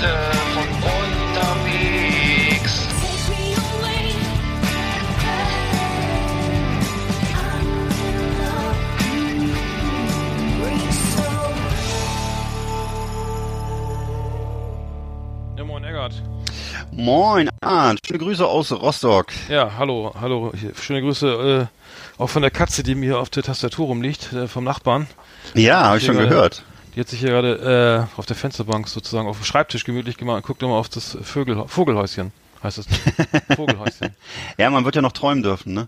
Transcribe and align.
Von 0.00 0.68
unterwegs. 0.84 2.86
Ja, 15.56 15.64
moin 15.64 15.84
Eggert. 15.84 16.22
Moin, 16.92 17.48
Arndt. 17.60 18.00
Schöne 18.06 18.18
Grüße 18.18 18.46
aus 18.46 18.72
Rostock. 18.72 19.26
Ja, 19.48 19.72
hallo, 19.78 20.14
hallo. 20.20 20.52
Schöne 20.80 21.02
Grüße 21.02 21.68
äh, 21.68 22.22
auch 22.22 22.28
von 22.28 22.42
der 22.42 22.50
Katze, 22.50 22.82
die 22.82 22.94
mir 22.94 23.06
hier 23.06 23.18
auf 23.18 23.30
der 23.30 23.42
Tastatur 23.42 23.86
rumliegt, 23.86 24.32
äh, 24.32 24.48
vom 24.48 24.64
Nachbarn. 24.64 25.06
Ja, 25.54 25.84
habe 25.86 25.98
ich 25.98 26.06
schon 26.06 26.16
gerade- 26.16 26.28
gehört. 26.28 26.62
Die 26.98 27.02
hat 27.02 27.08
sich 27.10 27.20
hier 27.20 27.28
gerade 27.28 28.08
äh, 28.16 28.18
auf 28.18 28.26
der 28.26 28.34
Fensterbank 28.34 28.88
sozusagen 28.88 29.28
auf 29.28 29.38
dem 29.38 29.44
Schreibtisch 29.44 29.84
gemütlich 29.84 30.16
gemacht 30.16 30.38
und 30.38 30.42
guckt 30.42 30.64
immer 30.64 30.74
auf 30.74 30.88
das 30.88 31.16
Vögel, 31.22 31.62
Vogelhäuschen, 31.68 32.32
heißt 32.60 32.78
es. 32.78 32.88
Vogelhäuschen. 33.54 34.16
Ja, 34.56 34.68
man 34.68 34.84
wird 34.84 34.96
ja 34.96 35.02
noch 35.02 35.12
träumen 35.12 35.44
dürfen, 35.44 35.74
ne? 35.74 35.86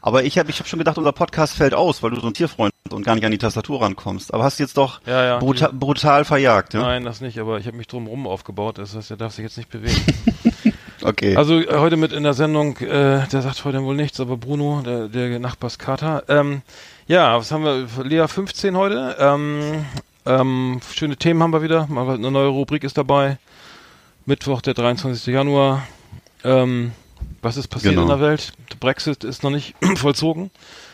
Aber 0.00 0.24
ich 0.24 0.38
habe 0.38 0.48
ich 0.48 0.58
hab 0.58 0.66
schon 0.66 0.78
gedacht, 0.78 0.96
unser 0.96 1.12
Podcast 1.12 1.54
fällt 1.54 1.74
aus, 1.74 2.02
weil 2.02 2.12
du 2.12 2.20
so 2.20 2.28
ein 2.28 2.32
Tierfreund 2.32 2.72
bist 2.84 2.94
und 2.94 3.04
gar 3.04 3.16
nicht 3.16 3.26
an 3.26 3.32
die 3.32 3.36
Tastatur 3.36 3.82
rankommst. 3.82 4.32
Aber 4.32 4.44
hast 4.44 4.58
du 4.58 4.62
jetzt 4.62 4.78
doch 4.78 5.02
Ja, 5.04 5.24
ja. 5.26 5.38
bruta 5.40 5.68
brutal 5.70 6.24
verjagt, 6.24 6.72
ja? 6.72 6.80
Nein, 6.80 7.04
das 7.04 7.20
nicht, 7.20 7.38
aber 7.38 7.58
ich 7.58 7.66
habe 7.66 7.76
mich 7.76 7.86
drumherum 7.86 8.26
aufgebaut, 8.26 8.78
das 8.78 8.96
heißt, 8.96 9.10
er 9.10 9.18
darf 9.18 9.34
sich 9.34 9.42
jetzt 9.42 9.58
nicht 9.58 9.68
bewegen. 9.68 10.00
Okay. 11.02 11.36
Also 11.36 11.60
äh, 11.60 11.76
heute 11.76 11.96
mit 11.98 12.12
in 12.12 12.22
der 12.24 12.32
Sendung, 12.32 12.78
äh, 12.78 13.28
der 13.28 13.42
sagt 13.42 13.64
heute 13.66 13.84
wohl 13.84 13.94
nichts, 13.94 14.18
aber 14.18 14.38
Bruno, 14.38 14.80
der, 14.84 15.08
der 15.08 15.38
Nachbarskater. 15.38 16.24
Ähm, 16.28 16.62
ja, 17.06 17.38
was 17.38 17.52
haben 17.52 17.62
wir? 17.64 17.86
Lea 18.02 18.26
15 18.26 18.76
heute. 18.76 19.14
Ähm, 19.20 19.84
ähm, 20.26 20.80
schöne 20.94 21.16
Themen 21.16 21.42
haben 21.42 21.52
wir 21.52 21.62
wieder. 21.62 21.86
Mal 21.88 22.08
eine 22.14 22.30
neue 22.30 22.48
Rubrik 22.48 22.84
ist 22.84 22.98
dabei. 22.98 23.38
Mittwoch, 24.24 24.60
der 24.60 24.74
23. 24.74 25.26
Januar. 25.32 25.86
Ähm, 26.44 26.92
was 27.42 27.56
ist 27.56 27.68
passiert 27.68 27.92
Genau. 27.94 28.02
in 28.02 28.08
der 28.08 28.20
Welt? 28.20 28.52
Der 28.70 28.76
Brexit 28.76 29.24
ist 29.24 29.42
noch 29.42 29.50
nicht 29.50 29.74
vollzogen. 29.96 30.50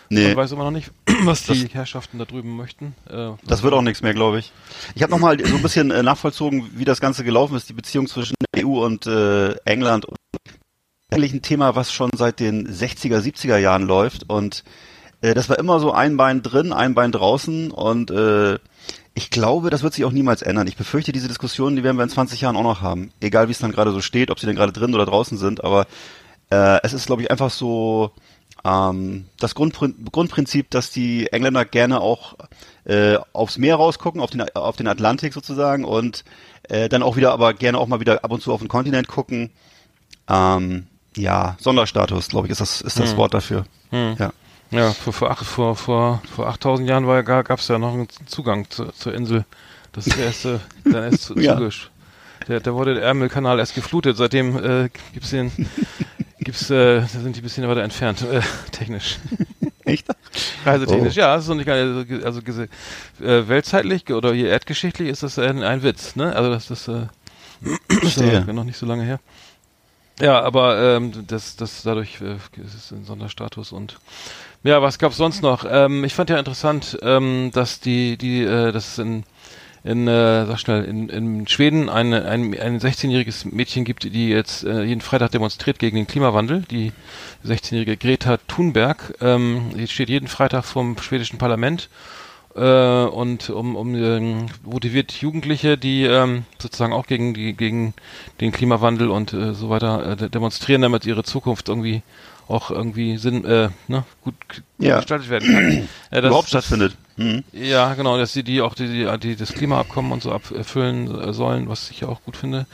nee, 0.08 0.28
Man 0.28 0.36
weiß 0.36 0.52
immer 0.52 0.64
noch 0.64 0.70
nicht, 0.70 0.90
was 1.24 1.44
die 1.44 1.66
Herrschaften 1.68 2.18
da 2.18 2.24
drüben 2.24 2.56
möchten. 2.56 2.94
Äh, 3.08 3.30
das 3.44 3.62
wird 3.62 3.74
auch 3.74 3.82
nichts 3.82 4.02
mehr, 4.02 4.14
glaube 4.14 4.38
ich. 4.38 4.52
Ich 4.94 5.02
habe 5.02 5.10
nochmal 5.10 5.38
so 5.44 5.56
ein 5.56 5.62
bisschen 5.62 5.90
äh, 5.90 6.02
nachvollzogen, 6.02 6.70
wie 6.74 6.84
das 6.84 7.00
Ganze 7.00 7.24
gelaufen 7.24 7.56
ist, 7.56 7.68
die 7.68 7.72
Beziehung 7.74 8.06
zwischen 8.06 8.34
der 8.54 8.66
EU 8.66 8.84
und 8.84 9.06
äh, 9.06 9.52
England. 9.64 10.06
Eigentlich 11.10 11.32
ein 11.34 11.42
Thema, 11.42 11.74
was 11.76 11.92
schon 11.92 12.10
seit 12.16 12.40
den 12.40 12.66
60er, 12.68 13.18
70er 13.20 13.58
Jahren 13.58 13.82
läuft 13.86 14.30
und 14.30 14.64
äh, 15.20 15.34
das 15.34 15.48
war 15.50 15.58
immer 15.58 15.78
so 15.80 15.92
ein 15.92 16.16
Bein 16.16 16.42
drin, 16.42 16.72
ein 16.72 16.94
Bein 16.94 17.12
draußen 17.12 17.70
und 17.70 18.10
äh, 18.10 18.58
ich 19.14 19.30
glaube, 19.30 19.70
das 19.70 19.82
wird 19.82 19.94
sich 19.94 20.04
auch 20.04 20.12
niemals 20.12 20.42
ändern. 20.42 20.66
Ich 20.66 20.76
befürchte, 20.76 21.12
diese 21.12 21.28
Diskussionen, 21.28 21.76
die 21.76 21.84
werden 21.84 21.96
wir 21.96 22.04
in 22.04 22.08
20 22.08 22.40
Jahren 22.40 22.56
auch 22.56 22.62
noch 22.62 22.80
haben. 22.80 23.12
Egal, 23.20 23.48
wie 23.48 23.52
es 23.52 23.58
dann 23.58 23.72
gerade 23.72 23.92
so 23.92 24.00
steht, 24.00 24.30
ob 24.30 24.38
sie 24.40 24.46
denn 24.46 24.56
gerade 24.56 24.72
drin 24.72 24.94
oder 24.94 25.04
draußen 25.04 25.36
sind, 25.36 25.62
aber 25.62 25.86
äh, 26.50 26.80
es 26.82 26.92
ist, 26.92 27.06
glaube 27.06 27.22
ich, 27.22 27.30
einfach 27.30 27.50
so 27.50 28.12
ähm, 28.64 29.26
das 29.38 29.54
Grundprin 29.54 30.06
Grundprinzip, 30.10 30.70
dass 30.70 30.90
die 30.90 31.26
Engländer 31.32 31.64
gerne 31.64 32.00
auch 32.00 32.36
äh, 32.84 33.16
aufs 33.32 33.58
Meer 33.58 33.76
rausgucken, 33.76 34.20
auf 34.20 34.30
den, 34.30 34.42
auf 34.54 34.76
den 34.76 34.88
Atlantik 34.88 35.32
sozusagen 35.32 35.84
und 35.84 36.24
äh, 36.68 36.88
dann 36.88 37.02
auch 37.02 37.16
wieder, 37.16 37.32
aber 37.32 37.54
gerne 37.54 37.78
auch 37.78 37.86
mal 37.88 38.00
wieder 38.00 38.24
ab 38.24 38.30
und 38.30 38.42
zu 38.42 38.52
auf 38.52 38.60
den 38.60 38.68
Kontinent 38.68 39.08
gucken. 39.08 39.50
Ähm, 40.28 40.86
ja, 41.16 41.56
Sonderstatus, 41.60 42.28
glaube 42.28 42.46
ich, 42.46 42.52
ist 42.52 42.60
das, 42.60 42.80
ist 42.80 42.98
das 42.98 43.10
Hm. 43.10 43.16
Wort 43.18 43.34
dafür. 43.34 43.64
Hm. 43.90 44.16
Ja. 44.18 44.32
Ja, 44.72 44.90
vor, 44.92 45.12
vor, 45.12 45.30
acht, 45.30 45.44
vor, 45.44 45.76
vor, 45.76 46.22
vor 46.34 46.48
8000 46.48 46.88
Jahren 46.88 47.06
war, 47.06 47.16
ja- 47.16 47.42
gab 47.42 47.58
es 47.58 47.68
ja 47.68 47.78
noch 47.78 47.92
einen 47.92 48.08
Zugang 48.26 48.68
zu, 48.70 48.86
zur 48.86 49.14
Insel. 49.14 49.44
Das 49.92 50.06
ist 50.06 50.16
der 50.16 50.24
erste, 50.26 50.60
der 50.84 51.04
erst 51.04 51.22
zu, 51.24 51.34
Ja. 51.38 51.56
zugesch. 51.56 51.90
Der, 52.48 52.60
da 52.60 52.72
wurde 52.74 52.94
der 52.94 53.04
Ärmelkanal 53.04 53.58
erst 53.58 53.74
geflutet. 53.74 54.16
Seitdem 54.16 54.56
äh, 54.56 54.88
gibt's 55.12 55.30
den, 55.30 55.52
gibt's, 56.40 56.70
äh, 56.70 57.00
da 57.00 57.06
sind 57.06 57.36
die 57.36 57.40
ein 57.40 57.42
bisschen 57.42 57.68
weiter 57.68 57.82
entfernt, 57.82 58.22
äh, 58.22 58.40
technisch. 58.72 59.18
Echt? 59.84 60.06
Reisetechnisch, 60.64 61.16
Oh. 61.16 61.20
ja, 61.20 61.34
das 61.34 61.44
ist 61.44 61.48
noch 61.48 61.56
nicht 61.56 61.68
also, 61.68 62.04
also 62.24 62.40
äh, 62.40 63.48
weltzeitlich 63.48 64.10
oder 64.12 64.32
hier 64.32 64.48
erdgeschichtlich 64.48 65.08
ist 65.08 65.22
das 65.22 65.38
ein, 65.38 65.62
ein 65.62 65.82
Witz, 65.82 66.16
ne? 66.16 66.34
Also 66.34 66.50
das 66.50 66.70
ist, 66.70 66.88
äh, 66.88 67.06
ist 68.02 68.16
ja 68.20 68.40
noch 68.52 68.64
nicht 68.64 68.78
so 68.78 68.86
lange 68.86 69.02
her. 69.04 69.20
Ja, 70.20 70.40
aber 70.42 70.96
ähm, 70.96 71.26
das, 71.26 71.56
das 71.56 71.82
dadurch 71.82 72.20
äh, 72.20 72.34
ist 72.62 72.74
es 72.74 72.92
ein 72.92 73.04
Sonderstatus 73.04 73.72
und 73.72 73.98
ja, 74.64 74.80
was 74.80 74.98
gab's 74.98 75.16
sonst 75.16 75.42
noch? 75.42 75.64
Ähm, 75.68 76.04
ich 76.04 76.14
fand 76.14 76.30
ja 76.30 76.38
interessant, 76.38 76.96
ähm, 77.02 77.50
dass 77.52 77.80
die, 77.80 78.16
die, 78.16 78.42
äh, 78.42 78.70
dass 78.70 78.92
es 78.92 78.98
in, 78.98 79.24
in 79.82 80.06
äh, 80.06 80.46
sag 80.46 80.60
schnell, 80.60 80.84
in, 80.84 81.08
in 81.08 81.48
Schweden 81.48 81.88
eine, 81.88 82.26
ein, 82.26 82.56
ein 82.56 82.78
16-jähriges 82.78 83.52
Mädchen 83.52 83.84
gibt, 83.84 84.04
die 84.04 84.28
jetzt 84.28 84.62
äh, 84.62 84.84
jeden 84.84 85.00
Freitag 85.00 85.32
demonstriert 85.32 85.80
gegen 85.80 85.96
den 85.96 86.06
Klimawandel. 86.06 86.62
Die 86.70 86.92
16-jährige 87.44 87.96
Greta 87.96 88.36
Thunberg, 88.46 89.14
ähm, 89.20 89.72
die 89.76 89.88
steht 89.88 90.08
jeden 90.08 90.28
Freitag 90.28 90.64
vom 90.64 90.96
schwedischen 90.98 91.38
Parlament 91.38 91.88
äh, 92.54 93.04
und 93.04 93.50
um, 93.50 93.76
um 93.76 93.94
ähm, 93.94 94.46
motiviert 94.64 95.12
Jugendliche, 95.12 95.78
die 95.78 96.04
ähm, 96.04 96.44
sozusagen 96.58 96.92
auch 96.92 97.06
gegen 97.06 97.34
die 97.34 97.54
gegen 97.54 97.94
den 98.40 98.52
Klimawandel 98.52 99.10
und 99.10 99.32
äh, 99.32 99.54
so 99.54 99.70
weiter 99.70 100.12
äh, 100.12 100.16
de- 100.16 100.28
demonstrieren, 100.28 100.82
damit 100.82 101.06
ihre 101.06 101.24
Zukunft 101.24 101.68
irgendwie 101.68 102.02
auch 102.48 102.70
irgendwie 102.70 103.16
Sinn 103.16 103.44
äh, 103.44 103.68
ne, 103.88 104.04
gut 104.22 104.34
Ja. 104.78 104.96
gestaltet 104.96 105.30
werden 105.30 105.52
kann. 105.52 105.88
Äh, 106.10 106.20
das- 106.20 106.28
Überhaupt 106.28 106.48
stattfindet. 106.48 106.96
Mhm. 107.16 107.44
ja, 107.52 107.92
genau, 107.92 108.16
dass 108.16 108.32
sie 108.32 108.42
die 108.42 108.62
auch 108.62 108.74
die, 108.74 108.86
die, 108.88 109.18
die 109.20 109.36
das 109.36 109.52
Klimaabkommen 109.52 110.12
und 110.12 110.22
so 110.22 110.32
abfüllen 110.32 111.20
äh, 111.20 111.32
sollen, 111.34 111.68
was 111.68 111.90
ich 111.90 112.00
ja 112.00 112.08
auch 112.08 112.22
gut 112.22 112.38
finde. 112.38 112.66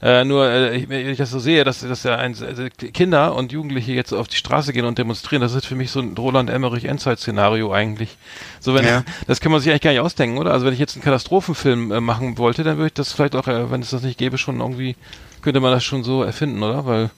Äh, 0.00 0.24
nur, 0.24 0.48
äh, 0.48 0.76
ich, 0.76 0.88
wenn 0.88 1.08
ich 1.08 1.18
das 1.18 1.30
so 1.30 1.40
sehe, 1.40 1.64
dass, 1.64 1.80
dass 1.80 2.04
ja 2.04 2.14
ein, 2.16 2.36
also 2.40 2.66
Kinder 2.92 3.34
und 3.34 3.50
Jugendliche 3.50 3.92
jetzt 3.92 4.12
auf 4.12 4.28
die 4.28 4.36
Straße 4.36 4.72
gehen 4.72 4.84
und 4.84 4.96
demonstrieren, 4.98 5.42
das 5.42 5.54
ist 5.54 5.66
für 5.66 5.74
mich 5.74 5.90
so 5.90 5.98
ein 6.00 6.14
Roland 6.16 6.50
Emmerich 6.50 6.84
Endzeit-Szenario 6.84 7.72
eigentlich. 7.72 8.16
So 8.60 8.74
wenn, 8.74 8.84
Ja. 8.86 9.02
das 9.26 9.40
kann 9.40 9.50
man 9.50 9.60
sich 9.60 9.70
eigentlich 9.70 9.82
gar 9.82 9.90
nicht 9.90 10.00
ausdenken, 10.00 10.38
oder? 10.38 10.52
Also 10.52 10.66
wenn 10.66 10.72
ich 10.72 10.78
jetzt 10.80 10.94
einen 10.94 11.02
Katastrophenfilm 11.04 11.90
äh, 11.90 12.00
machen 12.00 12.38
wollte, 12.38 12.62
dann 12.62 12.76
würde 12.76 12.86
ich 12.88 12.94
das 12.94 13.12
vielleicht 13.12 13.34
auch, 13.34 13.48
äh, 13.48 13.70
wenn 13.72 13.82
es 13.82 13.90
das 13.90 14.02
nicht 14.02 14.18
gäbe, 14.18 14.38
schon 14.38 14.60
irgendwie 14.60 14.94
könnte 15.42 15.58
man 15.60 15.72
das 15.72 15.82
schon 15.82 16.04
so 16.04 16.22
erfinden, 16.22 16.62
oder? 16.62 16.86
Weil 16.86 17.10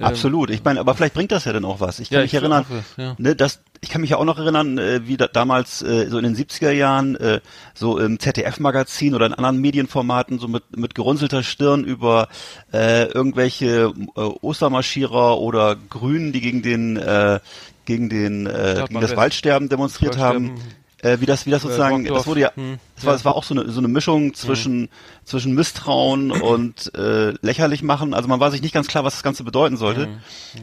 Absolut. 0.00 0.50
Ich 0.50 0.62
meine, 0.64 0.80
aber 0.80 0.94
vielleicht 0.94 1.14
bringt 1.14 1.32
das 1.32 1.44
ja 1.44 1.52
dann 1.52 1.64
auch 1.64 1.80
was. 1.80 2.00
Ich 2.00 2.10
kann 2.10 2.22
mich 2.22 2.32
ich 2.32 2.34
erinnern, 2.34 2.64
hoffe 2.68 2.84
ja. 2.96 3.14
ne, 3.18 3.34
das, 3.36 3.60
ich 3.80 3.90
kann 3.90 4.00
mich 4.00 4.10
ja 4.10 4.16
auch 4.16 4.24
noch 4.24 4.38
erinnern, 4.38 4.78
äh, 4.78 5.06
wie 5.06 5.16
da, 5.16 5.26
damals 5.26 5.82
äh, 5.82 6.08
so 6.08 6.18
in 6.18 6.24
den 6.24 6.36
70er 6.36 6.70
Jahren 6.70 7.16
äh, 7.16 7.40
so 7.74 7.98
im 7.98 8.18
ZDF-Magazin 8.18 9.14
oder 9.14 9.26
in 9.26 9.34
anderen 9.34 9.60
Medienformaten 9.60 10.38
so 10.38 10.48
mit, 10.48 10.76
mit 10.76 10.94
gerunzelter 10.94 11.42
Stirn 11.42 11.84
über 11.84 12.28
äh, 12.72 13.04
irgendwelche 13.04 13.92
äh, 14.16 14.20
Ostermarschierer 14.20 15.38
oder 15.38 15.76
Grünen, 15.76 16.32
die 16.32 16.40
gegen 16.40 16.62
den 16.62 16.96
äh, 16.96 17.40
gegen 17.84 18.08
den 18.08 18.46
äh, 18.46 18.84
gegen 18.88 19.00
das. 19.00 19.16
Waldsterben 19.16 19.68
demonstriert 19.68 20.18
haben. 20.18 20.54
Äh, 21.04 21.20
wie 21.20 21.26
das 21.26 21.44
wie 21.46 21.50
das 21.50 21.62
sozusagen, 21.62 21.98
Brockdorf. 21.98 22.18
das 22.20 22.26
wurde 22.26 22.40
ja 22.40 22.50
Hm. 22.54 22.78
es 22.96 23.04
war, 23.04 23.12
Ja. 23.12 23.16
es 23.18 23.24
war 23.24 23.36
auch 23.36 23.44
so 23.44 23.54
eine, 23.54 23.70
so 23.70 23.78
eine 23.78 23.88
Mischung 23.88 24.32
zwischen, 24.34 24.88
zwischen 25.24 25.54
Misstrauen 25.54 26.30
und 26.32 26.92
äh, 26.94 27.34
lächerlich 27.42 27.82
machen. 27.82 28.14
Also 28.14 28.26
man 28.28 28.40
war 28.40 28.50
sich 28.50 28.62
nicht 28.62 28.72
ganz 28.72 28.86
klar, 28.88 29.04
was 29.04 29.12
das 29.14 29.22
Ganze 29.22 29.44
bedeuten 29.44 29.76
sollte. 29.76 30.08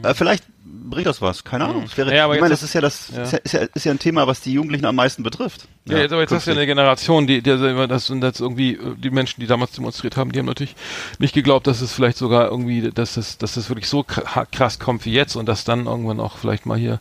Äh, 0.02 0.14
vielleicht 0.14 0.44
bringt 0.92 1.06
das 1.06 1.20
was, 1.20 1.42
keine 1.42 1.64
Ahnung. 1.64 1.82
Es 1.84 1.96
wäre. 1.96 2.14
Ja, 2.14 2.24
aber 2.26 2.34
ich 2.36 2.40
meine, 2.40 2.50
das- 2.52 2.60
das 2.60 2.68
ist 2.70 2.74
ja 2.74 2.80
das 2.80 3.08
ja. 3.14 3.22
ist, 3.22 3.32
ja, 3.32 3.38
ist, 3.38 3.52
ja, 3.52 3.60
ist 3.74 3.84
ja 3.84 3.90
ein 3.92 3.98
Thema, 3.98 4.26
was 4.28 4.40
die 4.40 4.52
Jugendlichen 4.52 4.84
am 4.86 4.94
meisten 4.94 5.22
betrifft. 5.24 5.66
Ja, 5.86 5.98
jetzt, 5.98 6.12
aber 6.12 6.20
jetzt 6.20 6.30
hast 6.32 6.46
du 6.46 6.52
ja 6.52 6.56
eine 6.56 6.66
Generation, 6.66 7.26
die, 7.26 7.42
die 7.42 7.50
also 7.50 7.86
das 7.88 8.06
sind 8.06 8.22
jetzt 8.22 8.40
irgendwie 8.40 8.74
äh, 8.74 8.94
die 8.96 9.10
Menschen, 9.10 9.40
die 9.40 9.46
damals 9.48 9.72
demonstriert 9.72 10.16
haben, 10.16 10.30
die 10.30 10.38
haben 10.38 10.46
natürlich 10.46 10.76
nicht 11.18 11.34
geglaubt, 11.34 11.66
dass 11.66 11.80
es 11.80 11.92
vielleicht 11.92 12.16
sogar 12.18 12.48
irgendwie, 12.50 12.90
dass 12.92 13.16
es, 13.16 13.36
dass 13.38 13.56
es 13.56 13.68
wirklich 13.68 13.88
so 13.88 14.00
kr- 14.02 14.46
krass 14.52 14.78
kommt 14.78 15.04
wie 15.04 15.12
jetzt 15.12 15.34
und 15.34 15.46
dass 15.46 15.64
dann 15.64 15.86
irgendwann 15.86 16.20
auch 16.20 16.36
vielleicht 16.36 16.66
mal 16.66 16.78
hier 16.78 17.00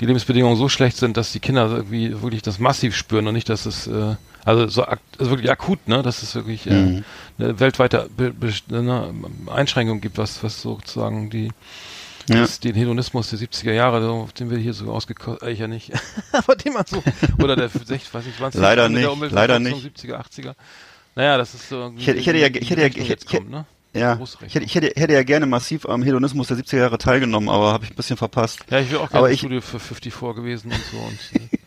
die 0.00 0.06
Lebensbedingungen 0.06 0.56
so 0.56 0.68
schlecht 0.68 0.96
sind, 0.96 1.16
dass 1.16 1.32
die 1.32 1.40
Kinder 1.40 1.68
irgendwie 1.70 2.22
wirklich 2.22 2.42
das 2.42 2.58
massiv 2.60 2.94
spüren 2.96 3.26
und 3.26 3.34
nicht, 3.34 3.48
dass 3.48 3.66
es 3.66 3.86
äh, 3.88 4.14
also 4.44 4.68
so 4.68 4.84
also 4.84 5.00
wirklich 5.18 5.50
akut, 5.50 5.86
ne, 5.88 6.02
dass 6.02 6.22
es 6.22 6.34
wirklich 6.34 6.66
äh, 6.66 6.70
Mhm. 6.72 7.04
eine 7.38 7.60
weltweite 7.60 8.08
Be 8.16 8.30
Be 8.32 8.50
eine 8.72 9.12
Einschränkung 9.52 10.00
gibt, 10.00 10.16
was 10.16 10.42
was 10.42 10.62
sozusagen 10.62 11.28
die 11.28 11.50
Ja. 12.28 12.40
das, 12.40 12.60
den 12.60 12.74
Hedonismus 12.74 13.30
der 13.30 13.38
70er 13.38 13.72
Jahre, 13.72 14.28
den 14.38 14.50
wir 14.50 14.58
hier 14.58 14.72
so 14.74 14.92
ausgekostet, 14.92 15.42
äh, 15.48 15.52
ich 15.52 15.58
ja 15.58 15.66
nicht, 15.66 15.90
aber 16.32 16.54
den 16.54 16.72
man 16.74 16.84
so, 16.86 17.02
oder 17.42 17.56
der, 17.56 17.70
sech- 17.70 18.12
weiß 18.12 18.26
ich, 18.26 18.36
20 18.36 18.60
Leider 18.60 18.88
nicht, 18.88 19.02
leider 19.02 19.56
Umweltverschmutzung, 19.56 19.90
70er, 20.12 20.20
80er. 20.20 20.54
Naja, 21.16 21.38
das 21.38 21.54
ist 21.54 21.68
so 21.68 21.92
Ich 21.96 22.06
hätte- 22.06 22.18
ich 22.18 22.26
hätte 22.26 22.38
ja- 22.38 22.46
ich 22.48 22.70
hätte 22.70 22.80
ja- 22.82 22.86
Rechnung 22.86 23.02
ich 23.02 23.08
jetzt 23.08 23.24
hätte- 23.24 23.36
kommt, 23.38 23.50
ne? 23.50 23.64
Ja, 23.92 24.20
ich 24.46 24.54
hätte, 24.54 24.64
ich 24.64 24.74
hätte, 24.76 24.92
hätte 25.00 25.12
ja 25.14 25.24
gerne 25.24 25.46
massiv 25.46 25.84
am 25.86 26.04
Hedonismus 26.04 26.46
der 26.46 26.56
70er 26.58 26.76
Jahre 26.78 26.98
teilgenommen, 26.98 27.48
aber 27.48 27.72
habe 27.72 27.84
ich 27.84 27.90
ein 27.90 27.96
bisschen 27.96 28.16
verpasst. 28.16 28.60
Ja, 28.70 28.78
ich 28.78 28.88
wäre 28.92 29.00
auch 29.00 29.04
Aber 29.10 29.12
gerne 29.12 29.26
im 29.28 29.32
ich- 29.34 29.40
Studio 29.40 29.60
für 29.62 29.80
54 29.80 30.34
gewesen 30.36 30.70
und 30.70 30.80
so. 30.92 30.96
Und, 30.98 31.18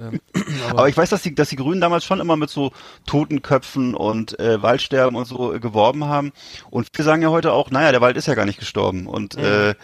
ähm, 0.00 0.20
aber, 0.68 0.78
Aber 0.78 0.88
ich 0.88 0.96
weiß, 0.96 1.10
dass 1.10 1.22
die, 1.22 1.34
dass 1.34 1.48
die 1.48 1.56
Grünen 1.56 1.80
damals 1.80 2.04
schon 2.04 2.20
immer 2.20 2.36
mit 2.36 2.50
so 2.50 2.72
Totenköpfen 3.06 3.94
und 3.94 4.38
äh, 4.38 4.62
Waldsterben 4.62 5.16
und 5.16 5.26
so 5.26 5.54
äh, 5.54 5.60
geworben 5.60 6.04
haben. 6.04 6.32
Und 6.70 6.88
wir 6.92 7.04
sagen 7.04 7.22
ja 7.22 7.30
heute 7.30 7.52
auch, 7.52 7.70
naja, 7.70 7.92
der 7.92 8.00
Wald 8.00 8.16
ist 8.16 8.26
ja 8.26 8.34
gar 8.34 8.46
nicht 8.46 8.58
gestorben. 8.58 9.06
Und 9.06 9.36
äh, 9.36 9.74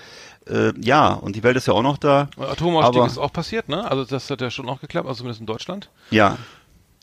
äh, 0.47 0.73
ja, 0.81 1.13
und 1.13 1.37
die 1.37 1.43
Welt 1.43 1.57
ist 1.57 1.67
ja 1.67 1.75
auch 1.75 1.83
noch 1.83 1.99
da. 1.99 2.29
Atomausstieg 2.37 3.01
aber- 3.01 3.07
ist 3.07 3.19
auch 3.19 3.33
passiert, 3.33 3.69
ne? 3.69 3.89
Also 3.89 4.05
das 4.05 4.29
hat 4.31 4.41
ja 4.41 4.51
schon 4.51 4.69
auch 4.69 4.81
geklappt, 4.81 5.07
also 5.07 5.19
zumindest 5.19 5.41
in 5.41 5.47
Deutschland. 5.47 5.89
Ja, 6.11 6.39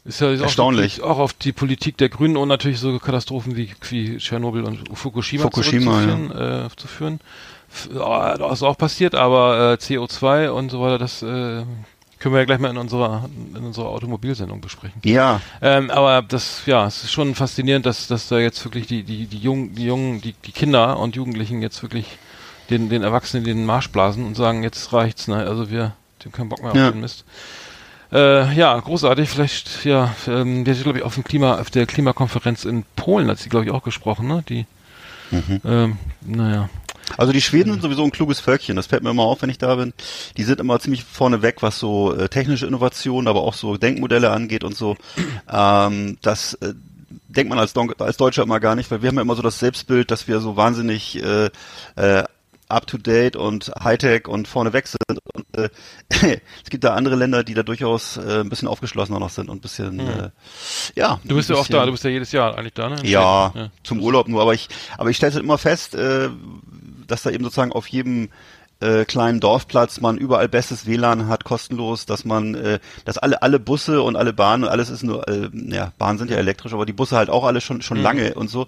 Ist 0.04 0.22
ja 0.22 0.32
ist 0.32 0.42
Erstaunlich. 0.42 1.02
Auch, 1.02 1.12
auch, 1.12 1.20
auf 1.20 1.34
die 1.34 1.52
Politik 1.52 1.98
der 1.98 2.10
Grünen 2.10 2.38
und 2.38 2.48
natürlich 2.48 2.80
so 2.80 2.98
Katastrophen 3.00 3.56
wie, 3.56 3.74
wie 3.90 4.18
Tschernobyl 4.18 4.64
und 4.64 4.98
Fukushima, 4.98 5.44
Fukushima 5.44 6.02
ja. 6.02 6.66
äh, 6.66 6.70
zu 6.76 6.88
führen. 6.88 7.20
Das 7.94 8.54
ist 8.54 8.64
auch 8.64 8.78
passiert, 8.78 9.14
aber 9.14 9.74
äh, 9.74 9.84
CO2 9.84 10.50
und 10.50 10.72
so 10.72 10.82
weiter, 10.82 10.98
das 10.98 11.22
äh, 11.22 11.64
können 12.20 12.34
wir 12.36 12.40
ja 12.40 12.46
gleich 12.46 12.60
mal 12.60 12.70
in 12.70 12.78
unserer 12.78 13.30
in 13.56 13.64
unserer 13.66 13.88
Automobilsendung 13.90 14.62
besprechen. 14.62 15.00
Ja. 15.04 15.42
Ähm, 15.62 15.90
aber 15.90 16.22
das, 16.22 16.64
ja, 16.66 16.86
es 16.86 17.04
ist 17.04 17.12
schon 17.12 17.34
faszinierend, 17.36 17.86
dass 17.86 18.08
dass 18.08 18.28
da 18.28 18.40
jetzt 18.40 18.64
wirklich 18.66 18.88
die 18.88 19.04
die 19.04 19.26
die 19.26 19.38
jungen 19.40 19.74
die 19.76 19.86
jungen 19.86 20.22
die 20.22 20.34
die 20.46 20.52
Kinder 20.52 21.00
und 21.00 21.16
Jugendlichen 21.16 21.62
jetzt 21.62 21.82
wirklich 21.82 22.06
den 22.70 22.90
den 22.90 23.04
Erwachsenen 23.04 23.44
den 23.46 23.66
Marsch 23.66 23.90
blasen 23.90 24.26
und 24.26 24.36
sagen, 24.36 24.64
jetzt 24.64 24.92
reicht's, 24.94 25.28
ne? 25.28 25.38
Also 25.38 25.70
wir 25.72 25.94
haben 26.24 26.32
keinen 26.32 26.50
Bock 26.50 26.62
mehr 26.62 26.76
Ja. 26.76 26.86
auf 26.88 26.92
den 26.92 27.02
Mist. 27.02 27.24
Äh, 28.12 28.54
ja, 28.56 28.78
großartig. 28.80 29.30
Vielleicht, 29.30 29.86
ja, 29.86 30.14
ähm, 30.28 30.66
der 30.66 30.76
hat, 30.76 30.82
glaube 30.84 30.98
ich, 30.98 31.04
auf 31.04 31.14
dem 31.14 31.24
Klima, 31.24 31.60
auf 31.60 31.70
der 31.70 31.86
Klimakonferenz 31.86 32.66
in 32.66 32.84
Polen 32.96 33.30
hat 33.30 33.38
sie, 33.38 33.50
glaube 33.50 33.66
ich, 33.66 33.72
auch 33.72 33.84
gesprochen, 33.84 34.28
ne? 34.28 34.44
Die, 34.50 34.66
Mhm. 35.32 35.62
ähm, 35.64 35.98
naja. 36.22 36.70
Also 37.18 37.32
die 37.34 37.42
Schweden 37.42 37.72
sind 37.72 37.82
sowieso 37.82 38.04
ein 38.04 38.12
kluges 38.12 38.40
Völkchen, 38.40 38.76
das 38.76 38.88
fällt 38.88 39.04
mir 39.04 39.10
immer 39.10 39.24
auf, 39.24 39.42
wenn 39.42 39.50
ich 39.50 39.58
da 39.58 39.76
bin. 39.76 39.94
Die 40.38 40.44
sind 40.44 40.60
immer 40.60 40.80
ziemlich 40.80 41.04
vorne 41.04 41.42
weg, 41.42 41.58
was 41.62 41.80
so 41.80 42.14
äh, 42.16 42.30
technische 42.30 42.66
Innovationen, 42.68 43.28
aber 43.28 43.42
auch 43.42 43.54
so 43.54 43.78
Denkmodelle 43.78 44.30
angeht 44.32 44.64
und 44.64 44.76
so. 44.76 44.96
Ähm, 45.52 46.18
das 46.22 46.54
äh, 46.56 46.74
denkt 47.28 47.50
man 47.50 47.58
als, 47.60 47.74
Don 47.74 47.92
als 48.00 48.18
Deutscher 48.18 48.44
immer 48.44 48.60
gar 48.60 48.76
nicht, 48.76 48.90
weil 48.92 49.02
wir 49.02 49.10
haben 49.10 49.16
ja 49.16 49.22
immer 49.24 49.36
so 49.36 49.42
das 49.42 49.58
Selbstbild, 49.60 50.12
dass 50.12 50.28
wir 50.28 50.40
so 50.42 50.56
wahnsinnig 50.58 51.22
äh, 51.24 51.50
äh, 51.96 52.24
up-to-date 52.68 53.36
und 53.36 53.72
Hightech 53.84 54.28
und 54.28 54.48
vorneweg 54.48 54.88
sind. 54.88 55.20
Und 55.34 55.46
äh, 55.58 55.70
es 56.64 56.70
gibt 56.70 56.84
da 56.84 56.94
andere 56.94 57.16
Länder, 57.16 57.44
die 57.44 57.56
da 57.56 57.64
durchaus 57.64 58.18
äh, 58.18 58.42
ein 58.42 58.50
bisschen 58.50 58.68
aufgeschlossener 58.68 59.20
noch 59.20 59.32
sind 59.32 59.50
und 59.50 59.58
ein 59.58 59.62
bisschen, 59.62 60.00
äh, 60.00 60.30
ja. 60.96 61.20
Du 61.24 61.36
bist 61.36 61.50
ja 61.50 61.56
bisschen- 61.56 61.74
da, 61.74 61.86
du 61.86 61.92
bist 61.92 62.04
ja 62.04 62.12
jedes 62.12 62.32
Jahr 62.32 62.56
eigentlich 62.58 62.74
da, 62.74 62.90
ne? 62.90 62.98
Ja, 63.04 63.50
Schweden. 63.54 63.72
zum 63.84 64.00
Urlaub 64.02 64.28
nur, 64.28 64.42
aber 64.42 64.54
ich, 64.54 64.70
aber 64.98 65.10
ich 65.10 65.18
stelle 65.18 65.34
halt 65.34 65.44
immer 65.44 65.58
fest, 65.58 65.96
äh, 65.96 66.30
dass 67.10 67.24
da 67.24 67.32
eben 67.32 67.44
sozusagen 67.44 67.72
auf 67.74 67.88
jedem 67.88 68.30
äh, 68.82 69.06
kleinen 69.06 69.40
Dorfplatz 69.40 70.00
man 70.02 70.18
überall 70.18 70.48
bestes 70.48 70.86
WLAN 70.86 71.28
hat, 71.28 71.44
kostenlos, 71.44 72.06
dass 72.06 72.24
man, 72.26 72.56
äh, 72.56 72.80
dass 73.06 73.18
alle 73.18 73.42
alle 73.42 73.60
Busse 73.60 74.02
und 74.02 74.16
alle 74.16 74.32
Bahnen 74.34 74.64
und 74.64 74.70
alles 74.70 74.90
ist 74.90 75.04
nur, 75.04 75.28
äh, 75.28 75.50
ja, 75.54 75.92
Bahnen 75.98 76.18
sind 76.18 76.32
ja 76.32 76.38
elektrisch, 76.38 76.74
aber 76.74 76.86
die 76.86 76.94
Busse 76.94 77.18
halt 77.18 77.30
auch 77.30 77.44
alle 77.44 77.60
schon 77.62 77.82
schon 77.82 77.98
lange 78.02 78.34
und 78.36 78.50
so, 78.50 78.68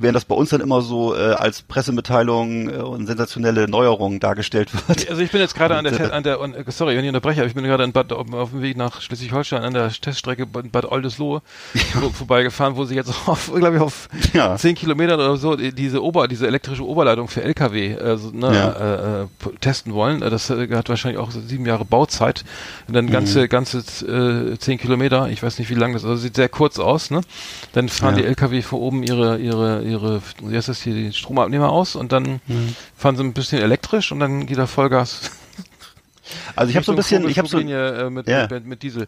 während 0.00 0.14
das 0.16 0.24
bei 0.24 0.34
uns 0.34 0.50
dann 0.50 0.60
immer 0.60 0.80
so 0.82 1.14
äh, 1.16 1.32
als 1.32 1.62
Pressemitteilung 1.62 2.68
äh, 2.70 2.76
und 2.76 3.06
sensationelle 3.06 3.68
Neuerungen 3.68 4.20
dargestellt 4.20 4.70
wird. 4.88 5.08
Also 5.10 5.22
ich 5.22 5.30
bin 5.32 5.40
jetzt 5.40 5.54
gerade 5.54 5.76
an 5.76 5.84
der, 5.84 6.00
äh, 6.00 6.10
an 6.12 6.22
der, 6.22 6.40
äh, 6.40 6.64
sorry, 6.68 6.96
wenn 6.96 7.04
ich 7.04 7.08
unterbreche, 7.08 7.40
aber 7.40 7.48
ich 7.48 7.54
bin 7.54 7.64
gerade 7.64 7.84
in 7.84 7.92
Bad, 7.92 8.12
auf, 8.12 8.50
dem 8.50 8.62
Weg 8.62 8.76
nach 8.76 9.00
Schleswig-Holstein 9.00 9.62
an 9.62 9.74
der 9.74 9.90
Teststrecke 9.90 10.46
Bad, 10.46 10.70
Bad 10.70 10.84
Oldesloe 10.84 11.42
wo, 11.94 12.10
vorbeigefahren, 12.12 12.76
wo 12.76 12.84
sie 12.84 12.94
jetzt 12.94 13.12
auf, 13.26 13.52
glaube 13.54 13.76
ich, 13.76 13.82
auf 13.82 14.08
Ja. 14.32 14.56
zehn 14.56 14.74
Kilometern 14.74 15.18
oder 15.18 15.36
so 15.36 15.56
die- 15.56 15.72
diese 15.72 16.02
Ober, 16.02 16.28
diese 16.28 16.46
elektrische 16.46 16.86
Oberleitung 16.86 17.28
für 17.28 17.42
LKW 17.42 17.96
also, 17.98 18.30
ne, 18.30 18.54
Ja. 18.54 18.70
äh, 18.70 19.22
äh, 19.22 19.26
testen 19.60 19.92
wollen. 19.94 20.20
Das 20.20 20.50
äh, 20.50 20.68
hat 20.74 20.88
wahrscheinlich 20.88 21.18
auch 21.20 21.30
sieben 21.30 21.66
Jahre 21.66 21.84
Bauzeit 21.84 22.44
und 22.86 22.94
dann 22.94 23.10
ganze, 23.10 23.42
Mhm. 23.42 23.48
ganze 23.48 23.78
äh, 23.78 24.58
zehn 24.58 24.78
Kilometer. 24.78 25.28
Ich 25.30 25.42
weiß 25.42 25.58
nicht, 25.58 25.70
wie 25.70 25.74
lang 25.74 25.92
das 25.92 26.02
ist. 26.02 26.08
Also 26.08 26.22
sieht 26.22 26.36
sehr 26.36 26.48
kurz 26.48 26.78
aus. 26.78 27.10
Ne? 27.10 27.20
Dann 27.72 27.88
fahren 27.88 28.16
Ja. 28.16 28.22
die 28.22 28.26
LKW 28.28 28.62
vor 28.62 28.80
oben 28.80 29.02
ihre, 29.02 29.38
ihre, 29.38 29.82
ihre, 29.82 30.22
wie 30.42 30.56
heißt 30.56 30.68
das 30.68 30.82
hier, 30.82 30.94
die 30.94 31.12
Stromabnehmer 31.12 31.70
aus 31.70 31.96
und 31.96 32.12
dann 32.12 32.40
Mhm. 32.46 32.74
fahren 32.96 33.16
sie 33.16 33.22
ein 33.24 33.32
bisschen 33.32 33.60
elektrisch 33.62 34.12
und 34.12 34.20
dann 34.20 34.46
geht 34.46 34.58
da 34.58 34.66
Vollgas. 34.66 35.30
Also 36.56 36.68
ich 36.70 36.76
habe 36.76 36.84
so 36.84 36.92
ein 36.92 36.96
bisschen, 36.96 37.26
ich 37.28 37.38
habe 37.38 37.48
so, 37.48 37.58
äh, 37.58 38.10
mit, 38.10 38.28
Ja. 38.28 38.46
mit, 38.50 38.66
mit 38.66 38.82
Diesel. 38.82 39.06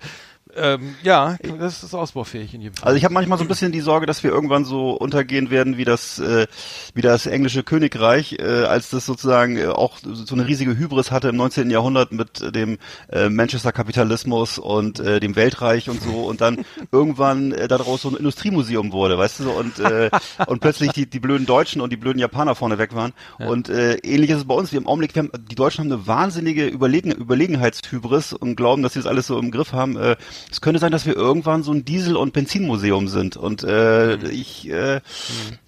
Ähm, 0.56 0.94
ja, 1.02 1.36
das 1.58 1.82
ist 1.82 1.94
ausbaufähig 1.94 2.54
in 2.54 2.62
jedem 2.62 2.74
Fall. 2.74 2.88
Also 2.88 2.96
ich 2.96 3.04
habe 3.04 3.14
manchmal 3.14 3.38
so 3.38 3.44
ein 3.44 3.48
bisschen 3.48 3.72
die 3.72 3.80
Sorge, 3.80 4.06
dass 4.06 4.22
wir 4.22 4.30
irgendwann 4.30 4.64
so 4.64 4.92
untergehen 4.92 5.50
werden 5.50 5.76
wie 5.76 5.84
das 5.84 6.18
äh, 6.18 6.46
wie 6.94 7.02
das 7.02 7.26
englische 7.26 7.62
Königreich, 7.62 8.36
äh, 8.38 8.64
als 8.64 8.90
das 8.90 9.06
sozusagen 9.06 9.56
äh, 9.56 9.66
auch 9.66 9.98
so 10.02 10.34
eine 10.34 10.46
riesige 10.46 10.76
Hybris 10.76 11.10
hatte 11.10 11.28
im 11.28 11.36
19. 11.36 11.70
Jahrhundert 11.70 12.12
mit 12.12 12.40
äh, 12.40 12.52
dem 12.52 12.78
äh, 13.10 13.28
Manchester 13.28 13.72
Kapitalismus 13.72 14.58
und 14.58 15.00
äh, 15.00 15.20
dem 15.20 15.36
Weltreich 15.36 15.88
und 15.88 16.02
so 16.02 16.24
und 16.26 16.40
dann 16.40 16.64
irgendwann 16.92 17.52
äh, 17.52 17.68
daraus 17.68 18.02
so 18.02 18.08
ein 18.08 18.16
Industriemuseum 18.16 18.92
wurde, 18.92 19.18
weißt 19.18 19.40
du 19.40 19.44
so 19.44 19.50
und 19.52 19.78
äh, 19.78 20.10
und 20.46 20.60
plötzlich 20.60 20.92
die 20.92 21.08
die 21.08 21.20
blöden 21.20 21.46
Deutschen 21.46 21.80
und 21.80 21.90
die 21.90 21.96
blöden 21.96 22.18
Japaner 22.18 22.54
vorne 22.54 22.78
weg 22.78 22.94
waren 22.94 23.12
und 23.38 23.68
äh, 23.68 23.94
ähnlich 24.02 24.30
ist 24.30 24.38
es 24.38 24.44
bei 24.44 24.54
uns. 24.54 24.72
Wir 24.72 24.78
im 24.78 24.86
Augenblick, 24.86 25.14
wir 25.14 25.22
haben, 25.22 25.30
die 25.50 25.54
Deutschen 25.54 25.84
haben 25.84 25.92
eine 25.92 26.06
wahnsinnige 26.06 26.66
Überlegen, 26.66 27.12
Überlegenheitshybris 27.12 28.32
und 28.32 28.56
glauben, 28.56 28.82
dass 28.82 28.94
sie 28.94 28.98
das 28.98 29.06
alles 29.06 29.26
so 29.26 29.38
im 29.38 29.50
Griff 29.50 29.72
haben. 29.72 29.96
Äh, 29.96 30.16
es 30.50 30.60
könnte 30.60 30.80
sein, 30.80 30.92
dass 30.92 31.06
wir 31.06 31.16
irgendwann 31.16 31.62
so 31.62 31.72
ein 31.72 31.84
Diesel- 31.84 32.16
und 32.16 32.32
Benzinmuseum 32.32 33.08
sind. 33.08 33.36
Und 33.36 33.64
äh, 33.64 34.16
ich 34.28 34.68
äh, 34.68 35.00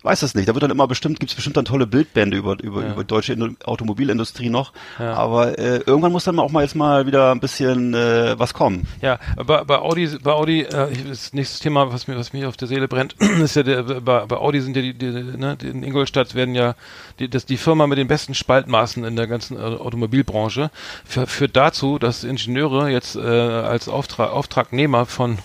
weiß 0.02 0.20
das 0.20 0.34
nicht. 0.34 0.48
Da 0.48 0.54
wird 0.54 0.62
dann 0.62 0.70
immer 0.70 0.86
bestimmt, 0.86 1.20
gibt's 1.20 1.34
bestimmt 1.34 1.56
dann 1.56 1.64
tolle 1.64 1.86
Bildbände 1.86 2.36
über, 2.36 2.56
über, 2.62 2.82
Ja. 2.82 2.92
über 2.92 3.04
deutsche 3.04 3.32
Indu- 3.34 3.62
Automobilindustrie 3.64 4.50
noch. 4.50 4.72
Ja. 4.98 5.14
Aber 5.14 5.58
äh, 5.58 5.78
irgendwann 5.86 6.12
muss 6.12 6.24
dann 6.24 6.38
auch 6.38 6.50
mal 6.50 6.62
jetzt 6.62 6.74
mal 6.74 7.06
wieder 7.06 7.30
ein 7.32 7.40
bisschen 7.40 7.94
äh, 7.94 8.38
was 8.38 8.54
kommen. 8.54 8.86
Ja, 9.00 9.18
bei, 9.46 9.64
bei 9.64 9.78
Audi, 9.78 10.08
bei 10.22 10.32
Audi, 10.32 10.62
äh, 10.62 10.88
das 11.08 11.32
nächste 11.32 11.60
Thema, 11.62 11.92
was 11.92 12.08
mir, 12.08 12.16
was 12.16 12.32
mir 12.32 12.48
auf 12.48 12.56
der 12.56 12.68
Seele 12.68 12.88
brennt, 12.88 13.14
ist 13.42 13.56
ja 13.56 13.62
der, 13.62 13.82
bei, 13.82 14.26
bei 14.26 14.36
Audi 14.36 14.60
sind 14.60 14.76
ja 14.76 14.82
die, 14.82 14.94
die 14.94 15.06
ne, 15.10 15.56
die 15.60 15.68
in 15.68 15.82
Ingolstadt 15.82 16.34
werden 16.34 16.54
ja 16.54 16.74
die, 17.18 17.28
das, 17.28 17.46
die 17.46 17.56
Firma 17.56 17.86
mit 17.86 17.98
den 17.98 18.08
besten 18.08 18.34
Spaltmaßen 18.34 19.04
in 19.04 19.16
der 19.16 19.26
ganzen 19.26 19.56
äh, 19.56 19.60
Automobilbranche 19.60 20.70
führt 21.04 21.56
dazu, 21.56 21.98
dass 21.98 22.24
Ingenieure 22.24 22.88
jetzt 22.90 23.16
äh, 23.16 23.20
als 23.20 23.88
Auftrag, 23.88 24.30
Auftragnehmer 24.30 25.06
von 25.06 25.38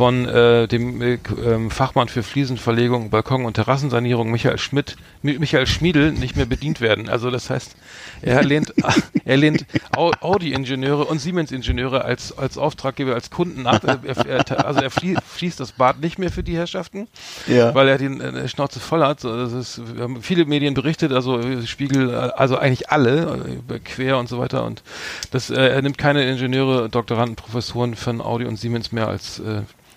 von 0.00 0.26
äh, 0.26 0.66
dem 0.66 1.02
äh, 1.02 1.18
ähm, 1.44 1.70
Fachmann 1.70 2.08
für 2.08 2.22
Fliesenverlegung, 2.22 3.10
Balkon- 3.10 3.44
und 3.44 3.52
Terrassensanierung 3.52 4.30
Michael 4.30 4.56
Schmidt, 4.56 4.96
Mi 5.20 5.38
Michael 5.38 5.66
Schmiedel 5.66 6.12
nicht 6.12 6.36
mehr 6.36 6.46
bedient 6.46 6.80
werden. 6.80 7.10
Also 7.10 7.30
das 7.30 7.50
heißt, 7.50 7.76
er 8.22 8.42
lehnt, 8.42 8.72
er 9.26 9.36
lehnt 9.36 9.66
Au- 9.94 10.12
Audi-Ingenieure 10.22 11.04
und 11.04 11.18
Siemens-Ingenieure 11.18 12.02
als, 12.02 12.32
als 12.38 12.56
Auftraggeber, 12.56 13.12
als 13.12 13.28
Kunden 13.28 13.66
ab. 13.66 13.82
Er, 13.84 14.16
er, 14.26 14.64
also 14.66 14.80
er 14.80 14.90
flie 14.90 15.16
fließt 15.22 15.60
das 15.60 15.72
Bad 15.72 16.00
nicht 16.00 16.18
mehr 16.18 16.30
für 16.30 16.42
die 16.42 16.56
Herrschaften, 16.56 17.06
Ja. 17.46 17.74
weil 17.74 17.86
er 17.86 17.98
den 17.98 18.22
äh, 18.22 18.48
Schnauze 18.48 18.80
voll 18.80 19.02
hat. 19.04 19.22
Das 19.22 19.52
ist, 19.52 19.82
wir 19.96 20.04
haben 20.04 20.22
viele 20.22 20.46
Medien 20.46 20.72
berichtet, 20.72 21.12
also 21.12 21.38
äh, 21.40 21.66
Spiegel, 21.66 22.08
äh, 22.08 22.14
also 22.14 22.56
eigentlich 22.56 22.88
alle, 22.88 23.38
äh, 23.68 23.78
quer 23.80 24.16
und 24.16 24.30
so 24.30 24.38
weiter. 24.38 24.64
Und 24.64 24.82
das, 25.30 25.50
er 25.50 25.82
nimmt 25.82 25.98
keine 25.98 26.24
Ingenieure, 26.24 26.88
Doktoranden, 26.88 27.36
Professoren 27.36 27.96
von 27.96 28.22
Audi 28.22 28.46
und 28.46 28.56
Siemens 28.56 28.92
mehr 28.92 29.06
als 29.06 29.42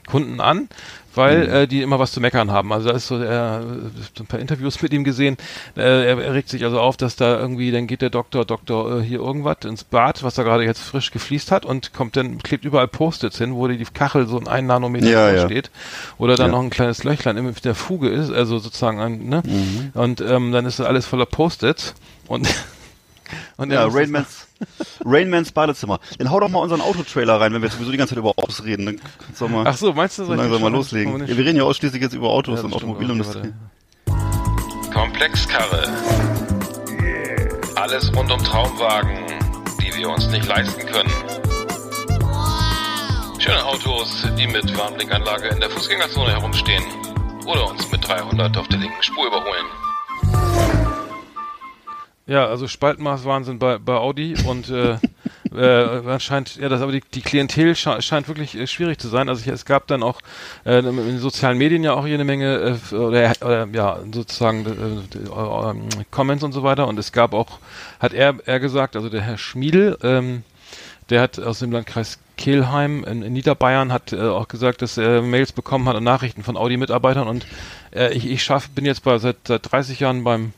Kunden 0.08 0.40
an, 0.42 0.68
weil 1.16 1.48
äh, 1.48 1.68
die 1.68 1.82
immer 1.82 2.00
was 2.00 2.12
zu 2.12 2.20
meckern 2.20 2.52
haben. 2.52 2.74
Also 2.74 2.90
da 2.90 2.96
ist 2.96 3.08
so, 3.08 3.18
er 3.20 3.62
so 4.18 4.24
ein 4.24 4.28
paar 4.28 4.40
Interviews 4.40 4.82
mit 4.82 4.92
ihm 4.94 5.04
gesehen. 5.04 5.38
Äh, 5.78 5.82
er, 5.82 6.18
er 6.20 6.34
regt 6.34 6.50
sich 6.50 6.64
also 6.66 6.80
auf, 6.80 6.98
dass 6.98 7.16
da 7.16 7.40
irgendwie, 7.40 7.72
dann 7.72 7.88
geht 7.88 8.02
der 8.02 8.10
Doktor, 8.10 8.46
Doktor 8.46 9.00
äh, 9.00 9.04
hier 9.04 9.20
irgendwas 9.20 9.58
ins 9.66 9.84
Bad, 9.84 10.24
was 10.24 10.36
da 10.36 10.44
gerade 10.44 10.64
jetzt 10.66 10.82
frisch 10.82 11.12
gefliest 11.12 11.52
hat 11.52 11.66
und 11.66 11.94
kommt 11.94 12.16
dann, 12.18 12.40
klebt 12.40 12.66
überall 12.66 12.88
Post-its 12.88 13.38
hin, 13.38 13.54
wo 13.56 13.68
die 13.68 13.84
Kachel 13.86 14.28
so 14.28 14.40
ein 14.44 14.66
Nanometer 14.66 15.08
Ja, 15.08 15.32
ja. 15.32 15.46
steht. 15.46 15.70
Oder 16.18 16.36
dann 16.36 16.48
Ja. 16.48 16.52
noch 16.58 16.64
ein 16.64 16.70
kleines 16.70 17.04
Löchlein 17.04 17.38
in 17.38 17.54
der 17.64 17.76
Fuge 17.76 18.10
ist, 18.10 18.32
also 18.32 18.58
sozusagen 18.60 19.00
ein, 19.00 19.30
ne? 19.30 19.44
Und 19.94 20.20
ähm, 20.22 20.52
dann 20.52 20.66
ist 20.66 20.80
das 20.80 20.88
alles 20.88 21.06
voller 21.06 21.26
Post-its 21.28 21.94
und 22.28 22.48
und 23.58 23.72
Ja, 23.72 23.86
Rainmans, 23.88 24.48
Rainmans 25.06 25.52
Badezimmer. 25.52 26.00
Dann 26.18 26.32
hau 26.32 26.40
doch 26.40 26.50
mal 26.50 26.60
unseren 26.60 26.82
Autotrailer 26.82 27.40
rein, 27.40 27.54
wenn 27.54 27.62
wir 27.62 27.68
jetzt 27.68 27.76
sowieso 27.76 27.92
die 27.92 27.98
ganze 27.98 28.16
Zeit 28.16 28.20
über 28.20 28.30
Autos 28.38 28.64
reden. 28.64 28.86
Dann 28.86 29.00
kannst 29.26 29.42
du 29.42 29.48
mal 29.48 29.66
Ach 29.68 29.78
so, 29.78 29.94
meinst 29.94 30.18
du, 30.20 30.24
ich 30.24 30.30
langsam 30.30 30.62
mal 30.62 30.72
loslegen. 30.72 31.20
Ja, 31.28 31.38
wir 31.38 31.46
reden 31.46 31.58
ja 31.58 31.64
ausschließlich 31.64 32.02
jetzt 32.02 32.14
über 32.14 32.30
Autos 32.30 32.60
Ja, 32.60 32.66
und. 32.66 32.74
Automobilindustrie. 32.74 33.54
Komplexkarre. 34.94 35.92
Alles 37.76 38.16
rund 38.16 38.32
um 38.32 38.44
Traumwagen, 38.44 39.18
die 39.82 39.98
wir 39.98 40.10
uns 40.10 40.28
nicht 40.30 40.48
leisten 40.48 40.86
können. 40.86 41.12
Schöne 43.40 43.66
Autos, 43.66 44.26
die 44.38 44.48
mit 44.48 44.78
Warnblinkanlage 44.78 45.48
in 45.50 45.60
der 45.60 45.70
Fußgängerzone 45.70 46.32
herumstehen 46.32 46.84
oder 47.46 47.70
uns 47.70 47.92
mit 47.92 48.08
300 48.08 48.56
auf 48.56 48.68
der 48.70 48.80
linken 48.80 49.04
Spur 49.04 49.28
überholen. 49.28 50.73
Ja, 52.26 52.46
also 52.46 52.70
Spaltmaßwahnsinn 52.70 53.60
bei, 53.60 53.78
bei 53.80 53.96
Audi 53.96 54.36
und 54.48 54.70
äh, 54.70 54.98
äh, 55.54 56.08
anscheinend, 56.08 56.56
ja, 56.56 56.70
das 56.70 56.82
aber 56.82 56.94
die, 56.94 57.02
die 57.02 57.22
Klientel 57.22 57.76
sche 57.76 58.02
scheint 58.02 58.30
wirklich 58.30 58.56
äh, 58.56 58.66
schwierig 58.66 58.98
zu 58.98 59.10
sein. 59.10 59.28
Also 59.28 59.42
ich, 59.42 59.48
es 59.48 59.66
gab 59.66 59.88
dann 59.88 60.04
auch 60.04 60.22
äh, 60.66 60.80
in 60.80 60.96
den 60.96 61.20
sozialen 61.20 61.58
Medien 61.58 61.84
ja 61.84 61.94
auch 61.94 62.08
jede 62.08 62.24
Menge 62.24 62.80
äh, 62.92 62.96
oder, 62.96 63.34
oder 63.42 63.68
ja 63.74 64.00
sozusagen 64.14 64.66
äh, 64.66 65.18
äh, 65.20 66.04
Comments 66.12 66.44
und 66.46 66.54
so 66.54 66.64
weiter 66.64 66.88
und 66.88 66.98
es 66.98 67.12
gab 67.12 67.34
auch, 67.34 67.60
hat 68.00 68.14
er 68.14 68.36
er 68.46 68.62
gesagt, 68.62 68.96
also 68.96 69.10
der 69.10 69.22
Herr 69.22 69.38
Schmiedel, 69.38 69.98
ähm, 70.02 70.44
der 71.10 71.22
hat 71.22 71.40
aus 71.40 71.60
dem 71.60 71.74
Landkreis 71.74 72.20
Kelheim 72.38 73.04
in, 73.04 73.22
in 73.22 73.34
Niederbayern 73.34 73.92
hat 73.92 74.14
äh, 74.14 74.22
auch 74.22 74.48
gesagt, 74.48 74.82
dass 74.82 74.98
er 74.98 75.22
Mails 75.22 75.52
bekommen 75.52 75.90
hat 75.90 75.98
und 75.98 76.06
Nachrichten 76.06 76.42
von 76.42 76.56
Audi-Mitarbeitern 76.56 77.28
und 77.28 77.46
äh, 77.94 78.14
ich, 78.14 78.30
ich 78.30 78.44
schaff, 78.44 78.70
bin 78.70 78.86
jetzt 78.86 79.04
bei 79.04 79.18
seit, 79.18 79.36
seit 79.46 79.70
30 79.70 80.00
Jahren 80.00 80.24
beim 80.24 80.54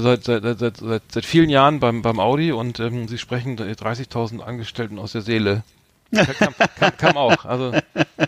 seit, 0.00 0.24
seit, 0.24 0.42
seit, 0.58 0.76
seit, 0.76 1.02
seit 1.12 1.24
vielen 1.24 1.50
Jahren 1.50 1.80
beim, 1.80 2.02
beim 2.02 2.20
Audi 2.20 2.52
und 2.52 2.80
ähm, 2.80 3.08
sie 3.08 3.18
sprechen 3.18 3.56
30.000 3.58 4.40
Angestellten 4.40 4.98
aus 4.98 5.12
der 5.12 5.22
Seele. 5.22 5.62
Kam, 6.12 6.54
kam, 6.78 6.96
kam 6.96 7.16
auch. 7.16 7.44
Also 7.44 7.72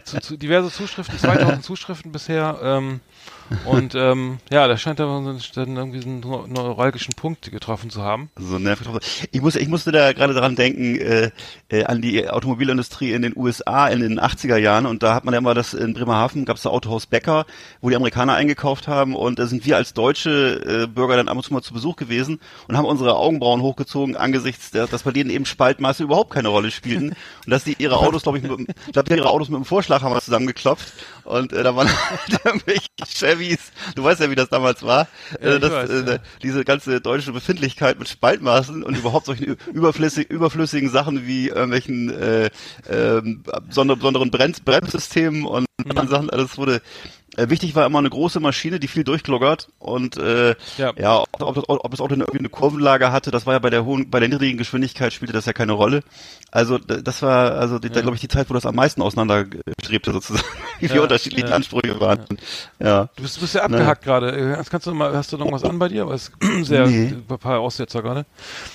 zu, 0.05 0.21
zu 0.21 0.37
diverse 0.37 0.71
Zuschriften, 0.71 1.19
2000 1.19 1.63
Zuschriften 1.65 2.13
bisher. 2.13 2.59
Ähm, 2.63 3.01
und 3.65 3.95
ähm, 3.95 4.39
ja, 4.51 4.67
da 4.67 4.77
scheint 4.77 5.01
er 5.01 5.07
dann 5.07 5.77
irgendwie 5.77 6.03
einen 6.03 6.21
neuralgischen 6.21 7.15
Punkt 7.15 7.51
getroffen 7.51 7.91
zu 7.91 8.03
haben. 8.03 8.31
So 8.37 8.59
nervig. 8.59 8.87
Ich, 9.31 9.41
muss, 9.41 9.57
ich 9.57 9.69
musste 9.69 9.93
da 9.93 10.13
gerade 10.13 10.35
daran 10.35 10.57
denken, 10.57 10.97
äh, 10.97 11.31
äh, 11.69 11.85
an 11.85 12.03
die 12.03 12.29
Automobilindustrie 12.29 13.13
in 13.13 13.23
den 13.23 13.37
USA 13.37 13.89
in 13.89 14.01
den 14.01 14.21
80er 14.21 14.57
Jahren. 14.57 14.87
Und 14.87 15.03
da 15.03 15.15
hat 15.15 15.25
man 15.25 15.35
ja 15.35 15.39
immer 15.39 15.55
das 15.55 15.75
in 15.75 15.95
Bremerhaven, 15.95 16.45
gab 16.45 16.57
es 16.57 16.63
da 16.63 16.71
Autohaus 16.71 17.07
Becker, 17.07 17.47
wo 17.81 17.91
die 17.91 17.97
Amerikaner 17.97 18.35
eingekauft 18.35 18.89
haben. 18.89 19.15
Und 19.15 19.39
da 19.39 19.47
sind 19.47 19.65
wir 19.65 19.77
als 19.77 19.95
deutsche 19.95 20.85
äh, 20.85 20.87
Bürger 20.87 21.17
dann 21.17 21.29
ab 21.29 21.37
und 21.37 21.43
zu 21.43 21.53
mal 21.53 21.63
zu 21.63 21.75
Besuch 21.75 21.97
gewesen 21.97 22.41
und 22.69 22.77
haben 22.77 22.85
unsere 22.85 23.17
Augenbrauen 23.17 23.63
hochgezogen 23.63 24.17
angesichts 24.17 24.71
der, 24.71 24.87
dass 24.87 25.05
bei 25.05 25.13
denen 25.13 25.31
eben 25.31 25.47
Spaltmaße 25.47 26.03
überhaupt 26.03 26.31
keine 26.31 26.49
Rolle 26.49 26.71
spielten. 26.71 27.15
Und 27.47 27.51
dass 27.51 27.65
die 27.65 27.77
ihre 27.79 27.99
Autos, 27.99 28.25
glaube 28.25 28.39
ich, 28.39 28.45
mit, 28.45 28.69
ich 28.87 28.93
glaube, 28.93 29.15
ihre 29.15 29.31
Autos 29.31 29.49
mit 29.49 29.57
dem 29.57 29.65
Vorschlag 29.65 30.03
haben 30.03 30.13
wir 30.13 30.21
zusammengeklopft. 30.21 30.93
Und 31.27 31.53
äh, 31.53 31.63
da 31.63 31.75
waren 31.75 31.89
halt 32.11 32.45
irgendwelche 32.45 32.89
Chevys. 33.07 33.73
Du 33.95 34.05
weißt 34.05 34.21
ja, 34.21 34.31
wie 34.31 34.35
das 34.35 34.49
damals 34.49 34.83
war. 34.83 35.09
Ja, 35.41 35.57
äh, 35.57 35.61
das, 35.61 35.71
weiß, 35.71 35.91
äh, 35.91 36.11
ja. 36.13 36.19
Diese 36.43 36.65
ganze 36.65 37.01
deutsche 37.01 37.33
Befindlichkeit 37.33 37.99
mit 37.99 38.09
Spaltmaßen 38.09 38.83
und 38.83 38.97
überhaupt 38.97 39.27
solchen 39.27 39.57
überflüssig, 39.73 40.31
überflüssigen 40.31 40.91
Sachen 40.91 41.27
wie 41.27 41.49
irgendwelchen 41.49 42.11
äh, 42.11 42.47
äh, 42.89 43.23
besonderen 43.67 44.31
Bremssystemen 44.31 45.45
und 45.45 45.66
mhm. 45.85 46.09
Sachen. 46.09 46.31
Alles 46.31 46.59
wurde 46.59 46.81
äh, 47.37 47.51
wichtig 47.51 47.75
war 47.75 47.85
immer 47.85 47.99
eine 47.99 48.09
große 48.09 48.41
Maschine, 48.41 48.81
die 48.81 48.89
viel 48.89 49.05
durchkloggert 49.05 49.69
und 49.79 50.17
äh, 50.17 50.55
ja, 50.79 50.93
ja 50.97 51.19
ob, 51.19 51.29
ob, 51.43 51.55
das, 51.55 51.65
ob 51.69 51.91
das 51.91 52.01
Auto 52.01 52.15
irgendwie 52.15 52.39
eine 52.39 52.49
Kurvenlage 52.49 53.13
hatte, 53.13 53.31
das 53.31 53.45
war 53.45 53.53
ja 53.53 53.59
bei 53.59 53.69
der 53.69 53.85
hohen, 53.85 54.11
bei 54.11 54.21
der 54.21 54.29
niedrigen 54.29 54.57
Geschwindigkeit 54.57 55.13
spielte 55.13 55.35
das 55.35 55.45
ja 55.45 55.53
keine 55.53 55.73
Rolle. 55.73 56.03
Also 56.51 56.79
das 56.79 57.21
war 57.21 57.53
also 57.53 57.79
die, 57.79 57.89
ja. 57.89 58.01
glaube 58.01 58.15
ich 58.15 58.21
die 58.21 58.29
Zeit, 58.29 58.49
wo 58.49 58.55
das 58.55 58.65
am 58.65 58.75
meisten 58.75 59.03
auseinanderstrebte 59.03 60.13
sozusagen, 60.13 60.47
wie 60.81 60.87
ja, 60.87 61.03
unterschiedliche. 61.03 61.55
Ansprüche 61.55 62.01
waren. 62.01 62.25
Ja. 62.79 63.11
Du 63.17 63.23
bist, 63.23 63.39
bist 63.39 63.55
ja 63.55 63.63
abgehackt 63.63 64.05
gerade. 64.05 64.33
Äh, 64.33 64.65
kannst 64.71 64.87
du 64.87 64.95
mal, 64.95 65.15
hast 65.15 65.33
du 65.33 65.37
noch 65.37 65.53
was 65.53 65.65
an 65.65 65.79
bei 65.79 65.89
dir? 65.89 66.07
Es 66.07 66.33
sehr 66.63 66.87
nee. 66.87 67.15
ein 67.29 67.39
paar 67.39 67.61
Aussetzer 67.61 68.03
gerade. 68.03 68.25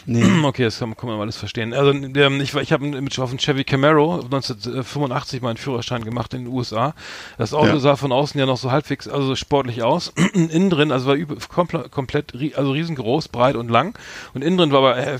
Nee. 0.06 0.24
Okay, 0.52 0.64
das 0.64 0.80
kann, 0.80 0.98
kann 0.98 1.08
man 1.08 1.20
alles 1.20 1.38
verstehen. 1.38 1.74
Also 1.74 1.92
ähm, 1.92 2.42
ich, 2.42 2.54
ich 2.54 2.74
habe 2.74 2.86
mit 2.86 3.18
auf 3.20 3.30
dem 3.30 3.40
Chevy 3.40 3.64
Camaro 3.64 4.16
1985 4.16 5.42
meinen 5.42 5.56
Führerschein 5.56 6.04
gemacht 6.04 6.34
in 6.34 6.46
den 6.46 6.54
USA. 6.54 6.91
Das 7.38 7.54
Auto 7.54 7.78
sah 7.80 7.96
von 7.96 8.12
außen 8.12 8.40
ja 8.40 8.46
noch 8.46 8.58
so 8.58 8.72
halbwegs 8.72 9.08
also 9.08 9.36
sportlich 9.36 9.84
aus. 9.84 10.14
innen 10.34 10.70
drin, 10.70 10.92
also 10.92 11.08
war 11.08 11.16
über, 11.16 11.36
komplett, 11.50 11.92
komplett 11.92 12.34
also 12.56 12.72
riesengroß, 12.72 13.28
breit 13.30 13.56
und 13.56 13.70
lang. 13.70 13.98
Und 14.34 14.44
innen 14.44 14.58
drin 14.58 14.72
war 14.72 14.80
aber 14.80 14.98
äh, 14.98 15.18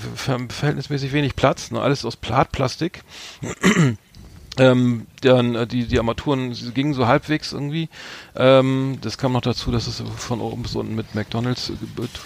verhältnismäßig 0.48 1.12
wenig 1.12 1.36
Platz. 1.36 1.70
Ne? 1.70 1.80
Alles 1.80 2.04
aus 2.04 2.16
Platplastik. 2.16 3.02
Ähm, 4.58 5.06
dann 5.22 5.54
äh, 5.54 5.66
die 5.66 5.86
die 5.86 5.98
Armaturen 5.98 6.54
gingen 6.74 6.92
so 6.92 7.06
halbwegs 7.06 7.52
irgendwie. 7.52 7.88
Ähm, 8.36 8.98
das 9.00 9.16
kam 9.16 9.32
noch 9.32 9.40
dazu, 9.40 9.70
dass 9.70 9.86
es 9.86 10.02
von 10.18 10.42
oben 10.42 10.62
bis 10.62 10.76
unten 10.76 10.94
mit 10.94 11.14
McDonalds 11.14 11.70
äh, 11.70 11.74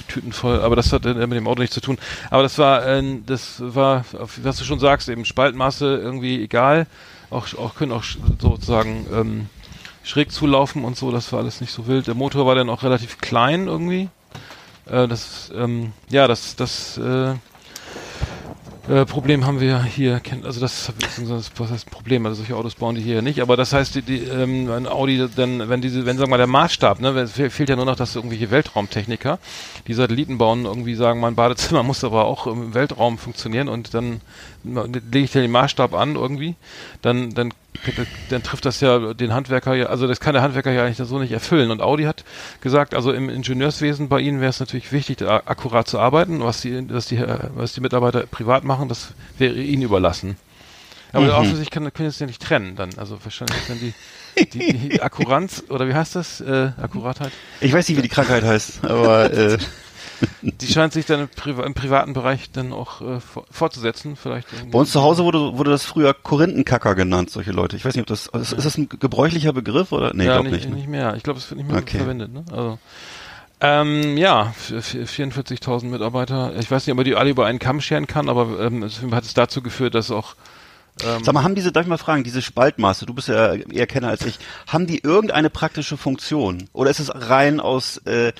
Tüten 0.08 0.32
voll, 0.32 0.60
aber 0.60 0.74
das 0.74 0.92
hat 0.92 1.04
mit 1.04 1.32
dem 1.32 1.46
Auto 1.46 1.60
nichts 1.60 1.74
zu 1.74 1.80
tun. 1.80 1.98
Aber 2.30 2.42
das 2.42 2.58
war 2.58 2.84
äh, 2.84 3.18
das 3.24 3.62
war 3.64 4.04
was 4.10 4.56
du 4.56 4.64
schon 4.64 4.80
sagst 4.80 5.08
eben 5.08 5.24
Spaltmaße 5.24 5.84
irgendwie 6.02 6.42
egal. 6.42 6.88
Auch 7.30 7.52
auch 7.54 7.74
können 7.74 7.92
auch 7.92 8.04
sozusagen 8.38 9.06
ähm, 9.12 9.48
schräg 10.02 10.30
zulaufen 10.30 10.84
und 10.84 10.96
so, 10.96 11.10
das 11.10 11.32
war 11.32 11.40
alles 11.40 11.60
nicht 11.60 11.72
so 11.72 11.86
wild. 11.86 12.06
Der 12.06 12.14
Motor 12.14 12.46
war 12.46 12.54
dann 12.54 12.70
auch 12.70 12.82
relativ 12.82 13.18
klein 13.18 13.66
irgendwie. 13.66 14.08
Äh, 14.86 15.08
das, 15.08 15.52
ähm, 15.54 15.92
ja, 16.08 16.28
das, 16.28 16.54
das 16.54 16.96
äh, 16.98 17.34
äh, 18.88 19.04
Problem 19.04 19.44
haben 19.44 19.58
wir 19.58 19.82
hier, 19.82 20.20
also 20.44 20.60
das, 20.60 20.92
was 21.56 21.70
heißt 21.70 21.90
Problem, 21.90 22.24
also 22.24 22.36
solche 22.36 22.54
Autos 22.54 22.76
bauen 22.76 22.94
die 22.94 23.00
hier 23.00 23.20
nicht, 23.20 23.40
aber 23.40 23.56
das 23.56 23.72
heißt, 23.72 23.96
die, 23.96 24.02
die 24.02 24.18
ähm, 24.18 24.70
ein 24.70 24.86
Audi, 24.86 25.28
dann, 25.34 25.68
wenn 25.68 25.80
diese, 25.80 26.06
wenn 26.06 26.16
sagen 26.16 26.28
wir 26.28 26.36
mal 26.36 26.36
der 26.36 26.46
Maßstab, 26.46 27.00
ne, 27.00 27.26
fehlt 27.26 27.68
ja 27.68 27.74
nur 27.74 27.84
noch, 27.84 27.96
dass 27.96 28.14
irgendwelche 28.14 28.52
Weltraumtechniker, 28.52 29.40
die 29.88 29.94
Satelliten 29.94 30.38
bauen, 30.38 30.66
irgendwie 30.66 30.94
sagen, 30.94 31.18
mein 31.18 31.34
Badezimmer 31.34 31.82
muss 31.82 32.04
aber 32.04 32.26
auch 32.26 32.46
im 32.46 32.74
Weltraum 32.74 33.18
funktionieren 33.18 33.68
und 33.68 33.92
dann 33.92 34.20
lege 34.66 35.24
ich 35.24 35.32
den 35.32 35.50
Maßstab 35.50 35.94
an 35.94 36.16
irgendwie, 36.16 36.56
dann, 37.02 37.34
dann 37.34 37.52
dann 38.30 38.42
trifft 38.42 38.64
das 38.64 38.80
ja 38.80 39.14
den 39.14 39.32
Handwerker 39.32 39.74
ja, 39.74 39.86
also 39.86 40.06
das 40.06 40.20
kann 40.20 40.34
der 40.34 40.42
Handwerker 40.42 40.72
ja 40.72 40.84
eigentlich 40.84 41.06
so 41.06 41.18
nicht 41.18 41.32
erfüllen. 41.32 41.70
Und 41.70 41.80
Audi 41.80 42.04
hat 42.04 42.24
gesagt, 42.60 42.94
also 42.94 43.12
im 43.12 43.28
Ingenieurswesen 43.28 44.08
bei 44.08 44.20
ihnen 44.20 44.40
wäre 44.40 44.50
es 44.50 44.60
natürlich 44.60 44.92
wichtig, 44.92 45.22
akkurat 45.22 45.86
zu 45.88 45.98
arbeiten, 45.98 46.42
was 46.42 46.62
die, 46.62 46.88
was 46.90 47.06
die, 47.06 47.22
was 47.54 47.72
die 47.72 47.80
Mitarbeiter 47.80 48.26
privat 48.26 48.64
machen, 48.64 48.88
das 48.88 49.14
wäre 49.38 49.54
ihnen 49.54 49.82
überlassen. 49.82 50.36
Aber 51.12 51.26
mhm. 51.26 51.30
offensichtlich 51.32 51.70
kann, 51.70 51.92
können 51.92 52.08
es 52.08 52.18
ja 52.18 52.26
nicht 52.26 52.42
trennen 52.42 52.76
dann. 52.76 52.90
Also 52.96 53.18
wahrscheinlich 53.22 53.58
dann 53.68 53.78
die, 53.78 53.94
die, 54.44 54.72
die 54.72 55.02
Akkuranz, 55.02 55.64
oder 55.68 55.88
wie 55.88 55.94
heißt 55.94 56.16
das? 56.16 56.40
Äh, 56.40 56.72
Akkuratheit? 56.80 57.32
Ich 57.60 57.72
weiß 57.72 57.88
nicht, 57.88 57.98
wie 57.98 58.02
die 58.02 58.08
Krankheit 58.08 58.44
heißt, 58.44 58.84
aber 58.84 59.32
äh, 59.32 59.58
die 60.42 60.66
scheint 60.66 60.92
sich 60.92 61.06
dann 61.06 61.20
im, 61.20 61.28
Pri 61.28 61.50
im 61.50 61.74
privaten 61.74 62.12
Bereich 62.12 62.50
dann 62.50 62.72
auch 62.72 63.00
äh, 63.00 63.20
fortzusetzen, 63.50 64.16
vielleicht. 64.16 64.48
Bei 64.70 64.78
uns 64.78 64.92
zu 64.92 65.02
Hause 65.02 65.24
wurde, 65.24 65.58
wurde 65.58 65.70
das 65.70 65.84
früher 65.84 66.14
Korinthenkacker 66.14 66.94
genannt, 66.94 67.30
solche 67.30 67.52
Leute. 67.52 67.76
Ich 67.76 67.84
weiß 67.84 67.94
nicht, 67.94 68.02
ob 68.02 68.08
das, 68.08 68.26
ist, 68.26 68.52
ist 68.52 68.64
das 68.64 68.78
ein 68.78 68.88
gebräuchlicher 68.88 69.52
Begriff 69.52 69.92
oder? 69.92 70.14
Nee, 70.14 70.26
ja, 70.26 70.34
glaube 70.40 70.50
nicht. 70.50 70.68
Nicht 70.68 70.88
mehr. 70.88 71.14
Ich 71.16 71.22
glaube, 71.22 71.38
es 71.38 71.50
wird 71.50 71.58
nicht 71.58 71.70
mehr 71.70 71.80
okay. 71.80 71.98
verwendet, 71.98 72.32
ne? 72.32 72.44
Also. 72.50 72.78
Ähm, 73.60 74.18
ja, 74.18 74.52
44.000 74.68 75.86
Mitarbeiter. 75.86 76.52
Ich 76.58 76.70
weiß 76.70 76.86
nicht, 76.86 76.92
ob 76.92 76.96
man 76.96 77.06
die 77.06 77.14
alle 77.14 77.30
über 77.30 77.46
einen 77.46 77.58
Kamm 77.58 77.80
scheren 77.80 78.06
kann, 78.06 78.28
aber 78.28 78.60
ähm, 78.60 78.84
hat 79.12 79.24
es 79.24 79.32
dazu 79.32 79.62
geführt, 79.62 79.94
dass 79.94 80.10
auch 80.10 80.34
ähm, 81.04 81.22
Sag 81.22 81.34
mal, 81.34 81.42
haben 81.42 81.54
diese, 81.54 81.72
darf 81.72 81.84
ich 81.84 81.88
mal 81.88 81.98
fragen, 81.98 82.24
diese 82.24 82.40
Spaltmaße, 82.40 83.04
du 83.04 83.12
bist 83.12 83.28
ja 83.28 83.52
eher 83.52 83.86
Kenner 83.86 84.08
als 84.08 84.24
ich, 84.24 84.38
haben 84.66 84.86
die 84.86 85.00
irgendeine 85.00 85.50
praktische 85.50 85.98
Funktion? 85.98 86.68
Oder 86.72 86.90
ist 86.90 87.00
es 87.00 87.10
rein 87.14 87.60
aus, 87.60 87.98
äh, 88.06 88.32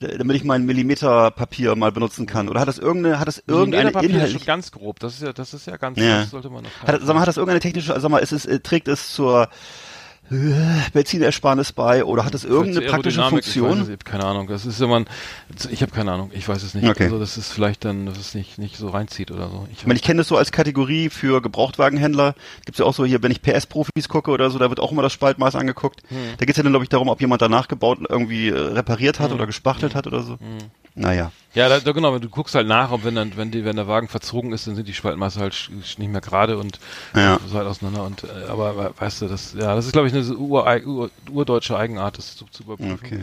damit 0.00 0.36
ich 0.36 0.44
mein 0.44 0.66
Millimeterpapier 0.66 1.74
mal 1.74 1.90
benutzen 1.90 2.26
kann? 2.26 2.50
Oder 2.50 2.60
hat 2.60 2.68
das 2.68 2.78
irgendeine, 2.78 3.18
hat 3.18 3.28
das 3.28 3.42
irgendeine 3.46 3.90
Inhalt? 3.90 4.34
Ist 4.34 4.44
ganz 4.44 4.72
grob, 4.72 5.00
das 5.00 5.14
ist 5.14 5.22
ja, 5.22 5.32
das 5.32 5.54
ist 5.54 5.66
ja 5.66 5.78
ganz, 5.78 5.98
ja. 5.98 6.20
das 6.20 6.30
sollte 6.30 6.50
man 6.50 6.64
noch. 6.64 6.70
Hat, 6.86 7.00
sag 7.02 7.14
mal, 7.14 7.20
hat 7.20 7.28
das 7.28 7.38
irgendeine 7.38 7.60
technische, 7.60 7.98
sag 7.98 8.10
mal, 8.10 8.18
ist 8.18 8.32
es, 8.32 8.44
äh, 8.44 8.60
trägt 8.60 8.88
es 8.88 9.14
zur 9.14 9.48
Benzinersparnis 10.92 11.72
bei 11.72 12.04
oder 12.04 12.24
hat 12.24 12.34
es 12.34 12.44
irgendeine 12.44 12.86
praktische 12.86 13.22
Funktion? 13.22 13.90
Ich 13.92 14.04
keine 14.04 14.24
Ahnung. 14.24 14.46
Das 14.46 14.64
ist 14.64 14.80
immer, 14.80 14.96
ein, 14.96 15.06
ich 15.70 15.82
habe 15.82 15.92
keine 15.92 16.12
Ahnung. 16.12 16.30
Ich 16.32 16.48
weiß 16.48 16.62
es 16.62 16.74
nicht. 16.74 16.88
Okay. 16.88 17.04
Also 17.04 17.18
das 17.18 17.36
ist 17.36 17.52
vielleicht 17.52 17.84
dann, 17.84 18.06
dass 18.06 18.18
es 18.18 18.34
nicht 18.34 18.58
nicht 18.58 18.76
so 18.76 18.88
reinzieht 18.88 19.30
oder 19.30 19.48
so. 19.48 19.66
Ich, 19.72 19.86
meine, 19.86 19.98
ich 19.98 20.02
kenne 20.02 20.18
das 20.18 20.28
so 20.28 20.36
als 20.36 20.52
Kategorie 20.52 21.10
für 21.10 21.42
Gebrauchtwagenhändler. 21.42 22.34
Gibt's 22.64 22.78
ja 22.78 22.86
auch 22.86 22.94
so 22.94 23.04
hier, 23.04 23.22
wenn 23.22 23.32
ich 23.32 23.42
PS-Profis 23.42 24.08
gucke 24.08 24.30
oder 24.30 24.50
so, 24.50 24.58
da 24.58 24.70
wird 24.70 24.80
auch 24.80 24.92
immer 24.92 25.02
das 25.02 25.12
Spaltmaß 25.12 25.54
angeguckt. 25.54 26.02
Hm. 26.08 26.16
Da 26.38 26.46
geht's 26.46 26.56
ja 26.56 26.62
dann 26.62 26.72
glaube 26.72 26.84
ich 26.84 26.88
darum, 26.88 27.08
ob 27.08 27.20
jemand 27.20 27.42
danach 27.42 27.68
gebaut 27.68 27.98
irgendwie 28.08 28.48
äh, 28.48 28.56
repariert 28.56 29.20
hat 29.20 29.30
hm. 29.30 29.36
oder 29.36 29.46
gespachtelt 29.46 29.92
hm. 29.92 29.98
hat 29.98 30.06
oder 30.06 30.22
so. 30.22 30.38
Naja. 30.94 31.32
Ja, 31.54 31.68
da, 31.68 31.80
da, 31.80 31.92
genau, 31.92 32.18
du 32.18 32.28
guckst 32.30 32.54
halt 32.54 32.66
nach, 32.66 32.92
ob 32.92 33.04
wenn 33.04 33.14
dann, 33.14 33.36
wenn 33.36 33.50
die, 33.50 33.64
wenn 33.64 33.76
der 33.76 33.86
Wagen 33.86 34.08
verzogen 34.08 34.52
ist, 34.52 34.66
dann 34.66 34.74
sind 34.74 34.88
die 34.88 34.94
Spaltmaße 34.94 35.38
halt 35.38 35.70
nicht 35.70 35.98
mehr 35.98 36.20
gerade 36.22 36.56
und 36.56 36.78
ja. 37.14 37.38
so 37.46 37.58
halt 37.58 37.66
auseinander. 37.66 38.04
Und 38.04 38.24
äh, 38.24 38.48
aber 38.48 38.94
weißt 38.98 39.22
du, 39.22 39.28
das, 39.28 39.52
ja, 39.52 39.74
das 39.74 39.86
ist 39.86 39.92
glaube 39.92 40.08
ich 40.08 40.14
eine 40.14 40.24
ur, 40.34 40.66
ur, 40.86 41.10
urdeutsche 41.30 41.76
Eigenart, 41.76 42.16
das 42.16 42.36
zu, 42.36 42.46
zu 42.46 42.62
überprüfen. 42.62 43.00
Okay. 43.04 43.20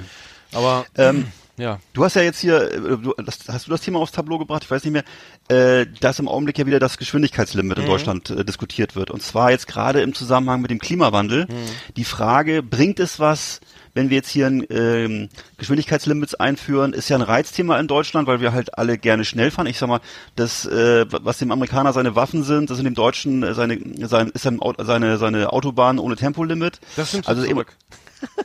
Aber 0.53 0.85
ähm, 0.95 1.31
ja. 1.59 1.79
Du 1.93 2.03
hast 2.03 2.15
ja 2.15 2.21
jetzt 2.21 2.39
hier, 2.39 2.71
äh, 2.71 2.79
du, 2.79 3.13
das, 3.23 3.39
hast 3.47 3.67
du 3.67 3.71
das 3.71 3.81
Thema 3.81 3.99
aufs 3.99 4.11
Tableau 4.11 4.37
gebracht? 4.37 4.63
Ich 4.63 4.71
weiß 4.71 4.83
nicht 4.83 4.93
mehr, 4.93 5.03
äh, 5.49 5.85
dass 5.99 6.19
im 6.19 6.27
Augenblick 6.27 6.57
ja 6.57 6.65
wieder 6.65 6.79
das 6.79 6.97
Geschwindigkeitslimit 6.97 7.77
mhm. 7.77 7.83
in 7.83 7.89
Deutschland 7.89 8.29
äh, 8.29 8.45
diskutiert 8.45 8.95
wird. 8.95 9.11
Und 9.11 9.21
zwar 9.21 9.51
jetzt 9.51 9.67
gerade 9.67 10.01
im 10.01 10.13
Zusammenhang 10.13 10.61
mit 10.61 10.71
dem 10.71 10.79
Klimawandel. 10.79 11.45
Mhm. 11.45 11.93
Die 11.95 12.03
Frage, 12.05 12.63
bringt 12.63 12.99
es 12.99 13.19
was, 13.19 13.59
wenn 13.93 14.09
wir 14.09 14.17
jetzt 14.17 14.29
hier 14.29 14.47
ein 14.47 14.65
ähm, 14.69 15.29
Geschwindigkeitslimits 15.57 16.35
einführen, 16.35 16.93
ist 16.93 17.09
ja 17.09 17.17
ein 17.17 17.21
Reizthema 17.21 17.79
in 17.79 17.87
Deutschland, 17.87 18.27
weil 18.27 18.39
wir 18.39 18.53
halt 18.53 18.77
alle 18.77 18.97
gerne 18.97 19.25
schnell 19.25 19.51
fahren. 19.51 19.67
Ich 19.67 19.77
sag 19.77 19.89
mal, 19.89 19.99
das, 20.35 20.65
äh, 20.65 21.05
was 21.09 21.39
dem 21.39 21.51
Amerikaner 21.51 21.91
seine 21.93 22.15
Waffen 22.15 22.43
sind, 22.43 22.69
das 22.69 22.77
sind 22.77 22.85
dem 22.85 22.95
Deutschen 22.95 23.53
seine, 23.53 23.79
sein, 24.07 24.29
ist 24.29 24.43
seine, 24.43 25.17
seine 25.17 25.51
Autobahn 25.51 25.99
ohne 25.99 26.15
Tempolimit. 26.15 26.79
Das 26.95 27.11
sind 27.11 27.27
also 27.27 27.43
zurück. 27.43 27.75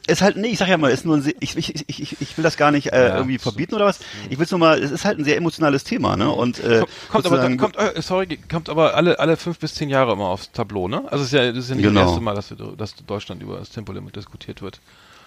Ist 0.06 0.22
halt, 0.22 0.36
nee, 0.36 0.48
ich 0.48 0.58
sag 0.58 0.68
ja 0.68 0.76
mal, 0.76 0.90
ist 0.90 1.04
nur 1.04 1.16
ein, 1.16 1.32
ich, 1.40 1.56
ich, 1.56 1.88
ich, 1.88 2.20
ich 2.20 2.36
will 2.36 2.42
das 2.42 2.56
gar 2.56 2.70
nicht 2.70 2.92
äh, 2.92 3.08
ja, 3.08 3.16
irgendwie 3.16 3.38
verbieten 3.38 3.74
oder 3.74 3.86
was. 3.86 4.00
Ich 4.30 4.38
will 4.38 4.44
es 4.44 4.50
nur 4.50 4.60
mal, 4.60 4.82
es 4.82 4.90
ist 4.90 5.04
halt 5.04 5.18
ein 5.18 5.24
sehr 5.24 5.36
emotionales 5.36 5.84
Thema, 5.84 6.16
ne? 6.16 6.30
Und 6.30 6.60
äh, 6.60 6.80
kommt, 7.10 7.24
kommt 7.24 7.26
aber, 7.26 7.56
kommt, 7.56 7.76
äh, 7.76 8.02
sorry, 8.02 8.38
kommt 8.50 8.68
aber 8.68 8.94
alle 8.94 9.18
alle 9.18 9.36
fünf 9.36 9.58
bis 9.58 9.74
zehn 9.74 9.88
Jahre 9.88 10.12
immer 10.12 10.26
aufs 10.26 10.52
Tableau, 10.52 10.88
ne? 10.88 11.04
Also 11.10 11.24
es 11.24 11.32
ist 11.32 11.32
ja, 11.32 11.52
das 11.52 11.64
ist 11.64 11.70
ja 11.70 11.76
nicht 11.76 11.84
genau. 11.84 12.00
das 12.00 12.10
erste 12.10 12.22
Mal, 12.22 12.34
dass, 12.34 12.50
wir, 12.50 12.56
dass 12.76 12.94
Deutschland 13.06 13.42
über 13.42 13.58
das 13.58 13.70
Tempolimit 13.70 14.16
diskutiert 14.16 14.62
wird. 14.62 14.80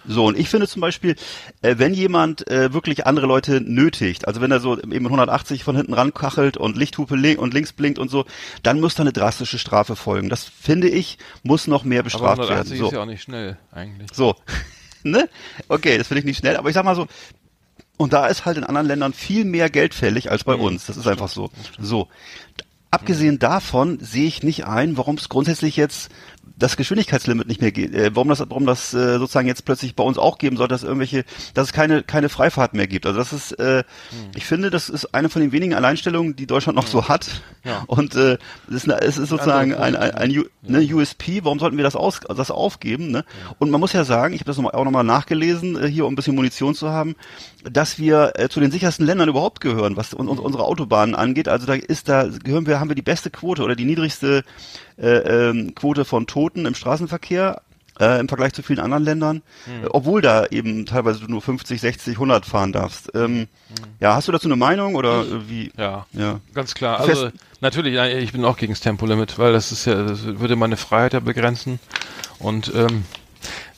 So, 0.07 0.25
und 0.25 0.37
ich 0.37 0.49
finde 0.49 0.67
zum 0.67 0.81
Beispiel, 0.81 1.15
äh, 1.61 1.75
wenn 1.77 1.93
jemand 1.93 2.47
äh, 2.49 2.73
wirklich 2.73 3.05
andere 3.05 3.27
Leute 3.27 3.61
nötigt, 3.61 4.27
also 4.27 4.41
wenn 4.41 4.51
er 4.51 4.59
so 4.59 4.79
eben 4.79 5.05
180 5.05 5.63
von 5.63 5.75
hinten 5.75 5.93
rankachelt 5.93 6.57
und 6.57 6.77
Lichthupe 6.77 7.15
li 7.15 7.35
und 7.35 7.53
links 7.53 7.73
blinkt 7.73 7.99
und 7.99 8.09
so, 8.09 8.25
dann 8.63 8.79
muss 8.79 8.95
da 8.95 9.03
eine 9.03 9.13
drastische 9.13 9.59
Strafe 9.59 9.95
folgen. 9.95 10.29
Das 10.29 10.45
finde 10.45 10.87
ich, 10.87 11.17
muss 11.43 11.67
noch 11.67 11.83
mehr 11.83 12.03
bestraft 12.03 12.39
aber 12.39 12.49
180 12.49 12.71
werden. 12.71 12.79
So. 12.79 12.85
ist 12.87 12.93
ja 12.93 13.01
auch 13.01 13.05
nicht 13.05 13.21
schnell, 13.21 13.57
eigentlich. 13.71 14.09
So. 14.13 14.35
ne? 15.03 15.29
Okay, 15.67 15.97
das 15.97 16.07
finde 16.07 16.19
ich 16.19 16.25
nicht 16.25 16.37
schnell, 16.39 16.55
aber 16.55 16.69
ich 16.69 16.75
sag 16.75 16.85
mal 16.85 16.95
so, 16.95 17.07
und 17.97 18.13
da 18.13 18.27
ist 18.27 18.45
halt 18.45 18.57
in 18.57 18.63
anderen 18.63 18.87
Ländern 18.87 19.13
viel 19.13 19.43
mehr 19.43 19.69
Geld 19.69 19.93
fällig 19.93 20.31
als 20.31 20.43
bei 20.43 20.55
mhm, 20.55 20.63
uns. 20.63 20.85
Das 20.85 20.97
ist 20.97 21.07
einfach 21.07 21.29
so. 21.29 21.49
So 21.79 22.07
abgesehen 22.91 23.39
davon 23.39 23.99
sehe 23.99 24.27
ich 24.27 24.43
nicht 24.43 24.65
ein, 24.65 24.97
warum 24.97 25.15
es 25.15 25.29
grundsätzlich 25.29 25.75
jetzt 25.75 26.09
das 26.55 26.77
Geschwindigkeitslimit 26.77 27.47
nicht 27.47 27.61
mehr 27.61 27.71
geht, 27.71 27.93
äh, 27.93 28.11
warum 28.13 28.29
das, 28.29 28.39
warum 28.39 28.65
das 28.65 28.93
äh, 28.93 29.17
sozusagen 29.17 29.47
jetzt 29.47 29.65
plötzlich 29.65 29.95
bei 29.95 30.03
uns 30.03 30.17
auch 30.17 30.37
geben 30.37 30.57
soll, 30.57 30.67
dass 30.67 30.83
irgendwelche, 30.83 31.25
dass 31.53 31.67
es 31.67 31.73
keine 31.73 32.03
keine 32.03 32.29
Freifahrt 32.29 32.73
mehr 32.73 32.87
gibt. 32.87 33.05
Also 33.05 33.19
das 33.19 33.33
ist, 33.33 33.51
äh, 33.53 33.83
hm. 34.09 34.31
ich 34.35 34.45
finde, 34.45 34.69
das 34.69 34.89
ist 34.89 35.13
eine 35.13 35.29
von 35.29 35.41
den 35.41 35.51
wenigen 35.51 35.73
Alleinstellungen, 35.73 36.35
die 36.35 36.47
Deutschland 36.47 36.75
noch 36.75 36.87
so 36.87 37.07
hat. 37.07 37.41
Ja. 37.63 37.83
Und 37.87 38.15
äh, 38.15 38.37
es 38.67 38.75
ist, 38.75 38.83
eine, 38.85 39.01
es 39.01 39.17
ist 39.17 39.29
sozusagen 39.29 39.73
ein, 39.73 39.95
ein, 39.95 40.13
ein, 40.13 40.31
ein 40.31 40.45
ne, 40.61 40.93
USP. 40.93 41.43
Warum 41.43 41.59
sollten 41.59 41.77
wir 41.77 41.83
das 41.83 41.95
aus, 41.95 42.21
das 42.21 42.51
aufgeben? 42.51 43.11
Ne? 43.11 43.25
Und 43.59 43.71
man 43.71 43.79
muss 43.79 43.93
ja 43.93 44.03
sagen, 44.03 44.33
ich 44.33 44.41
habe 44.41 44.51
das 44.51 44.59
auch 44.59 44.83
nochmal 44.85 45.03
nachgelesen, 45.03 45.81
äh, 45.81 45.87
hier 45.87 46.05
um 46.05 46.13
ein 46.13 46.15
bisschen 46.15 46.35
Munition 46.35 46.75
zu 46.75 46.89
haben, 46.89 47.15
dass 47.69 47.99
wir 47.99 48.33
äh, 48.35 48.49
zu 48.49 48.59
den 48.59 48.71
sichersten 48.71 49.05
Ländern 49.05 49.29
überhaupt 49.29 49.61
gehören, 49.61 49.97
was 49.97 50.13
un, 50.13 50.27
un, 50.27 50.39
unsere 50.39 50.63
Autobahnen 50.63 51.15
angeht. 51.15 51.47
Also 51.47 51.65
da 51.65 51.73
ist 51.73 52.09
da 52.09 52.27
gehören 52.27 52.65
wir, 52.67 52.79
haben 52.79 52.89
wir 52.89 52.95
die 52.95 53.01
beste 53.01 53.29
Quote 53.29 53.63
oder 53.63 53.75
die 53.75 53.85
niedrigste 53.85 54.43
äh, 54.97 55.49
ähm, 55.49 55.75
Quote 55.75 56.05
von 56.05 56.27
Toten 56.27 56.65
im 56.65 56.75
Straßenverkehr 56.75 57.61
äh, 57.99 58.19
im 58.19 58.27
Vergleich 58.27 58.53
zu 58.53 58.61
vielen 58.61 58.79
anderen 58.79 59.03
Ländern, 59.03 59.41
hm. 59.65 59.83
äh, 59.83 59.87
obwohl 59.89 60.21
da 60.21 60.45
eben 60.47 60.85
teilweise 60.85 61.19
du 61.19 61.27
nur 61.27 61.41
50, 61.41 61.79
60, 61.81 62.15
100 62.15 62.45
fahren 62.45 62.71
darfst. 62.71 63.11
Ähm, 63.15 63.21
hm. 63.23 63.47
Ja, 63.99 64.15
hast 64.15 64.27
du 64.27 64.31
dazu 64.31 64.47
eine 64.47 64.55
Meinung 64.55 64.95
oder 64.95 65.21
äh, 65.21 65.49
wie? 65.49 65.71
Ja, 65.77 66.05
ja, 66.13 66.39
ganz 66.53 66.73
klar. 66.73 66.99
Also 66.99 67.29
Fest 67.29 67.35
natürlich, 67.61 67.97
ich 68.23 68.31
bin 68.31 68.45
auch 68.45 68.57
gegen 68.57 68.73
das 68.73 68.81
Tempolimit, 68.81 69.39
weil 69.39 69.53
das 69.53 69.71
ist 69.71 69.85
ja, 69.85 70.03
das 70.03 70.25
würde 70.25 70.55
meine 70.55 70.77
Freiheit 70.77 71.13
ja 71.13 71.19
begrenzen 71.19 71.79
und 72.39 72.71
ähm, 72.75 73.03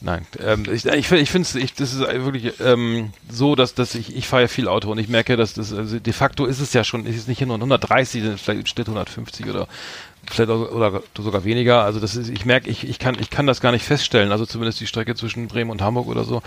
Nein, 0.01 0.25
ähm, 0.41 0.65
ich, 0.71 0.85
ich, 0.85 1.11
ich 1.11 1.29
finde 1.29 1.45
es, 1.45 1.55
ich, 1.55 1.73
das 1.73 1.93
ist 1.93 1.99
wirklich 1.99 2.53
ähm, 2.61 3.11
so, 3.29 3.55
dass, 3.55 3.73
dass 3.73 3.95
ich, 3.95 4.15
ich 4.15 4.27
fahre 4.27 4.43
ja 4.43 4.47
viel 4.47 4.69
Auto 4.69 4.89
und 4.89 4.97
ich 4.97 5.09
merke, 5.09 5.35
dass 5.35 5.53
das, 5.53 5.73
also 5.73 5.99
de 5.99 6.13
facto 6.13 6.45
ist 6.45 6.61
es 6.61 6.71
ja 6.71 6.85
schon, 6.85 7.05
ist 7.05 7.17
es 7.17 7.27
nicht 7.27 7.41
nur 7.41 7.55
130, 7.55 8.23
vielleicht 8.41 8.61
im 8.61 8.65
Schnitt 8.65 8.87
150 8.87 9.47
oder 9.47 9.67
vielleicht 10.29 10.51
auch, 10.51 10.71
oder 10.71 11.01
sogar 11.17 11.43
weniger. 11.43 11.83
Also 11.83 11.99
das 11.99 12.15
ist, 12.15 12.29
ich 12.29 12.45
merke, 12.45 12.69
ich, 12.69 12.87
ich 12.87 12.99
kann, 12.99 13.17
ich 13.19 13.29
kann 13.29 13.47
das 13.47 13.61
gar 13.61 13.71
nicht 13.71 13.85
feststellen. 13.85 14.31
Also 14.31 14.45
zumindest 14.45 14.79
die 14.79 14.87
Strecke 14.87 15.15
zwischen 15.15 15.47
Bremen 15.47 15.71
und 15.71 15.81
Hamburg 15.81 16.07
oder 16.07 16.23
so, 16.23 16.41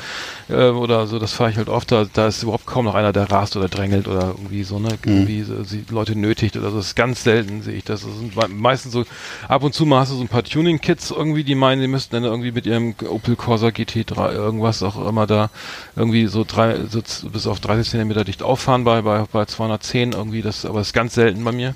äh, 0.49 0.69
oder 0.69 1.07
so, 1.07 1.19
das 1.19 1.33
fahre 1.33 1.51
ich 1.51 1.57
halt 1.57 1.69
oft. 1.69 1.91
Da, 1.93 2.07
da 2.12 2.27
ist 2.29 2.43
überhaupt 2.43 2.67
kaum 2.67 2.85
noch 2.85 2.95
einer, 2.95 3.12
der 3.12 3.31
rast 3.31 3.57
oder 3.57 3.69
drängelt 3.69 4.09
oder 4.09 4.35
irgendwie 4.37 4.65
so, 4.65 4.79
ne, 4.79 4.91
mhm. 5.05 5.12
irgendwie 5.12 5.43
so, 5.43 5.55
Leute 5.91 6.17
nötigt 6.17 6.57
oder 6.57 6.71
so. 6.71 6.79
Das 6.79 6.87
ist 6.87 6.97
ganz 6.97 7.23
selten 7.25 7.62
sehe 7.62 7.75
ich 7.75 7.85
das. 7.85 8.03
Das 8.03 8.19
sind 8.19 8.59
meistens 8.59 8.93
so, 8.93 9.05
ab 9.49 9.62
und 9.62 9.75
zu 9.75 9.87
mal 9.87 10.01
hast 10.01 10.12
du 10.12 10.17
so 10.17 10.23
ein 10.23 10.29
paar 10.29 10.45
Tuning-Kits 10.45 11.11
irgendwie, 11.11 11.45
die 11.45 11.55
meinen, 11.55 11.81
die 11.81 11.89
müssten 11.89 12.15
dann 12.15 12.25
irgendwie 12.25 12.53
mit 12.53 12.67
ihrem 12.67 12.95
Opel 13.09 13.37
Corsa 13.37 13.69
GT3 13.69 14.33
irgendwas 14.33 14.83
auch 14.83 15.07
immer 15.07 15.27
da 15.27 15.51
irgendwie 15.97 16.27
so 16.27 16.45
drei, 16.47 16.77
so 16.89 17.01
bis 17.29 17.47
auf 17.47 17.61
30 17.61 17.91
Zentimeter 17.91 18.25
dicht 18.25 18.43
auffahren 18.43 18.85
bei, 18.85 19.03
bei, 19.03 19.25
bei 19.31 19.45
210 19.45 20.12
irgendwie. 20.12 20.43
Das, 20.43 20.65
aber 20.65 20.79
das 20.79 20.89
ist 20.89 20.93
ganz 20.93 21.15
selten 21.15 21.45
bei 21.45 21.53
mir. 21.53 21.75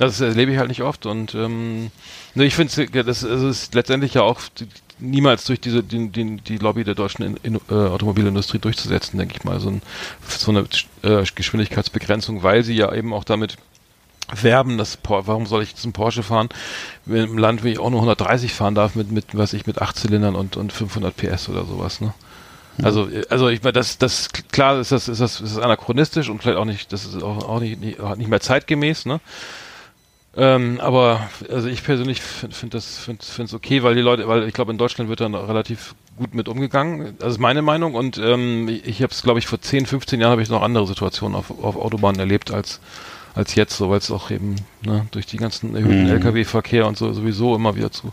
Das 0.00 0.18
erlebe 0.18 0.50
ich 0.50 0.56
halt 0.56 0.70
nicht 0.70 0.82
oft 0.82 1.04
und 1.04 1.34
ähm, 1.34 1.90
ne, 2.34 2.44
ich 2.46 2.54
finde, 2.54 2.86
das, 3.04 3.20
das 3.20 3.42
ist 3.42 3.74
letztendlich 3.74 4.14
ja 4.14 4.22
auch 4.22 4.40
niemals 4.98 5.44
durch 5.44 5.60
diese 5.60 5.82
die, 5.82 6.08
die, 6.08 6.36
die 6.36 6.56
Lobby 6.56 6.84
der 6.84 6.94
deutschen 6.94 7.22
in, 7.22 7.36
in, 7.42 7.60
äh, 7.68 7.74
Automobilindustrie 7.74 8.58
durchzusetzen, 8.58 9.18
denke 9.18 9.34
ich 9.36 9.44
mal, 9.44 9.60
so, 9.60 9.68
ein, 9.68 9.82
so 10.26 10.52
eine 10.52 10.64
äh, 11.02 11.22
Geschwindigkeitsbegrenzung, 11.34 12.42
weil 12.42 12.64
sie 12.64 12.76
ja 12.76 12.90
eben 12.94 13.12
auch 13.12 13.24
damit 13.24 13.58
werben, 14.32 14.78
dass 14.78 14.96
warum 15.02 15.44
soll 15.44 15.62
ich 15.62 15.76
zum 15.76 15.92
Porsche 15.92 16.22
fahren, 16.22 16.48
wenn 17.04 17.24
im 17.24 17.36
Land, 17.36 17.62
wenn 17.62 17.72
ich 17.72 17.78
auch 17.78 17.90
nur 17.90 18.00
130 18.00 18.54
fahren 18.54 18.74
darf 18.74 18.94
mit 18.94 19.12
mit 19.12 19.26
was 19.36 19.52
ich 19.52 19.66
mit 19.66 19.82
8 19.82 19.94
Zylindern 19.98 20.34
und 20.34 20.56
und 20.56 20.72
500 20.72 21.14
PS 21.14 21.50
oder 21.50 21.66
sowas, 21.66 22.00
ne? 22.00 22.14
Also, 22.82 23.06
also 23.28 23.50
ich 23.50 23.62
meine, 23.62 23.74
das, 23.74 23.98
das 23.98 24.30
klar 24.30 24.80
ist 24.80 24.92
das, 24.92 25.08
ist 25.08 25.20
das, 25.20 25.42
ist 25.42 25.56
das 25.56 25.62
anachronistisch 25.62 26.30
und 26.30 26.40
vielleicht 26.40 26.56
auch 26.56 26.64
nicht, 26.64 26.90
das 26.90 27.04
ist 27.04 27.22
auch, 27.22 27.46
auch 27.46 27.60
nicht, 27.60 27.78
nicht, 27.78 27.98
nicht 28.16 28.30
mehr 28.30 28.40
zeitgemäß, 28.40 29.04
ne? 29.04 29.20
Ähm, 30.36 30.78
aber 30.80 31.28
also 31.50 31.66
ich 31.68 31.82
persönlich 31.82 32.20
finde 32.20 32.54
find 32.54 32.74
das 32.74 32.98
finde 32.98 33.22
es 33.22 33.54
okay, 33.54 33.82
weil 33.82 33.96
die 33.96 34.00
Leute, 34.00 34.28
weil 34.28 34.46
ich 34.46 34.54
glaube 34.54 34.70
in 34.70 34.78
Deutschland 34.78 35.10
wird 35.10 35.20
dann 35.20 35.34
relativ 35.34 35.96
gut 36.16 36.34
mit 36.34 36.48
umgegangen. 36.48 37.16
Das 37.18 37.32
ist 37.32 37.38
meine 37.38 37.62
Meinung 37.62 37.94
und 37.94 38.16
ähm, 38.18 38.68
ich, 38.68 38.86
ich 38.86 39.02
habe 39.02 39.12
es 39.12 39.22
glaube 39.22 39.40
ich 39.40 39.48
vor 39.48 39.60
10, 39.60 39.86
15 39.86 40.20
Jahren 40.20 40.30
habe 40.30 40.42
ich 40.42 40.48
noch 40.48 40.62
andere 40.62 40.86
Situationen 40.86 41.36
auf, 41.36 41.50
auf 41.50 41.76
Autobahnen 41.76 42.20
erlebt 42.20 42.52
als 42.52 42.80
als 43.34 43.54
jetzt, 43.54 43.76
so 43.76 43.90
weil 43.90 43.98
es 43.98 44.10
auch 44.10 44.30
eben 44.30 44.56
ne, 44.82 45.06
durch 45.12 45.26
die 45.26 45.36
ganzen 45.36 45.74
erhöhten 45.74 46.04
mhm. 46.04 46.10
LKW-Verkehr 46.10 46.86
und 46.86 46.96
so 46.96 47.12
sowieso 47.12 47.54
immer 47.54 47.76
wieder 47.76 47.90
zu 47.90 48.12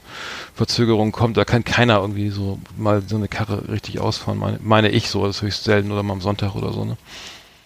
Verzögerungen 0.54 1.12
kommt. 1.12 1.38
Da 1.38 1.46
kann 1.46 1.64
keiner 1.64 2.00
irgendwie 2.00 2.30
so 2.30 2.60
mal 2.78 3.02
so 3.02 3.16
eine 3.16 3.28
Karre 3.28 3.68
richtig 3.70 4.00
ausfahren, 4.00 4.38
meine, 4.38 4.60
meine 4.62 4.90
ich 4.90 5.10
so. 5.10 5.26
Das 5.26 5.38
ist 5.38 5.42
höchst 5.42 5.64
selten 5.64 5.92
oder 5.92 6.04
mal 6.04 6.14
am 6.14 6.22
Sonntag 6.22 6.56
oder 6.56 6.72
so. 6.72 6.86
Ne? 6.86 6.98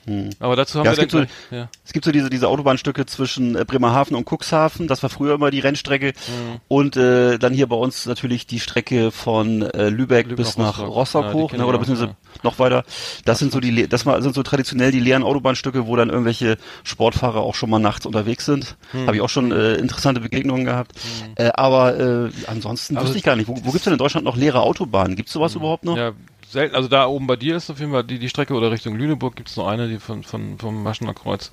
Hm. 0.05 0.31
Aber 0.39 0.55
dazu 0.55 0.79
haben 0.79 0.85
ja, 0.85 0.91
wir 0.91 1.03
es 1.03 1.11
gibt, 1.11 1.11
so, 1.11 1.55
ja. 1.55 1.69
es 1.85 1.93
gibt 1.93 2.05
so 2.05 2.11
diese, 2.11 2.29
diese 2.29 2.47
Autobahnstücke 2.47 3.05
zwischen 3.05 3.55
äh, 3.55 3.65
Bremerhaven 3.65 4.15
und 4.15 4.27
Cuxhaven. 4.27 4.87
Das 4.87 5.03
war 5.03 5.09
früher 5.09 5.35
immer 5.35 5.51
die 5.51 5.59
Rennstrecke. 5.59 6.07
Hm. 6.07 6.59
Und 6.67 6.97
äh, 6.97 7.37
dann 7.37 7.53
hier 7.53 7.67
bei 7.67 7.75
uns 7.75 8.05
natürlich 8.05 8.47
die 8.47 8.59
Strecke 8.59 9.11
von 9.11 9.61
äh, 9.61 9.89
Lübeck, 9.89 10.27
Lübeck 10.27 10.37
bis 10.37 10.57
nach 10.57 10.79
Rostock, 10.79 10.95
Rostock 10.95 11.25
ja, 11.25 11.33
hoch, 11.33 11.51
ne, 11.53 11.65
oder 11.65 11.77
beziehungsweise 11.77 12.15
noch 12.43 12.57
weiter. 12.59 12.83
Das 13.25 13.39
sind 13.39 13.51
so 13.51 13.59
die, 13.59 13.87
das 13.87 14.01
sind 14.01 14.33
so 14.33 14.43
traditionell 14.43 14.91
die 14.91 14.99
leeren 14.99 15.23
Autobahnstücke, 15.23 15.85
wo 15.85 15.95
dann 15.95 16.09
irgendwelche 16.09 16.57
Sportfahrer 16.83 17.41
auch 17.41 17.55
schon 17.55 17.69
mal 17.69 17.79
nachts 17.79 18.05
unterwegs 18.05 18.45
sind. 18.45 18.77
Hm. 18.91 19.07
Habe 19.07 19.15
ich 19.15 19.21
auch 19.21 19.29
schon 19.29 19.51
äh, 19.51 19.75
interessante 19.75 20.21
Begegnungen 20.21 20.65
gehabt. 20.65 20.93
Hm. 21.23 21.33
Äh, 21.35 21.51
aber 21.53 21.99
äh, 21.99 22.29
ansonsten 22.47 22.97
also 22.97 23.07
wüsste 23.07 23.19
ich 23.19 23.23
gar 23.23 23.35
nicht. 23.35 23.47
Wo, 23.47 23.55
wo 23.55 23.71
gibt's 23.71 23.83
denn 23.83 23.93
in 23.93 23.99
Deutschland 23.99 24.25
noch 24.25 24.35
leere 24.35 24.61
Autobahnen? 24.61 25.15
Gibt's 25.15 25.33
sowas 25.33 25.53
hm. 25.53 25.61
überhaupt 25.61 25.83
noch? 25.83 25.97
Ja, 25.97 26.13
selten, 26.51 26.75
also 26.75 26.87
da 26.87 27.07
oben 27.07 27.27
bei 27.27 27.35
dir 27.35 27.55
ist 27.55 27.69
auf 27.69 27.79
jeden 27.79 27.91
Fall 27.91 28.03
die, 28.03 28.19
die 28.19 28.29
Strecke 28.29 28.53
oder 28.53 28.71
Richtung 28.71 28.95
Lüneburg 28.95 29.35
gibt 29.35 29.49
es 29.49 29.57
noch 29.57 29.67
eine, 29.67 29.87
die 29.87 29.99
von, 29.99 30.23
von 30.23 30.57
vom 30.59 30.83
Maschener 30.83 31.13
Kreuz. 31.13 31.51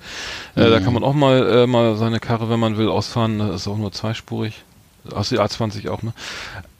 Äh, 0.56 0.66
mhm. 0.66 0.70
Da 0.70 0.80
kann 0.80 0.94
man 0.94 1.04
auch 1.04 1.14
mal 1.14 1.48
äh, 1.48 1.66
mal 1.66 1.96
seine 1.96 2.20
Karre, 2.20 2.50
wenn 2.50 2.60
man 2.60 2.76
will, 2.76 2.88
ausfahren. 2.88 3.38
Das 3.38 3.62
ist 3.62 3.68
auch 3.68 3.78
nur 3.78 3.92
zweispurig. 3.92 4.64
Aus 5.12 5.30
der 5.30 5.40
A20 5.40 5.88
auch, 5.88 6.02
ne? 6.02 6.12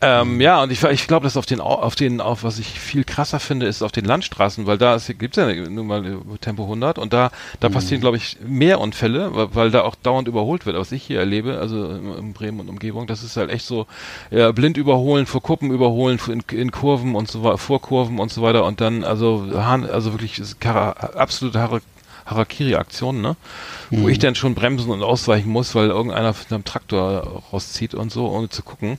Ähm. 0.01 0.41
Ja, 0.41 0.63
und 0.63 0.71
ich, 0.71 0.83
ich 0.85 1.09
glaube, 1.09 1.25
dass 1.25 1.37
auf 1.37 1.47
den, 1.47 1.61
auf 1.61 1.97
den, 1.97 2.21
auf 2.21 2.45
was 2.45 2.61
ich 2.61 2.79
viel 2.79 3.03
krasser 3.03 3.41
finde, 3.41 3.67
ist 3.67 3.83
auf 3.83 3.91
den 3.91 4.05
Landstraßen, 4.05 4.67
weil 4.67 4.79
da 4.79 4.97
gibt 5.19 5.37
es 5.37 5.43
ja 5.43 5.69
nun 5.69 5.87
mal 5.87 6.19
Tempo 6.41 6.63
100 6.65 6.99
und 6.99 7.13
da, 7.13 7.33
da 7.59 7.69
mhm. 7.69 7.73
passieren, 7.73 8.01
glaube 8.01 8.17
ich, 8.17 8.37
mehr 8.47 8.81
Unfälle, 8.81 9.35
weil, 9.35 9.55
weil, 9.55 9.71
da 9.73 9.83
auch 9.83 9.97
dauernd 9.97 10.29
überholt 10.29 10.67
wird, 10.67 10.77
was 10.77 10.93
ich 10.93 11.03
hier 11.03 11.19
erlebe, 11.19 11.59
also 11.59 11.91
in, 11.91 12.15
in 12.17 12.33
Bremen 12.33 12.61
und 12.61 12.69
Umgebung, 12.69 13.09
das 13.09 13.25
ist 13.25 13.37
halt 13.37 13.51
echt 13.51 13.67
so, 13.67 13.87
ja, 14.31 14.53
blind 14.53 14.77
überholen, 14.77 15.27
vor 15.27 15.43
Kuppen 15.43 15.73
überholen, 15.73 16.21
in, 16.29 16.45
in 16.57 16.71
Kurven 16.71 17.17
und 17.17 17.29
so 17.29 17.43
weiter, 17.43 17.59
vor 17.59 17.83
Kurven 17.83 18.21
und 18.21 18.31
so 18.31 18.41
weiter 18.43 18.65
und 18.65 18.81
dann, 18.81 19.03
also, 19.03 19.49
also 19.53 20.13
wirklich, 20.13 20.41
absolute 20.61 21.59
Har 22.29 22.37
Harakiri-Aktion, 22.37 23.21
ne? 23.21 23.37
Mhm. 23.91 24.03
Wo 24.03 24.09
ich 24.09 24.19
dann 24.19 24.35
schon 24.35 24.55
bremsen 24.55 24.91
und 24.91 25.03
ausweichen 25.03 25.51
muss, 25.51 25.75
weil 25.75 25.89
irgendeiner 25.89 26.29
mit 26.29 26.53
einem 26.53 26.65
Traktor 26.65 27.43
rauszieht 27.53 27.95
und 27.95 28.13
so, 28.13 28.29
ohne 28.29 28.49
zu 28.49 28.63
gucken. 28.63 28.99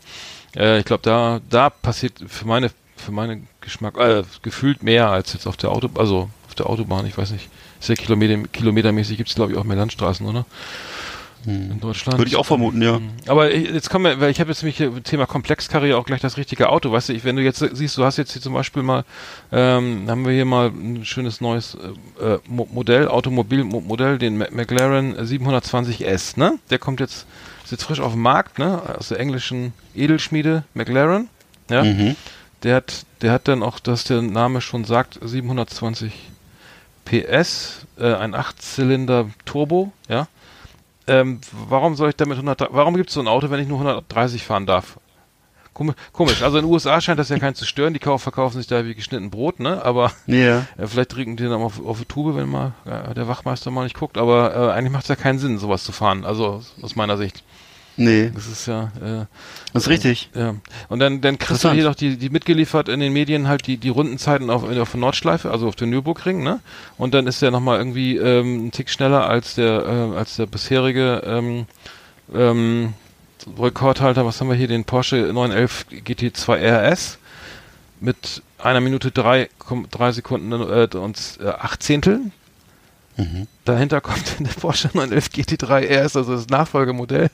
Äh, 0.55 0.79
ich 0.79 0.85
glaube, 0.85 1.03
da, 1.03 1.39
da 1.49 1.69
passiert 1.69 2.13
für 2.27 2.45
meine, 2.45 2.71
für 2.97 3.11
meinen 3.11 3.47
Geschmack, 3.61 3.97
äh, 3.97 4.23
gefühlt 4.41 4.83
mehr 4.83 5.09
als 5.09 5.33
jetzt 5.33 5.47
auf 5.47 5.57
der 5.57 5.71
Auto, 5.71 5.89
also 5.95 6.29
auf 6.47 6.55
der 6.55 6.69
Autobahn, 6.69 7.05
ich 7.05 7.17
weiß 7.17 7.31
nicht. 7.31 7.49
Ja 7.87 7.95
Kilometer, 7.95 8.47
kilometermäßig 8.51 9.17
gibt 9.17 9.29
es, 9.29 9.35
glaube 9.35 9.53
ich, 9.53 9.57
auch 9.57 9.63
mehr 9.63 9.77
Landstraßen, 9.77 10.25
oder? 10.25 10.45
Hm. 11.45 11.71
In 11.71 11.79
Deutschland. 11.79 12.17
Würde 12.17 12.29
ich 12.29 12.35
auch 12.35 12.45
vermuten, 12.45 12.81
ja. 12.81 12.97
Hm. 12.97 13.09
Aber 13.27 13.53
jetzt 13.53 13.89
kommen 13.89 14.05
wir, 14.05 14.19
weil 14.19 14.29
ich 14.29 14.39
habe 14.39 14.49
jetzt 14.49 14.61
nämlich 14.61 15.03
Thema 15.03 15.25
Komplexkarriere 15.25 15.97
auch 15.97 16.05
gleich 16.05 16.19
das 16.19 16.37
richtige 16.37 16.69
Auto. 16.69 16.91
Weißt 16.91 17.09
du, 17.09 17.13
ich, 17.13 17.23
wenn 17.23 17.37
du 17.37 17.41
jetzt 17.41 17.59
siehst, 17.59 17.97
du 17.97 18.03
hast 18.03 18.17
jetzt 18.17 18.33
hier 18.33 18.41
zum 18.41 18.53
Beispiel 18.53 18.83
mal, 18.83 19.05
ähm, 19.51 20.05
haben 20.09 20.25
wir 20.25 20.33
hier 20.33 20.45
mal 20.45 20.67
ein 20.67 21.05
schönes 21.05 21.39
neues 21.39 21.77
äh, 22.19 22.33
äh 22.33 22.39
Modell, 22.47 23.07
Automobilmodell, 23.07 24.17
den 24.17 24.37
McLaren 24.37 25.15
720S, 25.15 26.37
ne? 26.37 26.59
Der 26.69 26.77
kommt 26.77 26.99
jetzt 26.99 27.25
ist 27.69 27.71
jetzt 27.71 27.83
frisch 27.83 27.99
auf 27.99 28.13
dem 28.13 28.23
Markt, 28.23 28.57
ne? 28.57 28.81
Aus 28.97 29.09
der 29.09 29.19
englischen 29.19 29.73
Edelschmiede 29.95 30.63
McLaren. 30.73 31.29
Ja. 31.69 31.83
Mhm. 31.83 32.15
Der 32.63 32.77
hat, 32.77 33.05
der 33.21 33.31
hat 33.31 33.47
dann 33.47 33.61
auch, 33.61 33.79
dass 33.79 34.05
der 34.05 34.23
Name 34.23 34.59
schon 34.59 34.85
sagt, 34.85 35.19
720 35.21 36.11
PS, 37.05 37.85
äh, 37.99 38.11
ein 38.13 38.33
8-Zylinder 38.33 39.29
Turbo, 39.45 39.91
ja. 40.07 40.27
Ähm, 41.09 41.41
warum 41.51 41.95
soll 41.95 42.09
ich 42.09 42.15
damit 42.15 42.37
100, 42.37 42.69
warum 42.71 42.95
gibt 42.95 43.09
es 43.09 43.13
so 43.15 43.19
ein 43.19 43.27
Auto, 43.27 43.49
wenn 43.49 43.59
ich 43.59 43.67
nur 43.67 43.79
130 43.79 44.43
fahren 44.43 44.65
darf? 44.65 44.99
Komisch. 46.11 46.41
Also 46.43 46.57
in 46.57 46.65
den 46.65 46.73
USA 46.73 46.99
scheint 46.99 47.19
das 47.19 47.29
ja 47.29 47.39
keinen 47.39 47.55
zu 47.55 47.65
stören. 47.65 47.93
Die 47.93 47.99
verkaufen 47.99 48.57
sich 48.57 48.67
da 48.67 48.85
wie 48.85 48.95
geschnitten 48.95 49.29
Brot, 49.29 49.59
ne? 49.59 49.83
Aber 49.83 50.11
ja. 50.27 50.65
äh, 50.77 50.87
vielleicht 50.87 51.11
trinken 51.11 51.37
die 51.37 51.43
dann 51.43 51.61
auf, 51.61 51.83
auf 51.85 51.99
die 51.99 52.05
Tube, 52.05 52.35
wenn 52.35 52.49
mal 52.49 52.73
äh, 52.85 53.13
der 53.13 53.27
Wachmeister 53.27 53.71
mal 53.71 53.83
nicht 53.83 53.97
guckt. 53.97 54.17
Aber 54.17 54.53
äh, 54.53 54.71
eigentlich 54.73 54.91
macht 54.91 55.03
es 55.03 55.09
ja 55.09 55.15
keinen 55.15 55.39
Sinn, 55.39 55.57
sowas 55.57 55.83
zu 55.83 55.91
fahren. 55.91 56.25
Also 56.25 56.61
aus 56.81 56.95
meiner 56.95 57.17
Sicht. 57.17 57.43
Nee. 57.99 58.31
Das 58.33 58.47
ist 58.47 58.65
ja. 58.65 58.91
Äh, 59.01 59.25
das 59.73 59.83
ist 59.83 59.89
richtig. 59.89 60.29
Ja. 60.33 60.55
Und 60.87 60.99
dann, 60.99 61.19
dann 61.19 61.37
kriegst 61.37 61.65
du 61.65 61.71
hier 61.71 61.83
doch 61.83 61.95
die, 61.95 62.15
die 62.15 62.29
mitgeliefert 62.29 62.87
in 62.87 63.01
den 63.01 63.11
Medien 63.11 63.49
halt 63.49 63.67
die, 63.67 63.75
die 63.75 63.89
Rundenzeiten 63.89 64.49
auf, 64.49 64.63
auf 64.63 64.91
der 64.91 64.99
Nordschleife, 64.99 65.51
also 65.51 65.67
auf 65.67 65.75
der 65.75 65.87
Nürburgring, 65.87 66.41
ne? 66.41 66.61
Und 66.97 67.13
dann 67.13 67.27
ist 67.27 67.41
der 67.41 67.51
nochmal 67.51 67.77
irgendwie 67.77 68.15
ähm, 68.15 68.67
ein 68.67 68.71
Tick 68.71 68.89
schneller 68.89 69.27
als 69.27 69.55
der, 69.55 69.85
äh, 69.85 70.17
als 70.17 70.37
der 70.37 70.45
bisherige 70.45 71.21
ähm, 71.25 71.65
ähm, 72.33 72.93
Rekordhalter. 73.59 74.25
Was 74.25 74.39
haben 74.39 74.47
wir 74.47 74.55
hier? 74.55 74.69
Den 74.69 74.85
Porsche 74.85 75.17
911 75.17 75.87
GT2 75.91 76.55
RS 76.55 77.17
mit 77.99 78.43
einer 78.57 78.79
Minute 78.79 79.11
drei, 79.11 79.49
drei 79.91 80.13
Sekunden 80.13 80.53
äh, 80.53 80.87
und 80.95 81.37
äh, 81.41 81.49
acht 81.49 81.83
Zehnteln. 81.83 82.31
Mhm. 83.19 83.47
Dahinter 83.65 83.99
kommt 83.99 84.39
der 84.39 84.53
Porsche 84.53 84.89
911 84.93 85.27
GT3 85.27 86.05
RS, 86.05 86.15
also 86.15 86.33
das 86.35 86.47
Nachfolgemodell, 86.47 87.29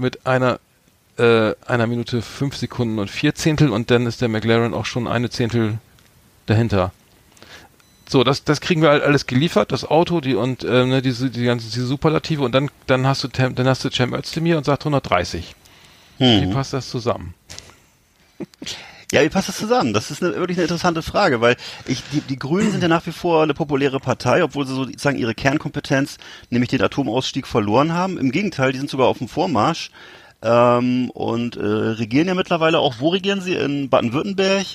mit 0.00 0.26
einer 0.26 0.58
äh, 1.18 1.54
einer 1.66 1.86
Minute 1.86 2.22
fünf 2.22 2.56
Sekunden 2.56 2.98
und 2.98 3.10
vier 3.10 3.34
Zehntel 3.34 3.70
und 3.70 3.90
dann 3.90 4.06
ist 4.06 4.20
der 4.20 4.28
McLaren 4.28 4.74
auch 4.74 4.86
schon 4.86 5.06
eine 5.06 5.30
Zehntel 5.30 5.78
dahinter. 6.46 6.92
So, 8.08 8.24
das, 8.24 8.42
das 8.42 8.60
kriegen 8.60 8.82
wir 8.82 8.88
halt 8.88 9.04
alles 9.04 9.26
geliefert, 9.26 9.70
das 9.70 9.84
Auto, 9.84 10.20
die 10.20 10.34
und 10.34 10.64
äh, 10.64 10.84
ne, 10.84 11.00
diese, 11.02 11.30
die 11.30 11.44
ganzen 11.44 11.70
diese 11.70 11.86
Superlative 11.86 12.42
und 12.42 12.52
dann, 12.52 12.70
dann 12.86 13.06
hast 13.06 13.22
du 13.22 13.28
dann 13.28 13.68
hast 13.68 13.84
du 13.84 13.90
Cem 13.90 14.14
Özdemir 14.14 14.58
und 14.58 14.64
sagt 14.64 14.82
130. 14.82 15.54
Hm. 16.18 16.42
Wie 16.42 16.52
passt 16.52 16.72
das 16.72 16.88
zusammen? 16.90 17.34
Ja, 19.12 19.22
wie 19.22 19.28
passt 19.28 19.48
das 19.48 19.58
zusammen? 19.58 19.92
Das 19.92 20.10
ist 20.10 20.22
eine, 20.22 20.36
wirklich 20.36 20.58
eine 20.58 20.64
interessante 20.64 21.02
Frage, 21.02 21.40
weil 21.40 21.56
ich, 21.86 22.02
die, 22.12 22.20
die 22.20 22.38
Grünen 22.38 22.70
sind 22.70 22.82
ja 22.82 22.88
nach 22.88 23.06
wie 23.06 23.12
vor 23.12 23.42
eine 23.42 23.54
populäre 23.54 23.98
Partei, 23.98 24.44
obwohl 24.44 24.66
sie 24.66 24.74
sozusagen 24.74 25.18
ihre 25.18 25.34
Kernkompetenz, 25.34 26.18
nämlich 26.50 26.70
den 26.70 26.82
Atomausstieg, 26.82 27.46
verloren 27.46 27.92
haben. 27.92 28.18
Im 28.18 28.30
Gegenteil, 28.30 28.72
die 28.72 28.78
sind 28.78 28.90
sogar 28.90 29.08
auf 29.08 29.18
dem 29.18 29.28
Vormarsch 29.28 29.90
ähm, 30.42 31.10
und 31.10 31.56
äh, 31.56 31.60
regieren 31.60 32.28
ja 32.28 32.34
mittlerweile 32.34 32.78
auch. 32.78 32.96
Wo 33.00 33.08
regieren 33.08 33.40
sie? 33.40 33.54
In 33.54 33.90
Baden-Württemberg, 33.90 34.66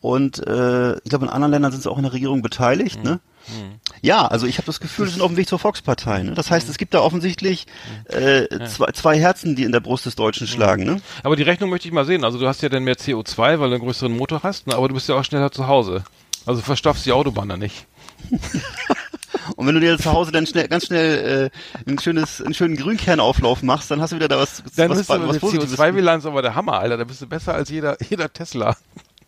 und 0.00 0.46
äh, 0.46 0.96
ich 0.98 1.10
glaube, 1.10 1.26
in 1.26 1.30
anderen 1.30 1.52
Ländern 1.52 1.72
sind 1.72 1.82
sie 1.82 1.90
auch 1.90 1.96
in 1.96 2.04
der 2.04 2.12
Regierung 2.12 2.42
beteiligt. 2.42 3.02
Ne? 3.02 3.20
Mhm. 3.48 3.80
Ja, 4.02 4.26
also 4.26 4.46
ich 4.46 4.58
habe 4.58 4.66
das 4.66 4.80
Gefühl, 4.80 5.06
sie 5.06 5.14
sind 5.14 5.22
auf 5.22 5.28
dem 5.28 5.36
Weg 5.36 5.48
zur 5.48 5.58
Volkspartei. 5.58 6.22
Ne? 6.22 6.32
Das 6.32 6.50
heißt, 6.50 6.66
mhm. 6.66 6.70
es 6.70 6.78
gibt 6.78 6.94
da 6.94 7.00
offensichtlich 7.00 7.66
äh, 8.04 8.46
zwei, 8.66 8.92
zwei 8.92 9.18
Herzen, 9.18 9.56
die 9.56 9.64
in 9.64 9.72
der 9.72 9.80
Brust 9.80 10.06
des 10.06 10.16
Deutschen 10.16 10.46
schlagen. 10.46 10.84
Ne? 10.84 11.00
Aber 11.22 11.36
die 11.36 11.42
Rechnung 11.42 11.70
möchte 11.70 11.88
ich 11.88 11.94
mal 11.94 12.04
sehen. 12.04 12.24
Also 12.24 12.38
du 12.38 12.46
hast 12.46 12.62
ja 12.62 12.68
dann 12.68 12.84
mehr 12.84 12.96
CO2, 12.96 13.36
weil 13.38 13.58
du 13.58 13.64
einen 13.64 13.80
größeren 13.80 14.16
Motor 14.16 14.42
hast, 14.42 14.66
ne? 14.66 14.74
aber 14.74 14.88
du 14.88 14.94
bist 14.94 15.08
ja 15.08 15.14
auch 15.14 15.24
schneller 15.24 15.50
zu 15.50 15.66
Hause. 15.66 16.04
Also 16.46 16.62
verstopfst 16.62 17.04
die 17.04 17.12
Autobahn 17.12 17.48
da 17.48 17.56
nicht. 17.56 17.86
Und 19.56 19.66
wenn 19.66 19.74
du 19.74 19.80
dir 19.80 19.98
zu 19.98 20.12
Hause 20.12 20.32
dann 20.32 20.46
schnell, 20.46 20.68
ganz 20.68 20.86
schnell 20.86 21.50
äh, 21.86 21.90
ein 21.90 21.98
schönes, 21.98 22.42
einen 22.42 22.54
schönen 22.54 22.76
Grünkernauflauf 22.76 23.62
machst, 23.62 23.90
dann 23.90 24.00
hast 24.00 24.12
du 24.12 24.16
wieder 24.16 24.28
da 24.28 24.38
was, 24.38 24.62
dann 24.76 24.90
was, 24.90 24.98
bist 24.98 25.08
was, 25.08 25.20
was 25.20 25.52
CO2-Bilanz 25.52 26.26
aber 26.26 26.42
der 26.42 26.54
Hammer, 26.54 26.80
Alter. 26.80 26.96
Da 26.96 27.04
bist 27.04 27.22
du 27.22 27.26
besser 27.26 27.54
als 27.54 27.70
jeder, 27.70 27.96
jeder 28.08 28.32
Tesla. 28.32 28.76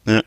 Ja. 0.06 0.22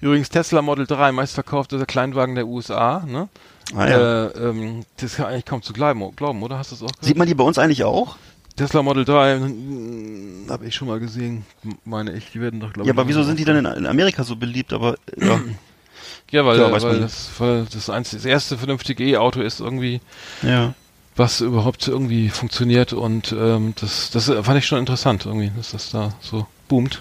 Übrigens 0.00 0.28
Tesla 0.28 0.62
Model 0.62 0.86
3, 0.86 1.12
meistverkaufter 1.12 1.84
Kleinwagen 1.86 2.34
der 2.34 2.46
USA, 2.46 3.04
ne? 3.06 3.28
Ah, 3.74 3.88
ja. 3.88 4.26
äh, 4.26 4.48
ähm, 4.48 4.84
das 4.96 5.12
ist 5.12 5.18
ja 5.18 5.26
eigentlich 5.26 5.46
kaum 5.46 5.62
zu 5.62 5.72
glauben, 5.72 6.14
glauben 6.16 6.42
oder? 6.42 6.58
Hast 6.58 6.70
du 6.70 6.76
das 6.76 6.82
auch 6.82 6.88
gehört? 6.88 7.04
Sieht 7.04 7.16
man 7.16 7.26
die 7.26 7.34
bei 7.34 7.44
uns 7.44 7.58
eigentlich 7.58 7.84
auch? 7.84 8.16
Tesla 8.56 8.82
Model 8.82 9.04
3 9.04 9.38
hm, 9.38 10.46
habe 10.48 10.66
ich 10.66 10.74
schon 10.74 10.88
mal 10.88 11.00
gesehen, 11.00 11.44
meine 11.84 12.12
ich. 12.12 12.30
Die 12.32 12.40
werden 12.40 12.60
doch, 12.60 12.72
glaube 12.72 12.88
Ja, 12.88 12.94
aber 12.94 13.08
wieso 13.08 13.22
sind 13.22 13.38
die 13.38 13.44
dann 13.44 13.64
in, 13.64 13.86
Amerika 13.86 14.22
so 14.22 14.36
beliebt? 14.36 14.72
Aber 14.72 14.96
ja. 15.18 15.40
ja, 16.30 16.44
weil, 16.44 16.56
Klar, 16.56 16.72
weil, 16.72 17.00
das, 17.00 17.30
weil 17.38 17.66
das, 17.72 17.90
einzige, 17.90 18.16
das 18.18 18.26
erste 18.26 18.58
vernünftige 18.58 19.04
E-Auto 19.04 19.40
ist 19.40 19.60
irgendwie, 19.60 20.00
ja. 20.42 20.74
was 21.16 21.40
überhaupt 21.40 21.88
irgendwie 21.88 22.28
funktioniert 22.28 22.92
und 22.92 23.32
ähm, 23.32 23.74
das, 23.80 24.10
das 24.10 24.26
fand 24.26 24.58
ich 24.58 24.66
schon 24.66 24.78
interessant 24.78 25.26
irgendwie, 25.26 25.50
dass 25.56 25.72
das 25.72 25.90
da 25.90 26.12
so 26.20 26.46
boomt. 26.68 27.00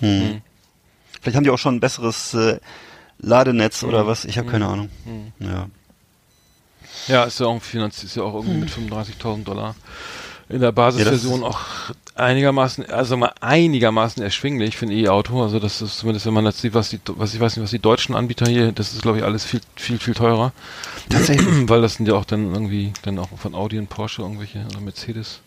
Hm. 0.00 0.40
Vielleicht 1.26 1.38
haben 1.38 1.42
die 1.42 1.50
auch 1.50 1.58
schon 1.58 1.74
ein 1.74 1.80
besseres 1.80 2.34
äh, 2.34 2.60
Ladenetz 3.18 3.82
mhm. 3.82 3.88
oder 3.88 4.06
was, 4.06 4.24
ich 4.24 4.38
habe 4.38 4.46
mhm. 4.46 4.52
keine 4.52 4.66
Ahnung. 4.68 4.90
Mhm. 5.04 5.32
Ja. 5.44 5.66
Ja, 7.08 7.24
ist 7.24 7.40
ja 7.40 7.46
auch 7.46 7.60
finanziert, 7.60 8.04
ist 8.04 8.14
ja 8.14 8.22
auch 8.22 8.34
irgendwie 8.34 8.58
mit 8.58 8.70
35.000 8.70 9.42
Dollar 9.42 9.74
in 10.48 10.60
der 10.60 10.70
Basisversion 10.70 11.40
ja, 11.40 11.48
auch 11.48 11.58
einigermaßen, 12.14 12.88
also 12.88 13.16
mal 13.16 13.32
einigermaßen 13.40 14.22
erschwinglich 14.22 14.76
für 14.76 14.86
ein 14.86 14.92
E-Auto. 14.92 15.42
Also 15.42 15.58
das 15.58 15.82
ist 15.82 15.98
zumindest, 15.98 16.26
wenn 16.26 16.34
man 16.34 16.44
das 16.44 16.60
sieht, 16.60 16.74
was 16.74 16.90
die, 16.90 17.00
was 17.08 17.34
ich 17.34 17.40
weiß 17.40 17.56
nicht, 17.56 17.64
was 17.64 17.72
die 17.72 17.80
deutschen 17.80 18.14
Anbieter 18.14 18.46
hier, 18.46 18.70
das 18.70 18.92
ist 18.92 19.02
glaube 19.02 19.18
ich 19.18 19.24
alles 19.24 19.44
viel, 19.44 19.60
viel, 19.74 19.98
viel 19.98 20.14
teurer. 20.14 20.52
Tatsächlich. 21.08 21.48
Weil 21.68 21.82
das 21.82 21.94
sind 21.94 22.06
ja 22.06 22.14
auch 22.14 22.24
dann 22.24 22.52
irgendwie, 22.52 22.92
dann 23.02 23.18
auch 23.18 23.30
von 23.36 23.56
Audi 23.56 23.80
und 23.80 23.88
Porsche 23.88 24.22
irgendwelche 24.22 24.64
oder 24.70 24.80
Mercedes. 24.80 25.40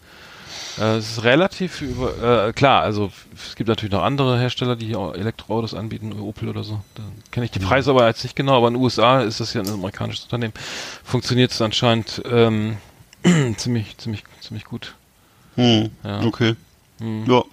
Äh, 0.77 0.97
es 0.97 1.11
ist 1.11 1.23
relativ 1.23 1.81
über, 1.81 2.47
äh, 2.47 2.53
klar, 2.53 2.81
also 2.83 3.11
es 3.33 3.55
gibt 3.55 3.67
natürlich 3.67 3.91
noch 3.91 4.03
andere 4.03 4.39
Hersteller, 4.39 4.75
die 4.75 4.87
hier 4.87 5.13
Elektroautos 5.15 5.73
anbieten, 5.73 6.13
Opel 6.19 6.49
oder 6.49 6.63
so. 6.63 6.81
Da 6.95 7.03
kenne 7.31 7.45
ich 7.45 7.51
die 7.51 7.59
mhm. 7.59 7.65
Preise 7.65 7.91
aber 7.91 8.07
jetzt 8.07 8.23
nicht 8.23 8.35
genau, 8.35 8.57
aber 8.57 8.67
in 8.67 8.75
den 8.75 8.83
USA 8.83 9.21
ist 9.21 9.39
das 9.39 9.53
ja 9.53 9.61
ein 9.61 9.69
amerikanisches 9.69 10.25
Unternehmen. 10.25 10.53
Funktioniert 11.03 11.51
es 11.51 11.61
anscheinend 11.61 12.21
ähm, 12.29 12.77
ziemlich, 13.57 13.97
ziemlich, 13.97 14.23
ziemlich 14.41 14.65
gut. 14.65 14.95
Hm. 15.55 15.89
Ja. 16.03 16.21
Okay. 16.21 16.55
Hm. 16.99 17.25
Ja. 17.29 17.43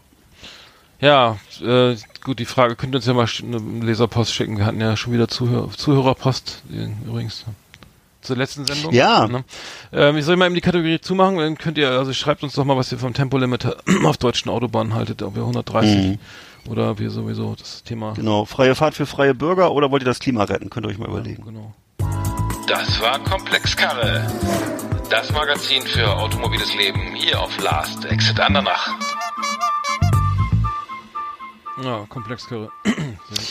Ja, 0.98 1.36
äh, 1.60 1.96
gut, 2.24 2.38
die 2.38 2.46
Frage, 2.46 2.74
könnt 2.74 2.94
ihr 2.94 2.96
uns 2.96 3.06
ja 3.06 3.12
mal 3.12 3.28
eine 3.42 3.84
Leserpost 3.84 4.32
schicken. 4.32 4.56
Wir 4.56 4.64
hatten 4.64 4.80
ja 4.80 4.96
schon 4.96 5.12
wieder 5.12 5.28
Zuhör 5.28 5.70
Zuhörerpost, 5.70 6.62
übrigens 7.04 7.44
zur 8.26 8.36
letzten 8.36 8.66
Sendung. 8.66 8.92
Ja. 8.92 9.26
Ne? 9.26 9.44
Ähm, 9.92 10.16
ich 10.16 10.24
soll 10.24 10.36
mal 10.36 10.46
eben 10.46 10.54
die 10.54 10.60
Kategorie 10.60 11.00
zumachen, 11.00 11.38
dann 11.38 11.58
könnt 11.58 11.78
ihr, 11.78 11.90
also 11.90 12.12
schreibt 12.12 12.42
uns 12.42 12.54
doch 12.54 12.64
mal, 12.64 12.76
was 12.76 12.92
ihr 12.92 12.98
vom 12.98 13.14
Tempolimit 13.14 13.76
auf 14.04 14.16
deutschen 14.16 14.50
Autobahnen 14.50 14.94
haltet, 14.94 15.22
ob 15.22 15.36
ihr 15.36 15.42
130 15.42 15.96
mhm. 15.96 16.18
oder 16.70 16.98
wie 16.98 17.08
sowieso 17.08 17.54
das 17.54 17.82
Thema. 17.82 18.12
Genau, 18.14 18.44
freie 18.44 18.74
Fahrt 18.74 18.94
für 18.94 19.06
freie 19.06 19.34
Bürger 19.34 19.72
oder 19.72 19.90
wollt 19.90 20.02
ihr 20.02 20.06
das 20.06 20.18
Klima 20.18 20.44
retten? 20.44 20.70
Könnt 20.70 20.86
ihr 20.86 20.90
euch 20.90 20.98
mal 20.98 21.08
überlegen. 21.08 21.42
Ja, 21.44 21.50
genau. 21.50 21.74
Das 22.66 23.00
war 23.00 23.18
Komplexkarre. 23.20 24.26
Das 25.08 25.32
Magazin 25.32 25.82
für 25.82 26.16
automobiles 26.16 26.74
Leben 26.74 27.14
hier 27.14 27.40
auf 27.40 27.62
Last 27.62 28.04
Exit 28.06 28.40
Andernach. 28.40 28.90
Ja, 31.82 32.06
Komplexkarre. 32.08 32.70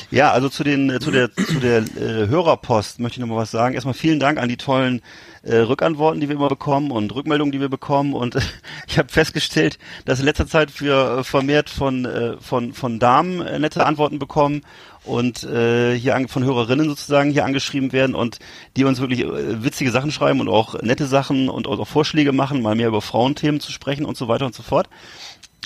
ja, 0.10 0.32
also 0.32 0.50
zu 0.50 0.64
den 0.64 0.90
äh, 0.90 1.00
zu 1.00 1.12
der 1.12 1.32
zu 1.32 1.60
der 1.60 1.80
äh, 1.80 2.28
Hörerpost 2.28 3.00
möchte 3.00 3.20
ich 3.20 3.22
noch 3.22 3.28
mal 3.28 3.40
was 3.40 3.52
sagen. 3.52 3.76
Erstmal 3.76 3.94
vielen 3.94 4.20
Dank 4.20 4.40
an 4.40 4.50
die 4.50 4.58
tollen 4.58 5.02
äh, 5.44 5.58
Rückantworten, 5.58 6.20
die 6.20 6.28
wir 6.28 6.36
immer 6.36 6.50
bekommen 6.50 6.90
und 6.90 7.14
Rückmeldungen, 7.14 7.52
die 7.52 7.60
wir 7.60 7.70
bekommen. 7.70 8.14
Und 8.14 8.36
äh, 8.36 8.42
ich 8.88 8.98
habe 8.98 9.10
festgestellt, 9.10 9.78
dass 10.06 10.20
in 10.20 10.26
letzter 10.26 10.48
Zeit 10.48 10.82
wir 10.82 11.20
äh, 11.20 11.24
vermehrt 11.24 11.70
von 11.70 12.06
äh, 12.06 12.38
von 12.40 12.74
von 12.74 12.98
Damen 12.98 13.42
äh, 13.42 13.60
nette 13.60 13.86
Antworten 13.86 14.18
bekommen 14.18 14.62
und 15.04 15.44
äh, 15.44 15.96
hier 15.96 16.16
an, 16.16 16.28
von 16.28 16.44
Hörerinnen 16.44 16.90
sozusagen 16.90 17.32
hier 17.32 17.46
angeschrieben 17.46 17.92
werden 17.94 18.16
und 18.16 18.40
die 18.76 18.86
uns 18.86 19.00
wirklich 19.00 19.22
äh, 19.22 19.64
witzige 19.64 19.92
Sachen 19.92 20.12
schreiben 20.12 20.40
und 20.40 20.50
auch 20.50 20.82
nette 20.82 21.06
Sachen 21.06 21.48
und 21.48 21.68
auch 21.68 21.88
Vorschläge 21.88 22.32
machen, 22.32 22.64
mal 22.64 22.76
mehr 22.76 22.88
über 22.88 23.02
Frauenthemen 23.02 23.60
zu 23.62 23.72
sprechen 23.72 24.06
und 24.06 24.18
so 24.18 24.28
weiter 24.28 24.48
und 24.48 24.56
so 24.56 24.64
fort 24.64 24.90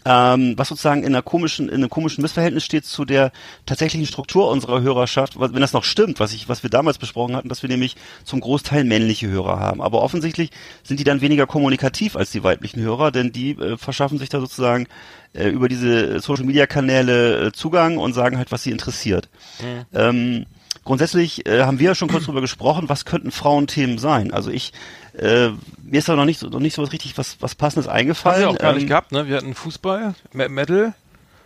ähm, 0.06 0.54
was 0.58 0.70
sozusagen 0.70 1.02
in 1.02 1.08
einer 1.08 1.22
komischen, 1.22 1.68
in 1.68 1.76
einem 1.76 1.90
komischen 1.90 2.22
Missverhältnis 2.22 2.64
steht 2.64 2.86
zu 2.86 3.04
der 3.06 3.32
tatsächlichen 3.66 4.08
Struktur 4.08 4.50
unserer 4.50 4.82
Hörerschaft, 4.82 5.40
wenn 5.40 5.60
das 5.60 5.74
noch 5.74 5.84
stimmt, 5.84 6.20
was 6.20 6.34
ich, 6.34 6.48
was 6.48 6.64
wir 6.64 6.70
damals 6.70 6.98
besprochen 6.98 7.36
hatten, 7.36 7.50
dass 7.50 7.62
wir 7.64 7.70
nämlich 7.70 7.96
zum 8.24 8.40
Großteil 8.40 8.86
männliche 8.86 9.28
Hörer 9.28 9.60
haben. 9.60 9.82
Aber 9.82 10.02
offensichtlich 10.02 10.52
sind 10.84 11.00
die 11.00 11.04
dann 11.04 11.22
weniger 11.22 11.48
kommunikativ 11.48 12.16
als 12.16 12.32
die 12.32 12.44
weiblichen 12.44 12.82
Hörer, 12.82 13.12
denn 13.12 13.32
die 13.32 13.52
äh, 13.52 13.78
verschaffen 13.78 14.20
sich 14.20 14.30
da 14.30 14.40
sozusagen 14.40 14.88
äh, 15.34 15.50
über 15.50 15.68
diese 15.68 16.20
Social 16.22 16.46
Media 16.46 16.66
Kanäle 16.66 17.48
äh, 17.48 17.52
Zugang 17.52 17.98
und 17.98 18.14
sagen 18.14 18.38
halt, 18.38 18.52
was 18.52 18.64
sie 18.64 18.72
interessiert. 18.72 19.30
Mhm. 19.62 19.86
Ähm, 19.94 20.46
grundsätzlich 20.84 21.46
äh, 21.46 21.63
haben 21.63 21.80
wir 21.80 21.88
ja 21.88 21.96
schon 21.96 22.10
kurz 22.10 22.26
drüber 22.26 22.42
gesprochen, 22.42 22.89
was 22.89 23.06
könnten 23.06 23.32
Frauenthemen 23.32 23.98
sein. 23.98 24.32
Also 24.34 24.52
ich 24.52 24.74
äh, 25.18 25.50
mir 25.84 26.00
ist 26.00 26.10
aber 26.10 26.18
noch 26.18 26.26
nicht, 26.26 26.42
noch 26.44 26.60
nicht 26.60 26.76
so 26.76 26.82
was 26.82 26.92
richtig 26.92 27.18
was, 27.18 27.38
was 27.42 27.56
passendes 27.56 27.88
eingefallen. 27.88 28.46
Haben 28.46 28.54
wir 28.54 28.56
auch 28.56 28.62
gar 28.62 28.72
ähm, 28.72 28.78
nicht 28.78 28.88
gehabt, 28.88 29.12
ne? 29.12 29.28
Wir 29.28 29.38
hatten 29.38 29.54
Fußball, 29.54 30.13
Metal 30.34 30.94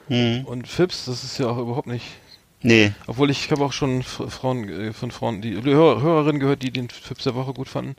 hm. 0.08 0.46
und 0.46 0.68
Fips, 0.68 1.06
das 1.06 1.24
ist 1.24 1.38
ja 1.40 1.48
auch 1.48 1.58
überhaupt 1.58 1.88
nicht. 1.88 2.06
Nee. 2.62 2.94
Obwohl 3.08 3.30
ich 3.30 3.52
habe 3.52 3.64
auch 3.64 3.74
schon 3.74 4.04
Frauen 4.04 4.70
äh, 4.70 4.94
von 4.94 5.12
Frauen, 5.12 5.42
die 5.42 5.62
Hör, 5.62 6.02
Hörerinnen 6.02 6.40
gehört, 6.40 6.64
die 6.64 6.72
den 6.72 6.90
Fips 6.90 7.24
der 7.24 7.36
Woche 7.36 7.54
gut 7.54 7.68
fanden. 7.68 7.96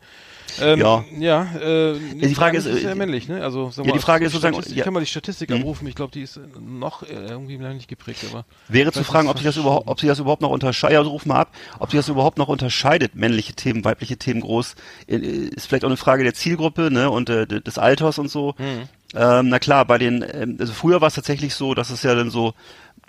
Ähm, 0.61 0.79
ja. 0.79 1.05
Ja, 1.19 1.49
äh, 1.61 1.93
ja, 1.93 1.99
die 2.29 2.35
Frage 2.35 2.59
ist, 2.59 2.67
ist 2.67 2.83
ja 2.83 2.93
äh, 2.93 2.95
männlich, 2.95 3.29
ne? 3.29 3.43
Also 3.43 3.71
ja, 3.77 3.93
die 3.93 3.99
Frage 3.99 4.27
ist 4.27 4.33
sozusagen, 4.33 4.63
ich 4.67 4.83
kann 4.83 4.93
mal 4.93 5.01
die 5.01 5.07
Statistik 5.07 5.51
mhm. 5.51 5.57
abrufen. 5.57 5.87
Ich 5.89 5.95
glaube, 5.95 6.13
die 6.13 6.23
ist 6.23 6.39
noch 6.61 7.03
irgendwie 7.03 7.59
nicht 7.59 7.89
geprägt, 7.89 8.25
aber 8.31 8.45
wäre 8.69 8.93
zu 8.93 9.05
fragen, 9.05 9.29
ob 9.29 9.37
sich 9.37 9.47
das 9.47 9.57
überhaupt, 9.57 9.89
ob 9.89 10.01
sich 10.01 10.09
das 10.09 10.19
überhaupt 10.19 10.43
noch 10.43 10.51
unterscheidet. 10.51 10.99
Also 10.99 11.11
ruf 11.11 11.27
mal 11.27 11.41
ab, 11.41 11.55
ob 11.79 11.91
sich 11.91 11.99
das 11.99 12.09
überhaupt 12.09 12.39
noch 12.39 12.49
unterscheidet, 12.49 13.15
männliche 13.15 13.55
Themen, 13.55 13.85
weibliche 13.85 14.17
Themen 14.17 14.41
groß. 14.41 14.75
Äh, 15.07 15.17
ist 15.17 15.67
vielleicht 15.67 15.85
auch 15.85 15.89
eine 15.89 15.97
Frage 15.97 16.25
der 16.25 16.35
Zielgruppe, 16.35 16.91
ne? 16.91 17.11
Und 17.11 17.31
äh, 17.31 17.47
des 17.47 17.79
Alters 17.79 18.19
und 18.19 18.31
so. 18.31 18.55
Mhm. 18.59 18.89
Ähm, 19.15 19.49
na 19.49 19.59
klar, 19.59 19.85
bei 19.85 19.99
den, 19.99 20.25
ähm, 20.33 20.57
also 20.59 20.73
früher 20.73 21.01
war 21.01 21.09
es 21.09 21.15
tatsächlich 21.15 21.55
so, 21.55 21.75
dass 21.75 21.91
es 21.91 22.03
ja 22.03 22.15
dann 22.15 22.31
so 22.31 22.55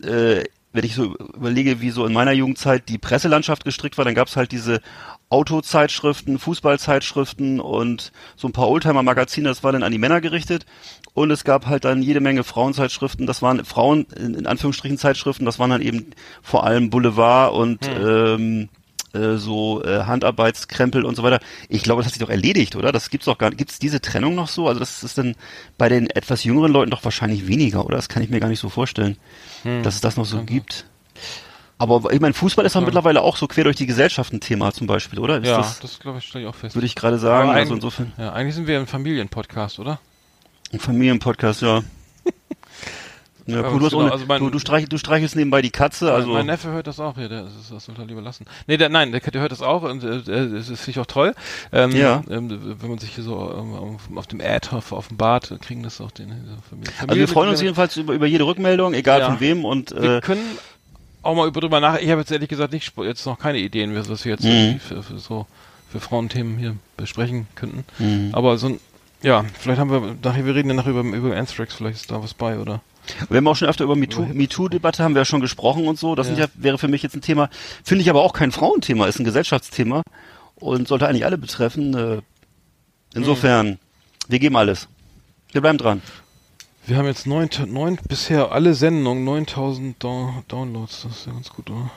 äh, 0.03 0.43
wenn 0.75 0.84
ich 0.84 0.93
so 0.93 1.15
überlege, 1.15 1.79
wie 1.79 1.89
so 1.89 2.05
in 2.05 2.12
meiner 2.12 2.34
Jugendzeit 2.34 2.89
die 2.89 2.97
Presselandschaft 2.97 3.63
gestrickt 3.63 3.97
war, 3.97 4.03
dann 4.03 4.13
gab 4.13 4.27
es 4.27 4.36
halt 4.36 4.51
diese 4.51 4.81
Autozeitschriften, 5.35 6.39
Fußballzeitschriften 6.39 7.59
und 7.59 8.13
so 8.37 8.47
ein 8.47 8.53
paar 8.53 8.69
Oldtimer-Magazine, 8.69 9.49
das 9.49 9.65
war 9.65 9.73
dann 9.73 9.83
an 9.83 9.91
die 9.91 9.97
Männer 9.97 10.21
gerichtet. 10.21 10.65
Und 11.13 11.29
es 11.29 11.43
gab 11.43 11.65
halt 11.65 11.83
dann 11.83 12.01
jede 12.01 12.21
Menge 12.21 12.45
Frauenzeitschriften, 12.45 13.27
das 13.27 13.41
waren 13.41 13.65
Frauen, 13.65 14.05
in 14.15 14.47
Anführungsstrichen 14.47 14.97
Zeitschriften, 14.97 15.45
das 15.45 15.59
waren 15.59 15.69
dann 15.69 15.81
eben 15.81 16.11
vor 16.41 16.63
allem 16.63 16.89
Boulevard 16.89 17.53
und 17.53 17.85
hm. 17.85 18.07
ähm, 18.07 18.69
äh, 19.13 19.35
so 19.35 19.83
äh, 19.83 20.03
Handarbeitskrempel 20.03 21.03
und 21.03 21.15
so 21.15 21.23
weiter. 21.23 21.39
Ich 21.67 21.83
glaube, 21.83 22.01
das 22.01 22.07
hat 22.07 22.13
sich 22.13 22.23
doch 22.23 22.29
erledigt, 22.29 22.77
oder? 22.77 22.93
Das 22.93 23.09
gibt's 23.09 23.25
doch 23.25 23.37
gar 23.37 23.49
nicht. 23.49 23.57
Gibt's 23.57 23.77
diese 23.77 23.99
Trennung 23.99 24.35
noch 24.35 24.47
so? 24.47 24.69
Also 24.69 24.79
das 24.79 25.03
ist 25.03 25.17
dann 25.17 25.35
bei 25.77 25.89
den 25.89 26.09
etwas 26.09 26.45
jüngeren 26.45 26.71
Leuten 26.71 26.91
doch 26.91 27.03
wahrscheinlich 27.03 27.47
weniger, 27.47 27.85
oder? 27.85 27.97
Das 27.97 28.07
kann 28.07 28.23
ich 28.23 28.29
mir 28.29 28.39
gar 28.39 28.49
nicht 28.49 28.59
so 28.59 28.69
vorstellen, 28.69 29.17
hm. 29.63 29.83
dass 29.83 29.95
es 29.95 30.01
das 30.01 30.15
noch 30.15 30.25
so 30.25 30.37
mhm. 30.37 30.45
gibt. 30.45 30.85
Aber 31.77 32.13
ich 32.13 32.21
meine, 32.21 32.33
Fußball 32.33 32.65
ist 32.65 32.75
ja 32.75 32.81
mittlerweile 32.81 33.21
auch 33.21 33.35
so 33.35 33.47
quer 33.47 33.65
durch 33.65 33.75
die 33.75 33.85
Gesellschaft 33.85 34.31
ein 34.31 34.39
Thema 34.39 34.71
zum 34.71 34.88
Beispiel, 34.88 35.19
oder? 35.19 35.39
Ist 35.39 35.47
ja, 35.47 35.57
das, 35.57 35.79
das, 35.81 35.99
glaube 35.99 36.19
ich, 36.19 36.25
stelle 36.25 36.45
ich 36.45 36.49
auch 36.49 36.55
fest. 36.55 36.75
würde 36.75 36.85
ich 36.85 36.95
gerade 36.95 37.17
sagen. 37.19 37.49
Aber 37.49 37.57
Also 37.57 37.73
insofern 37.73 38.13
Ja, 38.17 38.31
eigentlich 38.33 38.55
sind 38.55 38.67
wir 38.67 38.79
ein 38.79 38.88
Familienpodcast, 38.88 39.79
oder? 39.79 39.99
ein 40.73 40.79
Familienpodcast, 40.79 41.61
ja. 41.61 41.81
Ja, 43.47 43.59
cool, 43.69 43.77
du, 43.79 43.89
genau, 43.89 44.01
ohne, 44.01 44.11
also 44.11 44.25
mein- 44.25 44.39
du, 44.41 44.49
du, 44.49 44.57
streich, 44.57 44.89
du 44.89 44.97
streichelst 44.97 45.35
nebenbei 45.35 45.61
die 45.61 45.69
Katze, 45.69 46.11
also 46.11 46.29
mein 46.29 46.47
Neffe 46.47 46.69
hört 46.71 46.88
das 46.88 46.99
auch, 46.99 47.15
ja, 47.15 47.27
der, 47.27 47.43
das, 47.43 47.51
das 47.69 47.85
sollte 47.85 48.01
er 48.01 48.07
lieber 48.07 48.23
lassen. 48.23 48.45
Nee, 48.65 48.77
der, 48.77 48.89
nein, 48.89 49.11
der, 49.11 49.21
der 49.21 49.39
hört 49.39 49.51
das 49.51 49.61
auch 49.61 49.83
und 49.83 50.03
äh, 50.03 50.23
das 50.23 50.65
finde 50.65 50.79
ich 50.88 50.99
auch 50.99 51.05
toll. 51.05 51.35
Ähm, 51.71 51.91
Ja. 51.91 52.23
ähm, 52.27 52.49
wenn 52.81 52.89
man 52.89 52.97
sich 52.97 53.13
hier 53.13 53.23
so 53.23 53.35
ähm, 53.55 53.75
auf, 53.75 54.09
auf 54.15 54.25
dem 54.25 54.41
Ad 54.41 54.69
auf, 54.71 54.91
auf 54.91 55.09
dem 55.09 55.17
Bad 55.17 55.53
kriegen 55.61 55.83
das 55.83 56.01
auch 56.01 56.09
den 56.09 56.29
Familie. 56.67 56.91
Also 57.07 57.15
wir 57.19 57.27
freuen 57.27 57.49
uns 57.51 57.61
jedenfalls 57.61 57.95
über, 57.97 58.13
über 58.15 58.25
jede 58.25 58.47
Rückmeldung, 58.47 58.95
egal 58.95 59.19
Ja. 59.19 59.27
von 59.27 59.39
wem 59.39 59.63
und 59.63 59.91
Wir 59.91 60.15
äh, 60.17 60.21
können 60.21 60.41
auch 61.25 61.35
mal 61.35 61.47
über 61.47 61.61
drüber 61.61 61.79
nach. 61.79 61.97
Ich 61.99 62.09
habe 62.09 62.21
jetzt 62.21 62.31
ehrlich 62.31 62.49
gesagt 62.49 62.73
nicht 62.73 62.91
jetzt 62.97 63.25
noch 63.25 63.38
keine 63.39 63.57
Ideen, 63.59 63.95
was 63.95 64.23
wir 64.25 64.31
jetzt 64.33 64.43
Mhm. 64.43 64.79
für, 64.79 65.03
für 65.03 65.17
so 65.17 65.45
für 65.89 65.99
Frauenthemen 65.99 66.57
hier 66.57 66.75
besprechen 66.97 67.47
könnten. 67.55 67.83
Mhm. 67.99 68.29
Aber 68.33 68.57
so 68.57 68.67
ein 68.67 68.79
ja, 69.23 69.43
vielleicht 69.59 69.79
haben 69.79 69.89
wir 69.89 70.15
nachher, 70.21 70.45
wir 70.45 70.53
reden 70.53 70.67
ja 70.69 70.75
nachher 70.75 70.91
über, 70.91 71.01
über 71.01 71.35
Anthrax, 71.35 71.73
vielleicht 71.73 71.95
ist 72.01 72.11
da 72.11 72.21
was 72.21 72.33
bei, 72.33 72.59
oder? 72.59 72.81
wir 73.29 73.38
haben 73.38 73.47
auch 73.47 73.55
schon 73.55 73.67
öfter 73.67 73.83
über 73.83 73.93
MeToo- 73.93 74.25
Über- 74.25 74.33
MeToo-Debatte 74.33 75.03
haben 75.03 75.13
wir 75.15 75.21
ja 75.21 75.25
schon 75.25 75.39
gesprochen 75.41 75.88
und 75.88 75.97
so. 75.97 76.15
Das 76.15 76.27
Ja. 76.29 76.35
ja, 76.35 76.45
wäre 76.55 76.77
für 76.77 76.88
mich 76.88 77.01
jetzt 77.03 77.15
ein 77.15 77.21
Thema, 77.21 77.49
finde 77.83 78.01
ich 78.03 78.09
aber 78.09 78.21
auch 78.23 78.33
kein 78.33 78.51
Frauenthema, 78.51 79.05
ist 79.07 79.19
ein 79.19 79.23
Gesellschaftsthema 79.23 80.01
und 80.55 80.88
sollte 80.88 81.07
eigentlich 81.07 81.25
alle 81.25 81.38
betreffen. 81.38 81.93
Äh, 81.95 82.21
insofern, 83.13 83.79
wir 84.27 84.39
geben 84.39 84.57
alles. 84.57 84.88
Wir 85.51 85.61
bleiben 85.61 85.77
dran. 85.77 86.01
Wir 86.87 86.97
haben 86.97 87.05
jetzt 87.07 87.25
neun, 87.25 87.49
neun 87.67 87.97
bisher 88.07 88.51
alle 88.51 88.73
Sendungen, 88.75 89.23
9000 89.23 90.01
Down 90.03 90.43
Downloads, 90.47 91.01
das 91.03 91.11
ist 91.19 91.25
ja 91.25 91.31
ganz 91.33 91.49
gut, 91.49 91.69
oder? 91.69 91.89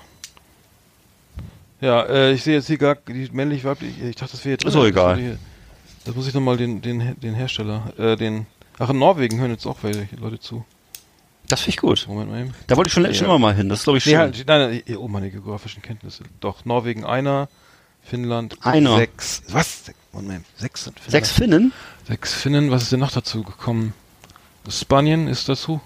Ja, 1.80 2.02
äh, 2.04 2.32
ich 2.32 2.42
sehe 2.42 2.54
jetzt 2.54 2.66
hier 2.66 2.78
gar 2.78 2.94
die 2.96 3.28
männlich 3.32 3.64
weiblich. 3.64 4.00
Ich 4.02 4.16
dachte, 4.16 4.32
das 4.32 4.44
wäre 4.44 4.52
jetzt 4.52 4.64
Ist 4.64 4.74
doch 4.74 4.86
egal. 4.86 5.38
Das, 6.04 6.14
muss 6.14 6.26
ich 6.26 6.34
nochmal 6.34 6.56
den, 6.56 6.80
den, 6.80 7.14
den 7.20 7.34
Hersteller, 7.34 7.92
äh, 7.98 8.16
den. 8.16 8.46
Ach, 8.78 8.88
in 8.90 8.98
Norwegen 8.98 9.38
hören 9.38 9.50
jetzt 9.50 9.66
auch 9.66 9.76
welche 9.82 10.16
Leute 10.16 10.40
zu. 10.40 10.64
Das 11.48 11.60
finde 11.60 11.70
ich 11.70 11.76
gut. 11.78 12.06
Moment 12.08 12.30
mal 12.30 12.40
eben. 12.40 12.54
Da 12.66 12.76
wollte 12.76 12.88
ich 12.88 12.94
schon, 12.94 13.04
schon 13.04 13.14
Ja. 13.14 13.24
immer 13.24 13.38
mal 13.38 13.54
hin. 13.54 13.68
Das 13.68 13.80
ist, 13.80 13.84
glaube 13.84 13.98
ich, 13.98 14.06
Nee, 14.06 14.12
schön. 14.12 14.20
halt, 14.20 14.44
nein, 14.46 14.82
nein, 14.86 14.96
oh, 14.96 15.08
meine 15.08 15.30
geografischen 15.30 15.82
Kenntnisse. 15.82 16.24
Doch, 16.40 16.64
Norwegen 16.64 17.04
einer, 17.04 17.48
Finnland 18.02 18.56
Einer. 18.64 18.96
sechs. 18.96 19.42
Was? 19.50 19.84
Moment, 20.12 20.46
sechs 20.56 20.84
sind 20.84 20.98
Finnland. 20.98 21.12
Sechs 21.12 21.30
Finnen? 21.30 21.72
Sechs 22.06 22.34
Finnen, 22.34 22.70
was 22.70 22.84
ist 22.84 22.92
denn 22.92 23.00
noch 23.00 23.12
dazu 23.12 23.42
gekommen? 23.42 23.92
Spanien 24.68 25.28
ist 25.28 25.48
dazu. 25.48 25.80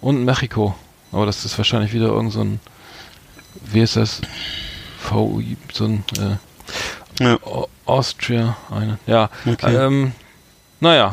Und 0.00 0.24
Mexiko. 0.24 0.74
Aber 1.12 1.26
das 1.26 1.44
ist 1.44 1.56
wahrscheinlich 1.58 1.92
wieder 1.92 2.06
irgend 2.06 2.32
so 2.32 2.40
ein, 2.40 2.60
wie 3.64 3.80
ist 3.80 3.96
das? 3.96 4.20
VI, 5.10 5.56
so 5.72 5.84
ein, 5.84 6.04
äh, 6.18 7.22
Ja. 7.24 7.34
Au- 7.42 7.68
Austria, 7.84 8.56
eine. 8.70 8.98
Ja. 9.06 9.28
Okay. 9.46 9.74
Ähm, 9.76 10.12
naja, 10.80 11.12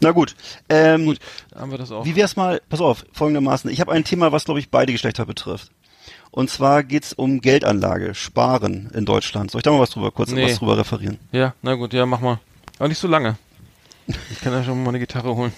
Na 0.00 0.10
gut. 0.12 0.34
Ähm, 0.68 1.06
Gut. 1.06 1.18
haben 1.54 1.70
wir 1.70 1.78
das 1.78 1.90
auch. 1.92 2.04
Wie 2.04 2.16
wär's 2.16 2.34
mal, 2.36 2.60
pass 2.68 2.80
auf, 2.80 3.04
folgendermaßen. 3.12 3.70
Ich 3.70 3.80
habe 3.80 3.92
ein 3.92 4.04
Thema, 4.04 4.32
was, 4.32 4.44
glaube 4.44 4.58
ich, 4.60 4.68
beide 4.70 4.92
Geschlechter 4.92 5.24
betrifft. 5.26 5.70
Und 6.30 6.50
zwar 6.50 6.82
geht's 6.82 7.12
um 7.12 7.40
Geldanlage, 7.40 8.14
Sparen 8.14 8.90
in 8.94 9.04
Deutschland. 9.04 9.50
Soll 9.50 9.58
ich 9.60 9.62
da 9.64 9.70
mal 9.70 9.80
was 9.80 9.90
drüber, 9.90 10.10
kurz 10.10 10.30
Nee. 10.30 10.44
was 10.46 10.58
drüber 10.58 10.76
referieren? 10.78 11.18
Ja, 11.30 11.54
na 11.62 11.74
gut, 11.74 11.92
ja, 11.92 12.04
mach 12.06 12.20
mal. 12.20 12.40
Aber 12.78 12.88
nicht 12.88 12.98
so 12.98 13.06
lange. 13.08 13.36
Ich 14.30 14.40
kann 14.40 14.52
ja 14.52 14.64
schon 14.64 14.82
mal 14.82 14.88
eine 14.90 14.98
Gitarre 14.98 15.34
holen. 15.36 15.52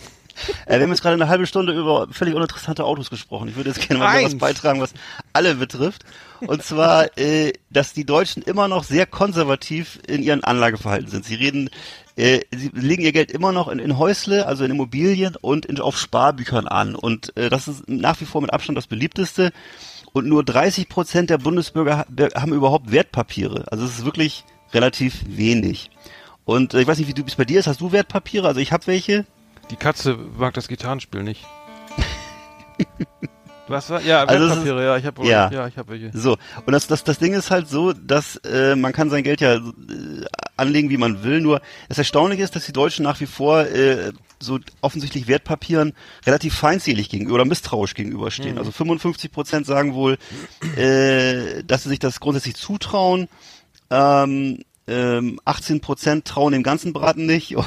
Äh, 0.66 0.76
wir 0.76 0.82
haben 0.82 0.90
jetzt 0.90 1.02
gerade 1.02 1.14
eine 1.14 1.28
halbe 1.28 1.46
Stunde 1.46 1.72
über 1.72 2.08
völlig 2.10 2.34
uninteressante 2.34 2.84
Autos 2.84 3.10
gesprochen. 3.10 3.48
Ich 3.48 3.56
würde 3.56 3.70
jetzt 3.70 3.80
gerne 3.86 3.98
mal 4.00 4.06
was 4.26 4.34
beitragen, 4.38 4.80
was 4.80 4.92
alle 5.32 5.54
betrifft. 5.54 6.04
Und 6.40 6.62
zwar, 6.62 7.06
äh, 7.18 7.52
dass 7.70 7.92
die 7.92 8.04
Deutschen 8.04 8.42
immer 8.42 8.68
noch 8.68 8.84
sehr 8.84 9.06
konservativ 9.06 9.98
in 10.06 10.22
ihren 10.22 10.44
Anlageverhalten 10.44 11.08
sind. 11.08 11.24
Sie 11.24 11.34
reden, 11.34 11.70
äh, 12.16 12.40
sie 12.54 12.70
legen 12.74 13.02
ihr 13.02 13.12
Geld 13.12 13.30
immer 13.30 13.52
noch 13.52 13.68
in, 13.68 13.78
in 13.78 13.98
Häusle, 13.98 14.46
also 14.46 14.64
in 14.64 14.70
Immobilien 14.70 15.36
und 15.40 15.66
in, 15.66 15.80
auf 15.80 15.98
Sparbüchern 15.98 16.66
an. 16.66 16.94
Und 16.94 17.36
äh, 17.36 17.48
das 17.50 17.68
ist 17.68 17.88
nach 17.88 18.20
wie 18.20 18.24
vor 18.26 18.40
mit 18.40 18.52
Abstand 18.52 18.76
das 18.78 18.86
beliebteste. 18.86 19.52
Und 20.12 20.26
nur 20.28 20.44
30 20.44 20.88
Prozent 20.88 21.30
der 21.30 21.38
Bundesbürger 21.38 21.98
ha- 21.98 22.06
haben 22.40 22.52
überhaupt 22.52 22.92
Wertpapiere. 22.92 23.64
Also 23.72 23.84
es 23.84 23.98
ist 23.98 24.04
wirklich 24.04 24.44
relativ 24.72 25.22
wenig. 25.26 25.90
Und 26.44 26.74
äh, 26.74 26.80
ich 26.82 26.86
weiß 26.86 26.98
nicht, 26.98 27.08
wie 27.08 27.14
du 27.14 27.22
es 27.26 27.34
bei 27.36 27.44
dir 27.44 27.58
ist. 27.58 27.66
Hast 27.66 27.80
du 27.80 27.90
Wertpapiere? 27.90 28.46
Also 28.46 28.60
ich 28.60 28.70
habe 28.72 28.86
welche. 28.86 29.24
Die 29.70 29.76
Katze 29.76 30.16
mag 30.38 30.54
das 30.54 30.68
Gitarrenspiel 30.68 31.22
nicht. 31.22 31.44
Was 33.66 33.88
war? 33.88 34.02
Ja, 34.02 34.24
Also 34.24 34.44
es 34.44 34.50
Wertpapiere, 34.50 34.84
ja, 34.84 34.96
ich 34.98 35.06
habe 35.06 35.26
ja. 35.26 35.50
ja, 35.50 35.66
ich 35.66 35.78
habe 35.78 35.92
welche. 35.92 36.16
So, 36.16 36.36
und 36.66 36.72
das, 36.72 36.86
das, 36.86 37.02
das 37.02 37.18
Ding 37.18 37.32
ist 37.32 37.50
halt 37.50 37.66
so, 37.68 37.94
dass 37.94 38.36
äh, 38.44 38.76
man 38.76 38.92
kann 38.92 39.08
sein 39.08 39.22
Geld 39.24 39.40
ja 39.40 39.54
äh, 39.54 39.60
anlegen, 40.56 40.90
wie 40.90 40.98
man 40.98 41.22
will, 41.24 41.40
nur 41.40 41.62
das 41.88 41.96
Erstaunliche 41.96 42.42
ist, 42.42 42.54
dass 42.54 42.66
die 42.66 42.72
Deutschen 42.72 43.04
nach 43.04 43.20
wie 43.20 43.26
vor 43.26 43.60
äh, 43.62 44.12
so 44.38 44.58
offensichtlich 44.82 45.28
Wertpapieren 45.28 45.94
relativ 46.26 46.54
feindselig 46.54 47.08
gegenüber 47.08 47.36
oder 47.36 47.46
misstrauisch 47.46 47.94
gegenüberstehen. 47.94 48.58
Also 48.58 48.70
55 48.70 49.32
Prozent 49.32 49.66
sagen 49.66 49.94
wohl, 49.94 50.18
äh, 50.76 51.64
dass 51.64 51.84
sie 51.84 51.88
sich 51.88 51.98
das 51.98 52.20
grundsätzlich 52.20 52.56
zutrauen. 52.56 53.28
Ähm, 53.90 54.58
ähm, 54.86 55.40
18 55.44 55.80
Prozent 55.80 56.24
trauen 56.26 56.52
dem 56.52 56.62
ganzen 56.62 56.92
Braten 56.92 57.26
nicht 57.26 57.56
und, 57.56 57.66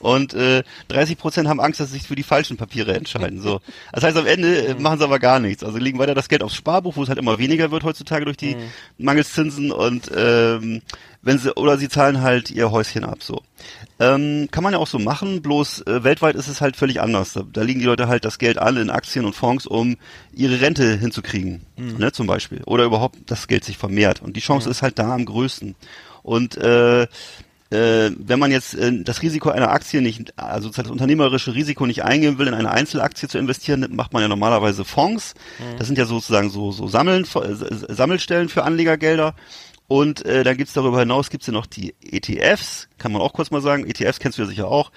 und 0.00 0.34
äh, 0.34 0.64
30 0.88 1.16
Prozent 1.16 1.48
haben 1.48 1.60
Angst, 1.60 1.80
dass 1.80 1.88
sie 1.90 1.98
sich 1.98 2.06
für 2.06 2.14
die 2.14 2.22
falschen 2.22 2.56
Papiere 2.56 2.94
entscheiden. 2.94 3.40
So, 3.40 3.60
das 3.92 4.04
heißt 4.04 4.16
am 4.16 4.26
Ende 4.26 4.66
äh, 4.66 4.74
machen 4.74 4.98
sie 4.98 5.04
aber 5.04 5.18
gar 5.18 5.40
nichts. 5.40 5.64
Also 5.64 5.78
legen 5.78 5.98
weiter 5.98 6.14
das 6.14 6.28
Geld 6.28 6.42
aufs 6.42 6.54
Sparbuch, 6.54 6.96
wo 6.96 7.02
es 7.02 7.08
halt 7.08 7.18
immer 7.18 7.38
weniger 7.38 7.70
wird 7.70 7.84
heutzutage 7.84 8.24
durch 8.24 8.36
die 8.36 8.56
Mangelszinsen 8.98 9.72
und 9.72 10.10
ähm, 10.14 10.82
wenn 11.22 11.38
sie 11.38 11.56
oder 11.56 11.76
sie 11.76 11.88
zahlen 11.88 12.20
halt 12.20 12.50
ihr 12.50 12.70
Häuschen 12.70 13.04
ab. 13.04 13.22
So 13.22 13.42
ähm, 13.98 14.48
kann 14.50 14.62
man 14.62 14.74
ja 14.74 14.78
auch 14.78 14.86
so 14.86 14.98
machen. 14.98 15.42
Bloß 15.42 15.82
äh, 15.86 16.04
weltweit 16.04 16.36
ist 16.36 16.48
es 16.48 16.60
halt 16.60 16.76
völlig 16.76 17.00
anders. 17.00 17.32
Da, 17.32 17.42
da 17.50 17.62
legen 17.62 17.80
die 17.80 17.86
Leute 17.86 18.08
halt 18.08 18.24
das 18.24 18.38
Geld 18.38 18.58
an 18.58 18.76
in 18.76 18.90
Aktien 18.90 19.24
und 19.24 19.34
Fonds, 19.34 19.66
um 19.66 19.96
ihre 20.32 20.60
Rente 20.60 20.96
hinzukriegen, 20.96 21.62
ne, 21.76 22.12
zum 22.12 22.26
Beispiel 22.26 22.62
oder 22.64 22.84
überhaupt 22.84 23.18
das 23.26 23.48
Geld 23.48 23.64
sich 23.64 23.78
vermehrt. 23.78 24.22
Und 24.22 24.36
die 24.36 24.40
Chance 24.40 24.70
ist 24.70 24.82
halt 24.82 24.98
da 24.98 25.14
am 25.14 25.24
größten. 25.24 25.74
Und 26.26 26.56
äh, 26.56 27.02
äh, 27.02 27.06
wenn 27.70 28.40
man 28.40 28.50
jetzt 28.50 28.74
äh, 28.74 29.04
das 29.04 29.22
Risiko 29.22 29.50
einer 29.50 29.70
Aktie 29.70 30.02
nicht, 30.02 30.36
also 30.36 30.70
das 30.70 30.90
unternehmerische 30.90 31.54
Risiko 31.54 31.86
nicht 31.86 32.02
eingehen 32.02 32.36
will, 32.38 32.48
in 32.48 32.54
eine 32.54 32.72
Einzelaktie 32.72 33.28
zu 33.28 33.38
investieren, 33.38 33.86
macht 33.94 34.12
man 34.12 34.22
ja 34.22 34.28
normalerweise 34.28 34.84
Fonds. 34.84 35.34
Das 35.78 35.86
sind 35.86 35.98
ja 35.98 36.04
sozusagen 36.04 36.50
so, 36.50 36.72
so 36.72 36.88
Sammeln, 36.88 37.24
äh, 37.24 37.94
Sammelstellen 37.94 38.48
für 38.48 38.64
Anlegergelder. 38.64 39.36
Und 39.86 40.26
äh, 40.26 40.42
dann 40.42 40.56
gibt's 40.56 40.72
darüber 40.72 40.98
hinaus 40.98 41.30
gibt's 41.30 41.46
ja 41.46 41.52
noch 41.52 41.66
die 41.66 41.94
ETFs, 42.02 42.88
kann 42.98 43.12
man 43.12 43.22
auch 43.22 43.32
kurz 43.32 43.52
mal 43.52 43.62
sagen. 43.62 43.86
ETFs 43.86 44.18
kennst 44.18 44.36
du 44.36 44.42
ja 44.42 44.48
sicher 44.48 44.66
auch. 44.66 44.90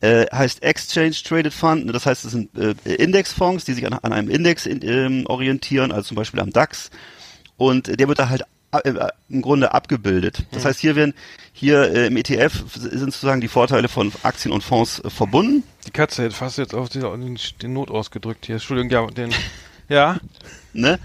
Äh, 0.00 0.26
heißt 0.30 0.62
Exchange 0.62 1.16
Traded 1.24 1.54
Fund. 1.54 1.88
Das 1.94 2.04
heißt, 2.04 2.26
es 2.26 2.32
sind 2.32 2.50
äh, 2.58 2.74
Indexfonds, 2.96 3.64
die 3.64 3.72
sich 3.72 3.86
an, 3.86 3.94
an 3.94 4.12
einem 4.12 4.28
Index 4.28 4.66
in, 4.66 4.82
ähm, 4.82 5.24
orientieren, 5.26 5.90
also 5.90 6.08
zum 6.08 6.16
Beispiel 6.16 6.40
am 6.40 6.50
DAX. 6.50 6.90
Und 7.56 7.98
der 7.98 8.08
wird 8.08 8.18
da 8.18 8.28
halt 8.28 8.42
im 8.84 9.42
Grunde 9.42 9.72
abgebildet. 9.74 10.44
Das 10.52 10.64
heißt, 10.64 10.80
hier 10.80 10.96
werden 10.96 11.14
hier 11.52 11.90
äh, 11.94 12.06
im 12.08 12.16
ETF 12.16 12.64
sind 12.74 13.12
sozusagen 13.12 13.40
die 13.40 13.48
Vorteile 13.48 13.88
von 13.88 14.12
Aktien 14.22 14.52
und 14.52 14.62
Fonds 14.62 15.00
äh, 15.00 15.10
verbunden. 15.10 15.62
Die 15.86 15.90
Katze 15.90 16.22
hätte 16.24 16.34
fast 16.34 16.58
jetzt 16.58 16.74
auf 16.74 16.88
den, 16.88 17.38
den 17.62 17.72
Not 17.72 17.90
ausgedrückt 17.90 18.46
hier. 18.46 18.56
Entschuldigung, 18.56 18.90
ja, 18.90 19.06
den. 19.06 19.32
Ja, 19.88 20.18
Ne? 20.72 20.98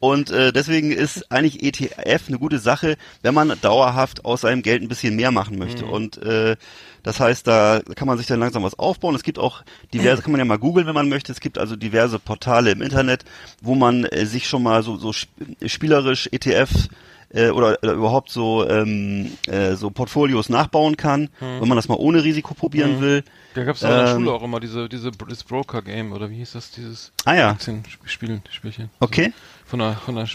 Und 0.00 0.32
äh, 0.32 0.52
deswegen 0.52 0.90
ist 0.90 1.30
eigentlich 1.30 1.62
ETF 1.62 2.22
eine 2.26 2.40
gute 2.40 2.58
Sache, 2.58 2.96
wenn 3.22 3.34
man 3.34 3.52
dauerhaft 3.60 4.24
aus 4.24 4.40
seinem 4.40 4.62
Geld 4.62 4.82
ein 4.82 4.88
bisschen 4.88 5.14
mehr 5.14 5.30
machen 5.30 5.56
möchte. 5.58 5.84
Und 5.86 6.20
äh, 6.20 6.56
das 7.04 7.20
heißt, 7.20 7.46
da 7.46 7.80
kann 7.94 8.08
man 8.08 8.18
sich 8.18 8.26
dann 8.26 8.40
langsam 8.40 8.64
was 8.64 8.76
aufbauen. 8.76 9.14
Es 9.14 9.22
gibt 9.22 9.38
auch 9.38 9.62
diverse, 9.94 10.20
kann 10.22 10.32
man 10.32 10.40
ja 10.40 10.44
mal 10.44 10.58
googeln, 10.58 10.88
wenn 10.88 10.94
man 10.96 11.08
möchte. 11.08 11.30
Es 11.30 11.38
gibt 11.38 11.56
also 11.56 11.76
diverse 11.76 12.18
Portale 12.18 12.72
im 12.72 12.82
Internet, 12.82 13.24
wo 13.60 13.76
man 13.76 14.04
äh, 14.06 14.26
sich 14.26 14.48
schon 14.48 14.64
mal 14.64 14.82
so, 14.82 14.96
so 14.96 15.10
sp- 15.14 15.30
spielerisch 15.66 16.28
ETF 16.32 16.88
äh, 17.32 17.50
oder, 17.50 17.78
oder 17.82 17.92
überhaupt 17.92 18.30
so 18.30 18.68
ähm, 18.68 19.32
äh, 19.46 19.74
so 19.74 19.90
Portfolios 19.90 20.48
nachbauen 20.48 20.96
kann, 20.96 21.28
wenn 21.40 21.68
man 21.68 21.76
das 21.76 21.88
mal 21.88 21.96
ohne 21.96 22.22
Risiko 22.24 22.54
probieren 22.54 23.00
will. 23.00 23.24
da 23.54 23.64
gab 23.64 23.76
es 23.76 23.82
in 23.82 23.88
der 23.88 24.06
Ähm, 24.08 24.16
Schule 24.18 24.32
auch 24.32 24.42
immer 24.42 24.60
diese, 24.60 24.88
diese 24.88 25.10
das 25.12 25.44
Broker-Game 25.44 26.12
oder 26.12 26.30
wie 26.30 26.36
hieß 26.36 26.52
das, 26.52 26.70
dieses 26.70 27.12
Ah 27.24 27.34
ja, 27.34 27.50
Aktienspielen, 27.50 28.42
Spielchen. 28.50 28.90
okay. 29.00 29.32
Von 29.64 29.78
der, 29.78 29.94
von 29.94 30.16
der, 30.16 30.28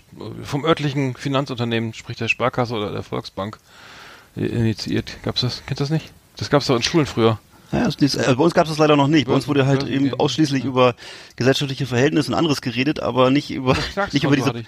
vom 0.43 0.65
örtlichen 0.65 1.15
Finanzunternehmen, 1.15 1.93
sprich 1.93 2.17
der 2.17 2.27
Sparkasse 2.27 2.73
oder 2.73 2.91
der 2.91 3.03
Volksbank, 3.03 3.59
äh, 4.35 4.45
initiiert. 4.45 5.17
Gab's 5.23 5.41
das? 5.41 5.61
Kennst 5.67 5.79
du 5.79 5.83
das 5.83 5.89
nicht? 5.91 6.11
Das 6.37 6.49
gab's 6.49 6.65
doch 6.67 6.75
in 6.75 6.83
Schulen 6.83 7.05
früher. 7.05 7.37
Ja, 7.71 7.87
äh, 7.87 8.35
bei 8.35 8.43
uns 8.43 8.53
gab 8.53 8.63
es 8.65 8.69
das 8.71 8.77
leider 8.77 8.95
noch 8.95 9.07
nicht. 9.07 9.27
Bei 9.27 9.33
uns 9.33 9.47
wurde 9.47 9.65
halt 9.65 9.79
Börsen 9.81 9.93
eben 9.93 10.13
ausschließlich 10.19 10.63
Ja. 10.63 10.69
über 10.69 10.95
gesellschaftliche 11.35 11.85
Verhältnisse 11.85 12.31
und 12.31 12.37
anderes 12.37 12.61
geredet, 12.61 12.99
aber 13.01 13.29
nicht 13.31 13.51
über 13.51 13.75
nicht 14.13 14.23
über 14.23 14.35
diese 14.35 14.51
ich 14.57 14.65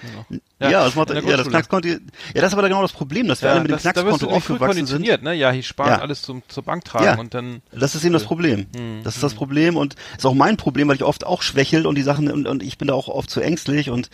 ja, 0.59 0.69
Ja, 0.69 0.83
das 0.83 0.95
macht 0.95 1.09
ja 1.09 1.21
das. 1.21 1.47
Knackskonto. 1.47 1.87
Ja, 1.87 1.97
das 2.33 2.47
ist 2.47 2.53
aber 2.53 2.67
genau 2.67 2.81
das 2.81 2.91
Problem, 2.91 3.27
dass 3.27 3.41
wir 3.41 3.49
alle 3.51 3.61
mit 3.61 3.69
dem 3.69 3.73
das, 3.75 3.83
da 3.83 3.89
wirst 3.95 4.19
Knackskonto 4.19 4.35
aufgewachsen 4.35 4.85
sind. 4.85 5.23
ne? 5.23 5.33
Ja, 5.33 5.51
hier 5.51 5.63
sparen, 5.63 5.91
Ja. 5.91 5.99
alles 5.99 6.21
zum, 6.21 6.43
zur 6.49 6.63
Bank 6.63 6.83
tragen 6.85 7.05
Ja. 7.05 7.17
und 7.17 7.33
dann 7.33 7.61
Das 7.71 7.95
ist 7.95 8.03
eben 8.03 8.13
das 8.13 8.23
Problem. 8.25 8.65
Hm, 8.75 9.01
Das 9.03 9.15
ist 9.15 9.23
das 9.23 9.33
Problem 9.33 9.77
und 9.77 9.95
ist 10.17 10.25
auch 10.25 10.33
mein 10.33 10.57
Problem, 10.57 10.87
weil 10.89 10.95
ich 10.95 11.03
oft 11.03 11.25
auch 11.25 11.41
schwächel 11.41 11.85
und 11.87 11.95
die 11.95 12.01
Sachen 12.03 12.29
und, 12.31 12.47
und 12.47 12.61
ich 12.63 12.77
bin 12.77 12.89
da 12.89 12.93
auch 12.93 13.07
oft 13.07 13.29
zu 13.29 13.39
ängstlich 13.41 13.89
und 13.89 14.09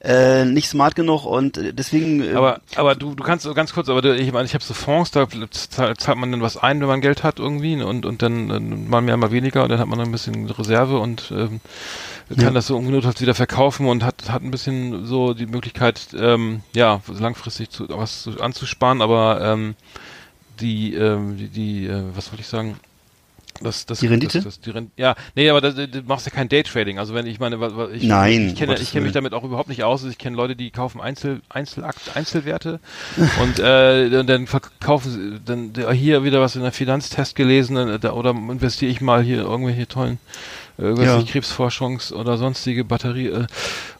äh, 0.00 0.44
nicht 0.44 0.68
smart 0.68 0.94
genug 0.94 1.24
und 1.24 1.58
äh, 1.58 1.72
deswegen. 1.74 2.22
äh, 2.22 2.28
Hm. 2.30 2.36
Aber, 2.36 2.60
aber 2.76 2.94
du, 2.94 3.14
du 3.14 3.22
kannst 3.24 3.52
ganz 3.54 3.72
kurz, 3.72 3.88
aber 3.88 4.02
du, 4.02 4.14
ich 4.16 4.32
meine, 4.32 4.46
ich 4.46 4.54
habe 4.54 4.62
so 4.64 4.74
Fonds, 4.74 5.10
da 5.10 5.26
zahlt, 5.50 6.16
man 6.16 6.30
dann 6.30 6.40
was 6.42 6.56
ein, 6.56 6.80
wenn 6.80 6.88
man 6.88 7.00
Geld 7.00 7.22
hat 7.24 7.38
irgendwie 7.38 7.76
ne, 7.76 7.86
und, 7.86 8.06
und 8.22 8.48
dann, 8.48 8.48
dann 8.48 8.88
mal 8.88 9.00
mehr, 9.00 9.16
mal 9.16 9.30
weniger 9.32 9.62
und 9.62 9.70
dann 9.70 9.78
hat 9.78 9.88
man 9.88 10.00
ein 10.00 10.12
bisschen 10.12 10.48
Reserve 10.50 10.98
und 10.98 11.30
ähm, 11.34 11.60
kann 12.28 12.44
Ja. 12.46 12.50
das 12.50 12.66
so 12.68 12.76
ungenutzt 12.76 13.20
wieder 13.20 13.34
verkaufen 13.34 13.86
und 13.86 14.04
hat, 14.04 14.30
hat 14.30 14.42
ein 14.42 14.50
bisschen 14.50 15.06
so 15.06 15.34
die 15.34 15.46
Möglichkeit, 15.46 16.08
ähm, 16.18 16.62
ja, 16.74 17.00
langfristig 17.08 17.70
zu, 17.70 17.86
was 17.88 18.22
zu, 18.22 18.40
anzusparen, 18.40 19.02
aber 19.02 19.40
ähm, 19.42 19.74
die, 20.60 20.94
ähm, 20.94 21.36
die, 21.36 21.48
die 21.48 21.86
äh, 21.86 22.02
was 22.14 22.30
wollte 22.30 22.42
ich 22.42 22.48
sagen? 22.48 22.76
Das, 23.62 23.84
das, 23.84 24.00
Die 24.00 24.06
Rendite? 24.06 24.38
Das, 24.38 24.44
das, 24.44 24.60
die 24.60 24.70
Ren 24.70 24.90
ja, 24.96 25.14
nee, 25.34 25.50
aber 25.50 25.60
das, 25.60 25.74
du 25.74 26.02
machst 26.06 26.26
ja 26.26 26.32
kein 26.32 26.48
Daytrading. 26.48 26.98
Also 26.98 27.14
wenn 27.14 27.26
ich 27.26 27.38
meine, 27.38 27.56
ich, 27.92 28.04
Nein, 28.04 28.48
ich 28.48 28.56
kenne, 28.56 28.78
ich 28.78 28.90
kenne 28.90 29.04
mich 29.04 29.12
damit 29.12 29.34
auch 29.34 29.44
überhaupt 29.44 29.68
nicht 29.68 29.84
aus. 29.84 30.00
Also 30.00 30.10
Ich 30.10 30.18
kenne 30.18 30.36
Leute, 30.36 30.56
die 30.56 30.70
kaufen 30.70 31.00
Einzel, 31.00 31.42
Einzelakt, 31.48 32.16
Einzelwerte 32.16 32.80
und 33.42 33.58
äh, 33.58 34.18
und 34.18 34.28
dann 34.28 34.46
verkaufen 34.46 35.10
sie 35.10 35.40
dann 35.44 35.92
hier 35.92 36.24
wieder 36.24 36.40
was 36.40 36.56
in 36.56 36.62
der 36.62 36.72
Finanztest 36.72 37.36
gelesen 37.36 37.76
äh, 37.76 38.06
oder 38.08 38.30
investiere 38.30 38.90
ich 38.90 39.00
mal 39.00 39.22
hier 39.22 39.42
irgendwelche 39.42 39.86
tollen 39.86 40.18
weiß 40.80 40.98
Ja. 41.04 41.18
Krebsforschungs- 41.18 42.12
oder 42.12 42.36
sonstige 42.38 42.84
Batterie 42.84 43.26
äh, 43.28 43.46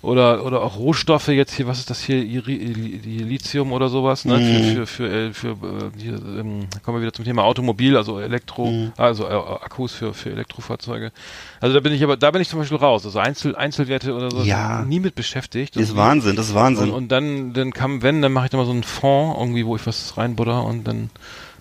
oder 0.03 0.45
oder 0.45 0.62
auch 0.62 0.77
Rohstoffe 0.79 1.29
jetzt 1.29 1.53
hier, 1.55 1.66
was 1.66 1.79
ist 1.79 1.90
das 1.90 2.01
hier, 2.01 2.25
die 2.25 3.19
Lithium 3.19 3.73
oder 3.73 3.88
sowas, 3.88 4.25
ne? 4.25 4.38
Mhm. 4.38 4.75
Für, 4.75 4.87
für, 4.87 4.87
für, 4.87 5.12
äh, 5.12 5.33
für 5.33 5.49
äh, 5.51 6.01
hier, 6.01 6.14
ähm, 6.14 6.66
kommen 6.83 6.99
wir 6.99 7.03
wieder 7.03 7.12
zum 7.12 7.25
Thema 7.25 7.45
Automobil, 7.45 7.97
also 7.97 8.21
Elektro, 8.21 8.66
Mhm. 8.71 8.93
also 8.97 9.25
äh, 9.27 9.29
Akkus 9.33 9.93
für, 9.93 10.14
für 10.14 10.31
Elektrofahrzeuge. 10.31 11.12
Also 11.61 11.75
da 11.75 11.81
bin 11.81 11.93
ich 11.93 12.03
aber, 12.03 12.16
da 12.16 12.31
bin 12.31 12.40
ich 12.40 12.49
zum 12.49 12.59
Beispiel 12.59 12.79
raus. 12.79 13.05
Also 13.05 13.19
Einzel, 13.19 13.55
Einzelwerte 13.57 14.14
oder 14.14 14.31
so, 14.31 14.43
Ja. 14.43 14.83
nie 14.83 15.01
mit 15.01 15.14
beschäftigt. 15.14 15.77
ist 15.77 15.90
Und- 15.90 15.97
Wahnsinn, 15.97 16.37
das 16.37 16.49
ist 16.49 16.55
Wahnsinn. 16.55 16.90
und, 16.90 16.95
und 16.97 17.09
dann, 17.09 17.53
dann 17.53 17.73
kam, 17.73 18.03
wenn, 18.03 18.23
dann 18.23 18.33
mache 18.33 18.47
ich 18.47 18.51
da 18.51 18.57
mal 18.57 18.64
so 18.66 18.73
einen 18.73 18.83
Fonds 18.85 19.38
irgendwie, 19.38 19.66
wo 19.66 19.77
ich 19.77 19.87
was 19.87 20.16
reinbutter 20.16 20.64
und 20.64 20.85
dann 20.88 21.11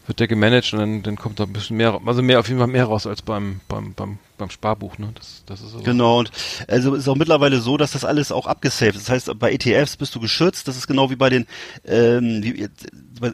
wird 0.10 0.20
der 0.20 0.28
gemanagt 0.28 0.74
und 0.74 0.80
dann, 0.80 1.04
dann 1.04 1.16
kommt 1.16 1.40
da 1.40 1.44
ein 1.44 1.54
bisschen 1.54 1.78
mehr, 1.78 2.02
also 2.04 2.24
mehr, 2.24 2.40
auf 2.40 2.48
jeden 2.48 2.60
Fall 2.60 2.68
mehr 2.68 2.86
raus 2.86 3.06
als 3.06 3.22
beim, 3.22 3.62
beim, 3.68 3.94
beim, 3.94 4.18
beim 4.40 4.50
Sparbuch, 4.50 4.98
ne? 4.98 5.12
Das, 5.14 5.44
das 5.46 5.62
ist 5.62 5.72
so. 5.72 5.80
Genau, 5.82 6.20
und 6.20 6.32
also 6.68 6.96
ist 6.96 7.08
auch 7.08 7.16
mittlerweile 7.16 7.60
so, 7.62 7.78
dass 7.78 7.92
das 7.92 8.04
alles 8.04 8.32
auch 8.32 8.48
abgesaved 8.48 8.96
ist. 8.96 9.08
Das 9.08 9.28
heißt, 9.28 9.40
bei 9.40 9.52
ETFs 9.54 9.98
bist 9.98 10.16
du 10.16 10.20
geschützt. 10.20 10.68
Das 10.68 10.78
ist 10.78 10.88
genau 10.88 11.12
wie 11.12 11.16
bei 11.16 11.30
den 11.30 11.46
ähm, 11.86 12.42
wie, 12.42 12.68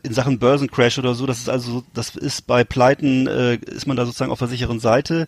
in 0.03 0.13
Sachen 0.13 0.37
Börsencrash 0.37 0.99
oder 0.99 1.15
so. 1.15 1.25
Das 1.25 1.39
ist 1.39 1.49
also, 1.49 1.83
das 1.93 2.15
ist 2.15 2.45
bei 2.45 2.65
Pleiten 2.65 3.25
äh, 3.27 3.55
ist 3.55 3.87
man 3.87 3.95
da 3.95 4.05
sozusagen 4.05 4.31
auf 4.31 4.39
der 4.39 4.49
sicheren 4.49 4.81
Seite. 4.81 5.27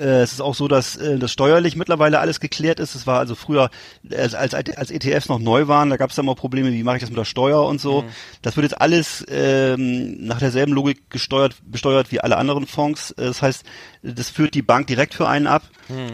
Äh, 0.00 0.22
es 0.22 0.32
ist 0.32 0.40
auch 0.40 0.54
so, 0.54 0.66
dass 0.66 0.96
äh, 0.96 1.18
das 1.18 1.30
steuerlich 1.30 1.76
mittlerweile 1.76 2.18
alles 2.18 2.40
geklärt 2.40 2.80
ist. 2.80 2.94
Es 2.94 3.06
war 3.06 3.18
also 3.18 3.34
früher, 3.34 3.70
als, 4.16 4.34
als, 4.34 4.54
als 4.54 4.90
ETFs 4.90 5.28
noch 5.28 5.38
neu 5.38 5.68
waren, 5.68 5.90
da 5.90 5.96
gab 5.98 6.10
es 6.10 6.16
dann 6.16 6.24
mal 6.26 6.34
Probleme, 6.34 6.72
wie 6.72 6.82
mache 6.82 6.96
ich 6.96 7.00
das 7.02 7.10
mit 7.10 7.18
der 7.18 7.24
Steuer 7.26 7.64
und 7.66 7.80
so. 7.80 8.04
Das 8.42 8.56
wird 8.56 8.64
jetzt 8.64 8.80
alles 8.80 9.24
ähm, 9.30 10.24
nach 10.26 10.38
derselben 10.38 10.72
Logik 10.72 11.10
gesteuert, 11.10 11.54
besteuert 11.64 12.10
wie 12.10 12.20
alle 12.20 12.36
anderen 12.38 12.66
Fonds. 12.66 13.10
Äh, 13.12 13.26
Das 13.26 13.42
heißt, 13.42 13.64
das 14.02 14.30
führt 14.30 14.54
die 14.54 14.62
Bank 14.62 14.86
direkt 14.86 15.14
für 15.14 15.28
einen 15.28 15.46
ab. 15.46 15.62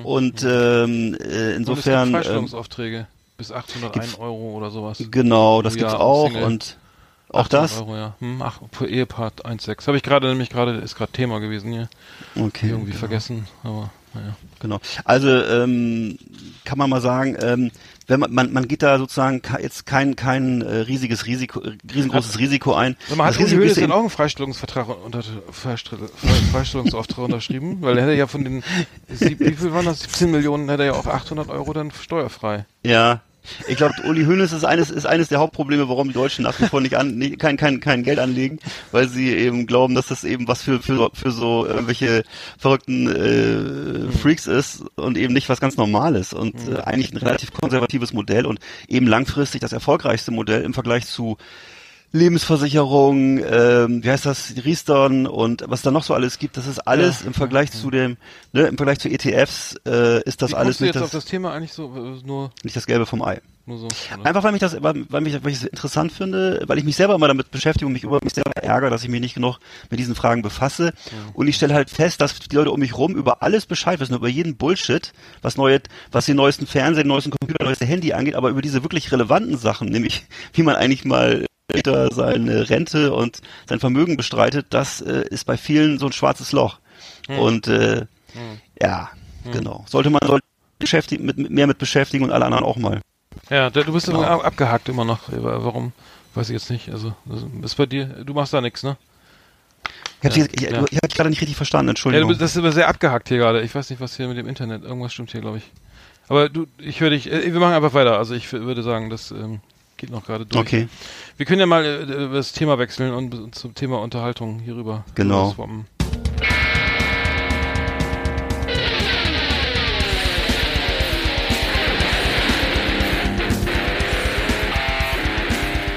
Und 0.05 0.43
ähm, 0.43 0.49
äh, 0.49 0.49
Und 0.49 0.51
es 0.51 1.17
gibt 1.17 1.57
insofern, 1.59 2.09
ähm, 2.09 2.15
Freistellungsaufträge 2.15 3.07
bis 3.37 3.53
801 3.53 3.93
gibt's- 3.93 4.19
Euro 4.19 4.55
oder 4.57 4.71
sowas. 4.71 5.03
genau, 5.11 5.63
das 5.63 5.75
gibt's 5.77 5.93
auch 5.93 6.29
Single. 6.29 6.45
und 6.45 6.77
auch 7.31 7.41
800 7.47 7.53
das. 7.71 7.79
Euro, 7.79 7.97
ja. 7.97 8.15
Hm, 8.21 8.41
ach, 8.43 8.61
für 8.73 8.87
Ehepaar 8.89 9.33
1,6. 9.45 9.87
Habe 9.87 9.97
ich 9.97 10.03
gerade 10.03 10.29
nämlich 10.29 10.51
gerade, 10.51 10.73
ist 10.77 10.97
gerade 10.97 11.13
Thema 11.13 11.39
gewesen 11.41 11.73
hier. 11.73 11.89
Okay, 12.37 12.69
Irgendwie 12.69 12.91
genau. 12.93 12.99
vergessen, 13.01 13.47
aber 13.63 13.91
naja. 14.15 14.37
Genau. 14.61 14.81
Also 15.05 15.29
ähm, 15.29 16.19
kann 16.65 16.79
man 16.79 16.89
mal 16.89 17.03
sagen, 17.03 17.37
ähm, 17.43 17.71
wenn 18.07 18.21
man, 18.21 18.33
man 18.33 18.53
man 18.53 18.67
geht 18.69 18.83
da 18.83 18.97
sozusagen 18.99 19.43
jetzt 19.61 19.85
kein 19.85 20.17
kein 20.17 20.63
äh, 20.63 20.77
riesiges 20.77 21.27
Risiko, 21.27 21.61
äh, 21.61 21.77
riesengroßes 21.93 22.39
Risiko 22.39 22.73
ein. 22.73 22.97
Mal, 23.15 23.25
hat 23.27 23.35
Das 23.35 23.41
Risiko 23.41 23.63
ist 23.63 23.77
eben- 23.77 23.93
auch 23.93 24.01
einen 24.01 24.09
Freistellungsvertrag 24.11 24.87
unter, 25.05 25.23
Freistellungsauftrag 26.53 27.19
unterschrieben? 27.25 27.79
Weil 27.83 27.99
er 27.99 28.05
hätte 28.05 28.15
ja 28.17 28.27
von 28.27 28.45
den, 28.45 28.63
wie 29.09 29.53
viel 29.55 29.73
waren 29.73 29.85
das? 29.87 30.01
17 30.01 30.31
Millionen, 30.31 30.69
hätte 30.69 30.85
er 30.85 30.93
ja 30.95 30.99
auch 30.99 31.07
800 31.07 31.49
Euro 31.49 31.73
dann 31.73 31.91
steuerfrei. 31.91 32.65
Ja. 32.85 33.21
Ich 33.69 33.77
glaube, 33.77 33.95
Uli 34.05 34.25
Hoeneß 34.25 34.53
ist 34.53 34.65
eines 34.65 34.91
ist 34.91 35.07
eines 35.07 35.29
der 35.29 35.39
Hauptprobleme, 35.39 35.89
warum 35.89 36.09
die 36.09 36.15
Deutschen 36.15 36.45
nach 36.45 36.59
wie 36.61 36.67
vor 36.67 36.81
nicht 36.81 36.97
an 36.97 37.17
nicht, 37.17 37.39
kein 37.39 37.57
kein 37.57 37.81
kein 37.81 38.03
Geld 38.03 38.19
anlegen, 38.19 38.59
weil 38.93 39.09
sie 39.09 39.35
eben 39.35 39.67
glauben, 39.67 39.95
dass 39.95 40.07
das 40.07 40.25
eben 40.25 40.49
was 40.49 40.63
für 40.63 40.81
für 40.81 41.11
für 41.13 41.31
so 41.31 41.67
irgendwelche 41.67 42.25
verrückten 42.59 43.09
äh, 43.09 44.13
Freaks 44.19 44.47
ist 44.47 44.85
und 44.97 45.17
eben 45.17 45.35
nicht 45.35 45.49
was 45.49 45.61
ganz 45.61 45.77
Normales 45.77 46.33
und 46.33 46.55
äh, 46.69 46.81
eigentlich 46.83 47.13
ein 47.13 47.19
relativ 47.19 47.53
konservatives 47.53 48.13
Modell 48.13 48.47
und 48.47 48.61
eben 48.89 49.07
langfristig 49.07 49.61
das 49.61 49.73
erfolgreichste 49.73 50.31
Modell 50.31 50.63
im 50.63 50.75
Vergleich 50.75 51.07
zu 51.07 51.37
Lebensversicherung, 52.13 53.39
ähm, 53.39 54.03
wie 54.03 54.11
heißt 54.11 54.27
das, 54.27 54.55
Riestern 54.65 55.27
und 55.27 55.65
was 55.67 55.83
da 55.83 55.91
noch 55.91 56.03
so 56.03 56.15
alles 56.15 56.39
gibt, 56.39 56.57
das 56.57 56.67
ist 56.67 56.79
alles 56.81 57.21
Ja, 57.21 57.27
im 57.27 57.35
Vergleich 57.35 57.73
zu 57.73 57.91
dem, 57.91 58.17
ne, 58.53 58.63
im 58.63 58.77
Vergleich 58.77 58.99
zu 58.99 59.09
ETFs 59.09 59.77
äh, 59.87 60.23
ist 60.23 60.43
das 60.43 60.53
Wie 60.53 60.55
alles 60.55 60.79
du 60.79 60.85
nicht 60.85 60.95
jetzt 60.95 61.03
das, 61.03 61.05
auf 61.05 61.11
das 61.11 61.25
Thema 61.25 61.53
eigentlich 61.53 61.73
so, 61.73 61.93
äh, 61.95 62.27
nur, 62.27 62.51
nicht 62.63 62.77
das 62.77 62.87
Gelbe 62.87 63.07
vom 63.07 63.23
Ei. 63.23 63.41
nur 63.67 63.79
so? 63.79 63.87
oder? 63.87 64.27
Einfach 64.27 64.43
weil 64.45 64.53
mich 64.53 64.61
das, 64.61 64.83
weil, 64.83 65.05
weil 65.11 65.21
mich, 65.21 65.45
weil 65.45 65.53
ich 65.53 65.59
es 65.59 65.65
interessant 65.65 66.13
finde, 66.13 66.63
weil 66.67 66.79
ich 66.79 66.85
mich 66.85 66.97
selber 66.97 67.15
immer 67.15 67.29
damit 67.29 67.51
beschäftige 67.51 67.87
und 67.87 67.93
mich 67.93 68.05
über 68.05 68.19
mich 68.23 68.35
selber 68.35 68.53
ärgere, 68.57 68.91
dass 68.91 69.03
ich 69.03 69.09
mich 69.09 69.21
nicht 69.21 69.35
genug 69.35 69.59
mit 69.91 70.01
diesen 70.01 70.15
Fragen 70.15 70.43
befasse. 70.43 70.93
Und 71.35 71.49
ich 71.49 71.57
stelle 71.57 71.75
halt 71.75 71.91
fest, 71.91 72.21
dass 72.21 72.39
die 72.39 72.55
Leute 72.55 72.71
um 72.71 72.81
mich 72.81 72.97
rum 72.97 73.15
über 73.15 73.43
alles 73.43 73.67
Bescheid 73.67 74.01
wissen, 74.01 74.15
über 74.15 74.29
jeden 74.29 74.57
Bullshit, 74.57 75.13
was 75.43 75.57
neue, 75.57 75.81
was 76.13 76.27
den 76.27 76.37
neuesten 76.37 76.67
Fernseher, 76.67 77.05
den 77.05 77.09
neuesten 77.09 77.31
Computer, 77.31 77.65
neueste 77.65 77.85
Handy 77.85 78.13
angeht, 78.13 78.35
aber 78.35 78.51
über 78.51 78.63
diese 78.63 78.83
wirklich 78.83 79.13
relevanten 79.13 79.57
Sachen, 79.57 79.89
nämlich 79.89 80.25
wie 80.53 80.63
man 80.63 80.77
eigentlich 80.77 81.05
mal 81.05 81.47
später 81.71 82.13
seine 82.13 82.69
Rente 82.71 83.13
und 83.13 83.41
sein 83.69 83.81
Vermögen 83.81 84.17
bestreitet, 84.17 84.67
das 84.71 85.01
äh, 85.01 85.25
ist 85.31 85.45
bei 85.45 85.57
vielen 85.57 85.99
so 85.99 86.07
ein 86.07 86.13
schwarzes 86.13 86.53
Loch. 86.53 86.79
Und 87.29 87.67
äh, 87.67 88.07
ja, 88.81 89.11
genau. 89.53 89.85
Sollte 89.89 90.11
man 90.11 90.21
sollte 90.25 90.47
beschäftigen, 90.79 91.25
mit, 91.27 91.51
mehr 91.51 91.67
mit 91.67 91.79
beschäftigen 91.79 92.25
und 92.25 92.31
alle 92.31 92.45
anderen 92.45 92.65
auch 92.65 92.77
mal. 92.77 93.01
Ja, 93.51 93.69
du 93.71 93.93
bist 93.93 94.07
Genau. 94.07 94.19
immer 94.23 94.45
abgehakt 94.45 94.89
immer 94.89 95.05
noch. 95.05 95.29
Äh, 95.29 95.43
Warum? 95.43 95.93
Weiß 96.35 96.49
ich 96.51 96.55
jetzt 96.55 96.71
nicht. 96.71 96.91
Also, 96.91 97.15
ist 97.63 97.77
bei 97.77 97.87
dir, 97.87 98.05
du 98.07 98.35
machst 98.35 98.53
da 98.53 98.61
nichts, 98.61 98.83
ne? 98.83 98.97
Ich 100.23 100.31
habe 100.31 100.39
Ja, 100.39 100.45
ich, 100.47 100.63
ich, 100.63 100.71
ja. 100.71 100.79
hab 100.81 100.87
dich 101.09 101.15
gerade 101.17 101.31
nicht 101.31 101.41
richtig 101.41 101.57
verstanden, 101.57 101.89
Ja, 101.89 101.91
Entschuldigung. 101.93 102.29
du 102.29 102.35
bist, 102.35 102.41
das 102.43 102.51
ist 102.53 102.57
immer 102.57 102.73
sehr 102.73 102.89
abgehakt 102.89 103.29
hier 103.29 103.39
gerade. 103.39 103.63
Ich 103.63 103.75
weiß 103.75 103.91
nicht, 103.91 104.01
was 104.01 104.17
hier 104.17 104.29
mit 104.29 104.37
dem 104.37 104.47
Internet, 104.47 104.85
irgendwas 104.85 105.13
stimmt 105.13 105.33
hier, 105.33 105.41
glaube 105.41 105.59
ich. 105.59 105.65
Aber 106.29 106.49
du, 106.49 106.67
ich 106.79 107.01
höre 107.01 107.11
dich, 107.11 107.31
äh, 107.31 107.53
wir 107.53 107.61
machen 107.61 107.75
einfach 107.75 107.95
weiter. 107.95 108.19
Also 108.19 108.35
ich 108.35 108.53
würde 108.53 108.83
sagen, 108.83 109.11
das 109.11 109.31
ähm, 109.31 109.61
geht 109.97 110.11
noch 110.11 110.25
gerade 110.25 110.47
durch. 110.47 110.61
okay, 110.61 110.89
Wir 111.37 111.47
können 111.47 111.61
ja 111.61 111.67
mal 111.67 111.85
äh, 111.85 112.03
über 112.25 112.37
das 112.37 112.53
Thema 112.53 112.79
wechseln 112.79 113.13
und 113.13 113.55
zum 113.55 113.75
Thema 113.75 114.01
Unterhaltung 114.01 114.59
hierüber 114.61 115.05
Genau. 115.15 115.45
rüber 115.51 115.55
swappen. 115.55 115.87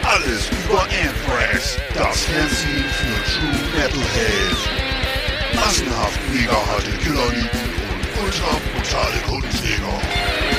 Alles 0.03 0.49
über 0.65 0.81
Anthrax, 0.83 1.77
das 1.93 2.23
Fernsehen 2.25 2.85
für 2.89 3.31
True 3.31 3.59
Metalhead. 3.75 4.57
Massenhaft 5.55 6.19
mega 6.33 6.53
harte 6.53 6.91
Killerlieben 7.03 7.49
und 7.91 8.23
ultra 8.25 8.57
brutale 8.73 9.19
Kundenjäger. 9.27 10.58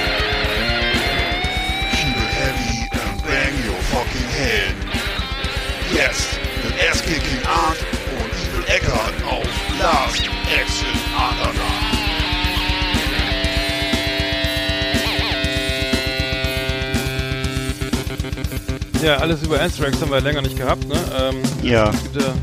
Fucking 3.91 4.29
head. 4.29 4.75
Jetzt 5.93 6.39
mit 6.63 6.75
Ass-Kicking 6.89 7.45
Art 7.45 7.79
und 8.19 8.31
Evil 8.31 8.65
Eckart 8.69 9.15
auf 9.29 9.47
Last 9.81 10.23
Exit 10.55 10.87
Underground. 11.17 11.91
Ja, 19.03 19.17
alles 19.17 19.43
über 19.43 19.61
Anthrax 19.61 20.01
haben 20.01 20.11
wir 20.11 20.21
länger 20.21 20.43
nicht 20.43 20.57
gehabt, 20.57 20.87
ne? 20.87 20.95
Ähm, 21.19 21.43
ja, 21.63 21.91
wieder, 22.13 22.35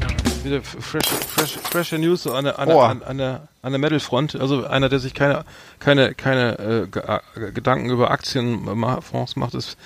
wieder 0.50 0.62
fresh, 0.64 1.06
fresh, 1.06 1.58
fresher 1.58 1.98
News 1.98 2.24
so 2.24 2.34
an 2.34 2.46
der, 2.46 2.60
an, 2.60 2.70
Oh. 2.70 2.80
an, 2.82 3.04
an 3.04 3.18
der, 3.18 3.48
an 3.62 3.72
der 3.72 3.80
Metal-Front. 3.80 4.36
Also 4.36 4.66
einer, 4.66 4.90
der 4.90 5.00
sich 5.00 5.14
keine, 5.14 5.44
keine, 5.80 6.14
keine 6.16 6.60
äh, 6.60 6.88
Ge 6.88 7.02
äh, 7.04 7.52
Gedanken 7.52 7.90
über 7.90 8.12
Aktienfonds 8.12 9.36
macht, 9.36 9.54
ist 9.54 9.78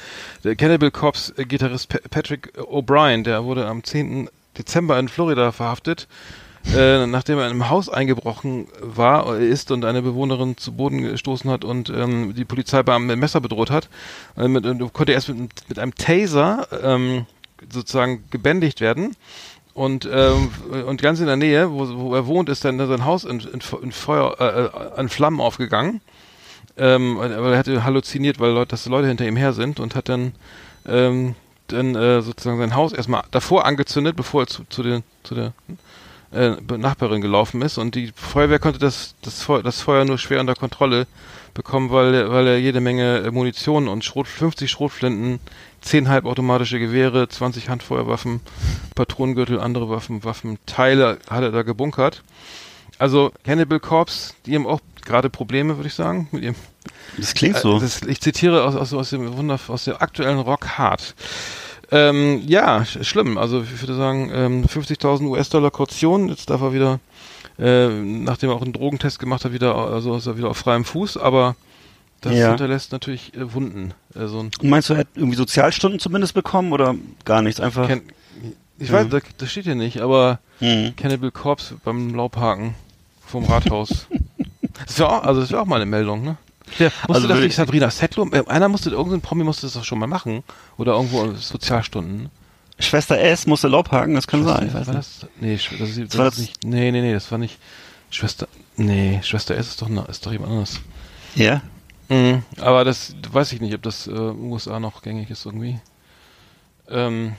der 0.43 0.55
Cannibal 0.55 0.91
Corps 0.91 1.33
äh, 1.37 1.45
Gitarrist 1.45 1.89
Pa- 1.89 1.99
Patrick 2.09 2.53
O'Brien. 2.57 3.23
Der 3.23 3.43
wurde 3.43 3.67
am 3.67 3.83
10. 3.83 4.29
Dezember 4.57 4.97
in 4.99 5.07
Florida 5.07 5.51
verhaftet 5.51 6.07
äh, 6.75 7.05
nachdem 7.07 7.39
er 7.39 7.45
in 7.45 7.51
einem 7.51 7.69
Haus 7.69 7.89
eingebrochen 7.89 8.67
war, 8.81 9.39
äh, 9.39 9.47
ist 9.49 9.71
und 9.71 9.83
eine 9.83 10.01
Bewohnerin 10.03 10.57
zu 10.57 10.73
Boden 10.73 11.01
gestoßen 11.01 11.49
hat 11.49 11.63
und 11.65 11.89
ähm, 11.89 12.35
die 12.35 12.45
Polizeibeamten 12.45 13.07
mit 13.07 13.17
Messer 13.17 13.41
bedroht 13.41 13.71
hat, 13.71 13.89
äh, 14.37 14.47
mit, 14.47 14.65
und 14.65 14.93
konnte 14.93 15.11
erst 15.13 15.29
mit, 15.29 15.49
mit 15.69 15.79
einem 15.79 15.95
Taser 15.95 16.67
ähm, 16.83 17.25
sozusagen 17.71 18.23
gebändigt 18.29 18.79
werden. 18.81 19.15
Und, 19.73 20.07
ähm, 20.11 20.51
und 20.85 21.01
ganz 21.01 21.19
in 21.19 21.27
der 21.27 21.37
Nähe, 21.37 21.71
wo, 21.71 21.87
wo 21.97 22.15
er 22.15 22.27
wohnt, 22.27 22.49
ist 22.49 22.65
dann 22.65 22.77
sein 22.77 23.05
Haus 23.05 23.23
in, 23.23 23.39
in, 23.39 23.61
in 23.81 23.91
Feuer, 23.91 24.35
äh, 24.39 24.99
an 24.99 25.09
Flammen 25.09 25.39
aufgegangen. 25.39 26.01
Ähm, 26.77 27.17
er 27.19 27.57
hatte 27.57 27.83
halluziniert, 27.83 28.39
weil 28.39 28.51
Leute, 28.51 28.71
dass 28.71 28.85
Leute 28.85 29.07
hinter 29.07 29.25
ihm 29.25 29.35
her 29.37 29.53
sind 29.53 29.79
und 29.79 29.95
hat 29.95 30.09
dann, 30.09 30.33
ähm, 30.85 31.35
dann 31.67 31.95
äh, 31.95 32.21
sozusagen 32.21 32.59
sein 32.59 32.75
Haus 32.75 32.93
erstmal 32.93 33.23
davor 33.31 33.65
angezündet, 33.65 34.15
bevor 34.15 34.43
er 34.43 34.47
zu, 34.47 34.63
zu, 34.69 34.83
den, 34.83 35.03
zu 35.23 35.35
der 35.35 35.53
äh, 36.33 36.55
Nachbarin 36.77 37.21
gelaufen 37.21 37.61
ist. 37.61 37.77
Und 37.77 37.95
die 37.95 38.11
Feuerwehr 38.15 38.59
konnte 38.59 38.79
das, 38.79 39.15
das, 39.21 39.41
Feuer, 39.43 39.63
das 39.63 39.81
Feuer 39.81 40.05
nur 40.05 40.17
schwer 40.17 40.39
unter 40.39 40.55
Kontrolle 40.55 41.07
bekommen, 41.53 41.91
weil, 41.91 42.31
weil 42.31 42.47
er 42.47 42.59
jede 42.59 42.81
Menge 42.81 43.19
äh, 43.19 43.31
Munition 43.31 43.87
und 43.87 44.03
Schrot, 44.05 44.27
50 44.27 44.69
Schrotflinten, 44.71 45.39
10 45.81 46.09
halbautomatische 46.09 46.79
Gewehre, 46.79 47.27
20 47.27 47.69
Handfeuerwaffen, 47.69 48.41
Patronengürtel, 48.95 49.59
andere 49.59 49.89
Waffen, 49.89 50.23
Waffenteile 50.23 51.17
hat 51.29 51.43
er 51.43 51.51
da 51.51 51.63
gebunkert. 51.63 52.23
Also 52.99 53.31
Cannibal 53.43 53.79
Corpse, 53.79 54.33
die 54.45 54.55
haben 54.55 54.67
auch 54.67 54.79
gerade 55.03 55.29
Probleme, 55.29 55.77
würde 55.77 55.87
ich 55.87 55.95
sagen, 55.95 56.27
mit 56.31 56.43
ihrem 56.43 56.55
Das 57.17 57.33
klingt 57.33 57.57
so. 57.57 57.77
äh, 57.77 57.79
Das, 57.79 58.03
ich 58.03 58.21
zitiere 58.21 58.63
aus, 58.63 58.75
aus, 58.75 58.93
aus 58.93 59.09
dem 59.09 59.35
Wunder, 59.35 59.59
aus 59.67 59.85
der 59.85 60.01
aktuellen 60.01 60.39
Rock 60.39 60.77
Hard. 60.77 61.15
Ähm, 61.91 62.43
ja, 62.45 62.85
sch 62.85 63.03
schlimm. 63.03 63.37
Also 63.37 63.63
ich 63.63 63.81
würde 63.81 63.95
sagen, 63.95 64.31
ähm, 64.33 64.65
50.000 64.65 65.27
US-Dollar 65.27 65.71
Kaution. 65.71 66.29
Jetzt 66.29 66.49
darf 66.49 66.61
er 66.61 66.73
wieder, 66.73 66.99
äh, 67.59 67.87
nachdem 67.89 68.49
er 68.51 68.55
auch 68.55 68.61
einen 68.61 68.73
Drogentest 68.73 69.19
gemacht 69.19 69.43
hat, 69.43 69.51
wieder, 69.51 69.75
also 69.75 70.15
ist 70.15 70.27
er 70.27 70.37
wieder 70.37 70.49
auf 70.49 70.57
freiem 70.57 70.85
Fuß. 70.85 71.17
Aber 71.17 71.55
das 72.21 72.33
Ja. 72.35 72.49
hinterlässt 72.49 72.91
natürlich 72.91 73.33
äh, 73.35 73.53
Wunden. 73.53 73.93
Äh, 74.15 74.27
so 74.27 74.39
ein 74.39 74.51
Und 74.61 74.63
meinst 74.69 74.89
du, 74.89 74.93
er 74.93 74.99
hat 74.99 75.07
irgendwie 75.15 75.37
Sozialstunden 75.37 75.99
zumindest 75.99 76.33
bekommen 76.33 76.71
oder 76.71 76.95
gar 77.25 77.41
nichts? 77.41 77.59
Einfach. 77.59 77.87
Ken 77.87 78.01
ich 78.79 78.89
Ja. 78.89 78.95
weiß, 78.95 79.09
das, 79.09 79.23
das 79.37 79.51
steht 79.51 79.65
hier 79.65 79.75
nicht, 79.75 80.01
aber 80.01 80.39
Mhm. 80.59 80.95
Cannibal 80.95 81.31
Corpse 81.31 81.75
beim 81.83 82.13
Laubhaken 82.15 82.75
vom 83.25 83.45
Rathaus. 83.45 84.07
das 84.85 84.97
wäre 84.99 85.09
auch, 85.09 85.23
also 85.23 85.41
das 85.41 85.51
wäre 85.51 85.61
auch 85.61 85.65
mal 85.65 85.75
eine 85.77 85.85
Meldung, 85.87 86.23
ne? 86.23 86.37
Ja, 86.79 86.85
musste 87.07 87.13
Also 87.23 87.27
das 87.27 87.39
nicht 87.39 87.55
Sabrina 87.55 87.89
Settler, 87.89 88.25
äh, 88.31 88.43
einer 88.47 88.69
musste, 88.69 88.91
irgendein 88.91 89.21
Promi 89.21 89.43
musste 89.43 89.63
das 89.67 89.73
doch 89.73 89.83
schon 89.83 89.99
mal 89.99 90.07
machen. 90.07 90.43
Oder 90.77 90.93
irgendwo 90.93 91.33
Sozialstunden. 91.33 92.29
Schwester 92.79 93.19
S 93.19 93.45
musste 93.45 93.67
Laubhaken, 93.67 94.15
das 94.15 94.25
kann 94.27 94.43
sein. 94.45 94.73
War 94.73 94.79
nicht. 94.81 94.93
das? 94.93 95.27
Nee, 95.39 95.55
das, 95.55 95.89
ist, 95.89 95.99
das, 96.13 96.17
war 96.17 96.27
ist 96.27 96.37
das- 96.37 96.37
nicht. 96.39 96.63
Nee, 96.63 96.91
nee, 96.91 97.01
nee, 97.01 97.13
das 97.13 97.29
war 97.31 97.37
nicht. 97.37 97.57
Schwester. 98.09 98.47
Nee, 98.77 99.19
Schwester 99.23 99.55
S 99.55 99.67
ist 99.69 99.81
doch, 99.81 99.89
ist 100.09 100.25
doch 100.25 100.31
jemand 100.31 100.51
anderes. 100.51 100.79
Ja. 101.35 101.61
Mhm, 102.11 102.43
aber 102.59 102.83
das 102.83 103.15
weiß 103.31 103.53
ich 103.53 103.61
nicht, 103.61 103.73
ob 103.73 103.83
das 103.83 104.05
äh, 104.05 104.11
USA 104.11 104.81
noch 104.81 105.01
gängig 105.01 105.29
ist 105.29 105.45
irgendwie. 105.45 105.79
Ähm, 106.89 107.35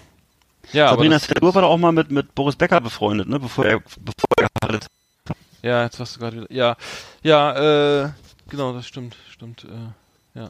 ja, 0.73 0.89
Sabrina 0.89 1.19
Settler 1.19 1.55
war 1.55 1.61
doch 1.61 1.69
auch 1.69 1.77
mal 1.77 1.93
mit, 1.93 2.11
mit 2.11 2.35
Boris 2.35 2.57
Becker 2.57 2.81
befreundet, 2.81 3.29
ne? 3.29 3.39
Bevor 3.39 3.67
er, 3.67 3.81
bevor 3.81 4.29
er 4.39 4.49
geheiratet 4.49 4.89
hat. 5.29 5.37
ja, 5.63 5.83
jetzt 5.85 6.01
hast 6.01 6.17
du 6.17 6.21
gerade 6.21 6.37
wieder. 6.39 6.51
Ja, 6.51 6.77
ja, 7.23 8.05
äh, 8.05 8.11
genau, 8.49 8.73
das 8.73 8.87
stimmt, 8.87 9.15
stimmt. 9.31 9.65
Äh, 9.65 10.39
ja. 10.41 10.49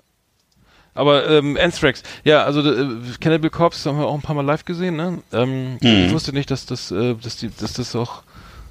Aber 0.95 1.29
ähm, 1.29 1.59
Anthrax, 1.61 2.05
ja, 2.23 2.45
also 2.45 2.61
äh, 2.61 3.01
Cannibal 3.21 3.51
Corpse 3.51 3.91
haben 3.91 3.99
wir 3.99 4.07
auch 4.07 4.15
ein 4.15 4.23
paar 4.23 4.37
Mal 4.37 4.47
live 4.47 4.65
gesehen, 4.65 4.95
ne? 4.95 5.21
Ähm, 5.33 5.79
Mhm. 5.81 6.07
Ich 6.07 6.13
wusste 6.13 6.33
nicht, 6.33 6.49
dass 6.53 6.65
das, 6.65 6.93
äh, 6.93 7.17
dass 7.17 7.39
die, 7.39 7.51
dass 7.51 7.73
das 7.73 7.97
auch 7.97 8.23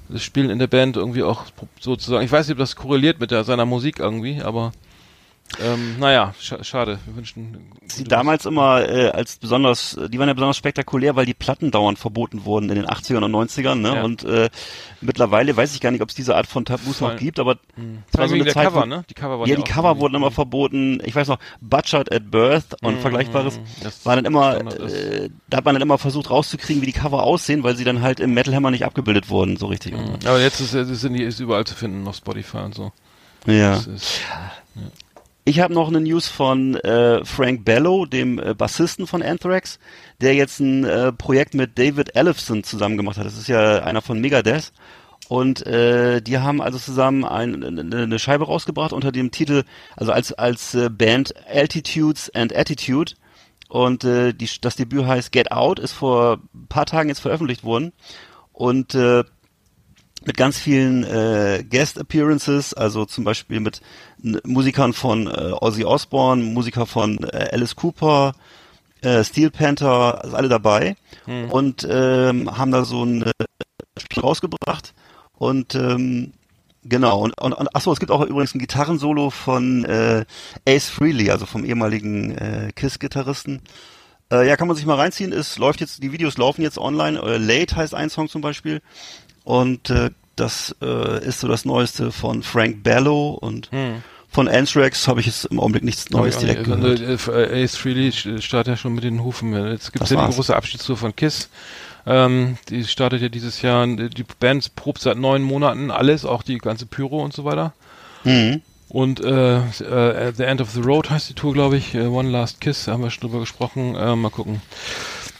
das 0.08 0.22
Spielen 0.22 0.48
in 0.48 0.58
der 0.58 0.66
Band 0.66 0.96
irgendwie 0.96 1.24
auch 1.24 1.44
sozusagen. 1.78 2.24
Ich 2.24 2.32
weiß 2.32 2.46
nicht, 2.46 2.54
ob 2.54 2.58
das 2.58 2.74
korreliert 2.74 3.20
mit 3.20 3.30
der, 3.30 3.44
seiner 3.44 3.66
Musik 3.66 3.98
irgendwie, 3.98 4.40
aber 4.40 4.72
ähm, 5.60 5.98
naja, 5.98 6.34
scha 6.40 6.62
schade. 6.64 6.98
Wir 7.06 7.16
wünschen. 7.16 7.52
Die 7.82 7.98
gute 7.98 8.04
damals 8.04 8.46
immer 8.46 8.88
äh, 8.88 9.08
als 9.10 9.36
besonders, 9.36 9.98
die 10.08 10.18
waren 10.18 10.28
ja 10.28 10.34
besonders 10.34 10.56
spektakulär, 10.56 11.14
weil 11.16 11.26
die 11.26 11.34
Platten 11.34 11.70
dauernd 11.70 11.98
verboten 11.98 12.44
wurden 12.44 12.70
in 12.70 12.76
den 12.76 12.86
80ern 12.86 13.24
und 13.24 13.32
90ern, 13.32 13.74
ne? 13.76 13.94
Ja. 13.96 14.02
Und 14.02 14.24
äh, 14.24 14.48
mittlerweile 15.00 15.56
weiß 15.56 15.74
ich 15.74 15.80
gar 15.80 15.90
nicht, 15.90 16.00
ob 16.02 16.08
es 16.08 16.14
diese 16.14 16.36
Art 16.36 16.46
von 16.46 16.64
Tabus 16.64 17.00
noch 17.00 17.16
gibt, 17.16 17.38
aber 17.38 17.58
Mhm. 17.76 18.02
es 18.10 18.18
war 18.18 18.28
so 18.28 18.34
eine 18.34 18.46
Zeit, 18.46 18.64
Cover, 18.68 18.86
ne? 18.86 19.04
Die 19.08 19.14
Cover 19.14 19.40
waren 19.40 19.48
ja, 19.48 19.56
die 19.56 19.62
Cover 19.62 19.98
wurden 19.98 20.14
immer 20.14 20.30
verboten. 20.30 21.00
Ich 21.04 21.14
weiß 21.14 21.28
noch, 21.28 21.38
Butchered 21.60 22.12
at 22.12 22.30
Birth 22.30 22.82
und 22.82 22.94
Mhm, 22.96 23.00
Vergleichbares 23.00 23.60
das 23.82 24.04
war 24.06 24.16
dann 24.16 24.24
immer, 24.24 24.56
äh, 24.80 25.28
da 25.48 25.58
hat 25.58 25.64
man 25.64 25.74
dann 25.74 25.82
immer 25.82 25.98
versucht 25.98 26.30
rauszukriegen, 26.30 26.82
wie 26.82 26.86
die 26.86 26.92
Cover 26.92 27.22
aussehen, 27.22 27.62
weil 27.62 27.76
sie 27.76 27.84
dann 27.84 28.00
halt 28.02 28.20
im 28.20 28.32
Metal 28.34 28.54
Hammer 28.54 28.70
nicht 28.70 28.84
abgebildet 28.84 29.28
wurden, 29.28 29.56
so 29.56 29.66
richtig. 29.66 29.92
Mhm. 29.92 30.16
Aber 30.24 30.40
jetzt 30.40 30.60
ist, 30.60 30.70
sind 30.70 31.12
die, 31.14 31.22
ist 31.22 31.40
überall 31.40 31.64
zu 31.64 31.74
finden 31.74 32.06
auf 32.08 32.16
Spotify 32.16 32.58
und 32.58 32.74
so. 32.74 32.92
Ja. 33.46 33.74
Ist, 33.76 33.88
Ich 35.44 35.58
habe 35.58 35.74
noch 35.74 35.88
eine 35.88 36.00
News 36.00 36.28
von 36.28 36.76
äh, 36.76 37.24
Frank 37.24 37.64
Bellow, 37.64 38.06
dem 38.06 38.38
äh, 38.38 38.54
Bassisten 38.54 39.08
von 39.08 39.22
Anthrax, 39.22 39.80
der 40.20 40.34
jetzt 40.34 40.60
ein 40.60 40.84
äh, 40.84 41.12
Projekt 41.12 41.54
mit 41.54 41.76
David 41.76 42.14
Ellefson 42.14 42.62
zusammen 42.62 42.96
gemacht 42.96 43.16
hat. 43.16 43.26
Das 43.26 43.36
ist 43.36 43.48
ja 43.48 43.82
einer 43.82 44.02
von 44.02 44.20
Megadeth. 44.20 44.72
Und 45.28 45.66
äh, 45.66 46.20
die 46.20 46.38
haben 46.38 46.62
also 46.62 46.78
zusammen 46.78 47.24
ein, 47.24 47.64
eine, 47.64 48.02
eine 48.02 48.18
Scheibe 48.20 48.44
rausgebracht 48.44 48.92
unter 48.92 49.10
dem 49.10 49.32
Titel, 49.32 49.64
also 49.96 50.12
als 50.12 50.32
als 50.32 50.74
äh, 50.74 50.88
Band 50.90 51.34
Altitudes 51.48 52.30
and 52.34 52.54
Attitude. 52.54 53.14
Und 53.68 54.04
äh, 54.04 54.34
die, 54.34 54.48
das 54.60 54.76
Debüt 54.76 55.06
heißt 55.06 55.32
Get 55.32 55.50
Out, 55.50 55.80
ist 55.80 55.92
vor 55.92 56.38
ein 56.54 56.68
paar 56.68 56.86
Tagen 56.86 57.08
jetzt 57.08 57.20
veröffentlicht 57.20 57.64
worden. 57.64 57.92
Und 58.52 58.94
äh, 58.94 59.24
mit 60.26 60.36
ganz 60.36 60.58
vielen 60.58 61.04
äh, 61.04 61.64
Guest 61.68 61.98
Appearances, 61.98 62.74
also 62.74 63.04
zum 63.04 63.24
Beispiel 63.24 63.60
mit 63.60 63.80
Musikern 64.44 64.92
von 64.92 65.26
äh, 65.26 65.52
Ozzy 65.60 65.84
Osbourne, 65.84 66.42
Musiker 66.42 66.86
von 66.86 67.18
äh, 67.24 67.48
Alice 67.52 67.76
Cooper, 67.76 68.34
äh, 69.02 69.24
Steel 69.24 69.50
Panther, 69.50 70.22
also 70.22 70.36
alle 70.36 70.48
dabei 70.48 70.96
und 71.50 71.86
ähm, 71.90 72.56
haben 72.56 72.70
da 72.70 72.84
so 72.84 73.04
ein 73.04 73.30
Spiel 73.98 74.22
rausgebracht 74.22 74.94
und 75.34 75.74
ähm, 75.74 76.32
genau 76.84 77.20
und, 77.20 77.40
und, 77.40 77.52
und 77.52 77.74
achso, 77.74 77.92
es 77.92 78.00
gibt 78.00 78.12
auch 78.12 78.22
übrigens 78.22 78.54
ein 78.54 78.60
Gitarrensolo 78.60 79.30
von 79.30 79.84
äh, 79.84 80.24
Ace 80.68 80.88
Frehley, 80.88 81.30
also 81.30 81.46
vom 81.46 81.64
ehemaligen 81.64 82.36
äh, 82.36 82.70
Kiss-Gitarristen. 82.74 83.60
Äh, 84.32 84.48
ja, 84.48 84.56
kann 84.56 84.66
man 84.66 84.76
sich 84.76 84.86
mal 84.86 84.96
reinziehen. 84.96 85.32
Es 85.32 85.58
läuft 85.58 85.80
jetzt, 85.80 86.02
die 86.02 86.10
Videos 86.10 86.38
laufen 86.38 86.62
jetzt 86.62 86.78
online. 86.78 87.20
Äh, 87.20 87.36
Late 87.36 87.76
heißt 87.76 87.94
ein 87.94 88.08
Song 88.08 88.28
zum 88.28 88.40
Beispiel. 88.40 88.80
Und 89.44 89.90
äh, 89.90 90.10
das 90.36 90.74
äh, 90.82 91.24
ist 91.24 91.40
so 91.40 91.48
das 91.48 91.64
Neueste 91.64 92.12
von 92.12 92.42
Frank 92.42 92.82
Bellow 92.82 93.30
und 93.40 93.70
von 94.30 94.48
Anthrax 94.48 95.06
habe 95.08 95.20
ich 95.20 95.26
jetzt 95.26 95.44
im 95.46 95.60
Augenblick 95.60 95.82
nichts 95.84 96.08
Neues 96.10 96.36
auch 96.36 96.40
direkt 96.40 96.66
nicht. 96.66 96.80
gehört. 96.80 97.00
Also, 97.02 97.32
äh, 97.32 97.62
Ace 97.64 97.76
Frehley 97.76 98.08
st- 98.08 98.40
startet 98.40 98.72
ja 98.72 98.76
schon 98.78 98.94
mit 98.94 99.04
den 99.04 99.22
Hufen. 99.22 99.52
Jetzt 99.70 99.92
gibt 99.92 100.04
es 100.04 100.08
die 100.08 100.16
war's. 100.16 100.34
große 100.34 100.56
Abschiedstour 100.56 100.96
von 100.96 101.14
Kiss. 101.14 101.50
Ähm, 102.06 102.56
die 102.70 102.84
startet 102.84 103.20
ja 103.20 103.28
dieses 103.28 103.60
Jahr. 103.62 103.86
Die 103.86 104.24
Band 104.40 104.74
probt 104.74 105.02
seit 105.02 105.18
neun 105.18 105.42
Monaten 105.42 105.90
alles, 105.90 106.24
auch 106.24 106.42
die 106.42 106.56
ganze 106.58 106.86
Pyro 106.86 107.22
und 107.22 107.34
so 107.34 107.44
weiter. 107.44 107.74
Mhm. 108.24 108.62
Und 108.88 109.20
äh, 109.24 109.56
äh, 109.58 110.32
The 110.36 110.42
End 110.44 110.60
of 110.60 110.70
the 110.70 110.80
Road 110.80 111.10
heißt 111.10 111.28
die 111.28 111.34
Tour, 111.34 111.52
glaube 111.52 111.76
ich. 111.76 111.94
Äh, 111.94 112.06
One 112.06 112.30
Last 112.30 112.60
Kiss, 112.60 112.88
haben 112.88 113.02
wir 113.02 113.10
schon 113.10 113.22
drüber 113.28 113.40
gesprochen. 113.40 113.94
Äh, 113.96 114.16
mal 114.16 114.30
gucken. 114.30 114.60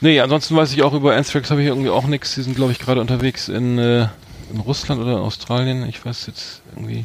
Nee, 0.03 0.19
ansonsten 0.19 0.57
weiß 0.57 0.73
ich 0.73 0.83
auch 0.83 0.95
über 0.95 1.15
Anthrax 1.15 1.53
habe 1.53 1.63
ich 1.63 1.69
irgendwie 1.69 1.89
auch 1.89 2.09
nichts. 2.09 2.35
Die 2.35 2.43
sind, 2.43 2.57
glaube 2.57 2.73
ich, 2.73 2.81
gerade 2.81 3.01
unterwegs 3.01 3.49
in, 3.49 3.79
äh, 3.79 4.09
in 4.53 4.59
Russland 4.59 5.01
oder 5.01 5.13
in 5.13 5.19
Australien. 5.19 5.89
Ich 5.89 6.05
weiß 6.05 6.27
jetzt 6.27 6.61
irgendwie. 6.75 7.05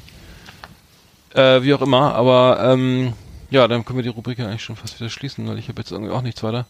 Äh, 1.36 1.62
wie 1.62 1.76
auch 1.76 1.82
immer, 1.82 2.16
aber 2.16 2.60
ähm, 2.60 3.14
ja, 3.52 3.68
dann 3.68 3.86
können 3.86 4.00
wir 4.00 4.04
die 4.04 4.10
Rubrik 4.10 4.40
ja 4.40 4.48
eigentlich 4.48 4.64
schon 4.64 4.76
fast 4.76 5.00
wieder 5.00 5.12
schließen, 5.12 5.48
weil 5.48 5.60
ich 5.60 5.70
habe 5.70 5.80
jetzt 5.80 5.92
irgendwie 5.92 6.12
auch 6.12 6.24
nichts 6.24 6.42
weiter. 6.42 6.66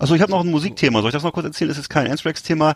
Also 0.00 0.16
ich 0.16 0.20
habe 0.20 0.32
noch 0.32 0.40
ein 0.40 0.50
Musikthema. 0.50 0.98
Soll 0.98 1.10
ich 1.10 1.14
das 1.14 1.22
noch 1.22 1.32
kurz 1.32 1.46
erzählen? 1.46 1.68
Das 1.68 1.78
ist 1.78 1.90
kein 1.90 2.10
Anthrax-Thema. 2.10 2.74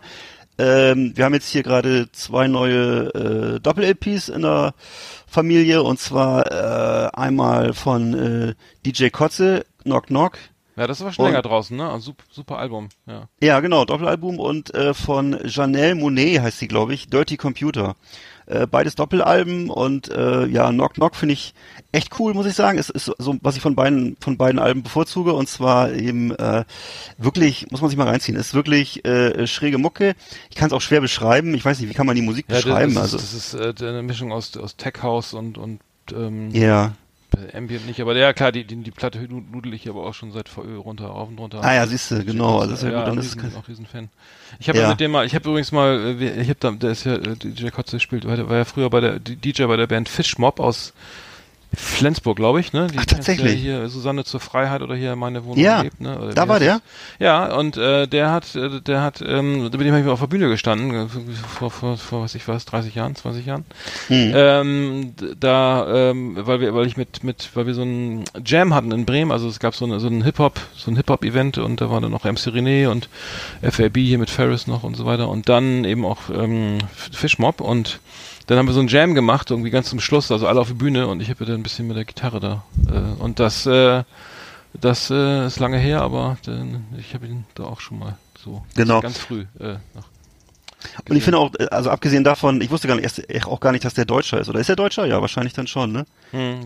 Ähm, 0.57 1.13
wir 1.17 1.25
haben 1.25 1.35
jetzt 1.35 1.49
hier 1.49 1.65
gerade 1.65 2.13
zwei 2.13 2.47
neue 2.47 3.57
äh, 3.57 3.61
Doppel-LPs 3.61 4.29
in 4.29 4.43
der 4.43 4.75
Familie 5.27 5.83
und 5.83 5.99
zwar 5.99 6.47
äh, 6.47 7.11
einmal 7.15 7.75
von 7.75 8.15
äh, 8.15 8.55
DJ 8.87 9.09
Kotze, 9.09 9.67
Knock 9.83 10.07
Knock. 10.07 10.39
Ja, 10.81 10.87
das 10.87 11.05
war 11.05 11.13
schon 11.13 11.27
Und- 11.27 11.33
länger 11.33 11.43
draußen, 11.43 11.77
ne? 11.77 11.91
Also, 11.91 12.07
super, 12.07 12.25
super 12.31 12.59
Album, 12.59 12.89
ja. 13.07 13.29
Ja, 13.43 13.61
genau, 13.61 13.85
Doppelalbum 13.85 14.39
und 14.39 14.75
äh, 14.75 14.95
von 14.95 15.39
Janelle 15.45 15.95
Monet 15.95 16.41
heißt 16.41 16.59
sie, 16.59 16.69
glaube 16.69 16.95
ich, 16.95 17.09
Dirty 17.11 17.37
Computer. 17.37 17.97
Äh, 18.47 18.67
beides 18.67 18.95
Doppelalben 18.95 19.69
und 19.69 20.09
äh, 20.11 20.47
ja, 20.47 20.71
Knock 20.71 20.95
Knock 20.95 21.17
finde 21.17 21.35
ich 21.35 21.53
echt 21.93 22.19
cool, 22.19 22.33
muss 22.33 22.47
ich 22.47 22.55
sagen. 22.55 22.79
Es 22.79 22.89
ist 22.89 23.13
so, 23.19 23.37
was 23.43 23.57
ich 23.57 23.63
von 23.63 23.75
beiden 23.77 24.17
von 24.21 24.39
beiden 24.39 24.59
Alben 24.59 24.83
bevorzuge 24.83 25.35
und 25.35 25.51
zwar 25.51 25.93
eben 25.93 26.31
äh, 26.35 26.65
wirklich, 27.19 27.71
muss 27.71 27.83
man 27.83 27.91
sich 27.91 27.99
mal 27.99 28.09
reinziehen, 28.09 28.39
ist 28.39 28.55
wirklich 28.55 29.05
äh, 29.05 29.47
schräge 29.47 29.77
Mucke. 29.77 30.15
Ich 30.49 30.57
kann 30.57 30.69
es 30.69 30.73
auch 30.73 30.81
schwer 30.81 31.03
beschreiben. 31.03 31.53
Ich 31.55 31.63
weiß 31.65 31.79
nicht, 31.79 31.91
wie 31.91 31.95
kann 31.95 32.07
man 32.07 32.17
die 32.17 32.23
Musik 32.23 32.47
Ja, 32.49 32.57
beschreiben? 32.57 32.95
das 32.95 33.03
also 33.03 33.17
ist, 33.19 33.53
das 33.55 33.71
ist 33.75 33.83
äh, 33.83 33.87
eine 33.89 34.03
Mischung 34.03 34.33
aus, 34.33 34.57
aus 34.57 34.77
Tech 34.79 34.95
House 35.03 35.35
und, 35.35 35.59
und 35.59 35.81
ähm, 36.13 36.51
ja, 36.53 36.93
Ambient 37.55 37.87
nicht, 37.87 38.01
aber 38.01 38.17
ja 38.17 38.33
klar, 38.33 38.53
die, 38.53 38.65
die, 38.65 38.77
die 38.77 38.91
Platte 38.91 39.19
nu- 39.29 39.43
nudel 39.53 39.75
ich 39.75 39.89
aber 39.89 40.05
auch 40.07 40.15
schon 40.15 40.33
seit 40.33 40.49
VÖ 40.49 40.77
runter, 40.77 41.07
rauf 41.07 41.29
und 41.29 41.39
runter. 41.39 41.63
Ah 41.63 41.75
ja, 41.75 41.87
siehst 41.87 42.11
du, 42.11 42.25
genau. 42.25 42.59
Also 42.61 42.75
ist 42.75 42.83
ja, 42.83 42.91
ja, 42.91 42.99
gut, 42.99 43.09
dann 43.09 43.19
ist 43.19 43.37
es 43.43 43.57
auch 43.57 43.69
Riesenfan. 43.69 44.09
Ich 44.59 44.69
habe 44.69 44.79
Ja. 44.79 44.89
mit 44.89 45.01
dem 45.01 45.11
mal, 45.13 45.25
ich 45.27 45.35
habe 45.35 45.49
übrigens 45.49 45.73
mal, 45.73 46.17
äh, 46.21 46.41
ich 46.43 46.49
habe 46.49 46.59
da, 46.61 46.71
der 46.73 46.91
ist 46.91 47.05
ja, 47.05 47.15
äh, 47.15 47.37
DJ 47.37 47.69
Kotze 47.69 48.01
spielt, 48.01 48.27
war, 48.27 48.37
ja 48.57 48.65
früher 48.65 48.91
bei 48.91 49.01
der, 49.01 49.19
DJ 49.21 49.65
bei 49.67 49.77
der 49.77 49.87
Band 49.87 50.09
Fishmob 50.09 50.61
aus 50.61 50.93
Flensburg, 51.73 52.37
glaube 52.37 52.59
ich, 52.61 52.73
ne? 52.73 52.89
Die 52.89 52.99
Ach, 52.99 53.05
tatsächlich? 53.07 53.55
Ja 53.55 53.59
hier 53.61 53.89
Susanne 53.89 54.25
zur 54.25 54.41
Freiheit 54.41 54.83
oder 54.83 54.97
hier 54.97 55.15
meine 55.15 55.45
Wohnung 55.45 55.59
Ja, 55.59 55.83
lebt, 55.83 56.01
ne? 56.01 56.19
Oder 56.19 56.35
da 56.35 56.49
war 56.49 56.59
der? 56.59 56.75
das? 56.75 56.83
Ja, 57.21 57.55
und 57.57 57.77
äh, 57.77 58.09
der 58.09 58.33
hat, 58.33 58.57
äh, 58.57 58.81
der 58.81 59.03
hat, 59.03 59.23
ähm, 59.25 59.65
mit 59.65 59.75
dem 59.75 59.81
habe 59.89 60.01
ich 60.01 60.05
mal 60.05 60.13
auf 60.13 60.21
der 60.21 60.27
Bühne 60.27 60.49
gestanden, 60.49 60.93
äh, 60.93 61.07
vor, 61.49 61.71
vor, 61.71 61.97
vor 61.97 62.23
was 62.23 62.35
ich 62.35 62.47
weiß, 62.47 62.65
30 62.65 62.95
Jahren, 62.97 63.15
20 63.15 63.47
Jahren. 63.47 63.65
Hm. 64.09 64.33
Ähm, 64.35 65.15
da, 65.39 66.11
ähm, 66.11 66.37
weil 66.41 66.61
wir, 66.61 66.75
weil 66.75 66.87
ich 66.87 66.97
mit, 66.97 67.23
mit, 67.23 67.51
weil 67.55 67.67
wir 67.67 67.75
so 67.75 67.83
einen 67.83 68.25
Jam 68.45 68.75
hatten 68.75 68.91
in 68.91 69.07
Bremen, 69.07 69.31
also 69.31 69.49
es 69.49 69.61
gab 69.61 69.75
so, 69.77 69.85
eine, 69.85 70.01
so 70.01 70.09
ein 70.09 70.23
Hip-Hop, 70.25 70.61
so 70.77 70.91
ein 70.91 70.97
Hip-Hop-Event 70.97 71.59
und 71.59 71.81
da 71.81 71.91
war 71.91 72.01
dann 72.01 72.11
noch 72.11 72.25
MC 72.25 72.49
René 72.49 72.89
und 72.89 73.09
FAB 73.63 73.97
hier 73.97 74.19
mit 74.19 74.31
Ferris 74.31 74.67
noch 74.67 74.83
und 74.83 74.97
so 74.97 75.07
weiter 75.07 75.29
und 75.29 75.49
dann 75.49 75.85
eben 75.85 76.05
auch 76.05 76.31
ähm, 76.35 76.79
Fishmob 77.13 77.61
und 77.61 78.01
dann 78.51 78.59
haben 78.59 78.67
wir 78.67 78.73
so 78.73 78.81
einen 78.81 78.89
Jam 78.89 79.15
gemacht, 79.15 79.49
irgendwie 79.53 79.71
ganz 79.71 79.89
zum 79.89 80.01
Schluss, 80.01 80.33
also 80.33 80.49
alle 80.49 80.61
auf 80.61 80.67
der 80.67 80.75
Bühne 80.75 81.07
und 81.07 81.21
ich 81.23 81.31
habe 81.31 81.45
dann 81.45 81.55
ein 81.55 81.63
bisschen 81.63 81.87
mit 81.87 81.97
der 81.97 82.05
Gitarre 82.05 82.41
da. 82.41 82.65
Äh, 82.89 83.23
und 83.23 83.39
das, 83.39 83.65
äh, 83.65 84.03
das 84.75 85.09
äh, 85.09 85.47
ist 85.47 85.61
lange 85.61 85.79
her, 85.79 86.03
aber 86.03 86.37
dann, 86.45 86.85
ich 86.99 87.15
habe 87.15 87.27
ihn 87.27 87.45
da 87.55 87.63
auch 87.63 87.81
schon 87.81 88.01
mal 88.01 88.19
so 88.43 88.65
Genau. 88.75 89.01
ganz 89.03 89.19
früh 89.19 89.43
äh, 89.61 89.75
noch 89.95 90.09
Und 91.09 91.17
ich 91.17 91.23
finde 91.23 91.39
auch, 91.39 91.53
äh, 91.61 91.67
also 91.67 91.91
abgesehen 91.91 92.25
davon, 92.25 92.61
ich 92.61 92.71
wusste 92.73 92.89
gar 92.89 92.97
nicht, 92.97 93.05
erst, 93.05 93.47
auch 93.47 93.61
gar 93.61 93.71
nicht, 93.71 93.85
dass 93.85 93.95
der 93.95 94.05
Deutscher 94.05 94.41
ist. 94.41 94.49
Oder 94.49 94.59
ist 94.59 94.69
der 94.69 94.75
Deutscher? 94.75 95.07
Ja, 95.07 95.21
wahrscheinlich 95.21 95.53
dann 95.53 95.69
schon, 95.69 95.93
ne? 95.93 96.05
hm, 96.33 96.65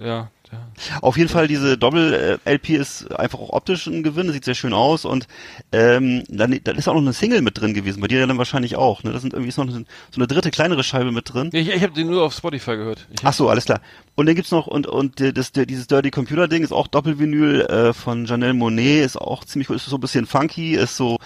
ja, 0.00 0.30
ja. 0.52 0.98
Auf 1.02 1.16
jeden 1.16 1.28
Fall, 1.28 1.48
diese 1.48 1.76
Doppel-LP 1.76 2.70
ist 2.70 3.12
einfach 3.14 3.38
auch 3.38 3.50
optisch 3.50 3.86
ein 3.86 4.02
Gewinn, 4.02 4.32
sieht 4.32 4.44
sehr 4.44 4.54
schön 4.54 4.72
aus 4.72 5.04
und 5.04 5.26
ähm, 5.72 6.24
dann, 6.28 6.58
dann 6.62 6.76
ist 6.76 6.88
auch 6.88 6.94
noch 6.94 7.00
eine 7.00 7.12
Single 7.12 7.42
mit 7.42 7.60
drin 7.60 7.74
gewesen, 7.74 8.00
bei 8.00 8.08
dir 8.08 8.26
dann 8.26 8.38
wahrscheinlich 8.38 8.76
auch, 8.76 9.02
ne? 9.02 9.12
Da 9.12 9.18
sind 9.18 9.32
irgendwie 9.32 9.48
ist 9.48 9.58
noch 9.58 9.66
eine, 9.66 9.72
so 9.72 9.84
eine 10.16 10.26
dritte, 10.26 10.50
kleinere 10.50 10.84
Scheibe 10.84 11.12
mit 11.12 11.32
drin. 11.32 11.50
Ich, 11.52 11.68
ich 11.68 11.82
habe 11.82 11.92
den 11.92 12.08
nur 12.08 12.22
auf 12.22 12.34
Spotify 12.34 12.76
gehört. 12.76 13.06
Ich 13.10 13.24
Ach 13.24 13.32
so, 13.32 13.48
alles 13.48 13.64
klar. 13.64 13.80
Und 14.14 14.26
dann 14.26 14.34
gibt's 14.34 14.50
noch, 14.50 14.66
und, 14.66 14.86
und 14.86 15.20
das, 15.36 15.52
dieses 15.52 15.86
Dirty 15.86 16.10
Computer 16.10 16.48
Ding 16.48 16.62
ist 16.62 16.72
auch 16.72 16.86
Doppelvinyl 16.86 17.62
äh, 17.62 17.92
von 17.92 18.26
Janelle 18.26 18.54
Monet, 18.54 19.04
ist 19.04 19.16
auch 19.16 19.44
ziemlich 19.44 19.70
cool, 19.70 19.76
ist 19.76 19.86
so 19.86 19.96
ein 19.96 20.00
bisschen 20.00 20.26
funky, 20.26 20.74
ist 20.74 20.96
so 20.96 21.16
ein 21.16 21.18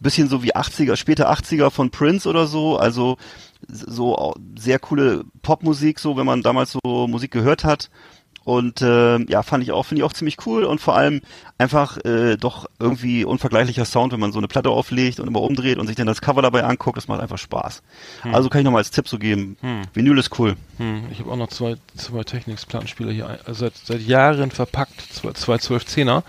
bisschen 0.00 0.28
so 0.28 0.42
wie 0.42 0.54
80er, 0.54 0.96
später 0.96 1.30
80er 1.30 1.70
von 1.70 1.90
Prince 1.90 2.28
oder 2.28 2.46
so, 2.46 2.78
also 2.78 3.16
so 3.66 4.34
sehr 4.58 4.78
coole 4.78 5.24
Popmusik, 5.42 5.98
so 5.98 6.16
wenn 6.16 6.26
man 6.26 6.42
damals 6.42 6.72
so 6.72 7.06
Musik 7.06 7.30
gehört 7.30 7.64
hat. 7.64 7.90
Und 8.48 8.80
äh, 8.80 9.18
ja, 9.30 9.42
fand 9.42 9.62
ich 9.62 9.72
auch, 9.72 9.82
finde 9.82 10.00
ich 10.00 10.04
auch 10.04 10.14
ziemlich 10.14 10.38
cool 10.46 10.64
und 10.64 10.80
vor 10.80 10.96
allem 10.96 11.20
einfach 11.58 12.02
äh, 12.06 12.38
doch 12.38 12.64
irgendwie 12.78 13.26
unvergleichlicher 13.26 13.84
Sound, 13.84 14.14
wenn 14.14 14.20
man 14.20 14.32
so 14.32 14.38
eine 14.38 14.48
Platte 14.48 14.70
auflegt 14.70 15.20
und 15.20 15.28
immer 15.28 15.42
umdreht 15.42 15.76
und 15.76 15.86
sich 15.86 15.96
dann 15.96 16.06
das 16.06 16.22
Cover 16.22 16.40
dabei 16.40 16.64
anguckt, 16.64 16.96
das 16.96 17.08
macht 17.08 17.20
einfach 17.20 17.36
Spaß. 17.36 17.82
Also 18.32 18.48
kann 18.48 18.62
ich 18.62 18.64
nochmal 18.64 18.80
als 18.80 18.90
Tipp 18.90 19.06
so 19.06 19.18
geben. 19.18 19.58
Vinyl 19.92 20.16
ist 20.16 20.38
cool. 20.38 20.56
Hm, 20.78 21.08
ich 21.12 21.18
habe 21.18 21.30
auch 21.30 21.36
noch 21.36 21.48
zwei, 21.48 21.76
zwei 21.94 22.24
Technics-Plattenspieler 22.24 23.12
hier, 23.12 23.28
also 23.44 23.66
seit, 23.66 23.76
seit 23.76 24.00
Jahren 24.00 24.50
verpackt, 24.50 24.98
zwei, 25.12 25.32
zwei 25.32 25.56
12-10er, 25.56 26.22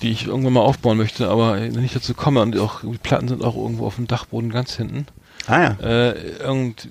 die 0.00 0.12
ich 0.12 0.28
irgendwann 0.28 0.52
mal 0.52 0.60
aufbauen 0.60 0.96
möchte, 0.96 1.28
aber 1.28 1.56
nicht 1.58 1.96
dazu 1.96 2.14
komme 2.14 2.40
und 2.40 2.56
auch 2.56 2.82
die 2.82 2.98
Platten 2.98 3.26
sind 3.26 3.42
auch 3.42 3.56
irgendwo 3.56 3.84
auf 3.84 3.96
dem 3.96 4.06
Dachboden 4.06 4.50
ganz 4.50 4.76
hinten. 4.76 5.08
Ah 5.48 5.62
ja. 5.62 5.76
Äh, 5.80 6.38
irgend, 6.40 6.86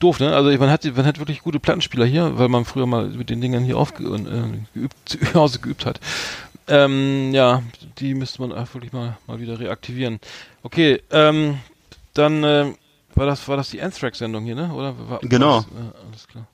doof, 0.00 0.18
ne? 0.18 0.34
Also 0.34 0.50
man 0.58 0.70
hat, 0.70 0.84
man 0.84 1.06
hat 1.06 1.18
wirklich 1.20 1.42
gute 1.42 1.60
Plattenspieler 1.60 2.04
hier, 2.04 2.36
weil 2.36 2.48
man 2.48 2.64
früher 2.64 2.86
mal 2.86 3.06
mit 3.06 3.30
den 3.30 3.40
Dingern 3.40 3.62
hier 3.62 3.78
aufge 3.78 4.10
und, 4.10 4.26
äh, 4.26 4.42
geübt, 4.74 4.96
zu 5.04 5.18
Hause 5.34 5.60
geübt 5.60 5.86
hat. 5.86 6.00
Ähm, 6.66 7.30
ja, 7.32 7.62
die 7.98 8.14
müsste 8.14 8.42
man 8.42 8.52
einfach 8.52 8.74
wirklich 8.74 8.92
mal, 8.92 9.16
mal 9.26 9.40
wieder 9.40 9.58
reaktivieren. 9.58 10.18
Okay, 10.62 11.00
ähm, 11.10 11.58
dann 12.14 12.42
äh, 12.44 12.72
war 13.14 13.26
das 13.26 13.46
war 13.46 13.56
das 13.56 13.70
die 13.70 13.80
Anthrax-Sendung 13.80 14.44
hier, 14.44 14.56
ne? 14.56 14.72
Oder 14.72 14.94
war, 15.08 15.20
Genau. 15.20 15.56
War 15.56 15.60
das, 15.62 16.02
äh, 16.02 16.06
alles 16.08 16.28
klar. 16.28 16.46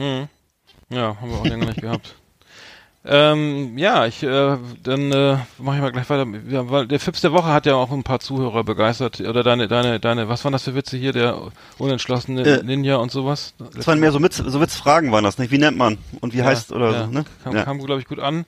Hm. 0.00 0.28
Ja, 0.88 1.16
haben 1.20 1.30
wir 1.30 1.38
auch 1.38 1.44
länger 1.46 1.66
nicht 1.66 1.80
gehabt. 1.80 2.14
Ähm, 3.02 3.78
ja, 3.78 4.04
ich, 4.04 4.22
äh, 4.22 4.58
dann 4.82 5.10
äh, 5.12 5.38
mache 5.58 5.76
ich 5.76 5.82
mal 5.82 5.90
gleich 5.90 6.10
weiter. 6.10 6.26
Ja, 6.50 6.68
weil 6.68 6.86
der 6.86 7.00
Fips 7.00 7.22
der 7.22 7.32
Woche 7.32 7.46
hat 7.48 7.64
ja 7.64 7.74
auch 7.74 7.90
ein 7.92 8.02
paar 8.02 8.20
Zuhörer 8.20 8.62
begeistert. 8.62 9.20
Oder 9.20 9.42
deine, 9.42 9.68
deine, 9.68 9.98
deine, 10.00 10.28
was 10.28 10.44
waren 10.44 10.52
das 10.52 10.64
für 10.64 10.74
Witze 10.74 10.98
hier? 10.98 11.12
Der 11.12 11.40
unentschlossene 11.78 12.42
Äh, 12.42 12.62
Ninja 12.62 12.96
und 12.96 13.10
sowas? 13.10 13.54
Das 13.74 13.86
waren 13.86 14.00
mehr 14.00 14.12
so, 14.12 14.22
Witz, 14.22 14.36
so 14.36 14.60
Witzfragen 14.60 15.12
waren 15.12 15.24
das, 15.24 15.38
nicht? 15.38 15.50
Wie 15.50 15.56
nennt 15.58 15.78
man? 15.78 15.96
Und 16.20 16.34
wie 16.34 16.38
Ja, 16.38 16.44
heißt 16.44 16.72
oder 16.72 16.92
ja, 16.92 17.04
so, 17.04 17.10
ne? 17.10 17.24
Kam, 17.42 17.54
ja. 17.56 17.64
kam 17.64 17.78
glaube 17.78 18.02
ich, 18.02 18.06
gut 18.06 18.20
an. 18.20 18.44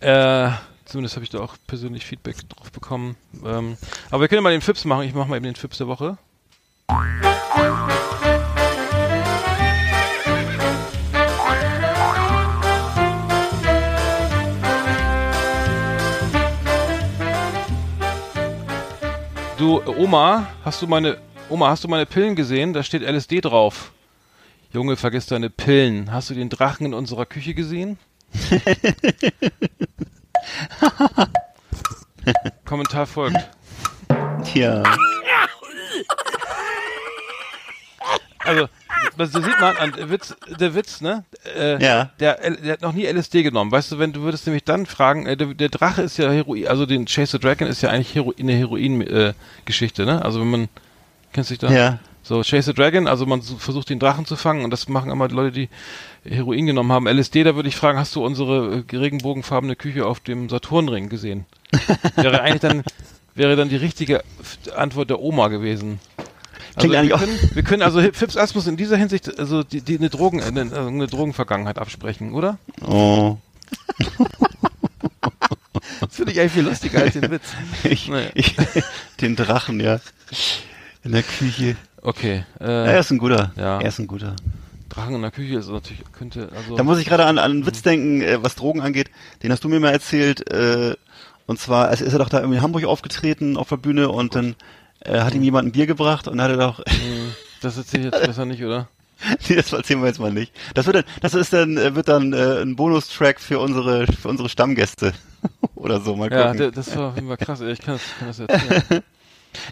Äh, 0.00 0.50
zumindest 0.84 1.16
habe 1.16 1.24
ich 1.24 1.30
da 1.30 1.38
auch 1.40 1.54
persönlich 1.66 2.04
Feedback 2.04 2.36
drauf 2.50 2.70
bekommen. 2.72 3.16
Ähm, 3.46 3.78
aber 4.10 4.20
wir 4.20 4.28
können 4.28 4.42
mal 4.42 4.52
den 4.52 4.60
Fips 4.60 4.84
machen. 4.84 5.04
Ich 5.04 5.14
mache 5.14 5.28
mal 5.28 5.36
eben 5.36 5.44
den 5.44 5.56
Fips 5.56 5.78
der 5.78 5.88
Woche. 5.88 6.18
Du, 19.60 19.80
Oma, 19.98 20.48
hast 20.64 20.80
du 20.80 20.86
meine, 20.86 21.18
Oma, 21.50 21.68
hast 21.68 21.84
du 21.84 21.88
meine 21.88 22.06
Pillen 22.06 22.34
gesehen? 22.34 22.72
Da 22.72 22.82
steht 22.82 23.02
LSD 23.02 23.42
drauf. 23.42 23.92
Junge, 24.72 24.96
vergiss 24.96 25.26
deine 25.26 25.50
Pillen. 25.50 26.10
Hast 26.10 26.30
du 26.30 26.34
den 26.34 26.48
Drachen 26.48 26.86
in 26.86 26.94
unserer 26.94 27.26
Küche 27.26 27.52
gesehen? 27.52 27.98
Kommentar 32.64 33.04
folgt. 33.04 33.36
ja. 34.54 34.82
Also, 38.38 38.66
das 39.16 39.32
sieht 39.32 39.60
man 39.60 39.76
an 39.76 39.92
der 39.96 40.10
Witz, 40.10 40.34
der 40.58 40.74
Witz, 40.74 41.00
ne? 41.00 41.24
Äh, 41.56 41.82
Ja. 41.82 42.10
Der, 42.20 42.42
L- 42.44 42.56
der 42.56 42.72
hat 42.74 42.82
noch 42.82 42.92
nie 42.92 43.06
LSD 43.06 43.42
genommen. 43.42 43.70
Weißt 43.72 43.90
du, 43.92 43.98
wenn 43.98 44.12
du 44.12 44.20
würdest 44.22 44.46
nämlich 44.46 44.64
dann 44.64 44.86
fragen, 44.86 45.26
äh, 45.26 45.36
der, 45.36 45.48
der 45.54 45.68
Drache 45.68 46.02
ist 46.02 46.16
ja 46.18 46.30
Heroin, 46.30 46.66
also 46.68 46.86
den 46.86 47.06
Chase 47.06 47.32
the 47.32 47.38
Dragon 47.38 47.68
ist 47.68 47.82
ja 47.82 47.90
eigentlich 47.90 48.14
Hero, 48.14 48.32
eine 48.38 48.52
Heroin-Geschichte, 48.52 50.02
äh, 50.02 50.06
ne? 50.06 50.24
Also 50.24 50.40
wenn 50.40 50.50
man, 50.50 50.68
kennst 51.32 51.50
du 51.50 51.54
dich 51.54 51.60
da? 51.60 51.70
Ja. 51.72 51.98
So, 52.22 52.42
Chase 52.42 52.62
the 52.70 52.74
Dragon, 52.74 53.08
also 53.08 53.24
man 53.26 53.40
versucht 53.42 53.88
den 53.88 53.98
Drachen 53.98 54.26
zu 54.26 54.36
fangen 54.36 54.62
und 54.64 54.70
das 54.70 54.88
machen 54.88 55.10
immer 55.10 55.26
die 55.28 55.34
Leute, 55.34 55.52
die 55.52 55.68
Heroin 56.30 56.66
genommen 56.66 56.92
haben. 56.92 57.08
LSD, 57.08 57.44
da 57.44 57.56
würde 57.56 57.68
ich 57.68 57.76
fragen, 57.76 57.98
hast 57.98 58.14
du 58.14 58.24
unsere 58.24 58.84
äh, 58.92 58.96
regenbogenfarbene 58.96 59.74
Küche 59.74 60.06
auf 60.06 60.20
dem 60.20 60.48
Saturnring 60.48 61.08
gesehen? 61.08 61.46
wäre 62.16 62.42
eigentlich 62.42 62.60
dann, 62.60 62.82
wäre 63.34 63.56
dann 63.56 63.68
die 63.70 63.76
richtige 63.76 64.22
Antwort 64.76 65.08
der 65.08 65.20
Oma 65.20 65.48
gewesen. 65.48 65.98
Also 66.80 66.88
Klingt 66.88 66.96
eigentlich 66.96 67.08
wir, 67.10 67.16
auch- 67.16 67.20
können, 67.20 67.50
wir 67.54 67.62
können 67.62 67.82
also 67.82 68.00
Fips 68.12 68.36
Asmus 68.36 68.66
in 68.66 68.76
dieser 68.76 68.96
Hinsicht 68.96 69.38
also 69.38 69.62
die, 69.62 69.80
die 69.80 69.98
eine 69.98 70.10
Drogen 70.10 70.42
eine, 70.42 70.62
also 70.62 70.88
eine 70.88 71.06
Drogenvergangenheit 71.06 71.78
absprechen, 71.78 72.32
oder? 72.32 72.58
Oh. 72.86 73.36
Das 76.00 76.16
finde 76.16 76.32
ich 76.32 76.40
eigentlich 76.40 76.52
viel 76.52 76.64
lustiger 76.64 77.00
als 77.00 77.12
den 77.14 77.30
Witz. 77.30 77.42
Ich, 77.84 78.08
Naja. 78.08 78.30
ich, 78.34 78.56
den 79.20 79.36
Drachen, 79.36 79.80
ja. 79.80 80.00
In 81.04 81.12
der 81.12 81.22
Küche. 81.22 81.76
Okay, 82.02 82.44
Ja, 82.58 82.66
äh, 82.66 82.92
er 82.94 83.00
ist 83.00 83.10
ein 83.10 83.18
guter. 83.18 83.52
ja. 83.56 83.78
Er 83.80 83.88
ist 83.88 83.98
ein 83.98 84.06
guter. 84.06 84.34
Drachen 84.88 85.14
in 85.14 85.22
der 85.22 85.30
Küche 85.30 85.58
ist 85.58 85.68
natürlich 85.68 86.02
könnte 86.12 86.48
also 86.56 86.76
Da 86.76 86.82
muss 86.82 86.98
ich 86.98 87.06
gerade 87.06 87.24
an, 87.26 87.38
an 87.38 87.50
einen 87.50 87.66
Witz 87.66 87.82
denken, 87.82 88.22
äh, 88.22 88.42
was 88.42 88.56
Drogen 88.56 88.80
angeht. 88.80 89.10
Den 89.42 89.52
hast 89.52 89.62
du 89.62 89.68
mir 89.68 89.78
mal 89.80 89.92
erzählt. 89.92 90.50
Äh, 90.50 90.96
und 91.46 91.58
zwar, 91.60 91.88
also 91.88 92.04
ist 92.04 92.12
er 92.12 92.18
doch 92.18 92.28
da 92.28 92.38
irgendwie 92.38 92.56
in 92.56 92.62
Hamburg 92.62 92.84
aufgetreten 92.84 93.56
auf 93.56 93.68
der 93.68 93.76
Bühne 93.76 94.08
und 94.08 94.34
dann 94.34 94.56
äh, 95.04 95.20
hat 95.20 95.34
ihm 95.34 95.42
jemand 95.42 95.68
ein 95.68 95.72
Bier 95.72 95.86
gebracht 95.86 96.28
und 96.28 96.40
hat 96.40 96.50
er 96.50 96.56
doch, 96.56 96.78
Hm, 96.86 97.34
das 97.60 97.76
erzähle 97.76 98.08
ich 98.08 98.12
jetzt 98.14 98.26
besser 98.26 98.44
nicht, 98.44 98.62
oder? 98.64 98.88
nee, 99.48 99.56
das 99.56 99.72
erzählen 99.72 100.00
wir 100.00 100.06
jetzt 100.08 100.18
mal 100.20 100.32
nicht. 100.32 100.52
Das 100.74 100.86
wird 100.86 100.96
dann, 100.96 101.04
das 101.20 101.34
ist 101.34 101.52
dann, 101.52 101.76
äh, 101.76 101.94
wird 101.94 102.08
dann 102.08 102.32
äh, 102.32 102.62
ein 102.62 102.74
Bonustrack 102.76 103.38
für 103.40 103.58
unsere, 103.58 104.06
für 104.06 104.28
unsere 104.28 104.48
Stammgäste. 104.48 105.12
Oder 105.74 106.00
so, 106.00 106.16
mal 106.16 106.30
Ja, 106.32 106.44
gucken. 106.44 106.58
der, 106.58 106.70
das 106.70 106.96
war, 106.96 107.14
war 107.28 107.36
krass. 107.36 107.60
ey, 107.60 107.72
Ich 107.72 107.80
kann 107.80 107.94
das, 107.94 108.02
kann 108.18 108.28
das 108.28 108.38
erzählen. 108.40 109.02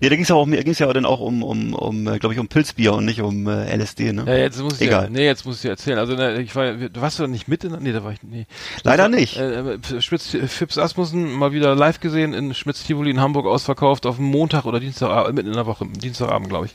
Ja, 0.00 0.08
da 0.08 0.16
ging 0.16 0.22
es 0.22 0.28
ja 0.28 0.34
auch, 0.34 0.46
ging's 0.46 0.78
ja 0.78 0.92
dann 0.92 1.04
auch 1.04 1.20
um, 1.20 1.42
um, 1.42 1.74
um 1.74 2.04
glaube 2.04 2.34
ich, 2.34 2.40
um 2.40 2.48
Pilzbier 2.48 2.94
und 2.94 3.04
nicht 3.04 3.20
um 3.20 3.46
äh, 3.46 3.76
LSD, 3.76 4.12
ne? 4.12 4.24
Ja, 4.26 4.36
jetzt 4.36 4.60
muss 4.60 4.80
ich 4.80 4.88
Egal. 4.88 5.04
Ja, 5.04 5.10
nee, 5.10 5.24
jetzt 5.24 5.44
muss 5.46 5.56
ich 5.56 5.62
dir 5.62 5.70
erzählen. 5.70 5.98
Also 5.98 6.14
ne, 6.14 6.40
ich 6.40 6.54
war, 6.54 6.72
du 6.72 7.00
warst 7.00 7.18
du 7.18 7.22
da 7.22 7.28
nicht 7.28 7.48
mit 7.48 7.64
in, 7.64 7.76
nee, 7.80 7.92
da 7.92 8.04
war 8.04 8.12
ich, 8.12 8.22
nee. 8.22 8.46
Leider 8.82 9.04
war, 9.04 9.08
nicht. 9.08 9.36
Äh, 9.36 9.74
äh, 9.74 10.00
Spitz, 10.00 10.36
Fips 10.46 10.78
Asmussen 10.78 11.32
mal 11.32 11.52
wieder 11.52 11.74
live 11.74 12.00
gesehen 12.00 12.34
in 12.34 12.54
Schmitz 12.54 12.84
Tivoli 12.84 13.10
in 13.10 13.20
Hamburg 13.20 13.46
ausverkauft 13.46 14.06
auf 14.06 14.16
dem 14.16 14.26
Montag 14.26 14.64
oder 14.64 14.80
Dienstag, 14.80 15.32
mitten 15.32 15.48
in 15.48 15.54
der 15.54 15.66
Woche, 15.66 15.86
Dienstagabend, 15.86 16.48
glaube 16.48 16.66
ich. 16.66 16.72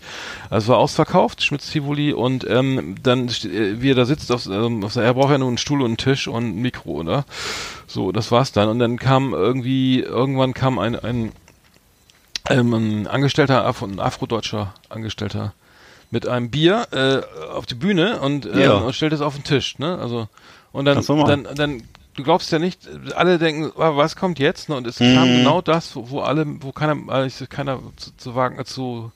Also 0.50 0.70
war 0.70 0.78
ausverkauft, 0.78 1.44
Schmitz 1.44 1.70
Tivoli 1.70 2.14
und 2.14 2.46
ähm, 2.50 2.96
dann, 3.04 3.28
äh, 3.28 3.82
wie 3.82 3.92
er 3.92 3.96
da 3.96 4.06
sitzt, 4.06 4.32
auf, 4.32 4.46
ähm, 4.46 4.84
auf, 4.84 4.96
er 4.96 5.14
braucht 5.14 5.32
ja 5.32 5.38
nur 5.38 5.48
einen 5.48 5.58
Stuhl 5.58 5.82
und 5.82 5.88
einen 5.88 5.98
Tisch 5.98 6.28
und 6.28 6.44
ein 6.44 6.62
Mikro, 6.62 6.92
oder? 6.92 7.26
So, 7.88 8.12
das 8.12 8.32
war's 8.32 8.52
dann. 8.52 8.70
Und 8.70 8.80
dann 8.80 8.98
kam 8.98 9.34
irgendwie, 9.34 10.00
irgendwann 10.00 10.54
kam 10.54 10.80
ein, 10.80 10.98
ein 10.98 11.32
ähm, 12.50 12.74
ein 12.74 13.08
Angestellter, 13.08 13.66
Af 13.66 13.82
ein 13.84 14.00
afrodeutscher 14.00 14.74
Angestellter 14.90 15.54
mit 16.12 16.28
einem 16.28 16.50
Bier 16.52 16.88
äh, 16.92 17.46
auf 17.48 17.66
die 17.66 17.76
Bühne 17.76 18.20
und, 18.20 18.46
äh, 18.46 18.64
Ja. 18.64 18.78
und 18.78 18.94
stellt 18.94 19.14
es 19.14 19.22
auf 19.22 19.36
den 19.36 19.44
Tisch, 19.44 19.80
ne? 19.80 19.98
Also 19.98 20.28
und 20.72 20.86
dann, 20.86 21.04
dann, 21.06 21.48
dann, 21.56 21.84
du 22.16 22.24
glaubst 22.24 22.52
ja 22.52 22.60
nicht, 22.60 22.82
alle 23.16 23.38
denken, 23.38 23.72
was 23.76 24.16
kommt 24.16 24.40
jetzt? 24.40 24.70
Ne? 24.70 24.76
Und 24.76 24.88
es 24.88 24.98
kam 24.98 25.30
Mhm. 25.30 25.34
genau 25.36 25.62
das, 25.62 25.96
wo, 25.96 26.10
wo 26.10 26.20
alle, 26.22 26.46
wo 26.62 26.72
keiner, 26.72 26.96
eigentlich 27.14 27.48
keiner 27.50 27.80
zu, 27.96 28.16
zu 28.18 28.36
wagen, 28.36 28.60
äh, 28.60 28.66
zu, 28.66 29.12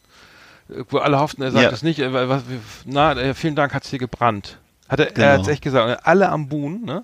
wo 0.89 0.97
alle 0.99 1.19
hofften, 1.19 1.41
er 1.41 1.51
sagt 1.51 1.63
Ja. 1.63 1.71
es 1.71 1.81
nicht, 1.83 1.99
äh, 1.99 2.13
weil, 2.13 2.29
was, 2.29 2.43
na, 2.85 3.33
vielen 3.33 3.55
Dank, 3.55 3.73
hat's 3.73 3.89
hier 3.89 3.99
gebrannt. 3.99 4.57
Hat 4.89 4.99
er, 4.99 5.07
er 5.07 5.13
Genau. 5.13 5.27
hat's 5.33 5.47
echt 5.47 5.63
gesagt, 5.63 6.05
alle 6.05 6.29
am 6.29 6.47
Buhn, 6.47 6.83
ne? 6.85 7.03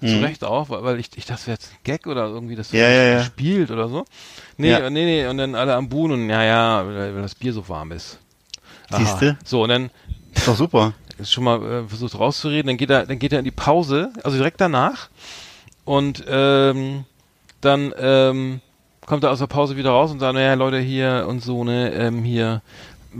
Zu 0.00 0.06
Mhm. 0.06 0.24
Recht 0.24 0.44
auch, 0.44 0.70
weil, 0.70 0.84
weil 0.84 1.00
ich, 1.00 1.08
ich 1.16 1.24
dachte, 1.26 1.32
das 1.40 1.46
wäre 1.48 1.54
jetzt 1.56 1.72
ein 1.72 1.78
Gag 1.82 2.06
oder 2.06 2.26
irgendwie 2.26 2.54
das 2.54 2.70
Ja, 2.70 2.88
ja, 2.88 3.02
ja. 3.04 3.18
gespielt 3.18 3.70
oder 3.72 3.88
so. 3.88 4.04
Nee, 4.56 4.70
Ja. 4.70 4.88
nee, 4.90 5.04
nee, 5.04 5.26
und 5.26 5.38
dann 5.38 5.54
alle 5.56 5.74
am 5.74 5.88
Buhn 5.88 6.12
und 6.12 6.28
ja, 6.30 6.42
ja, 6.44 6.86
weil 6.86 7.22
das 7.22 7.34
Bier 7.34 7.52
so 7.52 7.68
warm 7.68 7.90
ist. 7.92 8.18
Aha. 8.90 8.98
Siehste? 8.98 9.36
So, 9.44 9.62
und 9.64 9.70
dann 9.70 9.90
Ist 10.34 10.46
doch 10.46 10.56
super. 10.56 10.92
ist 11.18 11.32
schon 11.32 11.42
mal 11.44 11.60
äh, 11.62 11.88
versucht 11.88 12.16
rauszureden, 12.18 12.68
dann 12.68 12.76
geht 12.76 12.90
er, 12.90 13.06
dann 13.06 13.18
geht 13.18 13.32
er 13.32 13.40
in 13.40 13.44
die 13.44 13.50
Pause, 13.50 14.12
also 14.22 14.36
direkt 14.36 14.60
danach 14.60 15.08
und 15.84 16.24
ähm, 16.28 17.04
dann 17.60 17.92
ähm, 17.98 18.60
kommt 19.04 19.24
er 19.24 19.32
aus 19.32 19.40
der 19.40 19.46
Pause 19.48 19.76
wieder 19.76 19.90
raus 19.90 20.12
und 20.12 20.20
sagt, 20.20 20.34
naja, 20.34 20.54
Leute, 20.54 20.78
hier 20.78 21.26
und 21.28 21.42
so, 21.42 21.64
ne, 21.64 21.92
ähm, 21.92 22.22
hier, 22.22 22.62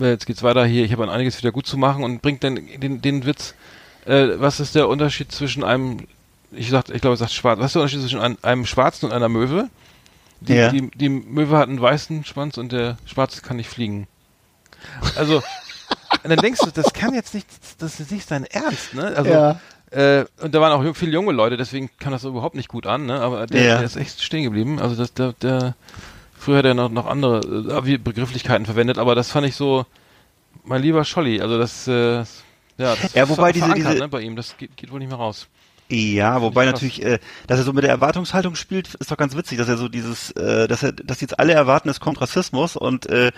äh, 0.00 0.10
jetzt 0.10 0.26
geht's 0.26 0.44
weiter 0.44 0.64
hier, 0.64 0.84
ich 0.84 0.92
habe 0.92 1.02
an 1.02 1.08
einiges 1.10 1.38
wieder 1.38 1.50
gut 1.50 1.66
zu 1.66 1.76
machen 1.76 2.04
und 2.04 2.22
bringt 2.22 2.44
dann 2.44 2.54
den, 2.78 3.02
den 3.02 3.26
Witz, 3.26 3.54
äh, 4.06 4.28
was 4.36 4.60
ist 4.60 4.76
der 4.76 4.88
Unterschied 4.88 5.32
zwischen 5.32 5.64
einem, 5.64 6.06
ich 6.52 6.70
sag, 6.70 6.88
ich 6.90 7.00
glaube, 7.00 7.14
er 7.14 7.18
sagt 7.18 7.32
schwarz, 7.32 7.58
was 7.58 7.66
ist 7.66 7.74
der 7.74 7.82
Unterschied 7.82 8.00
zwischen 8.02 8.20
einem, 8.42 8.66
Schwarzen 8.66 9.06
und 9.06 9.12
einer 9.12 9.28
Möwe? 9.28 9.68
Die, 10.40 10.54
Ja. 10.54 10.70
die, 10.70 10.88
die 10.90 11.08
Möwe 11.08 11.56
hat 11.58 11.68
einen 11.68 11.80
weißen 11.80 12.24
Schwanz 12.24 12.58
und 12.58 12.72
der 12.72 12.96
Schwarze 13.06 13.42
kann 13.42 13.56
nicht 13.56 13.68
fliegen. 13.68 14.06
Also, 15.16 15.36
und 16.22 16.30
dann 16.30 16.38
denkst 16.38 16.60
du, 16.60 16.70
das 16.70 16.92
kann 16.92 17.12
jetzt 17.14 17.34
nicht, 17.34 17.46
das 17.78 17.98
ist 18.00 18.10
nicht 18.12 18.28
sein 18.28 18.44
Ernst, 18.44 18.94
ne? 18.94 19.12
Also, 19.16 19.30
Ja. 19.30 19.60
äh, 19.90 20.24
und 20.40 20.54
da 20.54 20.60
waren 20.60 20.72
auch 20.72 20.94
viele 20.94 21.12
junge 21.12 21.32
Leute, 21.32 21.56
deswegen 21.56 21.90
kam 21.98 22.12
das 22.12 22.24
überhaupt 22.24 22.54
nicht 22.54 22.68
gut 22.68 22.86
an, 22.86 23.06
ne? 23.06 23.20
Aber 23.20 23.46
der, 23.46 23.62
Ja. 23.62 23.74
der 23.76 23.84
ist 23.84 23.96
echt 23.96 24.22
stehen 24.22 24.44
geblieben. 24.44 24.78
Also 24.78 24.94
das, 24.94 25.12
der, 25.14 25.32
der 25.34 25.74
früher 26.38 26.58
hat 26.58 26.64
er 26.66 26.74
noch, 26.74 26.88
noch 26.90 27.06
andere 27.06 27.40
äh, 27.84 27.98
Begrifflichkeiten 27.98 28.64
verwendet, 28.64 28.98
aber 28.98 29.14
das 29.16 29.30
fand 29.32 29.46
ich 29.46 29.56
so, 29.56 29.86
mein 30.64 30.82
lieber 30.82 31.04
Scholli, 31.04 31.40
also 31.40 31.58
das, 31.58 31.88
äh, 31.88 32.18
ja, 32.18 32.24
das 32.94 33.12
Ja, 33.14 33.28
wobei 33.28 33.50
diese- 33.52 33.74
diese- 33.74 33.94
ne, 33.94 34.08
bei 34.08 34.20
ihm, 34.20 34.36
das 34.36 34.56
geht, 34.56 34.76
geht 34.76 34.92
wohl 34.92 35.00
nicht 35.00 35.08
mehr 35.08 35.18
raus. 35.18 35.48
Ja, 35.90 36.42
wobei 36.42 36.66
natürlich, 36.66 37.02
äh, 37.02 37.18
dass 37.46 37.58
er 37.58 37.64
so 37.64 37.72
mit 37.72 37.82
der 37.82 37.90
Erwartungshaltung 37.90 38.56
spielt, 38.56 38.94
ist 38.94 39.10
doch 39.10 39.16
ganz 39.16 39.34
witzig, 39.34 39.56
dass 39.56 39.68
er 39.68 39.78
so 39.78 39.88
dieses, 39.88 40.30
äh, 40.32 40.68
dass 40.68 40.82
er, 40.82 40.92
dass 40.92 41.22
jetzt 41.22 41.38
alle 41.38 41.54
erwarten, 41.54 41.88
es 41.88 41.98
kommt 41.98 42.20
Rassismus 42.20 42.76
und 42.76 43.06
äh, 43.06 43.32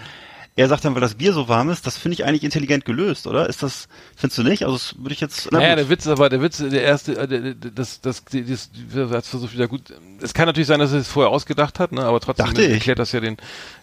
er 0.56 0.68
sagt 0.68 0.84
dann, 0.84 0.94
weil 0.94 1.00
das 1.00 1.14
Bier 1.14 1.32
so 1.32 1.48
warm 1.48 1.70
ist, 1.70 1.86
das 1.86 1.96
finde 1.96 2.14
ich 2.14 2.24
eigentlich 2.24 2.42
intelligent 2.44 2.84
gelöst, 2.84 3.26
oder? 3.26 3.48
Ist 3.48 3.62
das, 3.62 3.88
findest 4.16 4.38
du 4.38 4.42
nicht? 4.42 4.64
Also 4.64 4.74
das 4.76 4.94
würde 4.98 5.14
ich 5.14 5.20
jetzt. 5.20 5.48
na 5.52 5.58
Naja, 5.60 5.76
der 5.76 5.88
Witz 5.88 6.06
aber, 6.06 6.28
der 6.28 6.42
Witz, 6.42 6.58
der 6.58 6.82
erste, 6.82 7.16
äh, 7.16 7.54
das, 7.74 8.00
das, 8.00 8.24
das, 8.30 8.70
das 8.92 9.28
versucht 9.28 9.54
wieder 9.54 9.68
gut. 9.68 9.82
Es 10.20 10.34
kann 10.34 10.46
natürlich 10.46 10.66
sein, 10.66 10.80
dass 10.80 10.92
er 10.92 10.98
es 10.98 11.08
vorher 11.08 11.30
ausgedacht 11.30 11.78
hat, 11.78 11.92
ne, 11.92 12.02
aber 12.02 12.20
trotzdem 12.20 12.46
Dachte 12.46 12.62
ich. 12.64 12.72
erklärt 12.72 12.98
das 12.98 13.12
ja 13.12 13.20
den, 13.20 13.36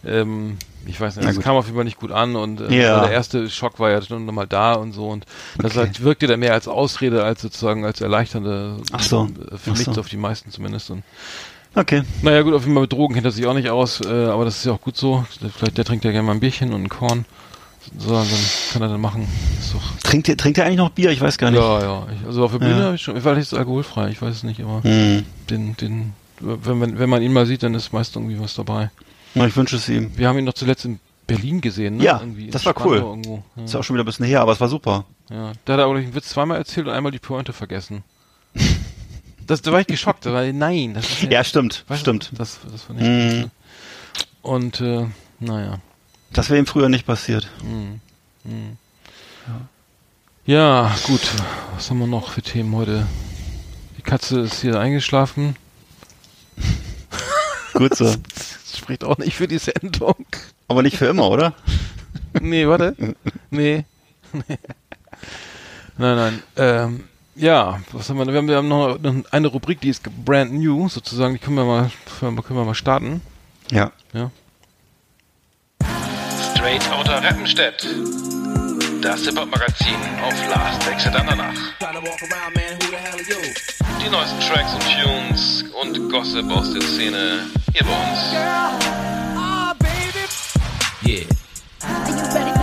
ähm, 0.06 0.58
ich 0.86 1.00
weiß 1.02 1.16
nicht, 1.16 1.28
es 1.28 1.40
kam 1.40 1.56
auf 1.56 1.66
jeden 1.66 1.76
Fall 1.78 1.86
nicht 1.86 2.00
gut 2.00 2.12
an 2.12 2.36
und 2.36 2.62
äh, 2.62 2.72
Ja. 2.84 3.02
der 3.02 3.12
erste 3.12 3.50
Schock 3.50 3.80
war 3.80 3.90
ja 3.90 4.02
schon 4.02 4.26
nochmal 4.26 4.48
da 4.48 4.74
und 4.74 4.92
so 4.94 5.08
und 5.10 5.26
das 5.58 5.72
Okay. 5.72 5.80
halt, 5.80 6.04
wirkte 6.04 6.28
dann 6.28 6.40
mehr 6.42 6.54
als 6.54 6.68
Ausrede 6.68 7.24
als 7.24 7.42
sozusagen 7.42 7.86
als 7.86 8.02
erleichternde, 8.02 8.78
Ach 8.92 9.02
so. 9.02 9.26
äh, 9.52 9.58
für 9.58 9.72
Ach 9.72 9.78
mich, 9.78 9.86
so. 9.86 10.00
auf 10.00 10.10
die 10.10 10.18
meisten 10.18 10.52
zumindest. 10.52 10.92
Und, 10.92 11.04
Okay. 11.76 12.02
naja 12.24 12.42
gut, 12.42 12.54
auf 12.54 12.64
jeden 12.64 12.74
Fall 12.74 12.82
mit 12.82 12.94
Drogen 12.94 13.14
kennt 13.14 13.26
er 13.26 13.32
sich 13.32 13.46
auch 13.46 13.54
nicht 13.54 13.70
aus, 13.70 14.02
äh, 14.02 14.08
aber 14.26 14.46
das 14.46 14.58
ist 14.58 14.66
ja 14.66 14.72
auch 14.74 14.82
gut 14.82 14.98
so. 14.98 15.26
Der, 15.42 15.50
vielleicht 15.50 15.78
der 15.78 15.86
trinkt 15.86 16.06
ja 16.06 16.12
gerne 16.12 16.26
mal 16.26 16.32
ein 16.34 16.40
Bierchen 16.40 16.74
und 16.74 16.84
ein 16.84 16.90
Korn. 16.90 17.26
So, 17.98 18.12
dann 18.14 18.28
kann 18.74 18.82
er 18.82 18.90
dann 18.90 19.00
machen. 19.00 19.28
Doch 19.74 19.98
Trinkt 20.04 20.28
ihr, 20.28 20.36
trinkt 20.36 20.58
er 20.58 20.66
eigentlich 20.66 20.78
noch 20.78 20.90
Bier? 20.90 21.12
Ich 21.12 21.22
weiß 21.22 21.38
gar 21.38 21.52
nicht. 21.52 21.60
ja, 21.62 21.82
ja. 21.82 22.08
Ich, 22.20 22.26
also 22.28 22.44
auf 22.44 22.52
der 22.52 22.60
Bühne 22.60 22.78
Ja. 22.80 22.86
habe 22.88 22.96
ich 22.96 23.02
schon, 23.02 23.24
weil 23.24 23.36
ich 23.38 23.44
ist 23.44 23.54
alkoholfrei, 23.54 24.10
ich 24.10 24.22
weiß 24.22 24.36
es 24.36 24.44
nicht, 24.44 24.60
aber 24.62 24.84
Hm. 24.84 25.24
den, 25.50 25.78
den, 25.78 26.14
wenn 26.40 26.78
man, 26.80 27.00
wenn 27.00 27.10
man 27.10 27.22
ihn 27.22 27.32
mal 27.32 27.46
sieht, 27.46 27.64
dann 27.64 27.74
ist 27.76 27.94
meist 27.94 28.16
irgendwie 28.16 28.40
was 28.40 28.56
dabei. 28.56 28.90
Na, 29.36 29.46
ich 29.48 29.56
wünsche 29.56 29.76
es 29.78 29.88
ihm. 29.88 30.12
Wir 30.18 30.28
haben 30.28 30.38
ihn 30.40 30.46
noch 30.46 30.54
zuletzt 30.54 30.84
in 30.86 31.00
Berlin 31.28 31.62
gesehen, 31.62 31.98
ne? 31.98 32.04
Ja, 32.04 32.20
Irgendwie 32.20 32.50
das 32.50 32.66
war 32.66 32.74
cool. 32.86 32.98
Spandau 32.98 33.10
Irgendwo. 33.12 33.44
Ja. 33.56 33.64
Ist 33.64 33.74
ja 33.74 33.80
auch 33.80 33.84
schon 33.84 33.96
wieder 33.96 34.04
ein 34.04 34.08
bisschen 34.08 34.26
her, 34.26 34.42
aber 34.42 34.52
es 34.54 34.60
war 34.60 34.68
super. 34.70 35.06
ja. 35.30 35.52
Da 35.66 35.74
hat 35.74 35.80
er 35.80 35.86
aber 35.86 35.96
den 36.00 36.14
Witz 36.16 36.30
zweimal 36.30 36.58
erzählt 36.58 36.88
und 36.88 36.94
einmal 36.94 37.12
die 37.12 37.20
Pointe 37.20 37.54
vergessen. 37.54 38.04
Das, 39.48 39.62
da 39.62 39.72
war 39.72 39.80
ich 39.80 39.88
geschockt, 39.88 40.26
war 40.26 40.44
nein, 40.44 40.94
das 40.94 41.10
ist 41.10 41.24
Ja, 41.24 41.44
stimmt, 41.44 41.86
weißt 41.88 42.02
stimmt. 42.02 42.32
Das, 42.34 42.60
das 42.70 42.84
fand 42.84 43.00
ich 43.00 43.06
gut, 43.06 43.16
ne? 43.16 43.52
Und, 44.42 44.82
äh, 44.82 45.06
naja. 45.40 45.80
Das 46.32 46.50
wäre 46.50 46.60
ihm 46.60 46.66
früher 46.66 46.90
nicht 46.90 47.06
passiert. 47.06 47.50
Mhm. 47.64 48.02
Mhm. 48.44 48.78
Ja, 50.46 50.96
gut. 51.04 51.22
Was 51.76 51.90
haben 51.90 52.00
wir 52.00 52.08
noch 52.08 52.32
für 52.32 52.42
Themen 52.42 52.76
heute? 52.76 53.06
Die 53.98 54.02
Katze 54.02 54.42
ist 54.42 54.62
hier 54.62 54.80
eingeschlafen. 54.80 55.56
Gut 57.74 57.96
so. 57.96 58.06
Das 58.06 58.78
spricht 58.78 59.04
auch 59.04 59.18
nicht 59.18 59.36
für 59.36 59.48
die 59.48 59.58
Sendung. 59.58 60.26
aber 60.68 60.84
nicht 60.84 60.98
für 60.98 61.08
immer, 61.08 61.30
oder? 61.30 61.54
Nee, 62.40 62.68
warte. 62.68 62.96
Nee. 63.50 63.86
nee. 64.34 64.58
Nein, 65.98 66.16
nein. 66.16 66.44
Ähm, 66.56 67.04
ja, 67.38 67.80
was 67.92 68.10
haben 68.10 68.18
wir? 68.18 68.28
Wir 68.28 68.38
haben, 68.38 68.48
wir 68.48 68.58
haben 68.58 68.68
noch 68.68 68.98
eine 69.32 69.48
Rubrik, 69.48 69.80
die 69.82 69.90
ist 69.90 70.04
brand 70.26 70.54
new, 70.54 70.90
sozusagen. 70.90 71.34
Die 71.34 71.40
können 71.40 71.56
wir 71.56 71.66
mal, 71.66 71.92
können 72.20 72.44
wir 72.50 72.66
mal 72.66 72.76
starten. 72.76 73.22
Ja. 73.72 73.92
Ja. 74.14 74.32
Straight 76.54 76.82
Outta 76.92 77.20
Rappenstedt. 77.20 77.88
Das 79.02 79.22
Hip-Hop-Magazin 79.26 79.96
auf 80.24 80.34
Last 80.50 80.88
Exit 80.88 81.16
Andernach. 81.16 81.54
Die 84.04 84.10
neuesten 84.10 84.40
Tracks 84.42 84.74
und 84.74 84.84
Tunes 84.84 85.64
und 85.82 86.12
Gossip 86.12 86.50
aus 86.52 86.74
der 86.74 86.82
Szene 86.82 87.46
hier 87.74 87.86
bei 87.86 87.92
uns. 87.92 88.34
Yeah. 91.06 91.24
Are 91.84 92.10
you 92.10 92.16
ready 92.34 92.57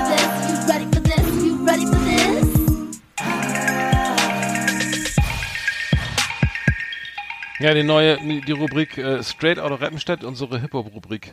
Ja, 7.64 7.72
die 7.72 7.82
neue, 7.82 8.18
die 8.18 8.52
Rubrik 8.52 8.98
äh, 8.98 9.22
Straight 9.22 9.58
Outta 9.58 9.76
Rappenstedt, 9.76 10.22
unsere 10.22 10.60
Hip-Hop-Rubrik. 10.60 11.32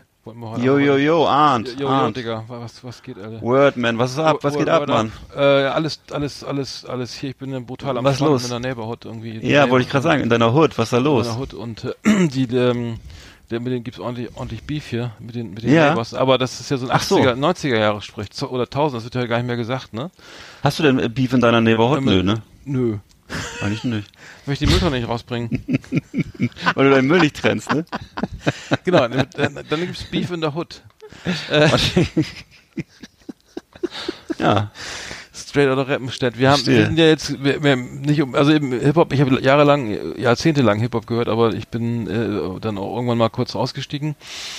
Jo, 0.64 0.78
jo, 0.78 0.96
jo, 0.96 1.26
Arndt, 1.28 1.78
Jo, 1.78 1.90
jo. 1.90 2.12
Digga, 2.12 2.46
was, 2.48 2.82
was 2.86 3.04
geht, 3.04 3.18
Alter? 3.18 3.42
Wordman, 3.42 3.98
was 3.98 4.12
ist 4.12 4.20
ab? 4.20 4.38
Was 4.42 4.58
geht 4.58 4.70
ab, 4.70 4.88
Mann? 4.88 5.12
Äh, 5.36 5.42
alles, 5.42 6.00
alles, 6.12 6.42
alles, 6.46 6.86
alles 6.86 7.14
hier. 7.16 7.32
Ich 7.32 7.36
bin 7.36 7.66
brutal 7.66 7.98
am 7.98 8.06
Was 8.06 8.16
Strand 8.16 8.32
los? 8.32 8.44
in 8.46 8.50
der 8.52 8.60
Neighborhood 8.62 9.04
irgendwie. 9.04 9.46
Ja, 9.46 9.70
wollte 9.70 9.84
ich 9.86 9.92
gerade 9.92 10.04
sagen, 10.04 10.22
in 10.24 10.30
deiner 10.30 10.54
Hood, 10.54 10.78
was 10.78 10.86
ist 10.86 10.94
da 10.94 11.00
In 11.00 11.04
los? 11.04 11.28
meiner 11.28 11.38
Hood 11.40 11.54
und 11.54 11.84
äh, 11.84 12.28
die, 12.30 12.44
ähm, 12.56 13.00
der, 13.50 13.60
mit 13.60 13.74
denen 13.74 13.84
gibt's 13.84 14.00
ordentlich, 14.00 14.30
ordentlich 14.36 14.64
Beef 14.64 14.88
hier, 14.88 15.12
mit 15.20 15.36
den, 15.36 15.54
mit 15.54 15.64
den 15.64 15.74
Ja. 15.74 15.88
Neighbors. 15.90 16.14
Aber 16.14 16.38
das 16.38 16.62
ist 16.62 16.72
ja 16.72 16.78
so 16.78 16.86
ein 16.86 16.92
Ach 16.94 17.02
so. 17.04 17.18
80er, 17.18 17.34
90er 17.36 17.78
Jahre 17.78 18.02
sprich, 18.02 18.30
zo- 18.32 18.48
oder 18.48 18.64
1000, 18.64 19.00
das 19.00 19.04
wird 19.04 19.16
ja 19.16 19.26
gar 19.26 19.36
nicht 19.38 19.48
mehr 19.48 19.58
gesagt, 19.58 19.94
ne? 19.94 20.12
Hast 20.64 20.80
du 20.80 20.84
denn 20.84 20.98
äh, 20.98 21.10
Beef 21.10 21.34
in 21.34 21.42
deiner 21.42 21.60
Neighborhood? 21.60 22.02
Nö, 22.06 22.24
ne? 22.24 22.42
Nö. 22.64 22.98
Eigentlich 23.62 23.84
nicht. 23.84 24.10
Möchte 24.46 24.66
die 24.66 24.72
Mülltonne 24.72 24.98
nicht 24.98 25.08
rausbringen. 25.08 25.64
Weil 26.76 26.86
du 26.86 26.92
deinen 26.92 27.08
Müll 27.08 27.20
nicht 27.20 27.36
trennst, 27.36 27.72
ne? 27.74 27.86
genau, 28.84 29.08
dann, 29.08 29.28
dann, 29.70 29.80
gibt's 29.82 30.04
Beef 30.04 30.32
in 30.32 30.42
der 30.42 30.56
Hood. 30.56 30.82
ja. 34.38 34.72
Straight 35.52 35.70
oder 35.70 35.86
Rappenstedt. 35.86 36.40
Wir 36.40 36.50
haben, 36.50 36.66
wir 36.66 36.86
sind 36.86 36.98
ja 36.98 37.06
jetzt, 37.06 37.44
wir, 37.44 37.62
wir 37.62 37.76
nicht 37.76 38.22
um, 38.22 38.36
also 38.36 38.54
eben 38.54 38.72
Hip-Hop, 38.72 39.12
ich 39.12 39.20
habe 39.20 39.42
jahrelang, 39.42 40.18
jahrzehntelang 40.18 40.80
Hip-Hop 40.80 41.06
gehört, 41.08 41.28
aber 41.28 41.54
ich 41.54 41.68
bin 41.68 42.08
äh, 42.08 42.60
dann 42.62 42.78
auch 42.78 42.96
irgendwann 42.96 43.18
mal 43.18 43.30
kurz 43.30 43.54
ausgestiegen. 43.54 44.16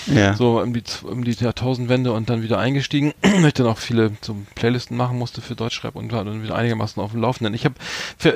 Ja. 0.06 0.34
so 0.34 0.60
um 0.60 0.74
die, 0.74 0.82
um 1.04 1.24
die 1.24 1.32
Jahrtausendwende 1.32 2.12
und 2.12 2.28
dann 2.28 2.42
wieder 2.42 2.58
eingestiegen, 2.58 3.14
weil 3.22 3.46
ich 3.46 3.54
dann 3.54 3.66
auch 3.66 3.78
viele 3.78 4.12
so 4.20 4.36
Playlisten 4.54 4.96
machen 4.96 5.18
musste 5.18 5.40
für 5.40 5.54
Deutschrap 5.54 5.96
und 5.96 6.12
war 6.12 6.24
dann 6.26 6.42
wieder 6.42 6.56
einigermaßen 6.56 7.02
auf 7.02 7.12
dem 7.12 7.22
Laufenden. 7.22 7.54
Ich 7.54 7.64
habe 7.64 7.74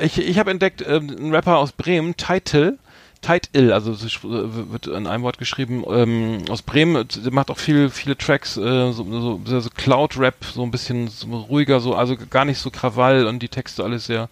ich, 0.00 0.18
ich 0.18 0.38
habe 0.38 0.50
entdeckt, 0.50 0.82
ähm, 0.88 1.10
einen 1.10 1.34
Rapper 1.34 1.58
aus 1.58 1.72
Bremen, 1.72 2.16
Title, 2.16 2.78
Tight 3.26 3.48
Ill, 3.54 3.72
also 3.72 3.90
äh, 3.90 4.70
wird 4.70 4.86
in 4.86 5.08
einem 5.08 5.24
Wort 5.24 5.38
geschrieben, 5.38 5.82
ähm, 5.88 6.44
aus 6.48 6.62
Bremen, 6.62 7.08
der 7.08 7.32
macht 7.32 7.50
auch 7.50 7.58
viel, 7.58 7.90
viele 7.90 8.16
Tracks, 8.16 8.56
äh, 8.56 8.92
so, 8.92 9.04
so, 9.04 9.40
so, 9.44 9.60
so 9.60 9.70
Cloud-Rap, 9.74 10.44
so 10.44 10.62
ein 10.62 10.70
bisschen 10.70 11.08
so 11.08 11.26
ruhiger, 11.36 11.80
so, 11.80 11.96
also 11.96 12.16
gar 12.30 12.44
nicht 12.44 12.58
so 12.58 12.70
Krawall 12.70 13.26
und 13.26 13.40
die 13.42 13.48
Texte 13.48 13.82
alles 13.82 14.06
sehr 14.06 14.28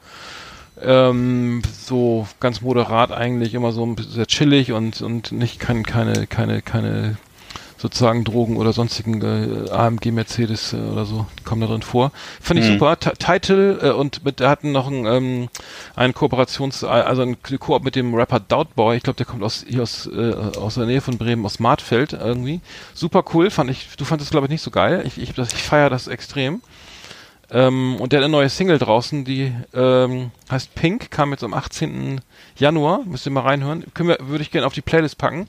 ähm, 0.81 1.63
so 1.73 2.29
ganz 2.39 2.61
moderat 2.61 3.11
eigentlich, 3.11 3.55
immer 3.55 3.73
so 3.73 3.85
ein 3.85 3.97
bisschen 3.97 4.13
sehr 4.13 4.27
chillig 4.27 4.71
und, 4.71 5.03
und 5.03 5.33
nicht 5.33 5.59
kein, 5.59 5.83
keine, 5.83 6.29
keine, 6.29 6.63
keine 6.63 7.17
sozusagen 7.85 8.25
Drogen 8.25 8.57
oder 8.57 8.73
sonstigen 8.73 9.21
äh, 9.21 9.71
AMG 9.71 10.11
Mercedes 10.11 10.73
äh, 10.73 10.77
oder 10.77 11.05
so 11.05 11.27
kommen 11.45 11.61
da 11.61 11.67
drin 11.67 11.83
vor. 11.83 12.13
Fand 12.41 12.59
ich 12.59 12.67
Mhm. 12.67 12.73
super. 12.79 12.99
T 12.99 13.11
Title 13.19 13.79
äh, 13.83 13.91
und 13.91 14.25
mit 14.25 14.41
der 14.41 14.49
hatten 14.49 14.73
noch 14.73 14.89
ein, 14.89 15.05
ähm, 15.05 15.49
ein 15.95 16.15
Kooperations 16.15 16.83
also 16.83 17.21
ein 17.21 17.37
Koop 17.61 17.85
mit 17.85 17.95
dem 17.95 18.15
Rapper 18.15 18.41
Doubtboy. 18.41 18.97
Ich 18.97 19.03
glaube, 19.03 19.19
der 19.19 19.27
kommt 19.27 19.43
aus 19.43 19.67
hier 19.69 19.83
aus 19.83 20.07
äh, 20.07 20.33
aus 20.59 20.77
der 20.77 20.87
Nähe 20.87 21.03
von 21.03 21.19
Bremen 21.19 21.45
aus 21.45 21.59
Martfeld 21.61 22.15
irgendwie. 22.15 22.63
Super 22.95 23.23
cool, 23.35 23.51
fand 23.51 23.71
ich. 23.71 23.89
Du 23.99 24.07
fandest 24.07 24.29
es 24.29 24.31
glaube 24.31 24.47
ich 24.47 24.51
nicht 24.51 24.63
so 24.63 24.71
geil. 24.71 25.03
Ich 25.07 25.19
ich, 25.19 25.35
das- 25.35 25.53
ich 25.53 25.63
feiere 25.63 25.91
das 25.91 26.07
extrem. 26.09 26.63
Ähm, 27.51 27.97
und 28.01 28.13
der 28.13 28.21
hat 28.21 28.25
eine 28.25 28.33
neue 28.33 28.49
Single 28.49 28.79
draußen, 28.79 29.27
die 29.27 29.53
ähm, 29.75 30.31
heißt 30.51 30.75
Pink, 30.75 31.11
kam 31.11 31.31
jetzt 31.33 31.45
am 31.45 31.53
18. 31.53 32.23
Januar. 32.57 33.01
Müsst 33.05 33.27
ihr 33.27 33.33
mal 33.33 33.43
reinhören. 33.43 33.85
Können 33.93 34.09
wir, 34.09 34.19
würde 34.23 34.41
ich 34.43 34.51
gerne 34.51 34.67
auf 34.67 34.73
die 34.73 34.81
Playlist 34.81 35.19
packen. 35.19 35.47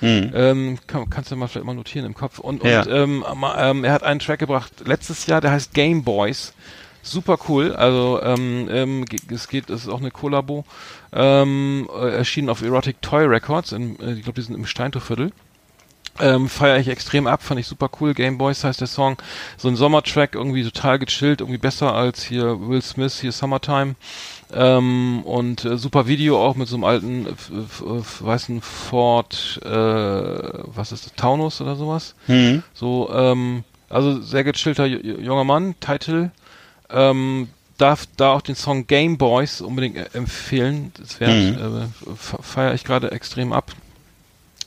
Mhm. 0.00 0.32
Ähm, 0.34 0.78
kann, 0.86 1.08
kannst 1.08 1.30
du 1.30 1.36
mal 1.36 1.48
vielleicht 1.48 1.66
mal 1.66 1.74
notieren 1.74 2.04
im 2.06 2.14
Kopf. 2.14 2.38
Und, 2.38 2.62
Ja. 2.64 2.82
und 2.82 2.88
ähm, 2.90 3.24
ma- 3.34 3.70
ähm, 3.70 3.84
er 3.84 3.92
hat 3.92 4.02
einen 4.02 4.20
Track 4.20 4.40
gebracht 4.40 4.72
letztes 4.84 5.26
Jahr, 5.26 5.40
der 5.40 5.52
heißt 5.52 5.72
Game 5.74 6.02
Boys. 6.04 6.52
Super 7.02 7.38
cool. 7.48 7.74
Also 7.74 8.20
ähm, 8.22 8.68
ähm, 8.70 9.04
es 9.30 9.48
geht, 9.48 9.70
es 9.70 9.82
ist 9.82 9.88
auch 9.88 10.00
eine 10.00 10.10
Kollabo. 10.10 10.64
Ähm, 11.12 11.88
äh, 11.96 12.10
erschienen 12.16 12.48
auf 12.50 12.62
Erotic 12.62 13.00
Toy 13.00 13.24
Records. 13.24 13.72
In, 13.72 13.98
äh, 14.00 14.14
ich 14.14 14.22
glaube, 14.24 14.40
die 14.40 14.46
sind 14.46 14.54
im 14.56 14.66
Steintorviertel. 14.66 15.32
Ähm, 16.18 16.48
feiere 16.48 16.78
ich 16.78 16.88
extrem 16.88 17.26
ab, 17.26 17.42
fand 17.42 17.60
ich 17.60 17.66
super 17.66 17.90
cool. 18.00 18.14
Game 18.14 18.38
Boys 18.38 18.64
heißt 18.64 18.80
der 18.80 18.86
Song. 18.88 19.18
So 19.58 19.68
ein 19.68 19.76
Sommertrack, 19.76 20.34
irgendwie 20.34 20.64
total 20.64 20.98
gechillt, 20.98 21.40
irgendwie 21.42 21.58
besser 21.58 21.94
als 21.94 22.22
hier 22.24 22.58
Will 22.68 22.80
Smith, 22.80 23.20
hier 23.20 23.32
Summertime. 23.32 23.96
Ähm, 24.52 25.22
und 25.24 25.64
äh, 25.64 25.76
super 25.76 26.06
Video 26.06 26.40
auch 26.44 26.54
mit 26.54 26.68
so 26.68 26.76
einem 26.76 26.84
alten 26.84 27.26
weißen 28.20 28.60
Ford, 28.62 29.60
äh, 29.64 29.68
was 29.68 30.92
ist 30.92 31.06
das, 31.06 31.14
Taunus 31.14 31.60
oder 31.60 31.74
sowas. 31.76 32.14
Mhm. 32.28 32.62
So, 32.72 33.10
ähm, 33.12 33.64
also 33.88 34.20
sehr 34.20 34.44
gechillter 34.44 34.84
ju- 34.84 35.00
ju- 35.02 35.20
junger 35.20 35.44
Mann, 35.44 35.74
Title. 35.80 36.30
Ähm, 36.90 37.48
darf 37.78 38.06
da 38.16 38.32
auch 38.32 38.40
den 38.40 38.54
Song 38.54 38.86
Game 38.86 39.18
Boys 39.18 39.60
unbedingt 39.60 39.96
äh, 39.96 40.06
empfehlen. 40.14 40.92
Das 40.98 41.18
wert, 41.20 41.32
Mhm. 41.58 41.88
äh, 42.08 42.16
fe- 42.16 42.38
feiere 42.42 42.74
ich 42.74 42.84
gerade 42.84 43.10
extrem 43.10 43.52
ab. 43.52 43.72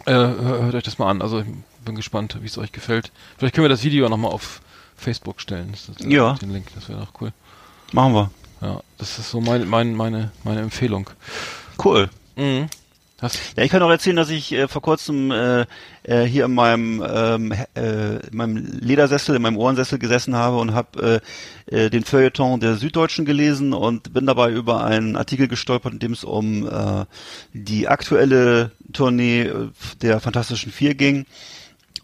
Äh, 0.06 0.12
hör- 0.14 0.62
hört 0.64 0.76
euch 0.76 0.84
das 0.84 0.98
mal 1.00 1.10
an. 1.10 1.22
Also 1.22 1.40
ich 1.40 1.46
bin 1.86 1.96
gespannt, 1.96 2.38
wie 2.42 2.46
es 2.48 2.58
euch 2.58 2.72
gefällt. 2.74 3.12
Vielleicht 3.38 3.56
können 3.56 3.64
wir 3.66 3.70
das 3.70 3.84
Video 3.84 4.08
nochmal 4.10 4.32
auf 4.32 4.62
Facebook 4.98 5.40
stellen. 5.40 5.70
Das 5.72 5.88
ist, 5.90 6.02
äh, 6.06 6.10
Ja. 6.14 6.34
Den 6.34 6.52
Link, 6.52 6.68
das 6.76 6.90
wäre 6.90 7.00
doch 7.00 7.22
cool. 7.22 7.32
Machen 7.94 8.14
wir. 8.14 8.30
Ja, 8.62 8.82
das 8.98 9.20
ist 9.20 9.32
so 9.32 9.40
mein, 9.42 9.68
mein, 9.68 9.96
meine, 9.96 10.32
meine 10.44 10.62
Empfehlung. 10.62 11.10
Cool. 11.84 12.10
Mhm. 12.36 12.68
Ja, 13.22 13.64
ich 13.64 13.70
kann 13.70 13.82
auch 13.82 13.90
erzählen, 13.90 14.16
dass 14.16 14.30
ich 14.30 14.54
äh, 14.54 14.68
vor 14.70 14.82
kurzem 14.82 15.32
äh, 15.32 15.66
äh, 16.04 16.24
hier 16.24 16.46
in 16.46 16.54
meinem, 16.54 17.04
ähm, 17.06 17.54
äh, 17.76 18.16
in 18.28 18.38
meinem 18.38 18.80
Ledersessel, 18.80 19.36
in 19.36 19.42
meinem 19.42 19.58
Ohrensessel 19.58 20.00
gesessen 20.00 20.36
habe 20.36 20.58
und 20.58 20.74
habe 20.74 21.22
äh, 21.70 21.86
äh, 21.86 21.90
den 21.90 22.06
Feuilleton 22.06 22.62
der 22.62 22.76
Süddeutschen 22.76 23.26
gelesen 23.26 23.74
und 23.74 24.14
bin 24.14 24.26
dabei 24.26 24.52
über 24.52 24.86
einen 24.86 25.18
Artikel 25.18 25.50
gestolpert, 25.50 25.94
in 25.94 26.00
dem 26.00 26.14
es 26.14 26.24
um 26.24 26.66
äh, 26.66 27.06
die 27.52 27.90
aktuelle 27.90 28.72
Tournee 28.94 29.42
äh, 29.42 29.68
der 30.02 30.22
Fantastischen 30.22 30.72
Vier 30.72 30.96
ging. 30.96 31.26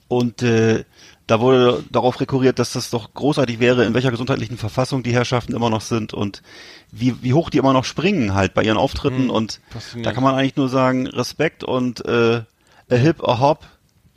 Und 0.10 0.44
äh, 0.44 0.84
da 1.28 1.40
wurde 1.40 1.84
darauf 1.90 2.20
rekurriert, 2.20 2.60
dass 2.60 2.74
das 2.74 2.90
doch 2.92 3.14
großartig 3.14 3.60
wäre, 3.60 3.84
in 3.86 3.94
welcher 3.94 4.12
gesundheitlichen 4.12 4.58
Verfassung 4.58 5.02
die 5.02 5.14
Herrschaften 5.14 5.54
immer 5.56 5.70
noch 5.72 5.82
sind 5.82 6.14
und 6.14 6.44
wie, 6.92 7.22
wie 7.24 7.34
hoch 7.34 7.50
die 7.50 7.58
immer 7.58 7.74
noch 7.74 7.86
springen 7.86 8.36
halt 8.36 8.54
bei 8.54 8.64
ihren 8.64 8.78
Auftritten. 8.78 9.24
Hm, 9.24 9.30
und 9.32 9.60
da 10.04 10.12
kann 10.12 10.24
man 10.24 10.36
eigentlich 10.36 10.56
nur 10.56 10.70
sagen, 10.70 11.08
Respekt 11.08 11.64
und 11.64 12.06
äh, 12.06 12.44
a 12.92 12.96
hip, 12.96 13.24
a 13.28 13.40
hop, 13.40 13.66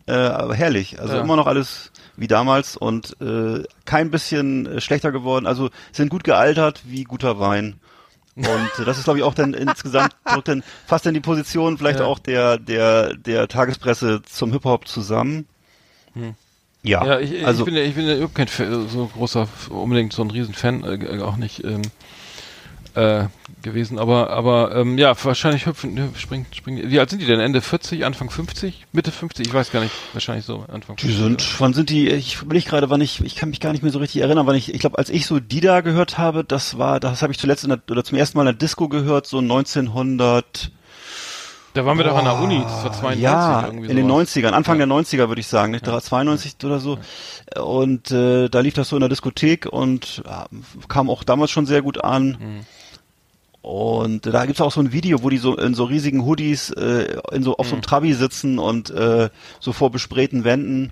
äh, 0.06 0.12
aber 0.12 0.54
herrlich. 0.54 1.00
Also 1.00 1.14
Ja. 1.14 1.20
immer 1.22 1.36
noch 1.36 1.46
alles 1.46 1.92
wie 2.16 2.26
damals 2.26 2.76
und 2.76 3.16
äh, 3.22 3.62
kein 3.86 4.10
bisschen 4.10 4.66
äh, 4.66 4.80
schlechter 4.80 5.10
geworden. 5.12 5.46
Also 5.46 5.70
sind 5.92 6.10
gut 6.10 6.24
gealtert 6.24 6.82
wie 6.84 7.04
guter 7.04 7.38
Wein. 7.40 7.80
Und 8.36 8.70
das 8.86 8.98
ist, 8.98 9.04
glaube 9.04 9.18
ich, 9.18 9.24
auch 9.24 9.34
dann 9.34 9.52
insgesamt 9.54 10.14
drückt 10.24 10.48
dann 10.48 10.62
fast 10.86 11.06
in 11.06 11.14
die 11.14 11.20
Position 11.20 11.78
vielleicht 11.78 12.00
Ja. 12.00 12.06
auch 12.06 12.18
der, 12.18 12.58
der, 12.58 13.14
der 13.16 13.48
Tagespresse 13.48 14.20
zum 14.22 14.52
Hip-Hop 14.52 14.86
zusammen. 14.86 15.46
Ja, 16.82 17.04
ja, 17.04 17.18
ich, 17.20 17.44
also 17.44 17.60
ich 17.60 17.64
bin 17.66 17.74
ja, 17.74 17.82
ich 17.82 17.94
bin 17.94 18.06
ja 18.06 18.14
überhaupt 18.14 18.34
kein 18.34 18.48
Fa- 18.48 18.82
so 18.88 19.06
großer, 19.12 19.48
unbedingt 19.70 20.12
so 20.12 20.22
ein 20.22 20.30
Riesenfan, 20.30 20.84
äh, 20.84 21.20
auch 21.22 21.36
nicht 21.36 21.64
ähm, 21.64 21.82
äh, 22.94 23.24
gewesen, 23.62 23.98
aber 23.98 24.30
aber 24.30 24.74
ähm, 24.76 24.96
ja, 24.96 25.14
wahrscheinlich 25.24 25.66
hüpfen, 25.66 25.98
springen, 26.16 26.46
springen. 26.52 26.90
Wie 26.90 26.98
alt 27.00 27.10
sind 27.10 27.20
die 27.20 27.26
denn? 27.26 27.40
Ende 27.40 27.60
40, 27.60 28.04
Anfang 28.04 28.30
50, 28.30 28.86
Mitte 28.92 29.10
50? 29.10 29.46
Ich 29.48 29.52
weiß 29.52 29.70
gar 29.72 29.80
nicht. 29.80 29.92
Wahrscheinlich 30.12 30.44
so 30.46 30.64
Anfang. 30.72 30.96
Die 30.96 31.12
sind, 31.12 31.60
wann 31.60 31.74
sind 31.74 31.90
die, 31.90 32.08
ich 32.08 32.40
will 32.42 32.54
nicht 32.54 32.68
gerade, 32.68 32.90
wann 32.90 33.00
ich, 33.00 33.20
ich 33.24 33.34
kann 33.36 33.50
mich 33.50 33.60
gar 33.60 33.72
nicht 33.72 33.82
mehr 33.82 33.92
so 33.92 33.98
richtig 33.98 34.22
erinnern, 34.22 34.46
wann 34.46 34.56
ich, 34.56 34.72
ich 34.72 34.80
glaube, 34.80 34.98
als 34.98 35.10
ich 35.10 35.26
so 35.26 35.40
die 35.40 35.60
da 35.60 35.80
gehört 35.80 36.16
habe, 36.16 36.44
das 36.44 36.78
war, 36.78 37.00
das 37.00 37.22
habe 37.22 37.32
ich 37.32 37.38
zuletzt 37.38 37.64
in 37.64 37.70
der, 37.70 37.80
oder 37.90 38.04
zum 38.04 38.16
ersten 38.16 38.38
Mal 38.38 38.42
in 38.42 38.46
der 38.46 38.54
Disco 38.54 38.88
gehört, 38.88 39.26
so 39.26 39.38
1900, 39.38 40.70
Da 41.74 41.84
waren 41.84 41.96
wir 41.98 42.04
doch 42.04 42.16
an 42.16 42.24
der 42.24 42.38
Uni. 42.40 42.60
Das 42.62 42.84
war 42.84 42.92
92 42.92 43.22
ja, 43.22 43.66
irgendwie 43.66 43.88
in 43.88 43.96
den 43.96 44.08
sowas. 44.08 44.28
90ern, 44.34 44.50
Anfang 44.50 44.80
Ja. 44.80 44.86
der 44.86 44.96
90er 44.96 45.28
würde 45.28 45.40
ich 45.40 45.46
sagen, 45.46 45.72
nicht? 45.72 45.84
92 45.86 46.56
oder 46.64 46.78
so. 46.80 46.98
Und 47.60 48.10
äh, 48.10 48.48
da 48.48 48.60
lief 48.60 48.74
das 48.74 48.88
so 48.88 48.96
in 48.96 49.00
der 49.00 49.08
Diskothek 49.08 49.66
und 49.66 50.22
ja, 50.26 50.46
kam 50.88 51.08
auch 51.10 51.22
damals 51.24 51.50
schon 51.50 51.66
sehr 51.66 51.82
gut 51.82 52.02
an. 52.02 52.36
Mhm. 52.40 52.60
Und 53.60 54.24
da 54.24 54.46
gibt's 54.46 54.60
auch 54.60 54.70
so 54.72 54.80
ein 54.80 54.92
Video, 54.92 55.22
wo 55.22 55.30
die 55.30 55.36
so 55.38 55.56
in 55.56 55.74
so 55.74 55.84
riesigen 55.84 56.24
Hoodies 56.24 56.70
äh, 56.70 57.16
in 57.32 57.42
so 57.42 57.56
auf 57.56 57.66
Mhm. 57.66 57.70
so 57.70 57.74
einem 57.76 57.82
Trabi 57.82 58.14
sitzen 58.14 58.58
und 58.58 58.88
äh, 58.90 59.28
so 59.60 59.72
vor 59.72 59.90
besprayten 59.90 60.44
Wänden. 60.44 60.90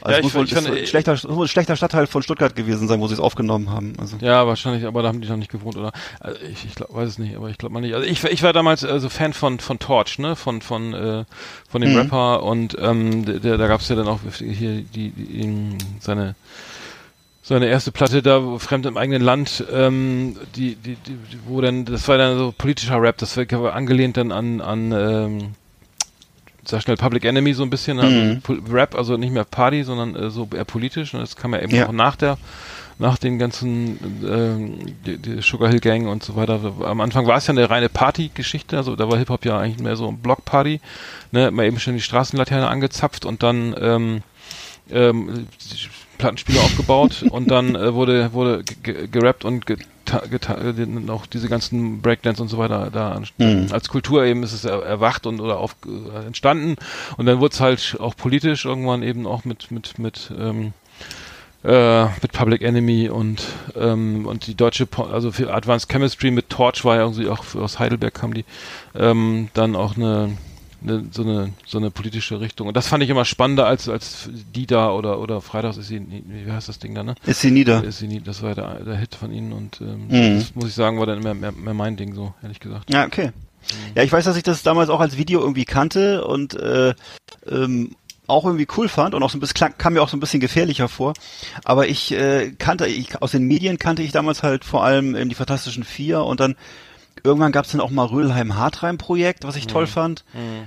Also 0.00 0.16
Ja, 0.16 0.22
muss 0.22 0.32
ich- 0.32 0.38
wohl 0.38 0.44
ich 0.46 0.54
fand, 0.54 0.66
ein 0.68 0.86
schlechter, 0.86 1.12
muss 1.28 1.44
ein 1.44 1.48
schlechter 1.48 1.76
Stadtteil 1.76 2.06
von 2.08 2.22
Stuttgart 2.22 2.56
gewesen 2.56 2.88
sein, 2.88 3.00
wo 3.00 3.06
sie 3.06 3.14
es 3.14 3.20
aufgenommen 3.20 3.70
haben. 3.70 3.92
Also. 4.00 4.16
Ja, 4.20 4.46
wahrscheinlich, 4.46 4.84
aber 4.86 5.02
da 5.02 5.08
haben 5.08 5.20
die 5.20 5.28
noch 5.28 5.36
nicht 5.36 5.50
gewohnt, 5.52 5.76
oder? 5.76 5.92
Also 6.18 6.40
ich 6.40 6.64
ich 6.64 6.74
glaub, 6.74 6.92
weiß 6.92 7.08
es 7.10 7.18
nicht, 7.18 7.36
aber 7.36 7.50
ich 7.50 7.58
glaube 7.58 7.74
mal 7.74 7.80
nicht. 7.80 7.94
Also 7.94 8.06
ich, 8.06 8.24
ich 8.24 8.42
war 8.42 8.52
damals 8.54 8.82
also 8.82 9.08
Fan 9.10 9.32
von 9.34 9.60
von 9.60 9.78
Torch, 9.78 10.18
ne, 10.18 10.34
von 10.34 10.62
von 10.62 10.94
äh, 10.94 11.24
von 11.68 11.80
dem 11.82 11.92
Mhm. 11.92 11.96
Rapper 11.98 12.42
und 12.42 12.76
ähm, 12.80 13.24
der, 13.26 13.38
der, 13.40 13.58
da 13.58 13.66
gab's 13.68 13.88
ja 13.88 13.94
dann 13.94 14.08
auch 14.08 14.20
hier 14.38 14.82
die, 14.82 15.10
die 15.10 15.40
in, 15.40 15.76
seine 16.00 16.34
seine 17.48 17.66
erste 17.66 17.92
Platte 17.92 18.22
da 18.22 18.42
wo 18.44 18.58
fremd 18.58 18.86
im 18.86 18.96
eigenen 18.96 19.22
Land, 19.22 19.64
ähm, 19.72 20.36
die, 20.56 20.74
die, 20.74 20.96
die, 20.96 21.16
wo 21.46 21.60
dann 21.60 21.84
das 21.84 22.08
war 22.08 22.18
dann 22.18 22.36
so 22.36 22.52
politischer 22.56 23.00
Rap, 23.00 23.18
das 23.18 23.36
war 23.36 23.72
angelehnt 23.72 24.16
dann 24.16 24.32
an 24.32 24.60
an 24.60 24.92
ähm, 24.92 25.54
sag 26.64 26.82
schnell 26.82 26.96
Public 26.96 27.24
Enemy 27.24 27.54
so 27.54 27.62
ein 27.62 27.70
bisschen, 27.70 27.98
Mhm. 27.98 28.42
Rap, 28.72 28.96
also 28.96 29.16
nicht 29.16 29.32
mehr 29.32 29.44
Party, 29.44 29.84
sondern 29.84 30.16
äh, 30.16 30.30
so 30.30 30.48
eher 30.52 30.64
politisch. 30.64 31.14
Und 31.14 31.20
das 31.20 31.36
kam 31.36 31.54
ja 31.54 31.60
eben 31.60 31.72
Ja. 31.72 31.86
auch 31.86 31.92
nach 31.92 32.16
der, 32.16 32.36
nach 32.98 33.16
den 33.18 33.38
ganzen 33.38 33.98
ähm, 34.28 34.78
die, 35.06 35.18
die 35.18 35.40
Sugar 35.40 35.68
Hill 35.68 35.78
Gang 35.78 36.08
und 36.08 36.24
so 36.24 36.34
weiter. 36.34 36.60
Am 36.84 37.00
Anfang 37.00 37.28
war 37.28 37.36
es 37.36 37.46
ja 37.46 37.52
eine 37.52 37.70
reine 37.70 37.88
Party-Geschichte, 37.88 38.76
also 38.76 38.96
da 38.96 39.08
war 39.08 39.18
Hip 39.18 39.28
Hop 39.28 39.44
ja 39.44 39.56
eigentlich 39.56 39.78
mehr 39.78 39.94
so 39.94 40.08
ein 40.08 40.18
Block-Party, 40.18 40.80
ne, 41.30 41.52
mal 41.52 41.66
eben 41.66 41.78
schon 41.78 41.94
die 41.94 42.00
Straßenlaterne 42.00 42.66
angezapft 42.66 43.24
und 43.24 43.44
dann 43.44 43.76
ähm, 43.80 44.22
ähm, 44.90 45.46
Plattenspieler 46.16 46.60
aufgebaut 46.60 47.24
und 47.30 47.50
dann 47.50 47.74
äh, 47.74 47.94
wurde 47.94 48.32
wurde 48.32 48.62
ge- 48.64 48.76
ge- 48.82 49.08
gerappt 49.08 49.44
und 49.44 49.64
auch 51.10 51.26
diese 51.26 51.48
ganzen 51.48 52.00
Breakdance 52.00 52.40
und 52.42 52.48
so 52.48 52.58
weiter 52.58 52.90
da 52.92 53.20
Mhm. 53.38 53.66
als 53.72 53.88
Kultur 53.88 54.24
eben 54.24 54.42
ist 54.42 54.52
es 54.52 54.64
er 54.64 54.82
erwacht 54.82 55.26
und 55.26 55.40
oder 55.40 55.58
auf 55.58 55.74
äh, 55.86 56.26
entstanden 56.26 56.76
und 57.16 57.26
dann 57.26 57.40
wurde 57.40 57.52
es 57.54 57.60
halt 57.60 57.96
auch 58.00 58.16
politisch 58.16 58.64
irgendwann 58.64 59.02
eben 59.02 59.26
auch 59.26 59.44
mit 59.44 59.70
mit 59.70 59.98
mit 59.98 60.30
ähm, 60.38 60.72
äh, 61.64 62.04
mit 62.22 62.32
Public 62.32 62.62
Enemy 62.62 63.08
und 63.08 63.42
ähm, 63.76 64.26
und 64.26 64.46
die 64.46 64.54
deutsche 64.54 64.86
Po- 64.86 65.04
also 65.04 65.32
für 65.32 65.52
Advanced 65.52 65.88
Chemistry 65.90 66.30
mit 66.30 66.50
Torch 66.50 66.84
war 66.84 66.96
ja 66.96 67.02
irgendwie 67.02 67.28
auch 67.28 67.54
aus 67.56 67.78
Heidelberg 67.80 68.14
kam 68.14 68.34
die 68.34 68.44
ähm, 68.94 69.48
dann 69.54 69.74
auch 69.74 69.96
eine 69.96 70.36
eine, 70.86 71.04
so 71.10 71.22
eine 71.22 71.52
so 71.66 71.78
eine 71.78 71.90
politische 71.90 72.40
Richtung 72.40 72.68
und 72.68 72.76
das 72.76 72.88
fand 72.88 73.02
ich 73.02 73.10
immer 73.10 73.24
spannender 73.24 73.66
als 73.66 73.88
als 73.88 74.28
die 74.54 74.66
da 74.66 74.90
oder 74.92 75.18
oder 75.20 75.40
Freitags 75.40 75.76
ist 75.76 75.88
sie 75.88 76.00
wie 76.26 76.50
heißt 76.50 76.68
das 76.68 76.78
Ding 76.78 76.94
da 76.94 77.02
ne 77.02 77.14
Ist 77.26 77.40
sie 77.40 77.50
nieder. 77.50 77.82
ist 77.84 77.98
sie 77.98 78.08
nie 78.08 78.20
das 78.20 78.42
war 78.42 78.54
der, 78.54 78.82
der 78.84 78.96
Hit 78.96 79.14
von 79.14 79.32
ihnen 79.32 79.52
und 79.52 79.80
ähm, 79.80 80.06
Mhm. 80.08 80.38
das 80.38 80.54
muss 80.54 80.68
ich 80.68 80.74
sagen 80.74 80.98
war 80.98 81.06
dann 81.06 81.20
mehr, 81.22 81.34
mehr, 81.34 81.52
mehr 81.52 81.74
mein 81.74 81.96
Ding 81.96 82.14
so 82.14 82.34
ehrlich 82.42 82.60
gesagt 82.60 82.92
Ja, 82.92 83.04
okay. 83.06 83.32
Ja, 83.96 84.04
ich 84.04 84.12
weiß, 84.12 84.24
dass 84.24 84.36
ich 84.36 84.44
das 84.44 84.62
damals 84.62 84.90
auch 84.90 85.00
als 85.00 85.16
Video 85.16 85.40
irgendwie 85.40 85.64
kannte 85.64 86.24
und 86.24 86.54
äh, 86.54 86.94
ähm, 87.48 87.96
auch 88.28 88.44
irgendwie 88.44 88.66
cool 88.76 88.88
fand 88.88 89.14
und 89.14 89.22
auch 89.24 89.30
so 89.30 89.36
ein 89.38 89.40
bisschen 89.40 89.54
klang, 89.54 89.74
kam 89.78 89.92
mir 89.94 90.02
auch 90.02 90.08
so 90.08 90.16
ein 90.16 90.20
bisschen 90.20 90.38
gefährlicher 90.40 90.88
vor. 90.88 91.14
Aber 91.64 91.88
ich 91.88 92.12
äh, 92.12 92.52
kannte, 92.58 92.86
ich, 92.86 93.20
aus 93.22 93.32
den 93.32 93.44
Medien 93.44 93.78
kannte 93.78 94.02
ich 94.02 94.12
damals 94.12 94.42
halt 94.44 94.64
vor 94.64 94.84
allem 94.84 95.16
eben 95.16 95.28
die 95.28 95.34
Fantastischen 95.34 95.82
Vier 95.84 96.22
und 96.24 96.38
dann 96.40 96.54
irgendwann 97.26 97.52
gab 97.52 97.64
es 97.64 97.72
dann 97.72 97.80
auch 97.80 97.90
mal 97.90 98.06
Rödelheim-Hartreim-Projekt, 98.06 99.44
was 99.44 99.56
ich 99.56 99.66
toll 99.66 99.86
fand. 99.86 100.24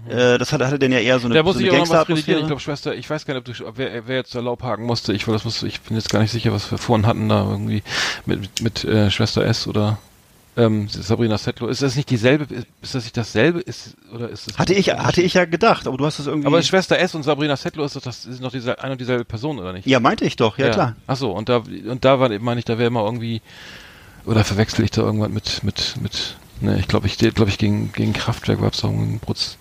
Äh, 0.08 0.38
das 0.38 0.54
hatte, 0.54 0.68
hatte 0.68 0.80
dann 0.80 0.92
ja 0.92 1.00
eher 1.00 1.20
so 1.20 1.28
eine, 1.28 1.36
Da 1.36 1.44
muss 1.44 1.56
so 1.56 1.62
ich 1.62 1.72
auch 1.72 1.78
noch 1.78 1.90
was. 1.90 2.10
Ich 2.10 2.26
glaube, 2.26 2.60
Schwester, 2.60 2.96
ich 2.96 3.10
weiß 3.10 3.26
gar 3.26 3.34
nicht, 3.34 3.50
ob, 3.50 3.56
du, 3.56 3.68
ob 3.68 3.78
wer, 3.78 4.08
wer 4.08 4.18
jetzt 4.18 4.36
da 4.36 4.40
Laubhaken 4.40 4.86
musste. 4.86 5.14
Ich, 5.14 5.26
das 5.26 5.46
muss, 5.46 5.64
ich 5.64 5.82
bin 5.82 5.96
jetzt 5.96 6.10
gar 6.10 6.20
nicht 6.20 6.32
sicher, 6.32 6.52
was 6.52 6.70
wir 6.70 6.78
vorhin 6.78 7.08
hatten 7.08 7.30
da 7.30 7.50
irgendwie 7.50 7.84
mit, 8.26 8.42
mit, 8.42 8.62
mit 8.62 8.84
äh, 8.86 9.10
Schwester 9.10 9.46
S 9.46 9.68
oder 9.68 9.98
ähm, 10.60 10.88
Sabrina 10.90 11.38
Settler. 11.38 11.70
Ist 11.70 11.82
das 11.82 11.96
nicht 11.96 12.10
dieselbe? 12.10 12.44
Ist, 12.54 12.68
ist 12.82 12.96
das 12.96 13.04
nicht 13.04 13.18
dasselbe? 13.18 13.60
Ist, 13.60 13.96
oder 14.14 14.30
ist 14.30 14.48
das 14.48 14.58
Hatte 14.58 14.74
ich, 14.74 14.90
hatte 14.90 15.22
ich 15.22 15.34
ja 15.34 15.46
gedacht, 15.46 15.88
aber 15.88 15.98
du 15.98 16.06
hast 16.06 16.20
es 16.20 16.28
irgendwie. 16.28 16.48
Aber 16.48 16.62
Schwester 16.62 17.00
S 17.00 17.16
und 17.16 17.24
Sabrina 17.24 17.56
Settler 17.56 17.86
ist 17.86 17.96
doch 17.96 18.02
das 18.02 18.26
ist 18.26 18.42
noch 18.42 18.52
diese 18.52 18.82
eine 18.84 18.94
und 18.94 19.02
dieselbe 19.02 19.26
Person 19.26 19.60
oder 19.60 19.74
nicht? 19.74 19.88
ja, 19.88 20.00
meinte 20.00 20.26
ich 20.26 20.36
doch, 20.36 20.58
ja, 20.58 20.70
klar. 20.70 20.96
Ach 21.08 21.18
so, 21.18 21.32
und 21.32 21.50
da 21.50 21.58
und 21.58 22.04
da 22.04 22.20
war 22.20 22.30
meine 22.40 22.60
ich, 22.60 22.66
da 22.66 22.78
wäre 22.78 22.88
immer 22.88 23.06
irgendwie 23.06 23.42
oder 24.26 24.44
verwechsel 24.44 24.84
ich 24.84 24.92
da 24.92 25.02
irgendwas 25.02 25.30
mit 25.30 25.64
mit 25.64 25.96
mit 26.02 26.36
ne, 26.62 26.78
ich 26.80 26.88
glaube 26.88 27.08
ich 27.08 27.18
glaube 27.18 27.50
ich 27.50 27.58
gegen 27.58 27.92
gegen 27.94 28.14
Kraftwerk 28.14 28.62
gab 28.62 28.74
es 28.74 28.82
da 28.82 28.88
einen 28.88 29.20
Brutz. 29.20 29.58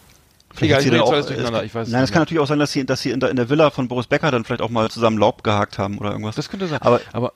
Vielleicht 0.58 0.86
Egal, 0.86 0.94
ich 0.94 1.00
auch, 1.02 1.12
alles 1.12 1.26
durcheinander, 1.26 1.62
ich 1.62 1.74
weiß 1.74 1.86
es 1.86 1.92
Nein, 1.92 2.00
nicht 2.00 2.08
es 2.10 2.12
kann 2.12 2.22
natürlich 2.22 2.42
auch 2.42 2.46
sein, 2.48 2.58
dass 2.58 2.72
sie, 2.72 2.84
dass 2.84 3.00
sie 3.00 3.10
in 3.10 3.20
der, 3.20 3.30
in 3.30 3.36
der 3.36 3.48
Villa 3.48 3.70
von 3.70 3.86
Boris 3.86 4.06
Becker 4.06 4.30
dann 4.30 4.44
vielleicht 4.44 4.62
auch 4.62 4.70
mal 4.70 4.90
zusammen 4.90 5.18
Laub 5.18 5.44
gehakt 5.44 5.78
haben 5.78 5.98
oder 5.98 6.10
irgendwas. 6.10 6.34
Das 6.34 6.48
könnte 6.48 6.66
sein. 6.66 6.82
Aber- 6.82 7.00
aber 7.12 7.32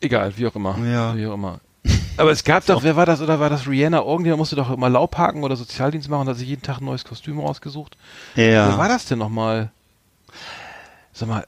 egal, 0.00 0.32
wie 0.36 0.46
auch 0.46 0.54
immer. 0.54 0.78
Ja. 0.78 1.14
Wie 1.14 1.26
auch 1.26 1.34
immer. 1.34 1.60
Aber 2.16 2.32
es 2.32 2.42
gab 2.42 2.66
doch, 2.66 2.82
wer 2.82 2.96
war 2.96 3.06
das 3.06 3.20
oder 3.20 3.38
war 3.38 3.48
das 3.48 3.68
Rihanna? 3.68 3.98
Irgendjemand 3.98 4.38
musste 4.38 4.56
doch 4.56 4.72
immer 4.72 4.88
Laubhaken 4.88 5.44
oder 5.44 5.54
Sozialdienst 5.54 6.08
machen 6.08 6.22
und 6.22 6.28
hat 6.30 6.36
sich 6.36 6.48
jeden 6.48 6.62
Tag 6.62 6.80
ein 6.80 6.84
neues 6.84 7.04
Kostüm 7.04 7.38
rausgesucht. 7.38 7.96
Wer 8.34 8.76
war 8.76 8.86
ja. 8.86 8.88
das 8.88 9.04
denn 9.04 9.20
nochmal? 9.20 9.70
Sag 11.12 11.28
mal, 11.28 11.46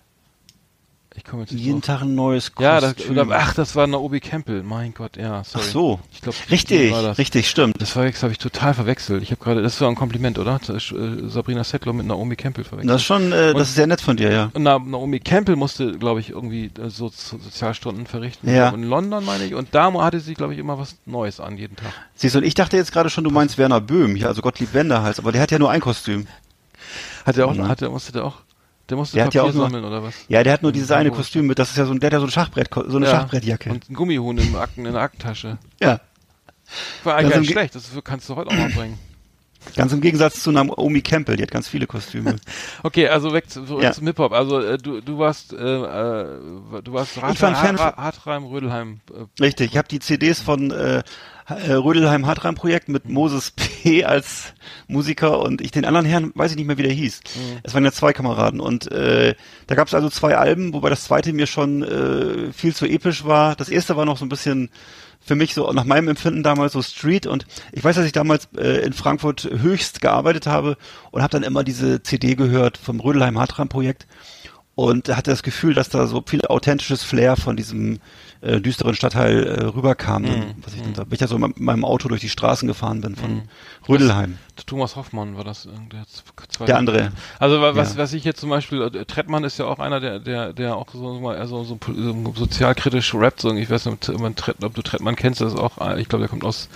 ich 1.16 1.24
komme 1.24 1.42
jetzt 1.42 1.52
Jeden. 1.52 1.82
Tag 1.82 2.02
ein 2.02 2.14
neues 2.14 2.54
Kostüm. 2.54 2.64
Ja, 2.64 2.80
das, 2.80 2.94
ach, 3.30 3.54
das 3.54 3.74
war 3.74 3.86
Naomi 3.86 4.20
Campbell. 4.20 4.62
Mein 4.62 4.94
Gott, 4.94 5.16
ja, 5.16 5.40
Ach 5.40 5.44
sorry. 5.44 5.64
so. 5.66 6.00
Ich 6.12 6.20
glaube, 6.20 6.38
Richtig, 6.50 6.92
richtig, 7.18 7.48
stimmt. 7.50 7.80
Das 7.82 7.90
verwechselt 7.90 8.22
habe 8.22 8.32
ich 8.32 8.38
total 8.38 8.74
verwechselt. 8.74 9.22
Ich 9.22 9.30
habe 9.32 9.42
gerade, 9.42 9.60
das 9.60 9.80
war 9.80 9.88
ein 9.88 9.96
Kompliment, 9.96 10.38
oder? 10.38 10.60
Äh, 10.68 11.28
Sabrina 11.28 11.64
Settler 11.64 11.92
mit 11.92 12.06
Naomi 12.06 12.36
Campbell 12.36 12.64
verwechselt. 12.64 12.90
Das 12.90 13.00
ist 13.02 13.06
schon, 13.06 13.32
äh, 13.32 13.52
das 13.54 13.70
ist 13.70 13.74
sehr 13.74 13.86
nett 13.88 14.00
von 14.00 14.16
dir, 14.16 14.30
ja. 14.30 14.50
Na, 14.56 14.78
Naomi 14.78 15.18
Campbell 15.20 15.56
musste, 15.56 15.92
glaube 15.98 16.20
ich, 16.20 16.30
irgendwie 16.30 16.66
äh, 16.66 16.88
so, 16.88 17.08
so 17.08 17.38
Sozialstunden 17.38 18.06
verrichten. 18.06 18.48
Ja. 18.48 18.68
In 18.70 18.84
London, 18.84 19.24
meine 19.24 19.44
ich. 19.44 19.54
Und 19.54 19.74
da 19.74 19.92
hatte 19.92 20.20
sie, 20.20 20.34
glaube 20.34 20.52
ich, 20.54 20.58
immer 20.60 20.78
was 20.78 20.96
Neues 21.06 21.40
an 21.40 21.58
jeden 21.58 21.74
Tag. 21.76 21.92
Siehst 22.14 22.34
du, 22.36 22.38
und 22.38 22.44
ich 22.44 22.54
dachte 22.54 22.76
jetzt 22.76 22.92
gerade 22.92 23.10
schon, 23.10 23.24
du 23.24 23.30
meinst 23.30 23.58
Werner 23.58 23.80
Böhm, 23.80 24.14
ja, 24.16 24.28
also 24.28 24.42
Gottlieb 24.42 24.72
Wenderhals, 24.74 25.18
aber 25.18 25.32
der 25.32 25.42
hat 25.42 25.50
ja 25.50 25.58
nur 25.58 25.70
ein 25.70 25.80
Kostüm. 25.80 26.28
Hat 27.26 27.36
er 27.36 27.46
auch, 27.48 27.54
Mhm. 27.54 27.68
hat 27.68 27.82
er, 27.82 27.90
musste 27.90 28.12
der 28.12 28.24
auch, 28.24 28.36
der 28.90 28.98
musste 28.98 29.14
Der 29.16 29.24
hat 29.24 29.30
Papier 29.32 29.42
ja 29.44 29.48
auch 29.48 29.54
nur- 29.54 29.64
sammeln 29.66 29.84
oder 29.84 30.02
was? 30.02 30.14
Ja, 30.28 30.42
der 30.42 30.52
hat 30.52 30.62
nur 30.62 30.72
dieses 30.72 30.90
eine 30.90 31.10
Kostüm 31.10 31.46
mit, 31.46 31.58
das 31.58 31.70
ist 31.70 31.76
ja 31.76 31.86
so 31.86 31.92
ein, 31.92 32.00
der 32.00 32.08
hat 32.08 32.12
ja 32.14 32.20
so 32.20 32.26
ein 32.26 32.30
Schachbrett, 32.30 32.68
so 32.74 32.96
eine 32.96 33.06
Ja. 33.06 33.12
Schachbrettjacke. 33.12 33.70
Und 33.70 33.88
ein 33.88 33.94
Gummihuhn 33.94 34.36
im 34.38 34.56
Akten, 34.56 34.84
in 34.86 34.92
der 34.92 35.02
Aktentasche. 35.02 35.58
ja. 35.80 36.00
War 37.02 37.16
eigentlich 37.16 37.40
nicht 37.40 37.50
schlecht. 37.52 37.74
Das 37.74 37.90
kannst 38.04 38.28
du 38.28 38.36
heute 38.36 38.50
auch 38.50 38.54
mal 38.56 38.70
bringen. 38.70 38.96
Ganz 39.76 39.92
im 39.92 40.00
Gegensatz 40.00 40.40
zu 40.42 40.52
Naomi 40.52 41.02
Campbell, 41.02 41.36
die 41.36 41.42
hat 41.42 41.50
ganz 41.50 41.66
viele 41.68 41.86
Kostüme. 41.86 42.36
Okay, 42.84 43.08
also 43.08 43.32
weg 43.32 43.50
zu, 43.50 43.80
Ja. 43.80 43.90
zum 43.92 44.06
Hip-Hop. 44.06 44.32
Also 44.32 44.60
äh, 44.60 44.78
du, 44.78 45.00
du 45.00 45.18
warst, 45.18 45.52
äh, 45.52 45.56
äh, 45.56 46.26
du 46.82 46.92
warst 46.92 47.16
Ich 47.16 47.22
war 47.22 47.28
ein 47.30 47.36
Fan 47.36 47.78
Hart- 47.78 47.96
Hartreim, 47.96 48.44
Rödelheim. 48.44 49.00
Äh, 49.12 49.42
Richtig, 49.42 49.72
ich 49.72 49.76
habe 49.76 49.88
die 49.88 49.98
CDs 49.98 50.40
von 50.40 50.70
äh, 50.70 51.02
äh, 51.50 51.72
Rödelheim 51.72 52.26
Hartreim 52.26 52.54
Projekt 52.54 52.88
mit 52.88 53.08
Moses 53.08 53.52
P. 53.52 54.04
als 54.04 54.54
Musiker 54.88 55.40
und 55.40 55.60
ich 55.60 55.70
den 55.70 55.84
anderen 55.84 56.06
Herrn 56.06 56.32
weiß 56.34 56.52
ich 56.52 56.56
nicht 56.56 56.66
mehr, 56.66 56.78
wie 56.78 56.82
der 56.82 56.92
hieß. 56.92 57.20
Es 57.62 57.74
waren 57.74 57.84
ja 57.84 57.92
zwei 57.92 58.12
Kameraden 58.12 58.60
und 58.60 58.90
äh, 58.90 59.34
da 59.66 59.74
gab 59.74 59.88
es 59.88 59.94
also 59.94 60.08
zwei 60.08 60.36
Alben, 60.36 60.72
wobei 60.72 60.90
das 60.90 61.04
zweite 61.04 61.32
mir 61.32 61.46
schon 61.46 61.82
äh, 61.82 62.52
viel 62.52 62.74
zu 62.74 62.86
episch 62.86 63.24
war. 63.24 63.56
Das 63.56 63.68
erste 63.68 63.96
war 63.96 64.04
noch 64.04 64.18
so 64.18 64.24
ein 64.24 64.28
bisschen 64.28 64.70
für 65.20 65.34
mich 65.34 65.54
so 65.54 65.70
nach 65.72 65.84
meinem 65.84 66.08
Empfinden 66.08 66.42
damals 66.42 66.72
so 66.72 66.82
Street 66.82 67.26
und 67.26 67.46
ich 67.72 67.84
weiß, 67.84 67.96
dass 67.96 68.06
ich 68.06 68.12
damals 68.12 68.48
äh, 68.56 68.84
in 68.84 68.92
Frankfurt 68.92 69.44
höchst 69.44 70.00
gearbeitet 70.00 70.46
habe 70.46 70.76
und 71.10 71.22
habe 71.22 71.32
dann 71.32 71.42
immer 71.42 71.62
diese 71.62 72.02
CD 72.02 72.34
gehört 72.34 72.78
vom 72.78 73.00
Rödelheim 73.00 73.38
Hartreim 73.38 73.68
Projekt 73.68 74.06
und 74.74 75.14
hatte 75.14 75.30
das 75.30 75.42
Gefühl, 75.42 75.74
dass 75.74 75.90
da 75.90 76.06
so 76.06 76.22
viel 76.26 76.40
authentisches 76.46 77.02
Flair 77.02 77.36
von 77.36 77.56
diesem 77.56 77.98
äh, 78.42 78.60
düsteren 78.60 78.94
Stadtteil 78.94 79.44
äh, 79.46 79.64
rüberkam, 79.64 80.24
dann, 80.24 80.54
was 80.64 80.74
ich 80.74 80.80
dann 80.82 80.94
da, 80.94 81.02
wenn 81.02 81.12
ich 81.12 81.18
da 81.18 81.26
so 81.26 81.36
mit 81.38 81.60
meinem 81.60 81.84
Auto 81.84 82.08
durch 82.08 82.20
die 82.22 82.28
Straßen 82.30 82.66
gefahren 82.66 83.00
bin 83.02 83.14
von 83.16 83.42
Rödelheim. 83.88 84.38
Thomas 84.66 84.96
Hoffmann 84.96 85.36
war 85.36 85.44
das. 85.44 85.68
Der, 85.92 86.04
zweite. 86.48 86.66
Der 86.66 86.78
andere. 86.78 87.12
Also 87.38 87.60
wa- 87.60 87.74
was, 87.76 87.94
Ja. 87.94 87.98
was 88.02 88.12
ich 88.12 88.24
jetzt 88.24 88.40
zum 88.40 88.50
Beispiel, 88.50 88.80
äh, 88.82 89.04
Trettmann 89.04 89.44
ist 89.44 89.58
ja 89.58 89.66
auch 89.66 89.78
einer, 89.78 90.00
der, 90.00 90.18
der, 90.20 90.52
der 90.52 90.76
auch 90.76 90.86
so 90.92 91.18
mal 91.20 91.36
also 91.36 91.64
so, 91.64 91.76
pol- 91.76 91.94
so 91.96 92.32
sozialkritisch 92.36 93.14
rappt. 93.14 93.40
So, 93.40 93.52
ich 93.54 93.68
weiß 93.70 93.86
nicht, 93.86 94.08
ob, 94.10 94.64
ob 94.64 94.74
du 94.74 94.82
Trettmann 94.82 95.16
kennst, 95.16 95.40
das 95.40 95.54
ist 95.54 95.58
auch, 95.58 95.78
äh, 95.78 96.00
ich 96.00 96.08
glaube, 96.08 96.22
der 96.22 96.28
kommt 96.28 96.44
aus 96.44 96.68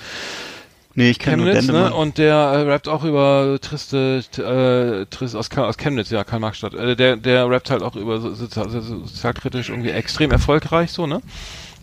Nee, 0.97 1.11
ich 1.11 1.19
kenne 1.19 1.39
nur 1.39 1.47
Chemnitz, 1.47 1.67
ne? 1.67 1.73
Dendemann. 1.73 1.93
Und 1.93 2.19
der 2.19 2.35
äh, 2.35 2.61
rappt 2.71 2.87
auch 2.89 3.03
über 3.05 3.59
triste, 3.61 4.23
äh, 4.39 5.07
trist 5.15 5.35
aus, 5.35 5.51
aus 5.51 5.77
Chemnitz, 5.77 6.11
ja, 6.11 6.23
Karl-Marx-Stadt. 6.23 6.75
Äh, 6.75 6.95
der, 6.95 7.17
der 7.17 7.49
rappt 7.51 7.71
halt 7.71 7.83
auch 7.83 7.97
über 7.97 8.21
so, 8.21 8.33
sozial, 8.35 8.71
so- 8.71 8.81
sozialkritisch 8.81 9.71
irgendwie 9.71 9.91
extrem 9.91 10.31
erfolgreich, 10.31 10.93
so, 10.93 11.07
ne? 11.07 11.21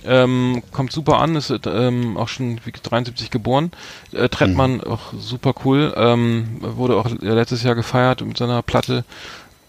Ähm, 0.03 0.63
kommt 0.71 0.91
super 0.91 1.19
an, 1.19 1.35
ist 1.35 1.53
ähm, 1.67 2.17
auch 2.17 2.27
schon 2.27 2.59
wie 2.65 2.71
73 2.71 3.29
geboren. 3.29 3.71
Äh, 4.13 4.29
Trettmann 4.29 4.75
Mhm. 4.77 4.83
auch 4.85 5.13
super 5.19 5.53
cool. 5.63 5.93
Ähm, 5.95 6.57
wurde 6.61 6.95
auch 6.95 7.07
letztes 7.19 7.61
Jahr 7.63 7.75
gefeiert 7.75 8.21
mit 8.25 8.35
seiner 8.37 8.61
Platte. 8.63 9.03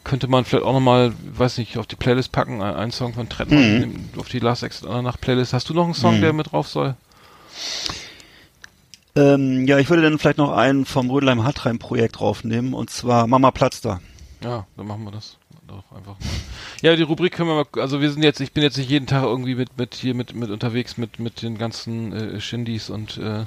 Könnte 0.05 0.29
man 0.29 0.45
vielleicht 0.47 0.65
auch 0.65 0.73
nochmal, 0.73 1.13
weiß 1.37 1.59
nicht, 1.59 1.77
auf 1.77 1.87
die 1.87 1.97
Playlist 1.97 2.33
packen, 2.33 2.63
ein, 2.63 2.75
ein 2.75 2.91
Song 2.93 3.13
von 3.13 3.29
Trettmann 3.29 3.81
Mhm. 3.81 4.09
auf 4.19 4.29
die 4.29 4.39
Last 4.39 4.63
Exit 4.63 4.89
Nacht 4.89 5.21
Playlist. 5.21 5.53
Hast 5.53 5.69
du 5.69 5.75
noch 5.75 5.85
einen 5.85 5.95
Song, 5.95 6.17
Mhm. 6.17 6.21
der 6.23 6.33
mit 6.33 6.53
drauf 6.53 6.67
soll? 6.67 6.95
Ähm, 9.15 9.67
ja, 9.67 9.79
ich 9.79 9.91
würde 9.91 10.03
dann 10.03 10.19
vielleicht 10.19 10.39
noch 10.39 10.53
einen 10.53 10.87
vom 10.87 11.11
Rödelheim 11.11 11.45
Hartreim 11.45 11.79
Projekt 11.79 12.19
draufnehmen 12.19 12.73
und 12.73 12.91
zwar 12.91 13.27
Mama 13.27 13.51
Platz 13.51 13.81
da. 13.81 14.01
Ja, 14.43 14.67
dann 14.77 14.87
machen 14.87 15.05
wir 15.05 15.13
das 15.13 15.39
doch 15.73 15.97
einfach 15.97 16.19
mal. 16.21 16.29
Ja, 16.83 16.97
die 16.97 17.03
Rubrik 17.03 17.33
können 17.33 17.49
wir 17.49 17.55
mal, 17.55 17.81
also 17.81 18.01
wir 18.01 18.11
sind 18.11 18.23
jetzt, 18.23 18.41
ich 18.41 18.53
bin 18.53 18.63
jetzt 18.63 18.77
nicht 18.77 18.91
jeden 18.91 19.07
Tag 19.07 19.23
irgendwie 19.23 19.55
mit, 19.55 19.77
mit 19.79 19.95
hier 19.95 20.15
mit, 20.15 20.35
mit 20.35 20.51
unterwegs 20.51 20.97
mit, 20.99 21.19
mit 21.19 21.43
den 21.43 21.59
ganzen 21.59 22.13
äh, 22.13 22.41
Shindys 22.41 22.91
und 22.91 23.19
äh, 23.19 23.45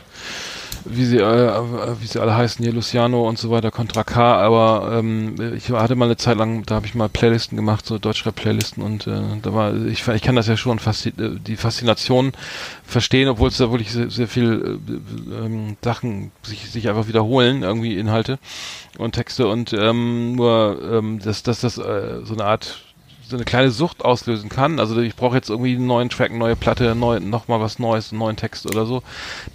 wie 0.86 1.06
sie, 1.06 1.18
äh, 1.18 1.22
äh, 1.22 2.02
wie 2.02 2.08
sie 2.08 2.20
alle 2.20 2.36
heißen, 2.36 2.64
hier 2.64 2.74
Luciano 2.74 3.28
und 3.28 3.38
so 3.38 3.52
weiter, 3.52 3.72
Contra 3.72 4.04
K, 4.04 4.38
aber 4.38 4.98
ähm, 4.98 5.36
ich 5.56 5.70
hatte 5.70 5.96
mal 5.96 6.06
eine 6.06 6.18
Zeit 6.18 6.38
lang, 6.38 6.64
da 6.66 6.76
habe 6.76 6.86
ich 6.86 6.96
mal 6.96 7.10
Playlisten 7.10 7.56
gemacht, 7.56 7.86
so 7.86 7.98
Deutschrap-Playlisten 7.98 8.84
und 8.84 9.08
äh, 9.08 9.22
da 9.42 9.54
war, 9.54 9.76
ich, 9.76 10.08
ich 10.08 10.22
kann 10.22 10.36
das 10.36 10.48
ja 10.48 10.58
schon 10.58 10.80
fast 10.80 11.12
die 11.18 11.56
Faszination 11.56 12.32
verstehen, 12.86 13.28
obwohl 13.30 13.50
es 13.50 13.58
da 13.58 13.72
wirklich 13.72 13.92
sehr, 13.92 14.10
sehr 14.10 14.28
viel 14.28 14.80
äh, 14.88 15.46
ähm, 15.46 15.78
Sachen 15.84 16.32
sich, 16.44 16.70
sich 16.70 16.88
einfach 16.90 17.08
wiederholen, 17.08 17.64
irgendwie 17.64 17.98
Inhalte 17.98 18.40
und 18.98 19.14
Texte 19.14 19.48
und 19.48 19.74
ähm, 19.74 20.36
nur, 20.36 20.80
ähm, 20.92 21.20
dass, 21.20 21.44
dass 21.44 21.62
das 21.62 21.78
äh, 21.78 22.15
so 22.24 22.34
eine 22.34 22.46
Art 22.46 22.82
so 23.28 23.36
eine 23.38 23.46
kleine 23.46 23.72
Sucht 23.72 24.06
auslösen 24.06 24.50
kann. 24.50 24.80
Also 24.80 25.00
ich 25.02 25.16
brauche 25.16 25.36
jetzt 25.36 25.50
irgendwie 25.50 25.76
einen 25.76 25.88
neuen 25.88 26.10
Track, 26.12 26.30
eine 26.30 26.38
neue 26.38 26.56
Platte, 26.56 26.94
neu, 26.94 27.20
noch 27.20 27.48
mal 27.48 27.60
was 27.60 27.80
Neues, 27.80 28.12
einen 28.12 28.20
neuen 28.20 28.36
Text 28.36 28.68
oder 28.68 28.86
so. 28.86 29.02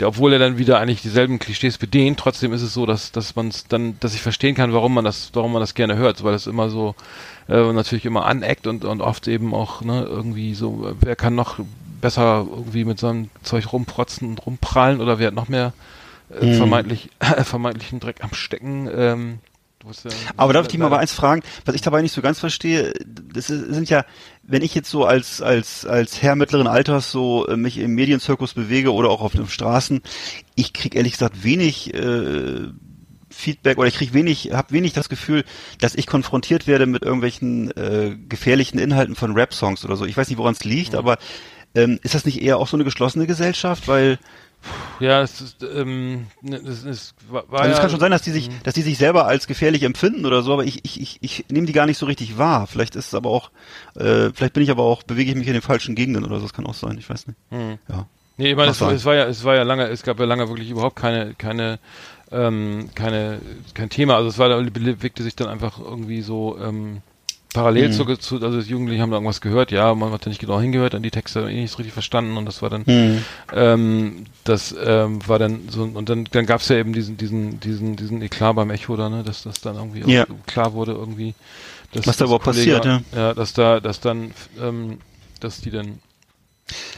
Der, 0.00 0.08
obwohl 0.08 0.32
er 0.32 0.40
dann 0.40 0.58
wieder 0.58 0.80
eigentlich 0.80 1.02
dieselben 1.02 1.38
Klischees 1.38 1.78
bedient, 1.78 2.18
trotzdem 2.18 2.52
ist 2.52 2.62
es 2.62 2.74
so, 2.74 2.84
dass 2.84 3.12
dass 3.12 3.36
man 3.36 3.46
es 3.46 3.68
dann, 3.68 3.96
dass 4.00 4.14
ich 4.14 4.22
verstehen 4.22 4.56
kann, 4.56 4.72
warum 4.72 4.92
man 4.94 5.04
das, 5.04 5.30
warum 5.34 5.52
man 5.52 5.60
das 5.60 5.74
gerne 5.74 5.96
hört, 5.96 6.24
weil 6.24 6.34
es 6.34 6.48
immer 6.48 6.68
so 6.68 6.96
äh, 7.48 7.72
natürlich 7.72 8.06
immer 8.06 8.26
aneckt 8.26 8.66
und 8.66 8.84
und 8.84 9.02
oft 9.02 9.28
eben 9.28 9.54
auch 9.54 9.82
ne 9.82 10.02
irgendwie 10.02 10.54
so, 10.54 10.88
äh, 10.88 10.94
wer 11.00 11.14
kann 11.14 11.36
noch 11.36 11.60
besser 12.00 12.46
irgendwie 12.50 12.84
mit 12.84 12.98
seinem 12.98 13.28
Zeug 13.44 13.72
rumprotzen 13.72 14.30
und 14.30 14.46
rumprallen 14.46 15.00
oder 15.00 15.18
wer 15.20 15.28
hat 15.28 15.34
noch 15.34 15.48
mehr 15.48 15.72
äh, 16.30 16.44
Mhm. 16.44 16.54
vermeintlich 16.54 17.10
vermeintlichen 17.44 18.00
Dreck 18.00 18.24
am 18.24 18.34
Stecken. 18.34 18.88
Ähm, 18.92 19.38
ja- 20.04 20.10
Aber 20.36 20.52
darf 20.52 20.64
ich 20.66 20.70
dich 20.70 20.78
mal 20.80 20.92
eins 20.92 21.12
fragen, 21.12 21.42
was 21.64 21.74
ich 21.74 21.80
dabei 21.80 22.02
nicht 22.02 22.12
so 22.12 22.20
ganz 22.22 22.38
verstehe, 22.38 22.92
das 23.32 23.46
sind 23.46 23.88
ja, 23.88 24.04
wenn 24.42 24.62
ich 24.62 24.74
jetzt 24.74 24.90
so 24.90 25.04
als, 25.04 25.40
als, 25.40 25.86
als 25.86 26.20
Herr 26.22 26.36
mittleren 26.36 26.66
Alters 26.66 27.10
so 27.10 27.46
äh, 27.46 27.56
mich 27.56 27.78
im 27.78 27.94
Medienzirkus 27.94 28.54
bewege 28.54 28.92
oder 28.92 29.08
auch 29.10 29.22
auf 29.22 29.32
den 29.32 29.46
Straßen, 29.48 30.02
ich 30.54 30.72
krieg 30.72 30.94
ehrlich 30.94 31.12
gesagt 31.12 31.42
wenig 31.44 31.94
äh, 31.94 32.68
Feedback 33.30 33.78
oder 33.78 33.88
ich 33.88 33.94
krieg 33.94 34.12
wenig, 34.12 34.52
habe 34.52 34.72
wenig 34.72 34.92
das 34.92 35.08
Gefühl, 35.08 35.44
dass 35.78 35.94
ich 35.94 36.06
konfrontiert 36.06 36.66
werde 36.66 36.86
mit 36.86 37.02
irgendwelchen 37.02 37.70
äh, 37.76 38.16
gefährlichen 38.28 38.78
Inhalten 38.78 39.14
von 39.14 39.32
Rap-Songs 39.32 39.84
oder 39.84 39.96
so. 39.96 40.04
Ich 40.04 40.16
weiß 40.16 40.28
nicht, 40.28 40.38
woran 40.38 40.54
es 40.54 40.64
liegt, 40.64 40.94
aber 40.94 41.16
ähm, 41.74 42.00
ist 42.02 42.14
das 42.14 42.24
nicht 42.24 42.42
eher 42.42 42.58
auch 42.58 42.66
so 42.68 42.76
eine 42.76 42.84
geschlossene 42.84 43.26
Gesellschaft? 43.26 43.86
Weil 43.86 44.18
Ja, 45.00 45.22
es 45.22 45.40
ist, 45.40 45.62
ähm, 45.62 46.26
ne, 46.42 46.60
das 46.62 46.84
ist, 46.84 47.14
war, 47.30 47.44
also 47.50 47.70
es 47.70 47.76
ja, 47.76 47.80
kann 47.80 47.90
schon 47.90 48.00
sein, 48.00 48.10
dass 48.10 48.22
die 48.22 48.30
sich, 48.32 48.48
Mhm. 48.48 48.62
dass 48.64 48.74
die 48.74 48.82
sich 48.82 48.98
selber 48.98 49.26
als 49.26 49.46
gefährlich 49.46 49.82
empfinden 49.82 50.26
oder 50.26 50.42
so, 50.42 50.52
aber 50.52 50.64
ich, 50.64 50.84
ich, 50.84 51.00
ich, 51.00 51.18
ich 51.22 51.44
nehme 51.48 51.66
die 51.66 51.72
gar 51.72 51.86
nicht 51.86 51.96
so 51.98 52.06
richtig 52.06 52.36
wahr. 52.36 52.66
Vielleicht 52.66 52.96
ist 52.96 53.06
es 53.08 53.14
aber 53.14 53.30
auch, 53.30 53.50
äh, 53.96 54.30
vielleicht 54.34 54.52
bin 54.52 54.62
ich 54.62 54.70
aber 54.70 54.82
auch, 54.82 55.02
bewege 55.02 55.30
ich 55.30 55.36
mich 55.36 55.46
in 55.46 55.54
den 55.54 55.62
falschen 55.62 55.94
Gegenden 55.94 56.24
oder 56.24 56.36
so, 56.36 56.42
das 56.42 56.52
kann 56.52 56.66
auch 56.66 56.74
sein, 56.74 56.98
ich 56.98 57.08
weiß 57.08 57.26
nicht. 57.28 57.38
Mhm. 57.50 57.78
Ja. 57.88 58.06
Nee, 58.36 58.50
ich 58.50 58.56
meine, 58.56 58.70
es, 58.70 58.80
war? 58.80 58.92
es 58.92 59.04
war 59.04 59.14
ja, 59.14 59.24
es 59.24 59.44
war 59.44 59.54
ja 59.54 59.62
lange, 59.62 59.86
es 59.88 60.02
gab 60.02 60.18
ja 60.18 60.24
lange 60.26 60.48
wirklich 60.48 60.70
überhaupt 60.70 60.96
keine, 60.96 61.34
keine, 61.34 61.78
ähm, 62.30 62.90
keine, 62.94 63.40
kein 63.74 63.90
Thema. 63.90 64.16
Also 64.16 64.28
es 64.28 64.38
war, 64.38 64.48
da 64.48 64.60
bewegte 64.60 65.22
sich 65.22 65.36
dann 65.36 65.48
einfach 65.48 65.78
irgendwie 65.78 66.22
so 66.22 66.58
ähm, 66.58 67.02
parallel 67.52 67.88
Mhm. 67.88 67.92
zu, 67.92 68.04
zu, 68.16 68.36
also 68.42 68.60
die 68.62 68.70
Jugendlichen 68.70 69.02
haben 69.02 69.10
da 69.10 69.16
irgendwas 69.16 69.40
gehört, 69.40 69.70
ja, 69.72 69.94
man 69.94 70.12
hat 70.12 70.24
ja 70.24 70.28
nicht 70.28 70.40
genau 70.40 70.60
hingehört, 70.60 70.94
an 70.94 71.02
die 71.02 71.10
Texte 71.10 71.40
eh 71.40 71.60
nicht 71.60 71.78
richtig 71.78 71.92
verstanden 71.92 72.36
und 72.36 72.46
das 72.46 72.62
war 72.62 72.70
dann 72.70 72.84
Hm. 72.86 73.24
ähm, 73.52 74.24
das 74.44 74.74
ähm, 74.82 75.26
war 75.28 75.38
dann 75.38 75.68
so 75.68 75.82
und 75.82 76.08
dann 76.08 76.24
dann 76.30 76.46
gab 76.46 76.60
es 76.60 76.68
ja 76.68 76.76
eben 76.76 76.92
diesen 76.92 77.16
diesen 77.16 77.58
diesen 77.60 77.96
diesen 77.96 78.22
Eklat 78.22 78.56
beim 78.56 78.70
Echo 78.70 78.96
da, 78.96 79.08
ne, 79.08 79.22
dass 79.22 79.42
das 79.42 79.60
dann 79.60 79.76
irgendwie 79.76 80.02
Ja. 80.10 80.24
auch 80.24 80.46
klar 80.46 80.72
wurde 80.74 80.92
irgendwie, 80.92 81.34
dass 81.92 82.06
Was 82.06 82.16
da 82.16 82.24
überhaupt 82.26 82.44
passiert, 82.44 82.84
ja. 82.84 83.00
ja, 83.14 83.34
dass 83.34 83.52
da 83.52 83.80
dass 83.80 84.00
dann 84.00 84.30
ähm, 84.60 84.98
dass 85.40 85.60
die 85.60 85.70
dann 85.70 85.98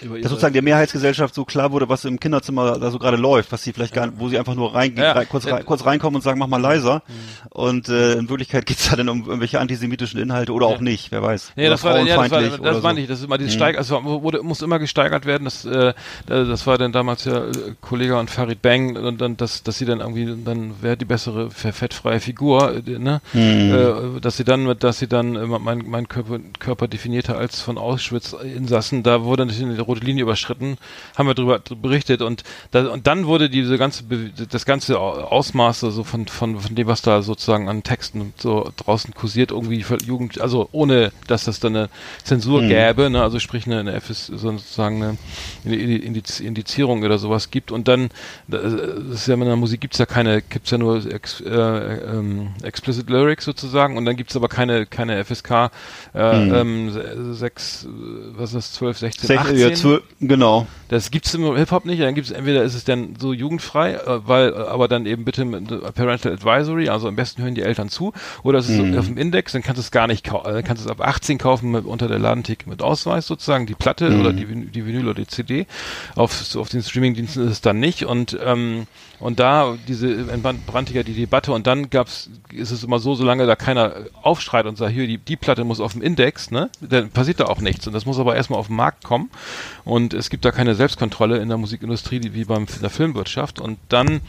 Dass 0.00 0.30
sozusagen 0.30 0.52
der 0.54 0.62
Mehrheitsgesellschaft 0.62 1.34
so 1.34 1.44
klar 1.44 1.72
wurde, 1.72 1.88
was 1.88 2.04
im 2.04 2.18
Kinderzimmer 2.20 2.78
da 2.78 2.90
so 2.90 2.98
gerade 2.98 3.16
läuft, 3.16 3.52
was 3.52 3.62
sie 3.62 3.72
vielleicht 3.72 3.94
gar 3.94 4.06
nicht, 4.06 4.18
wo 4.18 4.28
sie 4.28 4.38
einfach 4.38 4.54
nur 4.54 4.74
rein, 4.74 4.94
Ja. 4.96 5.12
rein, 5.12 5.28
kurz, 5.28 5.46
rein, 5.46 5.64
kurz 5.64 5.84
reinkommen 5.84 6.16
und 6.16 6.22
sagen, 6.22 6.38
mach 6.38 6.46
mal 6.48 6.60
leiser. 6.60 7.02
Und 7.50 7.88
äh, 7.88 8.14
in 8.14 8.28
Wirklichkeit 8.28 8.66
geht's 8.66 8.88
da 8.90 8.96
dann 8.96 9.08
um 9.08 9.24
irgendwelche 9.26 9.60
antisemitischen 9.60 10.20
Inhalte 10.20 10.52
oder 10.52 10.66
auch 10.66 10.80
nicht, 10.80 11.10
wer 11.12 11.22
weiß. 11.22 11.52
Ja, 11.56 11.62
Oder 11.62 11.70
das 11.70 11.84
war, 11.84 11.98
ja, 12.00 12.16
das, 12.16 12.30
war, 12.30 12.40
das 12.72 12.82
meine 12.82 13.00
ich, 13.00 13.08
das 13.08 13.18
ist 13.20 13.24
immer 13.24 13.38
dieses 13.38 13.54
Steig, 13.54 13.76
also 13.78 14.02
wurde, 14.04 14.42
muss 14.42 14.62
immer 14.62 14.78
gesteigert 14.78 15.26
werden, 15.26 15.44
das, 15.44 15.64
äh, 15.64 15.92
das 16.26 16.66
war 16.66 16.78
dann 16.78 16.92
damals 16.92 17.24
ja 17.24 17.46
äh, 17.46 17.52
Kollege 17.80 18.18
und 18.18 18.30
Farid 18.30 18.62
Bang 18.62 18.96
und 18.96 19.20
dann, 19.20 19.36
dass, 19.36 19.62
dass 19.62 19.78
sie 19.78 19.84
dann 19.84 20.00
irgendwie, 20.00 20.34
dann 20.44 20.74
wäre 20.82 20.96
die 20.96 21.04
bessere 21.04 21.50
fe- 21.50 21.72
fettfreie 21.72 22.20
Figur, 22.20 22.74
äh, 22.86 22.98
ne, 22.98 23.20
äh, 23.34 24.20
dass 24.20 24.36
sie 24.36 24.44
dann, 24.44 24.76
dass 24.78 24.98
sie 24.98 25.06
dann 25.08 25.32
mein, 25.62 25.84
mein 25.88 26.08
Körper, 26.08 26.38
Körper 26.58 26.88
definierte 26.88 27.36
als 27.36 27.60
von 27.60 27.78
Auschwitz 27.78 28.32
Insassen, 28.32 29.02
da 29.02 29.24
wurde 29.24 29.46
natürlich 29.46 29.61
eine 29.64 29.80
rote 29.80 30.04
Linie 30.04 30.22
überschritten, 30.22 30.76
haben 31.16 31.26
wir 31.26 31.34
darüber 31.34 31.58
berichtet 31.80 32.22
und, 32.22 32.42
da, 32.70 32.86
und 32.88 33.06
dann 33.06 33.26
wurde 33.26 33.48
diese 33.50 33.78
ganze, 33.78 34.04
das 34.50 34.64
ganze 34.64 34.98
Ausmaß 34.98 35.80
so 35.80 36.04
von, 36.04 36.26
von, 36.26 36.58
von 36.60 36.74
dem, 36.74 36.86
was 36.86 37.02
da 37.02 37.22
sozusagen 37.22 37.68
an 37.68 37.82
Texten 37.82 38.32
so 38.38 38.70
draußen 38.76 39.14
kursiert, 39.14 39.50
irgendwie 39.50 39.84
Jugend, 40.04 40.40
also 40.40 40.68
ohne, 40.72 41.12
dass 41.26 41.44
das 41.44 41.60
dann 41.60 41.76
eine 41.76 41.88
Zensur 42.24 42.62
gäbe, 42.62 43.10
ne, 43.10 43.22
also 43.22 43.38
sprich 43.38 43.66
eine, 43.66 43.80
eine 43.80 43.92
FS, 44.00 44.26
sozusagen 44.26 45.02
eine, 45.02 45.18
eine 45.64 45.76
Indiz, 45.76 46.40
Indizierung 46.40 47.02
oder 47.02 47.18
sowas 47.18 47.50
gibt 47.50 47.72
und 47.72 47.88
dann, 47.88 48.08
das 48.48 48.72
ist 48.72 49.26
ja 49.28 49.34
in 49.34 49.40
der 49.40 49.56
Musik 49.56 49.80
gibt's 49.80 49.98
ja 49.98 50.06
keine, 50.06 50.42
gibt's 50.42 50.70
ja 50.70 50.78
nur 50.78 51.04
ex, 51.12 51.40
äh, 51.40 51.50
ähm, 51.50 52.48
explicit 52.62 53.08
Lyrics 53.10 53.44
sozusagen 53.44 53.96
und 53.96 54.04
dann 54.04 54.16
gibt's 54.16 54.36
aber 54.36 54.48
keine, 54.48 54.86
keine 54.86 55.24
FSK 55.24 55.70
äh, 56.14 56.18
ähm, 56.60 56.90
se- 56.92 57.34
sechs, 57.34 57.84
äh, 57.84 57.88
was 58.36 58.50
ist 58.50 58.56
das, 58.56 58.72
12, 58.74 58.98
16, 58.98 59.26
Sech- 59.28 59.38
18? 59.40 59.51
Ja, 59.60 59.72
zwölf- 59.72 60.02
genau. 60.20 60.66
Das 60.88 61.10
gibt's 61.10 61.32
im 61.32 61.56
Hip-Hop 61.56 61.86
nicht. 61.86 62.02
Dann 62.02 62.14
gibt's 62.14 62.30
entweder 62.30 62.62
ist 62.62 62.74
es 62.74 62.84
dann 62.84 63.16
so 63.18 63.32
jugendfrei, 63.32 63.94
äh, 63.94 64.28
weil, 64.28 64.52
äh, 64.52 64.56
aber 64.56 64.88
dann 64.88 65.06
eben 65.06 65.24
bitte 65.24 65.44
mit 65.44 65.70
äh, 65.70 65.76
Parental 65.92 66.32
Advisory, 66.32 66.88
also 66.90 67.08
am 67.08 67.16
besten 67.16 67.42
hören 67.42 67.54
die 67.54 67.62
Eltern 67.62 67.88
zu, 67.88 68.12
oder 68.42 68.58
es 68.58 68.68
ist 68.68 68.76
so 68.76 68.98
auf 68.98 69.06
dem 69.06 69.16
Index, 69.16 69.52
dann 69.52 69.62
kannst 69.62 69.78
du 69.78 69.82
es 69.82 69.90
gar 69.90 70.06
nicht 70.06 70.24
kaufen, 70.24 70.54
äh, 70.54 70.62
kannst 70.62 70.84
du 70.84 70.88
es 70.88 70.90
ab 70.90 71.00
18 71.00 71.38
kaufen 71.38 71.70
mit, 71.70 71.86
unter 71.86 72.08
der 72.08 72.18
Ladentheke 72.18 72.68
mit 72.68 72.82
Ausweis 72.82 73.26
sozusagen, 73.26 73.66
die 73.66 73.74
Platte 73.74 74.18
oder 74.20 74.32
die, 74.32 74.44
die 74.44 74.86
Vinyl 74.86 75.06
oder 75.08 75.14
die 75.14 75.26
CD. 75.26 75.66
Auf, 76.14 76.34
so 76.34 76.60
auf 76.60 76.68
den 76.68 76.82
Streamingdiensten 76.82 77.44
ist 77.46 77.52
es 77.52 77.60
dann 77.62 77.80
nicht. 77.80 78.04
Und 78.04 78.38
ähm, 78.44 78.86
und 79.22 79.38
da 79.38 79.78
diese 79.86 80.10
ja 80.12 81.02
die 81.04 81.14
Debatte 81.14 81.52
und 81.52 81.68
dann 81.68 81.90
gab's 81.90 82.28
ist 82.52 82.72
es 82.72 82.82
immer 82.82 82.98
so, 82.98 83.14
solange 83.14 83.46
da 83.46 83.54
keiner 83.54 83.94
aufschreit 84.20 84.66
und 84.66 84.76
sagt, 84.76 84.92
hier 84.92 85.06
die, 85.06 85.18
die 85.18 85.36
Platte 85.36 85.62
muss 85.62 85.78
auf 85.80 85.92
dem 85.92 86.02
Index, 86.02 86.50
ne, 86.50 86.70
dann 86.80 87.10
passiert 87.10 87.38
da 87.38 87.44
auch 87.44 87.60
nichts. 87.60 87.86
Und 87.86 87.92
das 87.92 88.04
muss 88.04 88.18
aber 88.18 88.34
erstmal 88.34 88.58
auf 88.58 88.66
den 88.66 88.76
Markt 88.76 89.04
kommen 89.04 89.30
und 89.84 90.14
es 90.14 90.30
gibt 90.30 90.44
da 90.44 90.52
keine 90.52 90.74
Selbstkontrolle 90.74 91.38
in 91.38 91.48
der 91.48 91.58
Musikindustrie 91.58 92.20
wie 92.32 92.44
beim 92.44 92.66
in 92.66 92.80
der 92.80 92.90
Filmwirtschaft. 92.90 93.60
Und 93.60 93.78
dann 93.88 94.20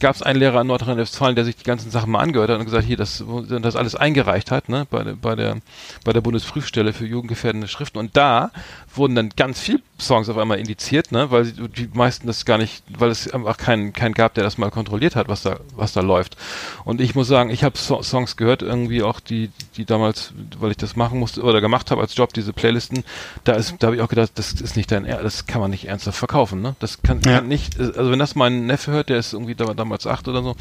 gab 0.00 0.14
es 0.14 0.22
einen 0.22 0.38
Lehrer 0.38 0.60
in 0.60 0.66
Nordrhein-Westfalen, 0.66 1.36
der 1.36 1.44
sich 1.44 1.56
die 1.56 1.64
ganzen 1.64 1.90
Sachen 1.90 2.10
mal 2.10 2.20
angehört 2.20 2.50
hat 2.50 2.58
und 2.58 2.64
gesagt, 2.64 2.84
hier, 2.84 2.96
das, 2.96 3.24
das 3.48 3.76
alles 3.76 3.94
eingereicht 3.94 4.50
hat, 4.50 4.68
ne, 4.68 4.86
bei 4.90 5.04
der, 5.04 5.14
bei 5.14 5.34
der, 5.34 5.56
bei 6.04 6.12
der 6.12 6.20
Bundesprüfstelle 6.20 6.92
für 6.92 7.06
jugendgefährdende 7.06 7.68
Schriften. 7.68 7.98
Und 7.98 8.16
da 8.16 8.50
wurden 8.94 9.14
dann 9.14 9.30
ganz 9.36 9.60
viele 9.60 9.80
Songs 10.00 10.28
auf 10.28 10.36
einmal 10.38 10.58
indiziert, 10.58 11.12
ne, 11.12 11.30
weil 11.30 11.44
die 11.52 11.88
meisten 11.92 12.26
das 12.26 12.44
gar 12.44 12.58
nicht, 12.58 12.82
weil 12.88 13.10
es 13.10 13.30
einfach 13.32 13.56
keinen, 13.56 13.92
keinen 13.92 14.14
gab, 14.14 14.34
der 14.34 14.44
das 14.44 14.58
mal 14.58 14.70
kontrolliert 14.70 15.16
hat, 15.16 15.28
was 15.28 15.42
da, 15.42 15.58
was 15.76 15.92
da 15.92 16.00
läuft. 16.00 16.36
Und 16.84 17.00
ich 17.00 17.14
muss 17.14 17.28
sagen, 17.28 17.50
ich 17.50 17.64
habe 17.64 17.76
so 17.78 18.02
Songs 18.02 18.36
gehört, 18.36 18.62
irgendwie 18.62 19.02
auch 19.02 19.20
die, 19.20 19.50
die 19.76 19.84
damals, 19.84 20.32
weil 20.58 20.70
ich 20.70 20.76
das 20.76 20.96
machen 20.96 21.18
musste 21.18 21.42
oder 21.42 21.60
gemacht 21.60 21.90
habe 21.90 22.00
als 22.00 22.16
Job, 22.16 22.32
diese 22.32 22.52
Playlisten, 22.52 23.04
da 23.44 23.52
ist, 23.54 23.74
da 23.78 23.88
habe 23.88 23.96
ich 23.96 24.02
auch 24.02 24.08
gedacht, 24.08 24.32
das 24.36 24.52
ist 24.52 24.76
nicht 24.76 24.90
dein, 24.90 25.04
das 25.04 25.46
kann 25.46 25.60
man 25.60 25.70
nicht 25.70 25.86
ernsthaft 25.88 26.18
verkaufen, 26.18 26.62
ne? 26.62 26.74
Das 26.80 27.02
kann, 27.02 27.20
Ja. 27.24 27.36
kann 27.38 27.48
nicht, 27.48 27.78
also 27.78 28.10
wenn 28.10 28.18
das 28.18 28.34
mein 28.34 28.66
Neffe 28.66 28.92
hört, 28.92 29.08
der 29.08 29.18
ist 29.18 29.32
irgendwie 29.32 29.54
da, 29.60 29.74
damals 29.74 30.06
acht 30.06 30.28
oder 30.28 30.42
so, 30.42 30.56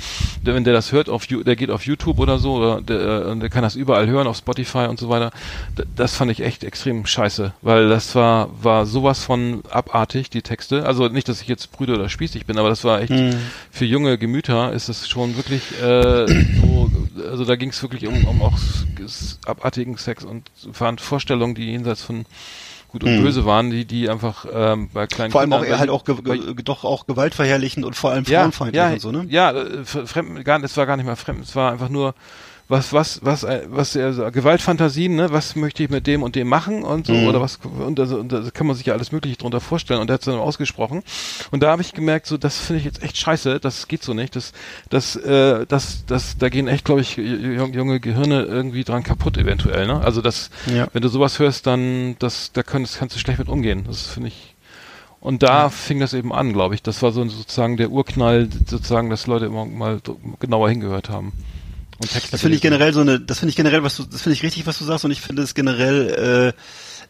der, 0.45 0.55
wenn 0.55 0.63
der 0.63 0.73
das 0.73 0.91
hört 0.91 1.09
auf, 1.09 1.27
der 1.27 1.55
geht 1.55 1.71
auf 1.71 1.85
YouTube 1.85 2.19
oder 2.19 2.39
so, 2.39 2.55
oder 2.55 2.81
der, 2.81 3.27
äh, 3.27 3.35
der 3.37 3.49
kann 3.49 3.63
das 3.63 3.75
überall 3.75 4.07
hören, 4.07 4.27
auf 4.27 4.37
Spotify 4.37 4.87
und 4.89 4.99
so 4.99 5.09
weiter. 5.09 5.31
Das 5.95 6.15
fand 6.15 6.31
ich 6.31 6.41
echt 6.41 6.63
extrem 6.63 7.05
scheiße, 7.05 7.53
weil 7.61 7.89
das 7.89 8.15
war, 8.15 8.49
war 8.61 8.85
sowas 8.85 9.23
von 9.23 9.61
abartig, 9.69 10.29
die 10.29 10.41
Texte. 10.41 10.85
Also 10.85 11.07
nicht, 11.07 11.29
dass 11.29 11.41
ich 11.41 11.47
jetzt 11.47 11.71
Brüder 11.71 11.93
oder 11.95 12.09
spießig 12.09 12.45
bin, 12.45 12.57
aber 12.57 12.69
das 12.69 12.83
war 12.83 13.01
echt, 13.01 13.13
für 13.71 13.85
junge 13.85 14.17
Gemüter 14.17 14.73
ist 14.73 14.89
es 14.89 15.07
schon 15.07 15.35
wirklich, 15.37 15.61
äh, 15.81 16.27
so, 16.59 16.91
also 17.29 17.45
da 17.45 17.55
ging 17.55 17.69
es 17.69 17.81
wirklich 17.81 18.07
um, 18.07 18.25
um 18.25 18.41
auch 18.41 18.57
abartigen 19.45 19.97
Sex 19.97 20.23
und 20.23 20.49
waren 20.77 20.97
Vorstellungen, 20.97 21.55
die 21.55 21.71
jenseits 21.71 22.01
von 22.01 22.25
gut 22.87 23.03
und 23.03 23.21
böse 23.21 23.45
waren, 23.45 23.69
die, 23.69 23.85
die 23.85 24.09
einfach 24.09 24.45
ähm, 24.51 24.89
bei 24.93 25.07
kleinen 25.07 25.31
Vor 25.31 25.41
allem 25.41 25.53
auch 25.53 25.57
Kindern, 25.57 25.73
eher 25.73 25.79
halt 25.79 25.89
auch 25.89 26.03
ge 26.03 26.15
doch 26.63 26.83
auch 26.83 27.05
gewaltverherrlichend 27.05 27.85
und 27.85 27.95
vor 27.95 28.11
allem 28.11 28.23
ja, 28.25 28.41
frauenfeindlich 28.41 28.77
ja, 28.77 28.89
und 28.93 28.99
so, 29.01 29.11
ne? 29.11 29.25
Ja, 29.29 29.51
äh, 29.51 29.79
f- 29.81 30.01
fremd, 30.05 30.43
gar, 30.45 30.63
es 30.63 30.75
war 30.77 30.85
gar 30.85 30.97
nicht 30.97 31.05
mal 31.05 31.15
fremd, 31.15 31.43
es 31.43 31.55
war 31.55 31.71
einfach 31.71 31.89
nur 31.89 32.15
was, 32.69 32.91
was, 32.91 33.19
was, 33.23 33.43
äh, 33.45 33.61
was, 33.69 33.95
er 33.95 34.11
so, 34.13 34.29
Gewaltfantasien, 34.29 35.15
ne, 35.15 35.31
was 35.31 35.55
möchte 35.55 35.83
ich 35.83 35.89
mit 35.89 36.05
dem 36.05 36.21
und 36.21 36.35
dem 36.35 36.47
machen 36.49 36.83
und 36.83 37.07
so, 37.07 37.13
Mhm. 37.13 37.27
oder 37.27 37.39
was, 37.39 37.59
und, 37.63 37.97
also, 37.99 38.17
und 38.19 38.31
da 38.31 38.43
kann 38.53 38.67
man 38.67 38.75
sich 38.75 38.85
ja 38.85 38.93
alles 38.93 39.11
Mögliche 39.13 39.37
drunter 39.37 39.61
vorstellen 39.61 40.01
und 40.01 40.09
er 40.09 40.15
hat 40.15 40.21
es 40.21 40.25
dann 40.25 40.35
ausgesprochen. 40.35 41.01
Und 41.51 41.63
da 41.63 41.71
habe 41.71 41.81
ich 41.81 41.93
gemerkt, 41.93 42.25
so, 42.27 42.37
das 42.37 42.57
finde 42.57 42.79
ich 42.79 42.85
jetzt 42.85 43.01
echt 43.03 43.15
scheiße, 43.17 43.59
das 43.61 43.87
geht 43.87 44.03
so 44.03 44.13
nicht, 44.13 44.35
das, 44.35 44.51
das, 44.89 45.15
äh, 45.15 45.65
das, 45.65 46.05
das, 46.07 46.37
da 46.37 46.49
gehen 46.49 46.67
echt, 46.67 46.83
glaube 46.83 47.01
ich, 47.01 47.15
jung- 47.15 47.73
junge 47.73 47.99
Gehirne 48.01 48.43
irgendwie 48.43 48.83
dran 48.83 49.03
kaputt 49.03 49.37
eventuell, 49.37 49.87
ne, 49.87 50.01
also 50.01 50.21
das, 50.21 50.49
Ja. 50.65 50.87
wenn 50.91 51.01
du 51.01 51.07
sowas 51.07 51.39
hörst, 51.39 51.67
dann, 51.67 52.17
das, 52.19 52.51
da 52.51 52.63
kannst, 52.63 52.97
kannst 52.99 53.15
du 53.15 53.19
schlecht 53.19 53.39
mit 53.39 53.47
umgehen, 53.49 53.85
das 53.87 54.07
finde 54.07 54.27
ich, 54.29 54.55
und 55.19 55.41
da 55.41 55.69
fing 55.69 55.99
das 55.99 56.13
eben 56.13 56.31
an, 56.31 56.53
glaube 56.53 56.75
ich. 56.75 56.83
Das 56.83 57.01
war 57.01 57.11
so 57.11 57.27
sozusagen 57.27 57.75
der 57.75 57.89
Urknall, 57.89 58.47
sozusagen, 58.67 59.09
dass 59.09 59.25
Leute 59.25 59.45
immer 59.45 59.65
mal 59.65 59.99
genauer 60.39 60.69
hingehört 60.69 61.09
haben. 61.09 61.33
Und 61.99 62.11
Texte 62.11 62.31
Das 62.31 62.41
finde 62.41 62.55
ich 62.55 62.61
generell 62.61 62.93
so 62.93 63.01
eine, 63.01 63.19
das 63.19 63.39
finde 63.39 63.51
ich 63.51 63.55
generell, 63.55 63.83
was 63.83 63.95
du, 63.95 64.03
das 64.03 64.21
finde 64.21 64.33
ich 64.35 64.43
richtig, 64.43 64.67
was 64.67 64.77
du 64.77 64.85
sagst, 64.85 65.05
und 65.05 65.11
ich 65.11 65.21
finde 65.21 65.41
es 65.41 65.55
generell, 65.55 66.53
äh, 66.53 66.61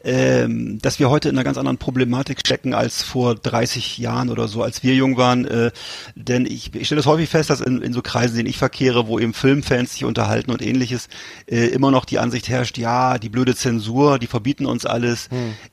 ähm, 0.04 0.80
dass 0.82 1.00
wir 1.00 1.10
heute 1.10 1.30
in 1.30 1.36
einer 1.36 1.44
ganz 1.44 1.58
anderen 1.58 1.78
Problematik 1.78 2.40
stecken 2.40 2.74
als 2.74 3.04
vor 3.04 3.36
30 3.36 3.98
Jahren 3.98 4.30
oder 4.30 4.48
so, 4.48 4.64
als 4.64 4.84
wir 4.84 4.94
jung 4.94 5.18
waren. 5.18 5.46
Äh, 5.46 5.72
denn 6.16 6.46
ich, 6.46 6.74
ich 6.76 6.86
stelle 6.86 7.00
das 7.00 7.08
häufig 7.08 7.30
fest, 7.30 7.50
dass 7.50 7.62
in, 7.62 7.82
in 7.82 7.94
so 7.94 8.02
Kreisen, 8.02 8.34
in 8.34 8.38
denen 8.38 8.50
ich 8.50 8.58
verkehre, 8.58 9.08
wo 9.08 9.20
eben 9.20 9.34
Filmfans 9.34 9.94
sich 9.94 10.06
unterhalten 10.06 10.52
und 10.52 10.62
ähnliches, 10.62 11.10
äh, 11.48 11.68
immer 11.68 11.92
noch 11.92 12.06
die 12.06 12.20
Ansicht 12.20 12.48
herrscht, 12.48 12.78
ja, 12.78 13.18
die 13.18 13.30
blöde 13.30 13.56
Zensur, 13.56 14.20
die 14.20 14.28
verbieten 14.28 14.66
uns 14.66 14.86
alles, 14.86 15.30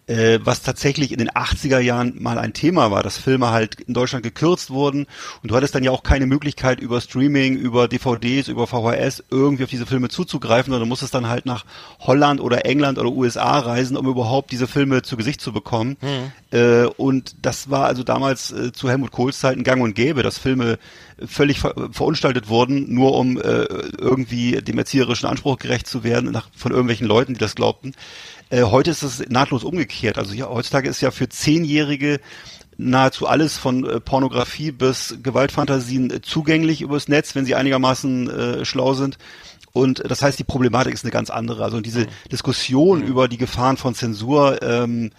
äh, 0.07 0.39
was 0.43 0.63
tatsächlich 0.63 1.13
in 1.13 1.19
den 1.19 1.31
80er 1.31 1.79
Jahren 1.79 2.23
mal 2.23 2.39
ein 2.39 2.53
Thema 2.53 2.91
war, 2.91 3.03
dass 3.03 3.17
Filme 3.17 3.51
halt 3.51 3.81
in 3.81 3.95
Deutschland 3.95 4.23
gekürzt 4.23 4.71
wurden 4.71 5.07
und 5.43 5.51
du 5.51 5.57
hattest 5.57 5.75
dann 5.75 5.83
ja 5.83 5.91
auch 5.91 6.03
keine 6.03 6.27
Möglichkeit 6.27 6.81
über 6.81 7.01
Streaming, 7.01 7.57
über 7.57 7.89
DVDs, 7.89 8.49
über 8.49 8.67
VHS 8.67 9.25
irgendwie 9.31 9.65
auf 9.65 9.71
diese 9.71 9.87
Filme 9.87 10.09
zuzugreifen, 10.09 10.71
sondern 10.71 10.87
du 10.87 10.89
musstest 10.89 11.15
dann 11.15 11.29
halt 11.29 11.47
nach 11.47 11.65
Holland 12.01 12.41
oder 12.41 12.67
England 12.67 12.99
oder 12.99 13.11
USA 13.11 13.59
reisen, 13.59 13.97
um 13.97 14.07
überhaupt 14.07 14.53
diese 14.53 14.67
Filme 14.67 15.03
zu 15.03 15.17
Gesicht 15.17 15.41
zu 15.41 15.53
bekommen. 15.53 15.97
Äh, 16.51 16.85
und 16.97 17.37
das 17.43 17.71
war 17.71 17.87
also 17.87 18.03
damals 18.03 18.53
äh, 18.53 18.73
zu 18.73 18.89
Helmut 18.89 19.11
Kohls 19.11 19.39
Zeiten 19.39 19.65
gang 19.65 19.83
und 19.83 19.95
gäbe, 19.95 20.23
dass 20.23 20.39
Filme 20.39 20.79
völlig 21.25 21.61
ver 21.61 21.75
verunstaltet 21.93 22.49
wurden, 22.49 22.93
nur 22.93 23.15
um 23.15 23.39
äh, 23.39 23.65
irgendwie 23.99 24.61
dem 24.63 24.79
erzieherischen 24.79 25.29
Anspruch 25.29 25.59
gerecht 25.59 25.87
zu 25.87 26.05
werden 26.05 26.31
nach, 26.33 26.49
von 26.55 26.73
irgendwelchen 26.73 27.07
Leuten, 27.07 27.35
die 27.35 27.41
das 27.41 27.55
glaubten. 27.55 27.95
Äh, 28.55 28.63
heute 28.63 28.93
ist 28.93 29.03
es 29.03 29.29
nahtlos 29.29 29.65
umgekehrt. 29.65 30.17
Also 30.17 30.33
ja, 30.33 30.49
heutzutage 30.49 30.89
ist 30.89 31.01
ja 31.01 31.11
für 31.11 31.29
Zehnjährige 31.29 32.21
nahezu 32.77 33.27
alles 33.27 33.59
von 33.59 33.85
äh, 33.85 33.99
Pornografie 33.99 34.71
bis 34.71 35.17
Gewaltfantasien 35.21 36.11
äh, 36.11 36.21
zugänglich 36.23 36.81
übers 36.81 37.09
Netz, 37.09 37.35
wenn 37.35 37.47
sie 37.47 37.57
einigermaßen 37.57 38.31
äh, 38.31 38.65
schlau 38.65 38.95
sind. 38.95 39.19
Und 39.73 40.09
das 40.09 40.23
heißt, 40.23 40.39
die 40.39 40.45
Problematik 40.45 40.95
ist 40.95 41.03
eine 41.03 41.11
ganz 41.11 41.31
andere. 41.31 41.65
Also 41.65 41.81
diese 41.81 42.07
Diskussion 42.31 43.03
über 43.03 43.27
die 43.27 43.39
Gefahren 43.39 43.77
von 43.77 43.97
Zensur 43.97 44.63
ähm, 44.63 45.11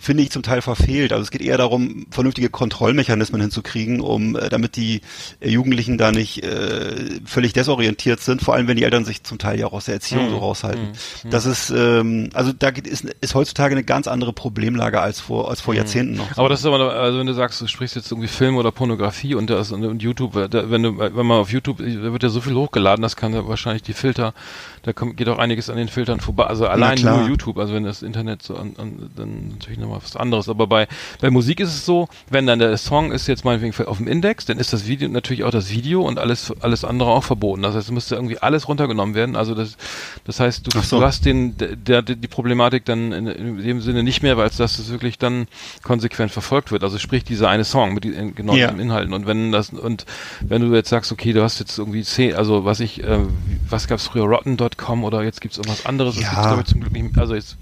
finde 0.00 0.22
ich 0.22 0.30
zum 0.30 0.42
Teil 0.42 0.62
verfehlt. 0.62 1.12
Also 1.12 1.22
es 1.22 1.30
geht 1.30 1.42
eher 1.42 1.58
darum, 1.58 2.06
vernünftige 2.10 2.50
Kontrollmechanismen 2.50 3.40
hinzukriegen, 3.40 4.00
um 4.00 4.36
äh, 4.36 4.48
damit 4.48 4.76
die 4.76 5.02
äh, 5.40 5.48
Jugendlichen 5.50 5.98
da 5.98 6.12
nicht 6.12 6.42
äh, 6.42 7.20
völlig 7.24 7.52
desorientiert 7.52 8.20
sind, 8.20 8.42
vor 8.42 8.54
allem 8.54 8.68
wenn 8.68 8.76
die 8.76 8.84
Eltern 8.84 9.04
sich 9.04 9.22
zum 9.22 9.38
Teil 9.38 9.58
ja 9.58 9.66
auch 9.66 9.72
aus 9.72 9.86
der 9.86 9.94
Erziehung 9.94 10.30
so 10.30 10.38
raushalten. 10.38 10.88
Das 11.30 11.46
ist 11.46 11.70
ähm, 11.70 12.30
also 12.34 12.52
da 12.52 12.70
geht, 12.70 12.86
ist, 12.86 13.04
ist 13.20 13.34
heutzutage 13.34 13.74
eine 13.74 13.84
ganz 13.84 14.06
andere 14.08 14.32
Problemlage 14.32 15.00
als 15.00 15.20
vor 15.20 15.50
als 15.50 15.60
vor 15.60 15.74
Jahrzehnten 15.74 16.16
noch. 16.16 16.36
Aber 16.36 16.48
das 16.48 16.60
ist 16.60 16.66
aber, 16.66 16.94
also 16.94 17.18
wenn 17.18 17.26
du 17.26 17.34
sagst, 17.34 17.60
du 17.60 17.66
sprichst 17.66 17.96
jetzt 17.96 18.10
irgendwie 18.10 18.28
Film 18.28 18.56
oder 18.56 18.72
Pornografie 18.72 19.34
und 19.34 19.50
das 19.50 19.72
und, 19.72 20.02
YouTube, 20.02 20.50
da, 20.50 20.70
wenn 20.70 20.82
du, 20.82 20.98
wenn 20.98 21.26
man 21.26 21.38
auf 21.38 21.50
YouTube, 21.50 21.78
da 21.78 22.12
wird 22.12 22.22
ja 22.22 22.28
so 22.28 22.40
viel 22.40 22.54
hochgeladen, 22.54 23.02
das 23.02 23.16
kann 23.16 23.32
ja 23.32 23.46
wahrscheinlich 23.48 23.82
die 23.82 23.92
Filter, 23.92 24.34
da 24.82 24.92
kommt, 24.92 25.16
geht 25.16 25.28
auch 25.28 25.38
einiges 25.38 25.70
an 25.70 25.76
den 25.76 25.88
Filtern 25.88 26.20
vorbei. 26.20 26.44
Also 26.44 26.66
allein 26.66 27.00
nur 27.00 27.26
YouTube, 27.26 27.58
also 27.58 27.74
wenn 27.74 27.84
das 27.84 28.02
Internet 28.02 28.42
so 28.42 28.56
an, 28.56 28.74
an, 28.78 29.10
dann 29.16 29.48
natürlich 29.48 29.78
nochmal 29.78 29.87
nochmal 29.88 30.02
was 30.04 30.16
anderes. 30.16 30.48
Aber 30.48 30.66
bei, 30.66 30.86
bei 31.20 31.30
Musik 31.30 31.60
ist 31.60 31.70
es 31.70 31.84
so, 31.84 32.08
wenn 32.30 32.46
dann 32.46 32.58
der 32.58 32.76
Song 32.76 33.12
ist 33.12 33.26
jetzt 33.26 33.44
meinetwegen 33.44 33.74
auf 33.86 33.96
dem 33.98 34.06
Index, 34.06 34.44
dann 34.46 34.58
ist 34.58 34.72
das 34.72 34.86
Video 34.86 35.08
natürlich 35.08 35.44
auch 35.44 35.50
das 35.50 35.70
Video 35.70 36.02
und 36.02 36.18
alles, 36.18 36.52
alles 36.60 36.84
andere 36.84 37.10
auch 37.10 37.24
verboten. 37.24 37.62
Das 37.62 37.74
heißt, 37.74 37.86
es 37.88 37.92
müsste 37.92 38.14
irgendwie 38.14 38.38
alles 38.38 38.68
runtergenommen 38.68 39.14
werden. 39.14 39.36
Also 39.36 39.54
das, 39.54 39.76
das 40.24 40.40
heißt, 40.40 40.66
du, 40.66 40.80
so. 40.80 40.98
du 41.00 41.04
hast 41.04 41.24
den, 41.24 41.54
der, 41.58 42.02
die 42.02 42.28
Problematik 42.28 42.84
dann 42.84 43.12
in, 43.12 43.26
in 43.26 43.62
dem 43.62 43.80
Sinne 43.80 44.02
nicht 44.02 44.22
mehr, 44.22 44.36
weil 44.36 44.48
es 44.48 44.56
dass 44.58 44.78
es 44.78 44.90
wirklich 44.90 45.18
dann 45.18 45.46
konsequent 45.82 46.30
verfolgt 46.32 46.72
wird. 46.72 46.82
Also 46.82 46.98
sprich 46.98 47.24
dieser 47.24 47.48
eine 47.48 47.64
Song 47.64 47.94
mit 47.94 48.04
den 48.04 48.34
genau 48.34 48.54
Ja. 48.54 48.68
den 48.70 48.80
Inhalten. 48.80 49.12
Und 49.14 49.26
wenn 49.26 49.52
das, 49.52 49.70
und 49.70 50.04
wenn 50.40 50.62
du 50.62 50.74
jetzt 50.74 50.88
sagst, 50.90 51.12
okay, 51.12 51.32
du 51.32 51.42
hast 51.42 51.58
jetzt 51.60 51.78
irgendwie 51.78 52.02
zehn, 52.02 52.34
also 52.34 52.64
was 52.64 52.80
ich, 52.80 53.02
äh, 53.02 53.20
was 53.68 53.86
gab's 53.88 54.06
früher, 54.06 54.24
rotten.com 54.24 55.04
oder 55.04 55.22
jetzt 55.22 55.40
gibt's 55.40 55.56
irgendwas 55.58 55.86
anderes, 55.86 56.16
das 56.16 56.24
Ja. 56.24 56.30
gibt's 56.30 56.46
glaube 56.46 56.60
ich 56.62 56.66
zum 56.68 56.80
Glück 56.80 56.92
nicht 56.92 57.14
mehr, 57.14 57.22
also 57.22 57.34
jetzt 57.34 57.56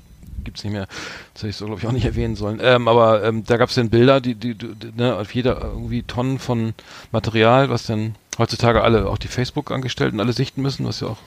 gibt's 0.47 0.65
nicht 0.65 0.73
mehr, 0.73 0.87
das 1.35 1.43
hätte 1.43 1.51
ich 1.51 1.57
so 1.57 1.67
glaube 1.67 1.81
ich 1.83 1.87
auch 1.87 1.93
nicht 1.93 2.07
erwähnen 2.07 2.35
sollen, 2.37 2.59
ähm, 2.63 2.89
aber 2.89 3.23
ähm, 3.23 3.45
da 3.45 3.59
gab's 3.59 3.75
dann 3.75 3.91
Bilder, 3.91 4.23
die, 4.23 4.35
die, 4.35 4.55
die 4.55 4.75
ne, 4.97 5.15
auf 5.17 5.35
jeder 5.35 5.61
irgendwie 5.61 6.03
Tonnen 6.05 6.39
von 6.39 6.73
Material, 7.13 7.69
was 7.69 7.85
dann 7.85 8.15
heutzutage 8.39 8.83
alle, 8.83 9.09
auch 9.11 9.19
die 9.19 9.29
Facebook-Angestellten 9.29 10.21
alle 10.21 10.33
sichten 10.33 10.63
müssen, 10.63 10.87
was 10.87 11.01
ja 11.01 11.09
auch 11.09 11.19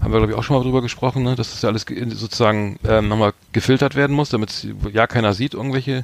haben 0.00 0.12
wir, 0.12 0.18
glaube 0.18 0.32
ich, 0.32 0.38
auch 0.38 0.42
schon 0.42 0.56
mal 0.56 0.62
drüber 0.64 0.82
gesprochen, 0.82 1.22
ne? 1.22 1.36
dass 1.36 1.52
das 1.52 1.62
ja 1.62 1.68
alles 1.68 1.86
ge- 1.86 2.08
sozusagen 2.10 2.78
ähm, 2.88 3.08
nochmal 3.08 3.32
gefiltert 3.52 3.94
werden 3.94 4.14
muss, 4.16 4.30
damit 4.30 4.66
ja 4.92 5.06
keiner 5.06 5.32
sieht, 5.32 5.54
irgendwelche 5.54 6.02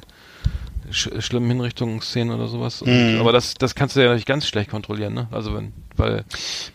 sch 0.89 1.09
schlimmen 1.19 1.49
Hinrichtungsszenen 1.49 2.33
oder 2.33 2.47
sowas. 2.47 2.81
Und, 2.81 3.13
Mhm. 3.15 3.19
aber 3.19 3.33
das, 3.33 3.55
das 3.55 3.75
kannst 3.75 3.95
du 3.97 4.03
ja 4.03 4.13
nicht 4.13 4.25
ganz 4.25 4.47
schlecht 4.47 4.69
kontrollieren, 4.69 5.13
ne? 5.13 5.27
Also 5.31 5.53
wenn, 5.53 5.73
weil, 5.97 6.23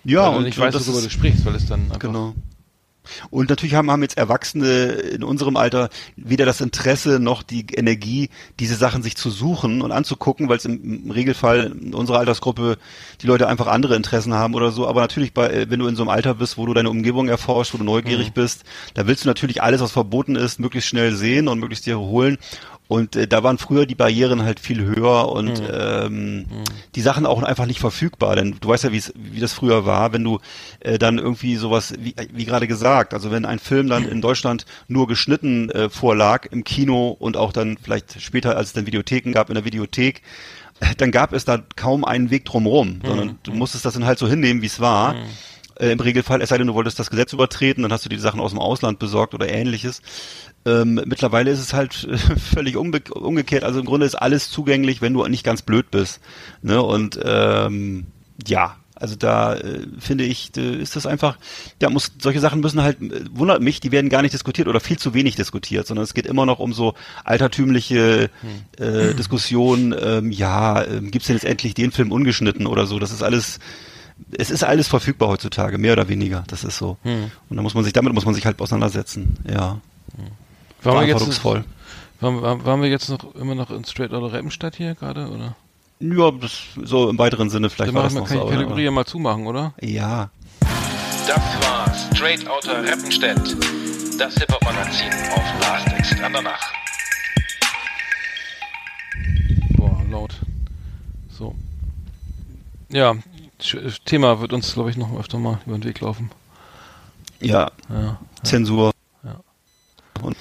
Ja, 0.05 0.25
weil 0.25 0.31
du 0.33 0.37
und 0.39 0.45
nicht 0.45 0.59
weißt, 0.59 0.75
worüber 0.87 0.99
ist- 0.99 1.07
du 1.07 1.11
sprichst, 1.11 1.47
weil 1.47 1.55
es 1.55 1.65
dann 1.67 1.85
einfach 1.87 1.99
Genau. 2.01 2.35
Und 3.31 3.51
natürlich 3.51 3.75
haben, 3.75 3.91
haben 3.91 4.03
jetzt 4.03 4.19
Erwachsene 4.19 4.85
in 4.93 5.25
unserem 5.25 5.57
Alter 5.57 5.89
weder 6.17 6.47
das 6.47 6.61
Interesse 6.61 7.19
noch 7.21 7.43
die 7.43 7.67
Energie, 7.73 8.31
diese 8.61 8.75
Sachen 8.75 9.03
sich 9.03 9.17
zu 9.17 9.31
suchen 9.31 9.83
und 9.83 9.93
anzugucken, 9.93 10.49
weil 10.49 10.59
es 10.59 10.65
im, 10.65 11.11
Regelfall 11.11 11.73
in 11.81 11.95
unserer 11.95 12.19
Altersgruppe 12.19 12.79
die 13.23 13.27
Leute 13.27 13.49
einfach 13.49 13.67
andere 13.67 13.97
Interessen 13.97 14.35
haben 14.35 14.55
oder 14.55 14.71
so. 14.71 14.87
Aber 14.87 15.01
natürlich, 15.01 15.33
bei, 15.33 15.49
äh, 15.49 15.71
wenn 15.71 15.81
du 15.81 15.87
in 15.87 15.97
so 15.97 16.03
einem 16.03 16.11
Alter 16.11 16.35
bist, 16.35 16.59
wo 16.59 16.67
du 16.67 16.75
deine 16.75 16.91
Umgebung 16.91 17.29
erforscht, 17.29 17.75
wo 17.75 17.79
du 17.79 17.85
neugierig 17.85 18.33
bist, 18.33 18.65
da 18.95 19.07
willst 19.07 19.25
du 19.25 19.29
natürlich 19.29 19.63
alles, 19.63 19.81
was 19.81 19.93
verboten 19.93 20.37
ist, 20.37 20.61
möglichst 20.61 20.91
schnell 20.91 21.15
sehen 21.15 21.49
und 21.49 21.59
möglichst 21.59 21.87
dir 21.87 21.99
holen. 21.99 22.39
Und 22.89 23.17
äh, 23.17 23.29
da 23.29 23.43
waren 23.43 23.59
früher 23.59 23.85
die 23.85 23.95
Barrieren 23.95 24.43
halt 24.43 24.61
viel 24.61 24.83
höher 24.83 25.29
und 25.31 25.63
ähm, 25.71 26.47
die 26.95 27.03
Sachen 27.03 27.27
auch 27.27 27.43
einfach 27.43 27.67
nicht 27.67 27.81
verfügbar. 27.81 28.35
Denn 28.35 28.57
du 28.61 28.69
weißt 28.69 28.85
ja, 28.85 28.93
wie 28.93 29.41
das 29.41 29.53
früher 29.53 29.85
war, 29.85 30.13
wenn 30.15 30.25
du 30.25 30.41
äh, 30.81 30.99
dann 30.99 31.19
irgendwie 31.19 31.57
sowas, 31.57 31.93
wie, 31.99 32.15
wie 32.33 32.47
gerade 32.47 32.67
gesagt, 32.67 33.13
also 33.13 33.31
wenn 33.31 33.45
ein 33.45 33.59
Film 33.59 33.89
dann 33.89 34.09
in 34.09 34.23
Deutschland 34.23 34.65
nur 34.89 35.07
geschnitten 35.07 35.69
äh, 35.71 35.91
vorlag 35.91 36.47
im 36.51 36.65
Kino 36.65 37.15
und 37.19 37.37
auch 37.37 37.53
dann 37.53 37.77
vielleicht 37.77 38.21
später, 38.23 38.57
als 38.57 38.69
es 38.69 38.73
dann 38.73 38.87
Videotheken 38.87 39.33
gab, 39.33 39.51
in 39.51 39.55
der 39.55 39.67
Videothek, 39.67 40.23
äh, 40.81 40.95
dann 40.97 41.11
gab 41.11 41.35
es 41.35 41.45
da 41.45 41.63
kaum 41.77 42.07
einen 42.07 42.31
Weg 42.31 42.47
drumherum, 42.47 43.01
sondern 43.05 43.39
du 43.43 43.53
musstest 43.53 43.85
das 43.85 43.95
dann 43.95 44.07
halt 44.07 44.19
so 44.19 44.27
hinnehmen, 44.27 44.63
wie 44.63 44.67
es 44.67 44.81
war. 44.81 45.15
Äh, 45.79 45.93
Im 45.93 46.01
Regelfall, 46.01 46.43
es 46.43 46.49
sei 46.49 46.59
denn, 46.59 46.67
du 46.67 46.75
wolltest 46.75 46.99
das 46.99 47.11
Gesetz 47.11 47.33
übertreten, 47.33 47.83
dann 47.83 47.93
hast 47.93 48.05
du 48.05 48.09
dir 48.09 48.17
die 48.17 48.23
Sachen 48.23 48.41
aus 48.41 48.51
dem 48.51 48.61
Ausland 48.61 48.99
besorgt 48.99 49.35
oder 49.35 49.49
ähnliches. 49.49 50.03
Ähm, 50.65 51.01
mittlerweile 51.07 51.51
ist 51.51 51.61
es 51.61 51.73
halt 51.73 52.05
äh, 52.05 52.17
völlig 52.37 52.77
umgekehrt. 52.77 53.65
Also 53.65 53.81
im 53.81 53.87
Grunde 53.87 54.07
ist 54.07 54.15
alles 54.15 54.51
zugänglich, 54.51 55.01
wenn 55.01 55.15
du 55.15 55.27
nicht 55.27 55.45
ganz 55.45 55.63
blöd 55.63 55.91
bist. 55.91 56.21
Ne? 56.63 56.83
Und 56.83 57.19
ähm, 57.23 58.07
ja, 58.47 58.77
also 59.01 59.15
da 59.15 59.55
äh, 59.55 59.87
finde 59.99 60.25
ich, 60.25 60.51
äh, 60.57 60.77
ist 60.77 60.97
das 60.97 61.07
einfach, 61.07 61.39
ja, 61.81 61.89
muss, 61.89 62.13
solche 62.21 62.41
Sachen 62.41 62.61
müssen 62.61 62.83
halt, 62.83 63.01
äh, 63.01 63.25
wundert 63.31 63.63
mich, 63.63 63.81
die 63.81 63.93
werden 63.93 64.11
gar 64.11 64.23
nicht 64.23 64.35
diskutiert 64.35 64.67
oder 64.69 64.81
viel 64.81 64.99
zu 64.99 65.15
wenig 65.15 65.37
diskutiert, 65.37 65.87
sondern 65.87 66.05
es 66.05 66.15
geht 66.15 66.27
immer 66.27 66.47
noch 66.47 66.59
um 66.59 66.73
so 66.73 66.95
altertümliche 67.25 68.31
äh, 68.79 69.15
Diskussionen, 69.15 69.95
ähm, 70.01 70.33
ja, 70.33 70.85
ähm, 70.85 71.11
gibt's 71.11 71.29
denn 71.29 71.37
jetzt 71.37 71.45
endlich 71.45 71.75
den 71.75 71.93
Film 71.93 72.11
ungeschnitten 72.11 72.67
oder 72.67 72.87
so, 72.87 72.99
das 72.99 73.13
ist 73.13 73.23
alles, 73.23 73.61
es 74.33 74.51
ist 74.51 74.65
alles 74.65 74.89
verfügbar 74.89 75.29
heutzutage, 75.29 75.79
mehr 75.79 75.93
oder 75.93 76.09
weniger, 76.09 76.45
das 76.49 76.65
ist 76.65 76.79
so. 76.79 76.97
Und 77.05 77.57
da 77.57 77.63
muss 77.63 77.75
man 77.75 77.85
sich, 77.85 77.93
damit 77.93 78.13
muss 78.15 78.25
man 78.25 78.35
sich 78.35 78.45
halt 78.47 78.61
auseinandersetzen, 78.61 79.37
ja. 79.49 79.81
waren 80.83 81.01
wir, 81.01 81.07
jetzt, 81.07 81.19
Verantwortungsvoll. 81.19 81.65
waren, 82.21 82.43
waren, 82.43 82.65
waren 82.65 82.83
wir 82.83 82.89
jetzt 82.89 83.09
noch 83.09 83.35
immer 83.35 83.55
noch 83.55 83.71
in 83.71 83.85
Straight 83.85 84.13
Outta 84.13 84.35
Rappenstadt 84.37 84.77
hier 84.77 84.95
gerade, 84.95 85.29
oder? 85.29 85.57
Ja, 86.01 86.31
das, 86.31 86.53
so 86.85 87.09
im 87.11 87.19
weiteren 87.19 87.51
Sinne 87.51 87.71
vielleicht 87.71 87.89
Dann 87.89 87.95
war 87.97 88.05
machen 88.05 88.15
das 88.15 88.23
noch 88.23 88.29
kann 88.29 88.39
so. 88.39 88.45
die 88.51 88.55
Kategorie 88.57 88.85
ja 88.85 88.91
mal 88.91 89.05
zumachen, 89.07 89.47
oder? 89.47 89.75
Ja, 89.81 90.31
Das 91.27 91.41
war 91.63 91.93
Straight 92.15 92.49
Outta 92.49 92.81
Rappenstedt. 92.83 93.57
Das 94.19 94.35
Hip-Hop-Magazin 94.35 95.13
auf 95.35 95.45
Last 95.61 95.93
Exit 95.97 96.21
Andernach. 96.23 96.73
Boah, 99.77 100.03
laut. 100.11 100.35
So. 101.29 101.55
Ja, 102.91 103.15
Thema 104.05 104.41
wird 104.41 104.53
uns, 104.53 104.75
glaube 104.75 104.91
ich, 104.91 104.97
noch 104.97 105.19
öfter 105.19 105.39
mal 105.39 105.59
über 105.67 105.77
den 105.79 105.85
Weg 105.85 106.01
laufen. 106.01 106.31
ja, 107.41 107.71
Ja. 107.89 108.19
Zensur. 108.43 108.93
Ja. 109.25 109.41
Und 110.23 110.37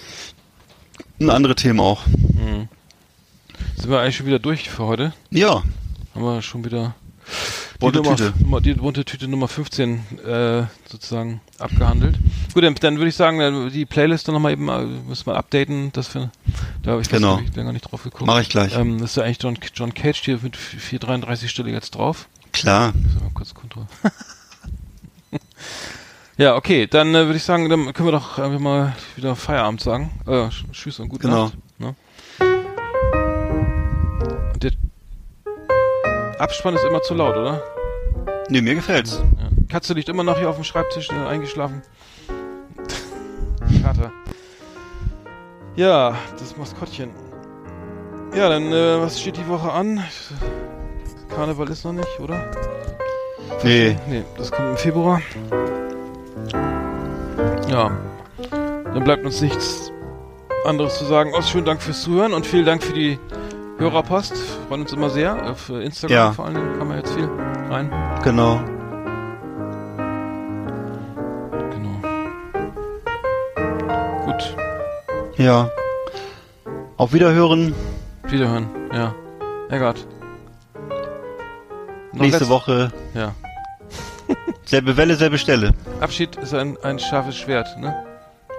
ein 1.19 1.29
andere 1.29 1.55
Themen 1.55 1.79
auch. 1.79 2.05
Mhm. 2.07 2.67
Sind 3.75 3.89
wir 3.89 3.99
eigentlich 3.99 4.17
schon 4.17 4.27
wieder 4.27 4.39
durch 4.39 4.69
für 4.69 4.85
heute? 4.85 5.13
Ja, 5.31 5.63
Haben 6.13 6.23
wir 6.23 6.41
schon 6.43 6.63
wieder 6.63 6.93
die, 7.75 7.79
Bunte 7.79 7.99
Nummer, 8.01 8.15
Tüte. 8.15 8.33
Nummer, 8.39 8.61
die 8.61 8.73
bunte 8.75 9.05
Tüte 9.05 9.27
Nummer 9.27 9.47
15 9.47 10.17
äh, 10.25 10.63
sozusagen 10.89 11.41
abgehandelt. 11.59 12.17
Gut, 12.53 12.63
dann, 12.63 12.75
dann 12.75 12.97
würde 12.97 13.09
ich 13.09 13.15
sagen, 13.15 13.69
die 13.71 13.85
Playlist 13.85 14.27
dann 14.27 14.33
nochmal 14.33 14.51
eben 14.53 14.67
äh, 14.69 14.83
müssen 14.85 15.25
wir 15.27 15.35
updaten, 15.35 15.91
dass 15.91 16.13
wir 16.15 16.31
da 16.83 16.91
habe 16.91 17.01
ich 17.01 17.09
Genau. 17.09 17.39
länger 17.55 17.73
nicht 17.73 17.83
drauf 17.91 18.03
geguckt. 18.03 18.25
Mache 18.25 18.41
ich 18.41 18.49
gleich. 18.49 18.75
Ähm, 18.75 18.99
das 18.99 19.11
ist 19.11 19.15
ja 19.17 19.23
eigentlich 19.23 19.39
John, 19.41 19.57
John 19.73 19.93
Cage 19.93 20.21
hier 20.23 20.39
mit 20.41 20.55
433 20.55 21.49
Stelle 21.49 21.71
jetzt 21.71 21.91
drauf. 21.95 22.27
Klar. 22.59 22.93
Mal 23.21 23.31
kurz 23.33 23.53
kontrollieren. 23.53 23.89
ja, 26.37 26.55
okay, 26.55 26.87
dann 26.87 27.09
äh, 27.15 27.25
würde 27.25 27.35
ich 27.37 27.43
sagen, 27.43 27.69
dann 27.69 27.93
können 27.93 28.07
wir 28.07 28.11
doch 28.13 28.37
einfach 28.39 28.59
mal 28.59 28.95
wieder 29.15 29.35
Feierabend 29.35 29.81
sagen. 29.81 30.11
Äh, 30.25 30.31
sch- 30.47 30.71
tschüss 30.71 30.99
und 30.99 31.09
gute 31.09 31.27
Genau. 31.27 31.45
Nacht. 31.45 31.57
Ne? 31.79 31.95
Und 34.53 34.63
der 34.63 34.71
Abspann 36.39 36.75
ist 36.75 36.83
immer 36.83 37.01
zu 37.01 37.13
laut, 37.13 37.35
oder? 37.35 37.63
Nee, 38.49 38.61
mir 38.61 38.75
gefällt's. 38.75 39.21
Ja. 39.39 39.49
Katze 39.69 39.93
liegt 39.93 40.07
immer 40.09 40.23
noch 40.23 40.37
hier 40.37 40.49
auf 40.49 40.55
dem 40.55 40.63
Schreibtisch, 40.63 41.09
äh, 41.09 41.13
eingeschlafen. 41.27 41.81
Kater. 43.83 44.11
Ja, 45.75 46.15
das 46.39 46.55
Maskottchen. 46.57 47.09
Ja, 48.35 48.49
dann, 48.49 48.71
äh, 48.71 49.01
was 49.01 49.19
steht 49.19 49.37
die 49.37 49.47
Woche 49.47 49.71
an? 49.71 50.03
Karneval 51.33 51.69
ist 51.69 51.83
noch 51.85 51.93
nicht, 51.93 52.19
oder? 52.19 52.39
Nee, 53.63 53.97
Nee, 54.07 54.23
das 54.37 54.51
kommt 54.51 54.69
im 54.69 54.77
Februar. 54.77 55.21
Ja. 57.69 57.91
Dann 58.51 59.03
bleibt 59.03 59.25
uns 59.25 59.41
nichts 59.41 59.91
anderes 60.65 60.97
zu 60.97 61.05
sagen. 61.05 61.33
Aus 61.33 61.49
schönen 61.49 61.65
Dank 61.65 61.81
fürs 61.81 62.01
Zuhören 62.01 62.33
und 62.33 62.45
vielen 62.45 62.65
Dank 62.65 62.83
für 62.83 62.93
die 62.93 63.19
Hörerpost. 63.77 64.35
Freuen 64.67 64.81
uns 64.81 64.93
immer 64.93 65.09
sehr. 65.09 65.49
Auf 65.51 65.69
äh, 65.69 65.83
Instagram 65.83 66.15
Ja. 66.15 66.31
vor 66.31 66.45
allen 66.45 66.55
Dingen 66.55 66.77
kann 66.77 66.87
man 66.87 66.97
jetzt 66.97 67.13
viel 67.13 67.29
rein. 67.69 67.91
genau. 68.23 68.59
Genau. 71.71 71.95
Gut. 74.25 74.55
Ja. 75.37 75.69
Auf 76.97 77.13
Wiederhören 77.13 77.75
Wiederhören. 78.23 78.67
Ja. 78.93 79.13
Eggert. 79.69 80.05
Nächste 82.19 82.49
Woche. 82.49 82.91
Ja. 83.13 83.33
Selbe 84.65 84.97
Welle, 84.97 85.15
selbe 85.15 85.37
Stelle. 85.37 85.71
Abschied 86.01 86.35
ist 86.35 86.53
ein, 86.53 86.77
ein 86.83 86.99
scharfes 86.99 87.37
Schwert, 87.37 87.77
ne? 87.79 87.95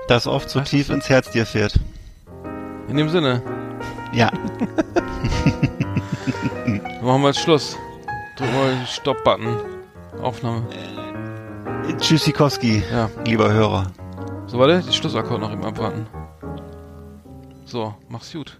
Das 0.08 0.26
oft 0.26 0.48
so 0.48 0.60
Was? 0.60 0.70
tief 0.70 0.88
ins 0.88 1.08
Herz 1.10 1.30
dir 1.30 1.44
fährt. 1.44 1.74
In 2.88 2.96
dem 2.96 3.10
Sinne. 3.10 3.42
Ja. 4.12 4.30
Dann 6.64 7.02
machen 7.02 7.20
wir 7.22 7.28
jetzt 7.28 7.40
Schluss. 7.40 7.76
Drück 8.38 8.50
mal 8.54 8.70
den 8.74 8.86
Stopp-Button. 8.86 9.56
Aufnahme. 10.22 10.62
Tschüssikowski, 11.98 12.82
Ja. 12.90 13.10
lieber 13.26 13.52
Hörer. 13.52 13.90
So, 14.46 14.58
warte, 14.58 14.82
die 14.82 14.92
Schlussakkord 14.94 15.40
noch 15.40 15.52
eben 15.52 15.64
abwarten. 15.64 16.06
So, 17.66 17.94
mach's 18.08 18.32
gut. 18.32 18.58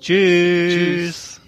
Tschüss. 0.00 1.40